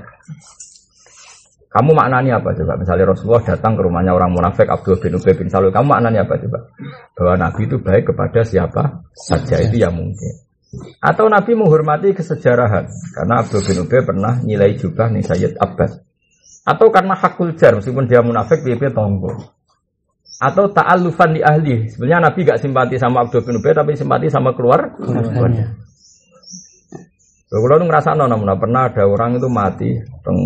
Kamu 1.70 1.94
maknanya 1.94 2.42
apa 2.42 2.52
coba? 2.58 2.82
Misalnya 2.82 3.14
Rasulullah 3.14 3.46
datang 3.46 3.78
ke 3.78 3.82
rumahnya 3.86 4.12
orang 4.12 4.34
munafik 4.34 4.66
Abdul 4.66 4.98
bin 4.98 5.16
Ubay 5.16 5.38
bin 5.38 5.48
Salul. 5.54 5.70
Kamu 5.70 5.86
maknanya 5.86 6.26
apa 6.26 6.36
coba? 6.42 6.60
Bahwa 7.14 7.34
Nabi 7.38 7.62
itu 7.70 7.78
baik 7.78 8.10
kepada 8.12 8.42
siapa 8.42 9.06
saja 9.14 9.62
itu 9.62 9.78
yang 9.78 9.94
mungkin. 9.94 10.34
Atau 10.98 11.30
Nabi 11.30 11.54
menghormati 11.54 12.18
kesejarahan. 12.18 12.90
Karena 13.14 13.46
Abdul 13.46 13.62
bin 13.62 13.78
Ubay 13.86 14.02
pernah 14.02 14.42
nilai 14.42 14.74
jubah 14.82 15.14
nih 15.14 15.24
Sayyid 15.24 15.54
Abbas. 15.62 16.09
Atau 16.70 16.94
karena 16.94 17.18
hakul 17.18 17.58
jar 17.58 17.74
meskipun 17.74 18.06
dia 18.06 18.22
munafik 18.22 18.62
dia 18.62 18.78
tonggo. 18.94 19.34
Atau 20.38 20.70
ta'allufan 20.70 21.34
di 21.34 21.42
ahli. 21.42 21.90
Sebenarnya 21.90 22.30
Nabi 22.30 22.46
gak 22.46 22.62
simpati 22.62 22.96
sama 23.02 23.26
Abdul 23.26 23.42
bin 23.42 23.58
Ubay 23.58 23.74
tapi 23.74 23.98
simpati 23.98 24.30
sama 24.30 24.54
keluar. 24.54 24.94
keluarganya. 25.02 25.74
Kalau 27.50 27.82
lu 27.82 27.86
ngerasa 27.90 28.14
nona, 28.14 28.38
pernah 28.62 28.86
ada 28.86 29.10
orang 29.10 29.42
itu 29.42 29.50
mati 29.50 29.90
teng 30.22 30.38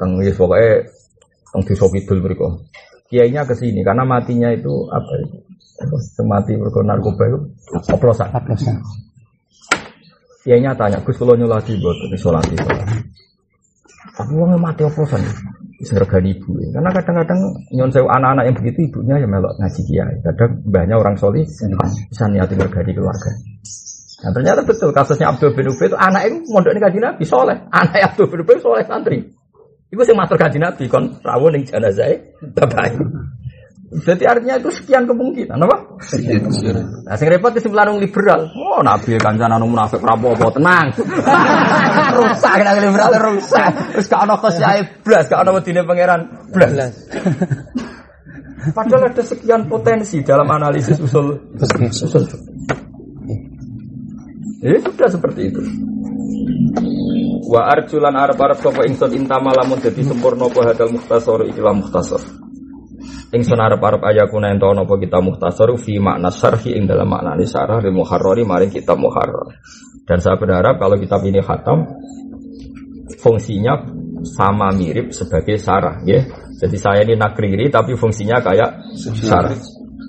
teng 0.00 0.16
ya 0.24 0.32
pokoknya 0.32 0.88
teng 1.52 1.62
di 1.68 1.74
Sopidul 1.76 2.24
beriko. 2.24 2.64
Kiainya 3.12 3.44
ke 3.44 3.52
sini 3.52 3.84
karena 3.84 4.08
matinya 4.08 4.48
itu 4.48 4.88
apa 4.88 5.12
itu? 5.20 5.36
Semati 6.16 6.56
beriko 6.56 6.80
narkoba 6.80 7.28
itu 7.28 7.38
oplosan. 7.92 8.32
Oplosan. 8.32 8.80
Kiainya 10.48 10.72
tanya, 10.72 11.04
Gus 11.04 11.20
kalau 11.20 11.36
nyolati 11.36 11.76
buat 11.76 11.98
sholat 12.16 12.48
itu. 12.48 12.64
Tapi 14.16 14.32
uangnya 14.32 14.56
mati 14.56 14.82
oplosan. 14.82 15.20
Sergani 15.84 16.32
ibu. 16.32 16.56
Karena 16.72 16.88
kadang-kadang 16.88 17.40
nyon 17.76 17.92
sewa 17.92 18.16
anak-anak 18.16 18.48
yang 18.48 18.56
begitu 18.56 18.78
ibunya 18.88 19.20
ya 19.20 19.28
melok 19.28 19.60
ngaji 19.60 19.80
kiai. 19.84 20.16
Kadang 20.24 20.64
banyak 20.64 20.96
orang 20.96 21.20
solih 21.20 21.44
bisa 21.44 22.24
niatin 22.32 22.56
sergani 22.56 22.96
keluarga. 22.96 23.30
Nah 24.24 24.32
ternyata 24.32 24.64
betul 24.64 24.96
kasusnya 24.96 25.28
Abdul 25.28 25.52
bin 25.52 25.68
Ubay 25.68 25.92
itu 25.92 25.96
anak 26.00 26.22
itu 26.32 26.48
mondok 26.48 26.72
ini 26.72 26.80
kaji 26.80 26.98
Nabi 27.04 27.24
soleh. 27.28 27.60
Anak 27.68 28.00
Abdul 28.08 28.32
bin 28.32 28.40
Ubay 28.40 28.56
soleh 28.56 28.84
santri. 28.88 29.20
Itu 29.92 30.00
sih 30.00 30.16
matur 30.16 30.40
kaji 30.40 30.56
Nabi 30.56 30.88
kon 30.88 31.20
rawon 31.20 31.60
yang 31.60 31.68
jenazah 31.68 32.16
bapak. 32.56 32.96
Jadi 33.86 34.26
artinya 34.26 34.58
itu 34.58 34.66
sekian 34.74 35.06
kemungkinan, 35.06 35.62
apa? 35.62 35.76
Nah, 37.06 37.14
sing 37.14 37.30
repot 37.30 37.54
itu 37.54 37.70
sebelah 37.70 37.86
liberal. 37.94 38.50
Oh, 38.58 38.82
nabi 38.82 39.14
kancan 39.14 39.46
anu 39.46 39.70
munafik 39.70 40.02
rapopo 40.02 40.50
tenang. 40.50 40.90
rusak 42.18 42.54
nang 42.66 42.82
liberal 42.82 43.14
rusak. 43.14 43.70
Terus 43.94 44.10
gak 44.10 44.26
ono 44.26 44.34
khosyae 44.42 44.82
blas, 45.06 45.30
gak 45.30 45.46
ono 45.46 45.62
wedine 45.62 45.86
pangeran 45.86 46.20
blas. 46.50 46.94
Padahal 48.76 49.14
ada 49.14 49.22
sekian 49.22 49.70
potensi 49.70 50.18
dalam 50.26 50.50
analisis 50.50 50.98
usul 50.98 51.54
usul. 51.54 52.26
Ya 54.66 54.82
sudah 54.82 55.08
seperti 55.14 55.54
itu. 55.54 55.62
Wa 57.46 57.70
arjulan 57.70 58.18
arab 58.18 58.34
arab 58.42 58.58
sapa 58.58 58.82
ingsun 58.90 59.14
intama 59.14 59.54
lamun 59.54 59.78
dadi 59.78 60.02
sempurna 60.02 60.50
hadal 60.50 60.90
mukhtasar 60.90 61.46
ikilah 61.46 61.78
mukhtasar. 61.78 62.45
Ingsun 63.36 63.60
arep-arep 63.60 64.00
ayakuna 64.00 64.48
ento 64.48 64.72
napa 64.72 64.96
kita 64.96 65.20
mukhtasar 65.20 65.68
fi 65.76 66.00
makna 66.00 66.32
syarhi 66.32 66.72
ing 66.72 66.88
dalam 66.88 67.04
makna 67.04 67.36
syarah 67.44 67.84
lil 67.84 67.92
muharrari 67.92 68.48
maring 68.48 68.72
kitab 68.72 68.96
muharrar. 68.96 69.60
Dan 70.08 70.24
saya 70.24 70.40
berharap 70.40 70.80
kalau 70.80 70.96
kitab 70.96 71.20
ini 71.20 71.44
khatam 71.44 71.84
fungsinya 73.20 73.76
sama 74.24 74.72
mirip 74.72 75.12
sebagai 75.12 75.60
syarah 75.60 76.00
ya. 76.08 76.24
Jadi 76.56 76.76
saya 76.80 77.04
ini 77.04 77.12
nakriri 77.12 77.68
tapi 77.68 77.92
fungsinya 77.92 78.40
kayak 78.40 78.96
syarah. 78.96 79.52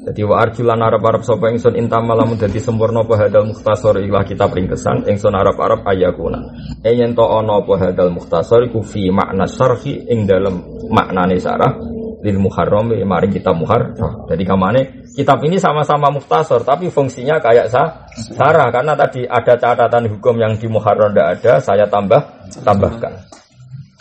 Jadi 0.08 0.24
wa 0.24 0.40
arjulan 0.40 0.80
arab-arab 0.80 1.28
sapa 1.28 1.52
ingsun 1.52 1.76
intam 1.76 2.08
lamun 2.08 2.40
dadi 2.40 2.64
sempurna 2.64 3.04
apa 3.04 3.28
hadal 3.28 3.44
mukhtasar 3.44 4.00
ilah 4.00 4.24
kitab 4.24 4.56
ringkesan 4.56 5.04
ingsun 5.04 5.36
arab-arab 5.36 5.84
ayakuna. 5.84 6.48
E 6.80 6.96
yen 6.96 7.12
to 7.12 7.28
ana 7.28 7.60
apa 7.60 7.76
hadal 7.76 8.16
mukhtasar 8.16 8.64
iku 8.72 8.80
fi 8.88 9.12
makna 9.12 9.44
syarhi 9.52 10.08
ing 10.08 10.24
dalam 10.24 10.64
maknane 10.88 11.36
syarah 11.36 11.97
lil 12.24 12.38
muharram 12.42 12.90
mari 13.06 13.30
kita 13.30 13.54
muhar. 13.54 13.94
Jadi 14.26 14.44
kamane 14.44 14.82
kitab 15.14 15.42
ini 15.46 15.62
sama-sama 15.62 16.10
muhtasar 16.10 16.62
tapi 16.66 16.90
fungsinya 16.90 17.38
kayak 17.42 17.70
sa 17.70 18.10
sarah 18.14 18.70
karena 18.74 18.94
tadi 18.98 19.26
ada 19.26 19.58
catatan 19.58 20.10
hukum 20.18 20.38
yang 20.38 20.58
di 20.58 20.66
muharram 20.70 21.14
tidak 21.14 21.28
ada, 21.42 21.54
saya 21.62 21.86
tambah 21.86 22.22
tambahkan. 22.62 23.28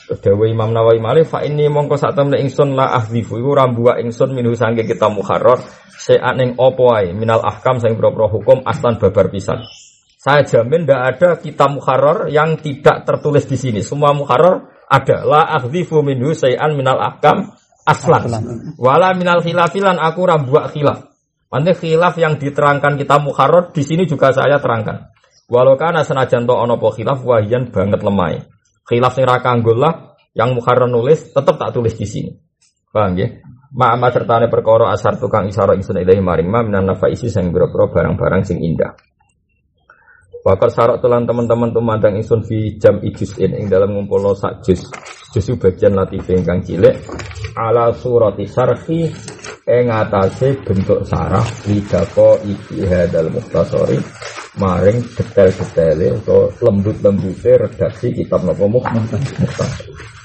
Dawa 0.07 0.47
Imam 0.47 0.71
Nawawi 0.71 1.03
Malik 1.03 1.27
fa 1.27 1.43
ini 1.43 1.67
mongko 1.67 1.99
sak 1.99 2.15
temne 2.15 2.39
ingsun 2.39 2.79
la 2.79 2.95
ahdzifu 2.95 3.43
iku 3.43 3.59
rambuwa 3.59 3.99
ingsun 3.99 4.39
minhu 4.39 4.55
sangge 4.55 4.87
kita 4.87 5.11
muharrar 5.11 5.59
se'an 5.99 6.39
ing 6.39 6.51
opo 6.63 6.95
ae 6.95 7.11
minal 7.11 7.43
ahkam 7.43 7.83
sing 7.83 7.99
pro 7.99 8.15
hukum 8.15 8.63
aslan 8.63 9.03
babar 9.03 9.27
pisan. 9.35 9.67
Saya 10.15 10.47
jamin 10.47 10.87
tidak 10.87 11.03
ada 11.11 11.31
kitab 11.43 11.75
muharrar 11.75 12.31
yang 12.31 12.55
tidak 12.63 13.03
tertulis 13.03 13.51
di 13.51 13.59
sini. 13.59 13.81
Semua 13.83 14.15
muharrar 14.15 14.87
ada. 14.87 15.27
La 15.27 15.43
ahdzifu 15.59 15.99
minhu 16.07 16.31
se'an 16.39 16.79
minal 16.79 17.03
ahkam 17.03 17.59
aslan. 17.87 18.27
Wala 18.77 19.15
minal 19.15 19.41
khilafilan 19.41 19.97
aku 20.03 20.27
rambuak 20.27 20.75
khilaf. 20.75 21.15
Nanti 21.47 21.73
khilaf 21.73 22.19
yang 22.19 22.37
diterangkan 22.37 22.99
kita 22.99 23.23
muharrar 23.23 23.71
di 23.71 23.81
sini 23.87 24.05
juga 24.05 24.35
saya 24.35 24.59
terangkan. 24.61 25.15
Walau 25.47 25.79
karena 25.79 26.03
senajan 26.03 26.43
to 26.45 26.53
ono 26.53 26.77
po 26.77 26.91
khilaf 26.91 27.23
wahian 27.23 27.71
banget 27.71 28.03
lemai. 28.03 28.43
Khilaf 28.83 29.15
sing 29.15 29.25
ra 29.25 29.39
lah 29.39 30.19
yang 30.35 30.53
muharrar 30.53 30.91
nulis 30.91 31.31
tetap 31.31 31.55
tak 31.57 31.71
tulis 31.71 31.95
di 31.95 32.05
sini. 32.05 32.31
Paham 32.91 33.15
ya? 33.15 33.31
Ma'ama 33.77 34.09
sertane 34.11 34.51
perkara 34.51 34.91
asar 34.91 35.19
tukang 35.19 35.47
isara 35.47 35.75
ingsun 35.79 36.01
ilahi 36.01 36.23
maring 36.23 36.49
ma 36.49 36.61
minan 36.67 36.87
nafaisi 36.87 37.31
sing 37.31 37.55
barang-barang 37.55 38.43
sing 38.43 38.59
indah. 38.63 38.95
Bakal 40.47 40.71
sarok 40.71 41.03
tulan 41.03 41.27
teman-teman 41.27 41.75
tumandang 41.75 42.15
ingsun 42.23 42.47
fi 42.47 42.79
jam 42.79 43.03
ijus 43.03 43.35
in 43.43 43.51
ing 43.59 43.67
dalam 43.67 43.91
ngumpulno 43.99 44.31
sak 44.31 44.63
jus. 44.63 44.79
Jusu 45.35 45.59
bagian 45.59 45.99
latif 45.99 46.23
ingkang 46.31 46.63
cilik 46.63 46.95
ala 47.59 47.91
surati 47.91 48.47
sarhi 48.47 49.11
ing 49.67 49.85
atase 49.91 50.55
bentuk 50.63 51.03
sarah 51.03 51.43
lidako 51.67 52.39
iki 52.47 52.87
hadal 52.87 53.27
muhtasori 53.35 53.99
maring 54.63 55.03
detail-detaile 55.19 56.15
atau 56.23 56.55
lembut-lembute 56.63 57.67
redaksi 57.67 58.15
kitab 58.15 58.47
napa 58.47 58.71
mukhtasar. 58.71 60.16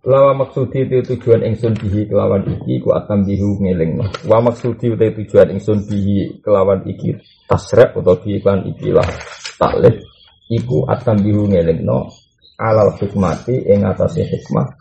Lawa 0.00 0.32
maksudi 0.32 0.88
itu 0.88 1.12
tujuan 1.12 1.44
ingsun 1.44 1.76
bihi 1.76 2.08
kelawan 2.08 2.40
iki 2.48 2.80
ku 2.80 2.88
akan 2.88 3.20
bihu 3.20 3.60
ngeling 3.60 4.00
Wa 4.24 4.40
maksudi 4.40 4.96
itu 4.96 5.06
tujuan 5.12 5.52
ingsun 5.52 5.84
bihi 5.84 6.40
kelawan 6.40 6.80
iki 6.88 7.20
tasrek 7.44 7.92
atau 7.92 8.16
bihi 8.16 8.40
kelawan 8.40 8.64
iki 8.64 8.96
lah 8.96 9.04
taklif 9.60 10.00
iku 10.48 10.88
akan 10.88 11.20
bihu 11.20 11.44
ngeling 11.52 11.84
no 11.84 12.08
alal 12.56 12.96
hikmati 12.96 13.60
ing 13.68 13.84
atase 13.84 14.24
hikmah. 14.24 14.72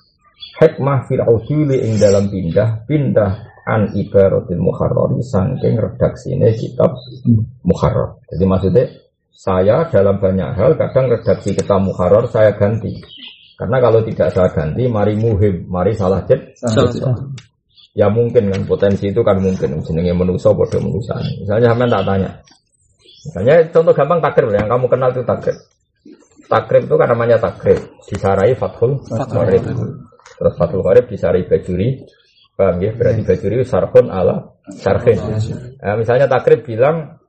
Hikmah 0.56 1.12
fil 1.12 1.24
uduli 1.28 1.84
ing 1.84 2.00
dalam 2.00 2.32
pindah 2.32 2.88
pindah 2.88 3.32
an 3.68 3.91
ibaratil 4.00 4.64
muharrar 4.64 5.20
saking 5.20 5.84
redaksine 5.84 6.48
kitab 6.56 6.96
muharrar. 7.68 8.24
Jadi 8.32 8.44
maksudnya 8.48 8.88
saya 9.36 9.84
dalam 9.91 10.16
banyak 10.16 10.56
hal 10.56 10.80
kadang 10.80 11.12
redaksi 11.12 11.60
kitab 11.60 11.84
muharrar 11.84 12.24
saya 12.32 12.56
ganti 12.56 13.04
karena 13.60 13.77
kalau 13.84 13.99
tidak 14.07 14.31
saya 14.31 14.48
ganti, 14.56 14.88
mari 14.88 15.19
muhim, 15.19 15.68
mari 15.68 15.91
salah 15.91 16.23
jet. 16.23 16.56
Ya 17.91 18.07
mungkin 18.07 18.48
kan 18.48 18.64
potensi 18.64 19.11
itu 19.11 19.19
kan 19.19 19.44
mungkin 19.44 19.84
jenenge 19.84 20.15
manusia 20.15 20.56
bodoh 20.56 20.80
manusia. 20.80 21.19
Misalnya 21.44 21.76
sampean 21.76 21.91
tak 21.91 22.03
tanya. 22.07 22.31
Misalnya 23.27 23.56
contoh 23.76 23.91
gampang 23.91 24.19
takrib 24.23 24.56
yang 24.56 24.72
kamu 24.72 24.86
kenal 24.88 25.10
itu 25.11 25.23
takrib. 25.27 25.57
Takrib 26.48 26.88
itu 26.88 26.95
kan 26.95 27.07
namanya 27.11 27.36
takrib. 27.36 27.80
Disarai 28.07 28.56
fathul 28.56 29.03
qarib. 29.11 29.68
Terus 30.40 30.53
fathul 30.56 30.80
qarib 30.80 31.11
disarai 31.11 31.44
bajuri. 31.44 32.07
Paham 32.56 32.80
ya? 32.80 32.95
Berarti 32.95 33.27
bajuri 33.27 33.68
sarhun 33.68 34.07
ala 34.07 34.56
sarhin. 34.72 35.19
Nah, 35.84 35.99
misalnya 35.99 36.31
takrib 36.31 36.64
bilang 36.64 37.19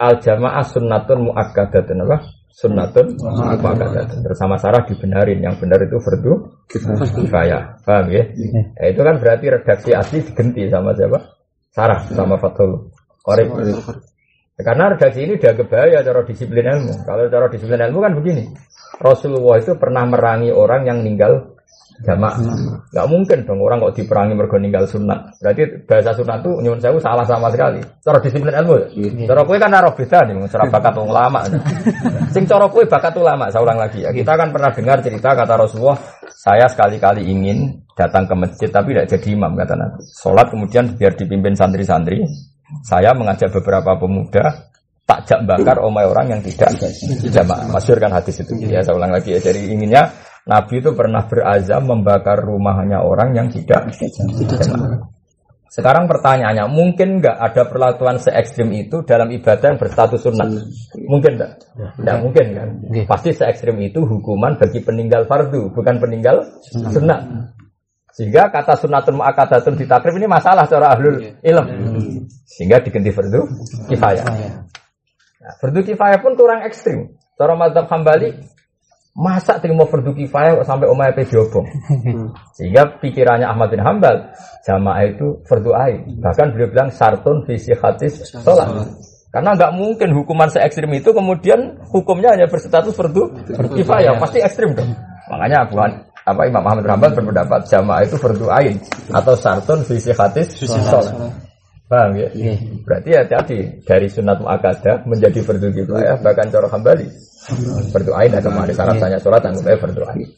al 0.00 0.16
jamaah 0.16 0.64
sunnatun 0.64 1.28
muakkadatun 1.28 2.08
apa? 2.08 2.39
Sunnatun 2.50 3.16
muakkadatun. 3.16 4.20
Bersama 4.26 4.58
Sarah 4.58 4.84
dibenarin, 4.84 5.40
yang 5.40 5.56
benar 5.56 5.80
itu 5.82 5.96
fardu 6.02 6.32
kifayah. 6.68 7.82
Paham 7.82 8.10
ya? 8.10 8.24
ya? 8.78 8.86
Itu 8.90 9.00
kan 9.06 9.22
berarti 9.22 9.46
redaksi 9.48 9.90
asli 9.94 10.20
diganti 10.22 10.68
sama 10.68 10.92
siapa? 10.92 11.18
Sarah 11.70 12.02
sama 12.10 12.36
Fathul 12.36 12.90
Qorib. 13.22 13.48
Ya, 14.60 14.62
karena 14.66 14.92
redaksi 14.92 15.24
ini 15.24 15.40
udah 15.40 15.52
kebaya 15.56 15.98
cara 16.04 16.20
disiplin 16.26 16.66
ilmu. 16.66 17.06
Kalau 17.08 17.30
cara 17.32 17.46
disiplin 17.48 17.80
ilmu 17.80 17.98
kan 18.02 18.12
begini. 18.18 18.44
Rasulullah 19.00 19.56
itu 19.56 19.72
pernah 19.80 20.04
merangi 20.04 20.52
orang 20.52 20.84
yang 20.84 21.00
meninggal 21.00 21.49
jamak. 22.04 22.32
Gak 22.90 23.06
mungkin 23.08 23.44
dong 23.44 23.60
orang 23.60 23.84
kok 23.84 23.94
diperangi 24.00 24.32
mergo 24.32 24.56
ninggal 24.56 24.88
sunat. 24.88 25.36
Berarti 25.40 25.62
bahasa 25.84 26.10
sunat 26.16 26.40
itu 26.40 26.50
nyuwun 26.64 26.80
sewu 26.80 26.96
salah 26.96 27.24
sama 27.28 27.52
sekali. 27.52 27.80
Cara 28.00 28.18
disiplin 28.24 28.54
ilmu. 28.56 28.74
Ya? 28.96 29.28
Cara 29.28 29.42
kue 29.44 29.56
kan 29.60 29.70
naruh 29.70 29.92
beda 29.92 30.24
nih, 30.24 30.34
cara 30.48 30.64
bakat 30.68 30.94
ulama. 30.96 31.40
Sing 32.34 32.44
cara 32.48 32.66
kue 32.72 32.88
bakat 32.88 33.12
ulama, 33.20 33.52
saya 33.52 33.62
ulang 33.64 33.78
lagi 33.78 34.00
ya. 34.00 34.10
Kita 34.10 34.32
kan 34.36 34.48
pernah 34.48 34.70
dengar 34.72 34.98
cerita 35.04 35.28
kata 35.36 35.54
Rasulullah, 35.60 35.98
saya 36.32 36.66
sekali-kali 36.72 37.28
ingin 37.28 37.84
datang 37.92 38.24
ke 38.24 38.34
masjid 38.34 38.68
tapi 38.72 38.96
tidak 38.96 39.06
jadi 39.12 39.28
imam 39.36 39.52
kata 39.52 39.74
Nabi. 39.76 40.00
Sholat 40.08 40.46
kemudian 40.48 40.84
biar 40.96 41.12
dipimpin 41.12 41.52
santri-santri. 41.52 42.24
Saya 42.86 43.10
mengajak 43.12 43.50
beberapa 43.50 43.98
pemuda 43.98 44.70
takjak 45.02 45.42
bakar 45.42 45.82
omai 45.82 46.06
orang 46.06 46.38
yang 46.38 46.40
tidak 46.40 46.70
jamaah. 47.34 47.66
Masyur 47.66 47.98
kan 47.98 48.14
hadis 48.14 48.46
itu. 48.46 48.54
Ya 48.70 48.78
saya 48.78 48.94
ulang 48.94 49.10
lagi 49.10 49.34
ya. 49.34 49.42
Jadi 49.42 49.74
inginnya 49.74 50.06
Nabi 50.48 50.80
itu 50.80 50.90
pernah 50.96 51.26
berazam 51.28 51.84
membakar 51.84 52.40
rumahnya 52.40 53.04
orang 53.04 53.36
yang 53.36 53.46
tidak 53.52 53.92
jamaah. 53.92 55.08
Sekarang 55.70 56.10
pertanyaannya, 56.10 56.66
mungkin 56.66 57.22
nggak 57.22 57.36
ada 57.38 57.62
perlakuan 57.70 58.18
se 58.18 58.34
ekstrim 58.34 58.74
itu 58.74 59.06
dalam 59.06 59.30
ibadah 59.30 59.70
yang 59.70 59.78
berstatus 59.78 60.26
sunnah? 60.26 60.50
Mungkin 60.98 61.38
nggak? 61.38 61.52
Nggak 62.02 62.16
mungkin 62.26 62.46
kan? 62.58 62.68
Pasti 63.06 63.30
se 63.30 63.46
ekstrim 63.46 63.78
itu 63.78 64.02
hukuman 64.02 64.58
bagi 64.58 64.82
peninggal 64.82 65.30
fardu, 65.30 65.70
bukan 65.70 66.02
peninggal 66.02 66.42
sunnah. 66.90 67.54
Sehingga 68.10 68.50
kata 68.50 68.74
sunnatun 68.82 69.22
mu'akadatun 69.22 69.78
di 69.78 69.86
takrib 69.86 70.18
ini 70.18 70.26
masalah 70.26 70.66
secara 70.66 70.90
ahlul 70.98 71.38
ilm. 71.38 71.66
Sehingga 72.50 72.82
diganti 72.82 73.14
fardu 73.14 73.46
kifayah. 73.86 74.26
Nah, 74.26 75.54
fardu 75.62 75.86
kifayah 75.86 76.18
pun 76.18 76.34
kurang 76.34 76.66
ekstrim. 76.66 77.14
Cara 77.38 77.54
mazhab 77.54 77.86
Hambali, 77.86 78.34
masa 79.14 79.58
terima 79.58 79.84
fardu 79.86 80.14
kifayah 80.14 80.62
kok 80.62 80.66
sampai 80.66 80.86
omah 80.86 81.10
pe 81.12 81.26
diobong. 81.26 81.66
Sehingga 82.56 82.98
pikirannya 83.02 83.46
Ahmad 83.46 83.74
bin 83.74 83.82
Hambal, 83.82 84.30
jamaah 84.62 85.02
itu 85.06 85.42
fardu 85.46 85.70
ain. 85.74 86.20
Bahkan 86.22 86.54
beliau 86.54 86.68
bilang 86.70 86.88
sartun 86.94 87.42
visi 87.44 87.74
hadis 87.74 88.22
sholat. 88.30 88.70
Karena 89.30 89.54
nggak 89.54 89.72
mungkin 89.78 90.10
hukuman 90.10 90.50
se 90.50 90.58
ekstrim 90.58 90.90
itu 90.90 91.14
kemudian 91.14 91.78
hukumnya 91.86 92.34
hanya 92.34 92.50
berstatus 92.50 92.94
fardu 92.94 93.30
kifayah, 93.78 94.18
pasti 94.18 94.42
ekstrim 94.42 94.74
dong. 94.74 94.90
Makanya 95.30 95.70
Han- 95.70 96.10
apa 96.20 96.42
Imam 96.46 96.62
Ahmad 96.66 96.82
bin 96.84 96.92
Hambal 96.92 97.10
berpendapat 97.16 97.60
jamaah 97.70 98.02
itu 98.04 98.18
fardu 98.18 98.46
ain 98.52 98.76
atau 99.10 99.34
sartun 99.38 99.86
visi 99.86 100.10
hadis 100.14 100.54
sholat. 100.58 101.14
Paham 101.90 102.14
ya? 102.14 102.30
Berarti 102.86 103.10
hati-hati 103.18 103.58
dari 103.82 104.06
sunat 104.06 104.38
muakkadah 104.38 105.10
menjadi 105.10 105.42
fardu 105.42 105.74
kifayah 105.74 106.22
bahkan 106.22 106.46
cara 106.46 106.70
hambali. 106.70 107.10
Fardu 107.90 108.14
ain 108.14 108.30
ada 108.30 108.46
ada 108.46 108.70
syarat 108.70 108.94
tanya 109.02 109.18
sholat 109.18 109.42
anggapnya 109.42 109.74
fardu 109.74 110.02
ain. 110.06 110.30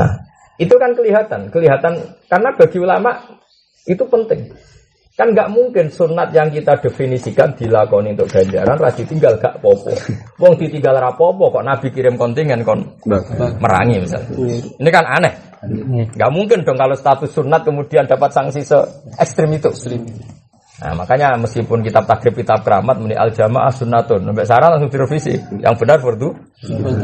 Nah, 0.00 0.10
itu 0.56 0.72
kan 0.80 0.96
kelihatan, 0.96 1.52
kelihatan 1.52 1.92
karena 2.32 2.48
bagi 2.56 2.78
ulama 2.80 3.12
itu 3.84 4.00
penting. 4.08 4.48
Kan 5.12 5.36
nggak 5.36 5.52
mungkin 5.52 5.92
sunat 5.92 6.32
yang 6.32 6.48
kita 6.48 6.80
definisikan 6.80 7.52
dilakoni 7.52 8.16
untuk 8.16 8.32
ganjaran 8.32 8.80
rasi 8.80 9.04
tinggal 9.04 9.36
gak 9.36 9.60
popo. 9.60 9.92
Wong 10.40 10.56
ditinggal 10.56 10.96
rapopo 10.96 11.52
kok 11.52 11.68
Nabi 11.68 11.92
kirim 11.92 12.16
kontingen 12.16 12.64
kon 12.64 12.80
merangi 13.60 14.00
misalnya. 14.00 14.32
Ini 14.80 14.88
kan 14.88 15.04
aneh. 15.04 15.49
Nggak 15.60 16.30
mungkin 16.32 16.64
dong 16.64 16.80
kalau 16.80 16.96
status 16.96 17.36
sunat 17.36 17.68
kemudian 17.68 18.08
dapat 18.08 18.32
sanksi 18.32 18.64
se 18.64 18.78
ekstrim 19.20 19.52
itu. 19.52 19.68
Nah, 20.80 20.96
makanya 20.96 21.36
meskipun 21.36 21.84
kitab 21.84 22.08
takrib 22.08 22.40
kitab 22.40 22.64
keramat 22.64 22.96
meni 22.96 23.12
al 23.12 23.28
jamaah 23.28 23.68
sunnatun, 23.68 24.24
sampai 24.24 24.48
sarah 24.48 24.72
langsung 24.72 24.88
direvisi. 24.88 25.36
Yang 25.60 25.84
benar 25.84 26.00
fardu 26.00 26.32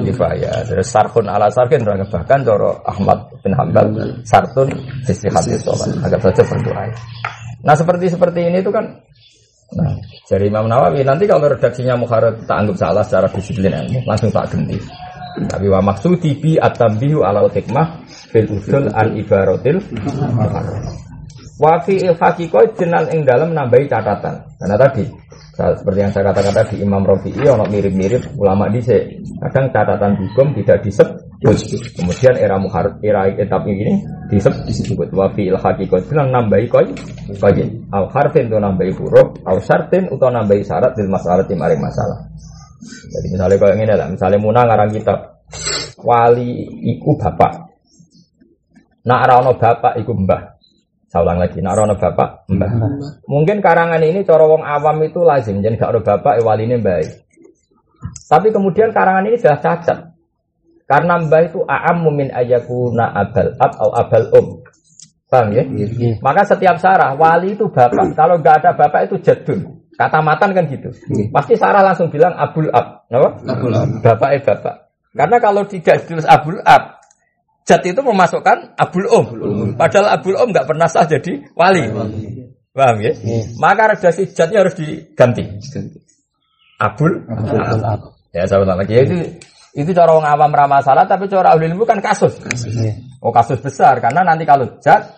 kifayah. 0.00 0.64
Terus 0.64 0.88
sarhun 0.88 1.28
ala 1.28 1.52
sarkin 1.52 1.84
bahkan 1.84 2.40
doro 2.40 2.80
Ahmad 2.88 3.28
bin 3.44 3.52
Hambal 3.52 3.92
sartun 4.24 4.72
sisi 5.04 5.28
hadis 5.28 5.60
sholat. 5.60 5.92
Agak 6.00 6.24
saja 6.24 6.42
fardu 6.48 6.72
ain. 6.72 6.96
Nah 7.60 7.76
seperti 7.76 8.08
seperti 8.08 8.48
ini 8.48 8.64
itu 8.64 8.72
kan 8.72 8.88
Nah, 9.66 9.98
dari 10.30 10.46
Imam 10.46 10.70
Nawawi 10.70 11.02
nanti 11.02 11.26
kalau 11.26 11.50
redaksinya 11.50 11.98
Mukharrat 11.98 12.46
tak 12.46 12.54
anggap 12.62 12.76
salah 12.78 13.02
secara 13.02 13.26
disiplin 13.26 13.74
ilmu, 13.74 13.98
langsung 14.06 14.30
tak 14.30 14.54
ganti. 14.54 14.78
Tapi 15.36 15.66
wa 15.68 15.84
maksudi 15.84 16.40
bi 16.40 16.56
at-tambihu 16.56 17.20
alal 17.20 17.52
hikmah 17.52 18.08
fil 18.32 18.48
usul 18.56 18.88
an 18.88 19.12
ibaratil. 19.12 19.84
Wa 21.60 21.80
fi 21.84 22.00
il 22.00 22.16
haqiqah 22.16 22.72
jenan 22.76 23.08
ing 23.12 23.28
dalam 23.28 23.52
nambahi 23.52 23.84
catatan. 23.84 24.44
Karena 24.56 24.76
tadi 24.80 25.04
seperti 25.56 25.98
yang 26.04 26.12
saya 26.12 26.28
katakan 26.28 26.52
tadi 26.52 26.74
Imam 26.84 27.00
Rafi'i 27.00 27.48
ono 27.48 27.64
mirip-mirip 27.68 28.36
ulama 28.36 28.68
dhisik. 28.68 29.24
Kadang 29.40 29.72
catatan 29.72 30.12
hukum 30.20 30.52
tidak 30.52 30.84
disebut. 30.84 31.16
Kemudian 31.96 32.34
era 32.36 32.56
muharram 32.56 32.96
era 33.04 33.28
etap 33.28 33.64
ini 33.68 34.04
disebut 34.32 35.12
wa 35.12 35.28
fi 35.32 35.52
il 35.52 35.56
haqiqah 35.56 36.00
jenan 36.08 36.32
nambahi 36.32 36.64
koi 36.68 36.88
koi 37.36 37.60
al 37.92 38.08
harfin 38.08 38.48
tu 38.48 38.56
nambahi 38.56 38.92
huruf 38.96 39.36
au 39.44 39.56
syartin 39.60 40.08
utawa 40.08 40.40
nambahi 40.40 40.64
syarat 40.64 40.96
di 40.96 41.04
masalah 41.08 41.44
di 41.44 41.56
maring 41.56 41.80
masalah. 41.80 42.24
Jadi 42.84 43.26
misalnya 43.32 43.56
kayak 43.56 43.76
gini 43.78 43.94
lah, 43.94 44.08
misalnya 44.12 44.38
Muna 44.38 44.60
ngarang 44.68 44.90
kitab 44.92 45.18
wali 46.02 46.66
iku 46.96 47.16
bapak. 47.16 47.52
Nak 49.06 49.22
rano 49.26 49.52
bapak 49.54 50.02
iku 50.02 50.12
mbah. 50.12 50.58
Saya 51.06 51.22
ulang 51.22 51.38
lagi, 51.38 51.62
nak 51.62 51.74
rano 51.78 51.94
bapak 51.94 52.50
mbah. 52.50 52.70
Mungkin 53.30 53.62
karangan 53.62 54.02
ini 54.02 54.26
cara 54.26 54.44
wong 54.44 54.62
awam 54.66 54.98
itu 55.06 55.22
lazim, 55.22 55.62
jadi 55.62 55.78
gak 55.78 55.92
ada 55.94 56.00
bapak 56.02 56.42
eh, 56.42 56.44
wali 56.44 56.66
ini 56.66 56.76
mbah. 56.82 56.98
Tapi 58.26 58.50
kemudian 58.50 58.90
karangan 58.90 59.26
ini 59.30 59.38
sudah 59.38 59.58
cacat. 59.62 59.98
Karena 60.86 61.18
mbah 61.18 61.42
itu 61.42 61.66
a'ammu 61.66 62.10
min 62.14 62.28
ayakuna 62.30 63.10
abal 63.10 63.54
ab 63.58 63.74
atau 63.74 63.90
abal 63.90 64.24
um. 64.38 64.46
Paham 65.26 65.50
ya? 65.50 65.66
Maka 66.22 66.46
setiap 66.46 66.78
sarah 66.78 67.18
wali 67.18 67.58
itu 67.58 67.66
bapak. 67.66 68.14
Kalau 68.14 68.38
nggak 68.38 68.62
ada 68.62 68.70
bapak 68.78 69.10
itu 69.10 69.18
jadun. 69.18 69.75
Kata 69.96 70.20
matan 70.20 70.52
kan 70.52 70.68
gitu. 70.68 70.92
Pasti 71.32 71.56
sarah 71.56 71.80
langsung 71.80 72.12
bilang 72.12 72.36
abul 72.36 72.68
ab. 72.68 73.08
Apa? 73.08 73.28
Abul 73.48 73.72
ab. 73.72 73.88
Bapak 74.04 74.30
eh 74.36 74.42
bapak. 74.44 74.74
Karena 75.16 75.36
kalau 75.40 75.64
tidak 75.64 76.04
ditulis 76.04 76.28
abul 76.28 76.60
ab, 76.60 77.00
jad 77.64 77.80
itu 77.80 78.00
memasukkan 78.04 78.76
abul 78.76 79.06
om. 79.08 79.26
Padahal 79.72 80.20
abul 80.20 80.36
om 80.36 80.48
nggak 80.52 80.68
pernah 80.68 80.84
sah 80.84 81.08
jadi 81.08 81.40
wali. 81.56 81.88
Paham 82.76 83.00
ya? 83.00 83.12
Maka 83.56 83.96
redaksi 83.96 84.28
jadnya 84.36 84.60
harus 84.60 84.76
diganti. 84.76 85.48
Abul 86.76 87.24
Abul 87.24 87.56
ab. 87.80 88.00
Ya 88.36 88.44
saya 88.44 88.60
ulang 88.60 88.76
lagi. 88.76 88.92
Ya, 88.92 89.02
itu 89.08 89.16
itu 89.76 89.90
cara 89.96 90.12
orang 90.12 90.28
awam 90.28 90.52
ramah 90.52 90.80
salah, 90.84 91.08
tapi 91.08 91.24
cara 91.28 91.56
ahli 91.56 91.72
ilmu 91.72 91.88
kan 91.88 92.04
kasus. 92.04 92.36
Oh 93.24 93.32
kasus 93.32 93.64
besar 93.64 93.96
karena 94.04 94.20
nanti 94.20 94.44
kalau 94.44 94.68
jad 94.84 95.08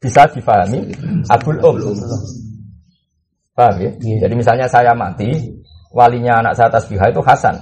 bisa 0.00 0.24
difahami 0.32 0.96
abul 1.28 1.60
um. 1.60 1.76
Paham 3.54 3.74
ya? 3.78 3.90
Jadi 3.96 4.34
misalnya 4.34 4.66
saya 4.66 4.90
mati, 4.98 5.30
walinya 5.94 6.42
anak 6.42 6.58
saya 6.58 6.68
tasbihah 6.74 7.08
itu 7.14 7.22
Hasan. 7.22 7.54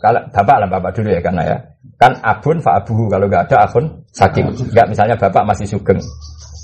Kalau 0.00 0.20
bapak 0.32 0.56
lah 0.64 0.68
bapak 0.68 0.90
dulu 0.96 1.12
ya 1.12 1.20
karena 1.20 1.42
ya. 1.44 1.56
Kan 2.00 2.16
abun 2.24 2.56
fa 2.64 2.80
abuhu 2.80 3.12
kalau 3.12 3.28
nggak 3.28 3.52
ada 3.52 3.68
abun 3.68 3.84
saking. 4.16 4.48
Enggak 4.72 4.88
misalnya 4.88 5.16
bapak 5.20 5.44
masih 5.44 5.68
sugeng. 5.68 6.00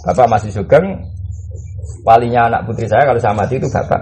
Bapak 0.08 0.24
masih 0.32 0.48
sugeng, 0.48 0.96
walinya 2.08 2.48
anak 2.48 2.64
putri 2.64 2.88
saya 2.88 3.04
kalau 3.04 3.20
saya 3.20 3.36
mati 3.36 3.60
itu 3.60 3.68
bapak. 3.68 4.00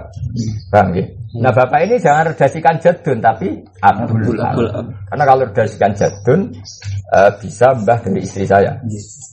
Paham 0.71 0.95
ya? 0.95 1.03
Nah 1.43 1.51
bapak 1.51 1.79
ini 1.83 1.95
jangan 1.99 2.31
redasikan 2.31 2.75
jadun 2.79 3.19
tapi 3.19 3.59
abdul 3.83 4.39
ab. 4.39 4.55
Abul 4.55 4.67
ab. 4.71 4.85
Karena 5.11 5.23
kalau 5.27 5.43
redasikan 5.51 5.91
jadun 5.91 6.39
eh, 7.11 7.31
bisa 7.43 7.75
mbah 7.75 7.99
dari 7.99 8.23
istri 8.23 8.47
saya. 8.47 8.71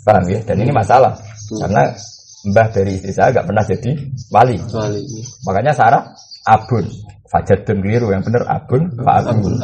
Paham 0.03 0.27
ya? 0.27 0.43
Dan 0.43 0.67
ini 0.67 0.75
masalah. 0.75 1.15
Karena 1.63 1.95
mbah 2.47 2.69
dari 2.71 2.99
istri 2.99 3.13
saya 3.13 3.35
nggak 3.35 3.47
pernah 3.47 3.65
jadi 3.67 3.91
wali. 4.31 4.57
Kecuali 4.59 5.01
Makanya 5.47 5.73
Sarah 5.75 6.03
abun. 6.47 6.87
Fajadun 7.27 7.83
keliru 7.83 8.15
yang 8.15 8.23
benar 8.23 8.47
abun 8.47 8.87
abun 9.03 9.55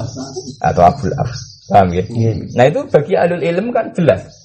atau 0.59 0.83
abul 0.83 1.15
ab. 1.15 1.31
Paham 1.71 1.89
ya? 1.95 2.03
Nah 2.59 2.65
itu 2.67 2.81
bagi 2.91 3.15
alul 3.15 3.39
ilm 3.39 3.71
kan 3.71 3.95
jelas. 3.95 4.43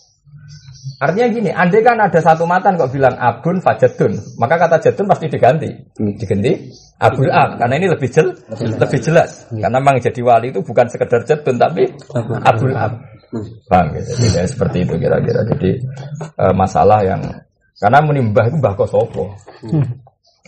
Artinya 0.98 1.28
gini, 1.30 1.50
andai 1.54 1.86
kan 1.86 2.00
ada 2.02 2.18
satu 2.18 2.50
matan 2.50 2.74
kok 2.74 2.90
bilang 2.90 3.14
abun 3.22 3.62
fajadun, 3.62 4.18
maka 4.42 4.58
kata 4.58 4.82
jadun 4.82 5.06
pasti 5.06 5.30
diganti. 5.30 5.70
Diganti 5.94 6.74
abul 6.98 7.30
ab 7.30 7.62
karena 7.62 7.74
ini 7.78 7.88
lebih 7.94 8.10
jel, 8.10 8.34
lebih 8.56 9.00
jelas. 9.02 9.46
Karena 9.54 9.78
memang 9.78 10.02
jadi 10.02 10.22
wali 10.26 10.50
itu 10.50 10.66
bukan 10.66 10.90
sekedar 10.90 11.22
jadun 11.22 11.62
tapi 11.62 11.86
abul 12.42 12.74
ab. 12.74 12.98
Paham 13.70 13.88
ya? 13.94 14.02
Jadi 14.08 14.26
ya, 14.40 14.44
seperti 14.48 14.78
itu 14.88 14.94
kira-kira. 14.98 15.42
Jadi 15.52 15.70
eh, 16.18 16.54
masalah 16.56 17.04
yang 17.04 17.22
karena 17.78 18.00
menimbah 18.02 18.46
itu 18.50 18.58
mbah 18.58 18.74
kosopo. 18.74 19.38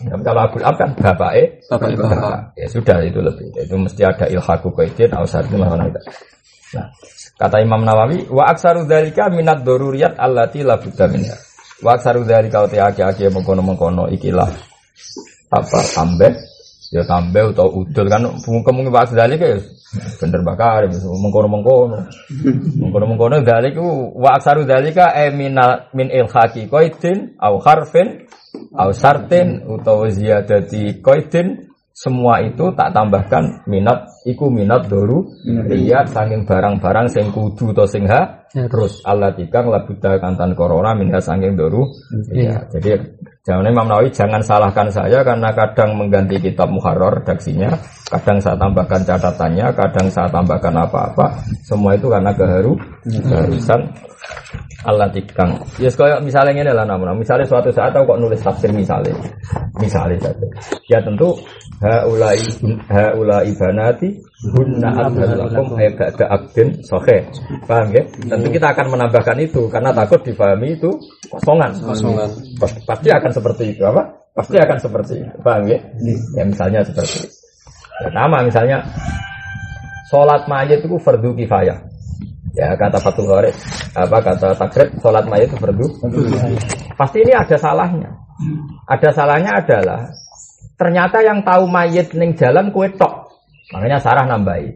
Tapi 0.00 0.22
kalau 0.24 0.40
abul 0.48 0.64
ab 0.64 0.74
kan 0.80 0.90
bapak 0.96 1.32
eh 1.36 1.48
Bapak 1.68 1.92
bapak. 1.92 2.56
ya 2.56 2.66
sudah 2.72 3.04
itu 3.04 3.20
lebih 3.20 3.52
itu 3.52 3.76
mesti 3.76 4.00
ada 4.00 4.26
ilhaku 4.32 4.72
qaidin 4.72 5.12
atau 5.12 5.28
satu 5.28 5.60
mana 5.60 5.86
itu. 5.86 6.00
Nah, 6.72 6.88
kata 7.36 7.60
Imam 7.60 7.84
Nawawi 7.84 8.30
wa 8.32 8.48
aksaru 8.48 8.88
dzalika 8.88 9.28
minad 9.28 9.60
daruriyat 9.60 10.16
allati 10.16 10.64
la 10.64 10.80
budda 10.80 11.04
minha. 11.12 11.36
Wa 11.84 12.00
aksaru 12.00 12.24
dzalika 12.24 12.64
uti 12.64 12.80
aki-aki 12.80 13.28
mengkono-mengkono 13.28 14.08
ikilah 14.08 14.48
apa 15.50 15.78
tambah 15.92 16.32
ya 16.90 17.06
tambah 17.06 17.54
atau 17.54 17.70
udul 17.86 18.06
kan 18.10 18.26
kemungkinan 18.42 18.98
aksaru 18.98 19.16
dzalika 19.18 19.46
ya 19.46 19.58
bener 20.22 20.40
bakar 20.46 20.86
mengkono-mengkono. 20.90 21.98
Mengkono-mengkono. 22.78 23.42
Dzalika 23.42 23.82
wa 24.14 24.30
aksaru 24.38 24.62
dzalika 24.66 25.14
e 25.14 25.34
minal 25.34 25.90
min 25.94 26.10
ilhaqi 26.10 26.70
qaidin 26.70 27.38
au 27.38 27.58
harfin 27.62 28.26
au 28.74 28.90
sartin 28.94 29.66
utawa 29.66 30.10
ziyadati 30.10 31.02
qaidin 31.02 31.70
semua 31.90 32.40
itu 32.40 32.72
tak 32.78 32.96
tambahkan 32.96 33.66
minat 33.68 34.08
iku 34.24 34.48
minat 34.48 34.88
doru 34.88 35.26
lihat 35.44 36.08
saking 36.08 36.48
barang-barang 36.48 37.12
sing 37.12 37.28
kudu 37.34 37.74
to 37.76 37.84
sing 37.84 38.06
ha. 38.08 38.46
Terus. 38.50 39.06
Allah 39.06 39.30
tikang 39.30 39.70
labuda 39.70 40.18
kantan 40.18 40.58
corona 40.58 40.94
minha 40.96 41.22
saking 41.22 41.54
doru 41.54 41.86
ya 42.34 42.66
jadi 42.72 42.98
Jangan 43.40 43.72
Imam 43.72 43.88
Nawawi 43.88 44.12
jangan 44.12 44.44
salahkan 44.44 44.92
saya 44.92 45.24
karena 45.24 45.48
kadang 45.56 45.96
mengganti 45.96 46.36
kitab 46.36 46.68
muharrar 46.68 47.24
redaksinya, 47.24 47.72
kadang 48.12 48.36
saya 48.36 48.52
tambahkan 48.60 49.00
catatannya, 49.00 49.72
kadang 49.72 50.12
saya 50.12 50.28
tambahkan 50.28 50.76
apa-apa. 50.76 51.40
Semua 51.64 51.96
itu 51.96 52.12
karena 52.12 52.36
keharu, 52.36 52.76
keharusan 53.08 53.80
Allah 54.84 55.08
tikang. 55.08 55.56
Ya 55.80 55.88
yes, 55.88 55.96
misalnya 56.20 56.52
ini 56.52 56.68
lah 56.68 56.84
namun, 56.84 57.16
misalnya 57.16 57.48
suatu 57.48 57.72
saat 57.72 57.96
aku 57.96 58.12
kok 58.12 58.20
nulis 58.20 58.44
tafsir 58.44 58.76
misalnya, 58.76 59.16
misalnya 59.80 60.20
saja. 60.20 60.46
Ya 60.92 61.00
tentu 61.00 61.32
haulai 61.80 62.44
haulai 62.92 63.56
banati 63.56 64.20
hunna 64.40 64.88
abdalakum 64.88 65.76
ay 65.76 65.92
ba'da 65.92 66.24
abdin 66.32 66.80
sohe. 66.80 67.28
Paham 67.68 67.92
ya? 67.92 68.02
Tentu 68.08 68.48
kita 68.48 68.72
akan 68.72 68.86
menambahkan 68.96 69.36
itu 69.44 69.68
karena 69.68 69.92
takut 69.92 70.24
difahami 70.24 70.80
itu 70.80 70.90
kosongan. 71.28 71.76
Kosongan. 71.76 72.28
Pasti 72.88 73.08
akan 73.12 73.30
seperti 73.30 73.76
itu 73.76 73.82
apa? 73.84 74.08
Pasti 74.32 74.56
akan 74.56 74.78
seperti 74.80 75.12
itu. 75.20 75.34
Paham 75.44 75.68
ya? 75.68 75.78
Ya 76.36 76.44
misalnya 76.48 76.80
seperti 76.80 77.28
itu. 77.28 77.28
Pertama 78.00 78.40
misalnya 78.40 78.80
sholat 80.08 80.48
mayat 80.48 80.80
itu 80.80 80.96
fardu 80.96 81.36
kifayah. 81.36 81.78
Ya 82.50 82.74
kata 82.74 82.98
Fatul 82.98 83.30
Gharid, 83.30 83.54
apa 83.94 84.18
kata 84.26 84.58
takrib 84.58 84.90
sholat 84.98 85.22
mayat 85.30 85.52
itu 85.52 85.56
fardu. 85.60 85.86
Pasti 86.98 87.22
ini 87.22 87.30
ada 87.36 87.54
salahnya. 87.54 88.10
Ada 88.90 89.14
salahnya 89.14 89.52
adalah 89.62 90.10
ternyata 90.74 91.22
yang 91.22 91.46
tahu 91.46 91.70
mayat 91.70 92.10
ning 92.16 92.34
jalan 92.34 92.74
kue 92.74 92.90
tok. 92.96 93.29
Makanya 93.70 93.98
Sarah 94.02 94.26
nambahi. 94.26 94.66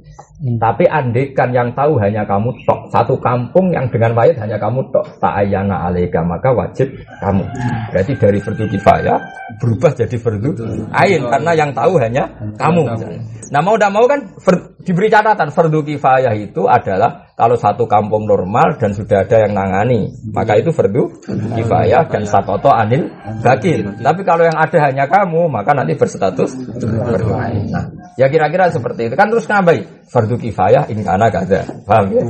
Hmm. 0.44 0.58
Tapi 0.58 0.86
andekan 0.86 1.50
yang 1.50 1.70
tahu 1.74 1.98
hanya 1.98 2.22
kamu 2.22 2.54
tok. 2.62 2.90
Satu 2.90 3.18
kampung 3.18 3.74
yang 3.74 3.90
dengan 3.90 4.14
mayat 4.14 4.38
hanya 4.38 4.58
kamu 4.58 4.86
tok. 4.94 5.06
Ta'ayana 5.18 5.90
alaika 5.90 6.22
maka 6.22 6.54
wajib 6.54 6.90
kamu. 7.22 7.42
Berarti 7.90 8.12
dari 8.14 8.38
fardu 8.38 8.64
kifayah 8.70 9.18
berubah 9.58 9.92
jadi 9.94 10.16
fardu 10.18 10.50
ain 10.94 11.22
karena 11.26 11.52
yang 11.54 11.70
tahu 11.74 11.98
hanya 11.98 12.26
kamu. 12.58 12.82
Nah 13.50 13.60
mau 13.62 13.74
tidak 13.78 13.92
mau 13.94 14.04
kan 14.06 14.20
diberi 14.84 15.08
catatan 15.08 15.48
fardu 15.48 15.80
kifayah 15.82 16.36
itu 16.36 16.68
adalah 16.68 17.32
kalau 17.34 17.58
satu 17.58 17.88
kampung 17.90 18.30
normal 18.30 18.78
dan 18.78 18.94
sudah 18.94 19.26
ada 19.26 19.42
yang 19.42 19.58
nangani, 19.58 20.12
maka 20.30 20.54
itu 20.60 20.70
fardu 20.70 21.24
kifayah 21.58 22.06
dan 22.06 22.22
sakoto 22.28 22.70
anil 22.70 23.10
bakil. 23.42 23.90
Tapi 23.98 24.20
kalau 24.22 24.46
yang 24.46 24.54
ada 24.54 24.78
hanya 24.84 25.10
kamu, 25.10 25.50
maka 25.50 25.74
nanti 25.74 25.98
berstatus 25.98 26.54
fardu 26.78 27.26
Nah, 27.74 27.84
ya 28.14 28.30
kira-kira 28.30 28.70
seperti 28.70 29.10
itu. 29.10 29.14
Kan 29.18 29.32
terus 29.32 29.48
ngabai 29.50 30.06
fardu 30.06 30.36
kifayah 30.38 30.86
in 30.92 31.02
kana 31.02 31.32
kada. 31.32 31.66
Paham 31.88 32.14
ya? 32.14 32.22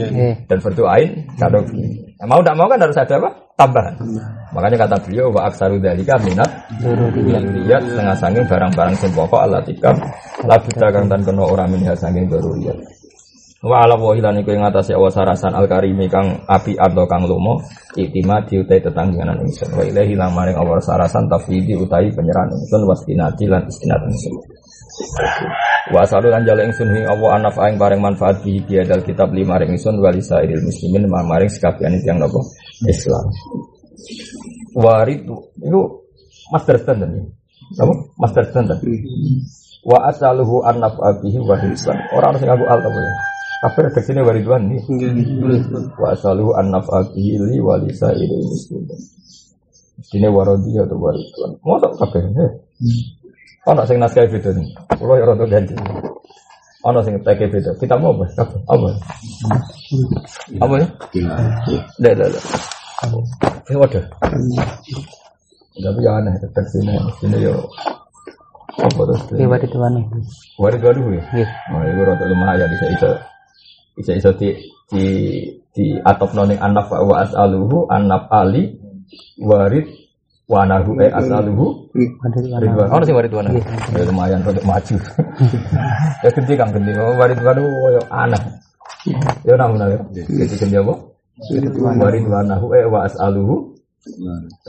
Dan 0.48 0.58
fardu 0.62 0.88
ain 0.88 1.28
kalau 1.36 1.60
nah, 2.22 2.26
mau 2.30 2.40
tidak 2.40 2.56
mau 2.56 2.66
kan 2.70 2.78
harus 2.80 2.96
ada 2.96 3.14
apa? 3.20 3.30
Tambahan. 3.54 3.94
Makanya 4.54 4.86
kata 4.86 4.96
beliau 5.02 5.34
wa 5.34 5.50
aksaru 5.50 5.82
dalika 5.82 6.14
minat 6.22 6.46
yang 7.26 7.42
lihat 7.42 7.82
setengah 7.82 8.14
sanging 8.14 8.46
barang-barang 8.46 8.94
sing 9.02 9.10
pokok 9.10 9.50
Allah 9.50 9.58
tikam 9.66 9.98
labu 10.46 10.70
dagang 10.78 11.10
dan 11.10 11.26
kena 11.26 11.42
orang 11.42 11.74
minha 11.74 11.90
sanging 11.98 12.30
daruriyat. 12.30 12.78
Wa 13.64 13.82
ala 13.82 13.96
wa 13.96 14.12
ilan 14.14 14.44
iku 14.44 14.52
ing 14.54 14.62
atase 14.62 14.92
awas 14.92 15.16
sarasan 15.16 15.56
al 15.56 15.64
karimi 15.64 16.04
kang 16.06 16.44
api 16.46 16.76
atau 16.76 17.08
kang 17.08 17.24
lomo 17.24 17.64
itima 17.98 18.44
diutai 18.46 18.78
tetangganan 18.78 19.40
ingsun. 19.40 19.72
Wa 19.74 19.82
ilahi 19.82 20.14
lang 20.14 20.36
maring 20.36 20.54
awas 20.54 20.86
sarasan 20.86 21.26
tafwidi 21.26 21.74
utai 21.74 22.12
penyerahan 22.12 22.52
ingsun 22.52 22.84
wastinati 22.84 23.48
lan 23.48 23.64
istinat 23.64 24.04
ingsun. 24.04 24.36
Wa 25.96 26.04
salu 26.04 26.28
lan 26.28 26.44
jale 26.44 26.68
ingsun 26.68 26.92
ing 26.92 27.08
Allah 27.08 27.40
anaf 27.40 27.56
aing 27.56 27.80
bareng 27.80 28.04
manfaat 28.04 28.44
bi 28.44 28.62
dal 28.68 29.00
kitab 29.00 29.32
lima 29.32 29.56
ring 29.56 29.74
ingsun 29.74 29.96
walisa 29.96 30.44
iril 30.44 30.60
muslimin 30.60 31.08
maring 31.08 31.50
sekabian 31.50 31.96
yang 32.04 32.20
nopo 32.20 32.44
Islam. 32.84 33.26
Warid 34.74 35.26
itu 35.62 35.80
master 36.50 36.76
standard 36.82 37.10
ya. 37.14 37.24
Apa? 37.80 37.94
Master 38.20 38.44
standard. 38.50 38.80
Wa 39.84 40.08
asaluhu 40.08 40.64
anaf 40.64 40.96
abihi 40.96 41.38
wa 41.44 41.60
Islam. 41.60 41.98
Orang 42.16 42.36
harus 42.36 42.42
ngaku 42.44 42.64
al 42.66 42.80
ya. 42.80 43.14
Kafir 43.64 43.88
ke 43.96 44.00
sini 44.04 44.20
waridwan 44.20 44.68
nih. 44.68 44.80
Wa 45.96 46.12
asalu 46.12 46.52
an 46.52 46.68
naf'ati 46.68 47.40
li 47.40 47.56
walisa 47.64 48.12
ini 48.12 48.44
muslimin. 48.44 49.00
Sini 50.04 50.28
warodi 50.28 50.76
atau 50.76 51.00
waridwan. 51.00 51.50
Mau 51.64 51.80
tak 51.80 51.96
kafir? 51.96 52.28
Oh, 53.64 53.72
nak 53.72 53.88
sing 53.88 53.96
naskah 53.96 54.28
beda 54.28 54.52
nih. 54.52 54.68
Kalau 54.92 55.16
ya 55.16 55.24
rodo 55.24 55.48
ganti. 55.48 55.72
Oh, 56.84 56.92
nak 56.92 57.08
sing 57.08 57.16
teke 57.24 57.48
beda. 57.48 57.72
Kita 57.80 57.96
mau 57.96 58.12
apa? 58.12 58.28
Apa? 58.68 58.88
Apa 60.60 60.74
ya? 60.76 60.86
Dah, 61.96 62.12
dah. 62.12 62.44
Ini 63.02 63.76
wadah. 63.76 64.04
Tapi 65.74 66.00
ya 66.06 66.12
aneh, 66.22 66.34
sini, 66.70 66.94
sini 67.18 67.36
yo. 67.42 67.66
Apa 68.78 69.02
terus? 69.10 69.22
Ini 69.34 69.46
wadah 69.50 69.68
tuan 69.70 69.92
nih. 69.98 70.04
Wadah 70.58 70.78
tuan 70.78 70.96
ya? 71.14 71.22
Iya. 71.34 71.48
Oh, 71.74 71.82
itu 71.82 72.00
rodo 72.06 72.24
lumayan 72.30 72.68
bisa 72.70 72.86
bisa 72.94 73.08
bisa 73.94 74.10
bisa 74.18 74.30
di 74.38 74.48
di 74.90 75.04
di 75.74 75.86
atop 76.02 76.34
noning 76.34 76.58
anak 76.58 76.86
wa 76.90 77.26
as'aluhu 77.26 77.90
anaf 77.90 78.30
ali 78.30 78.78
warid 79.42 79.86
wanahu 80.46 80.98
eh 81.00 81.10
as'aluhu 81.10 81.88
ridwan 82.60 82.90
oh 82.92 83.00
sih 83.02 83.14
warid 83.16 83.32
wanahu 83.32 83.58
ya 83.96 84.02
lumayan 84.04 84.44
untuk 84.44 84.66
maju 84.66 84.96
ya 86.24 86.28
gede 86.30 86.54
kang 86.54 86.70
gede 86.74 86.92
oh 87.00 87.16
warid 87.16 87.38
wanahu 87.40 87.66
oh 87.66 87.90
ya 87.96 88.02
anak 88.12 88.42
ya 89.42 89.54
namun 89.56 89.82
ya 89.82 89.96
gede 90.12 90.54
gede 90.58 90.76
apa 90.78 90.94
warid 91.98 92.24
wanahu 92.30 92.66
eh 92.78 92.86
wa 92.86 93.06
as'aluhu. 93.06 93.74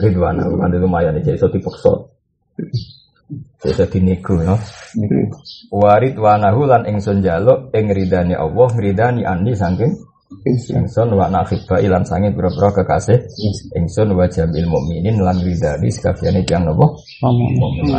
Ridwanahu 0.00 0.56
kan 0.56 0.72
lumayan 0.72 1.20
jadi 1.20 1.36
so 1.36 1.52
dipaksa. 1.52 2.08
Bisa 3.60 3.84
dinego 3.90 4.40
ya. 4.40 4.56
Warid 5.68 6.16
wanahu 6.16 6.64
lan 6.64 6.88
ingsun 6.88 7.20
jaluk 7.20 7.68
ing 7.76 7.92
ridani 7.92 8.32
Allah 8.32 8.68
ngridani 8.72 9.28
ani 9.28 9.52
saking 9.52 9.92
ingsun. 10.48 11.12
Wa 11.12 11.28
nakhibba 11.28 11.84
ilan 11.84 12.08
sanging 12.08 12.32
pira-pira 12.32 12.72
kekasih 12.80 13.28
ingsun. 13.76 14.16
Wa 14.16 14.24
jamil 14.24 14.64
mukminin 14.64 15.20
lan 15.20 15.36
ridani 15.44 15.92
sekabiane 15.92 16.40
tiyang 16.48 16.64
napa? 16.64 16.96
Mukmin. 17.20 17.92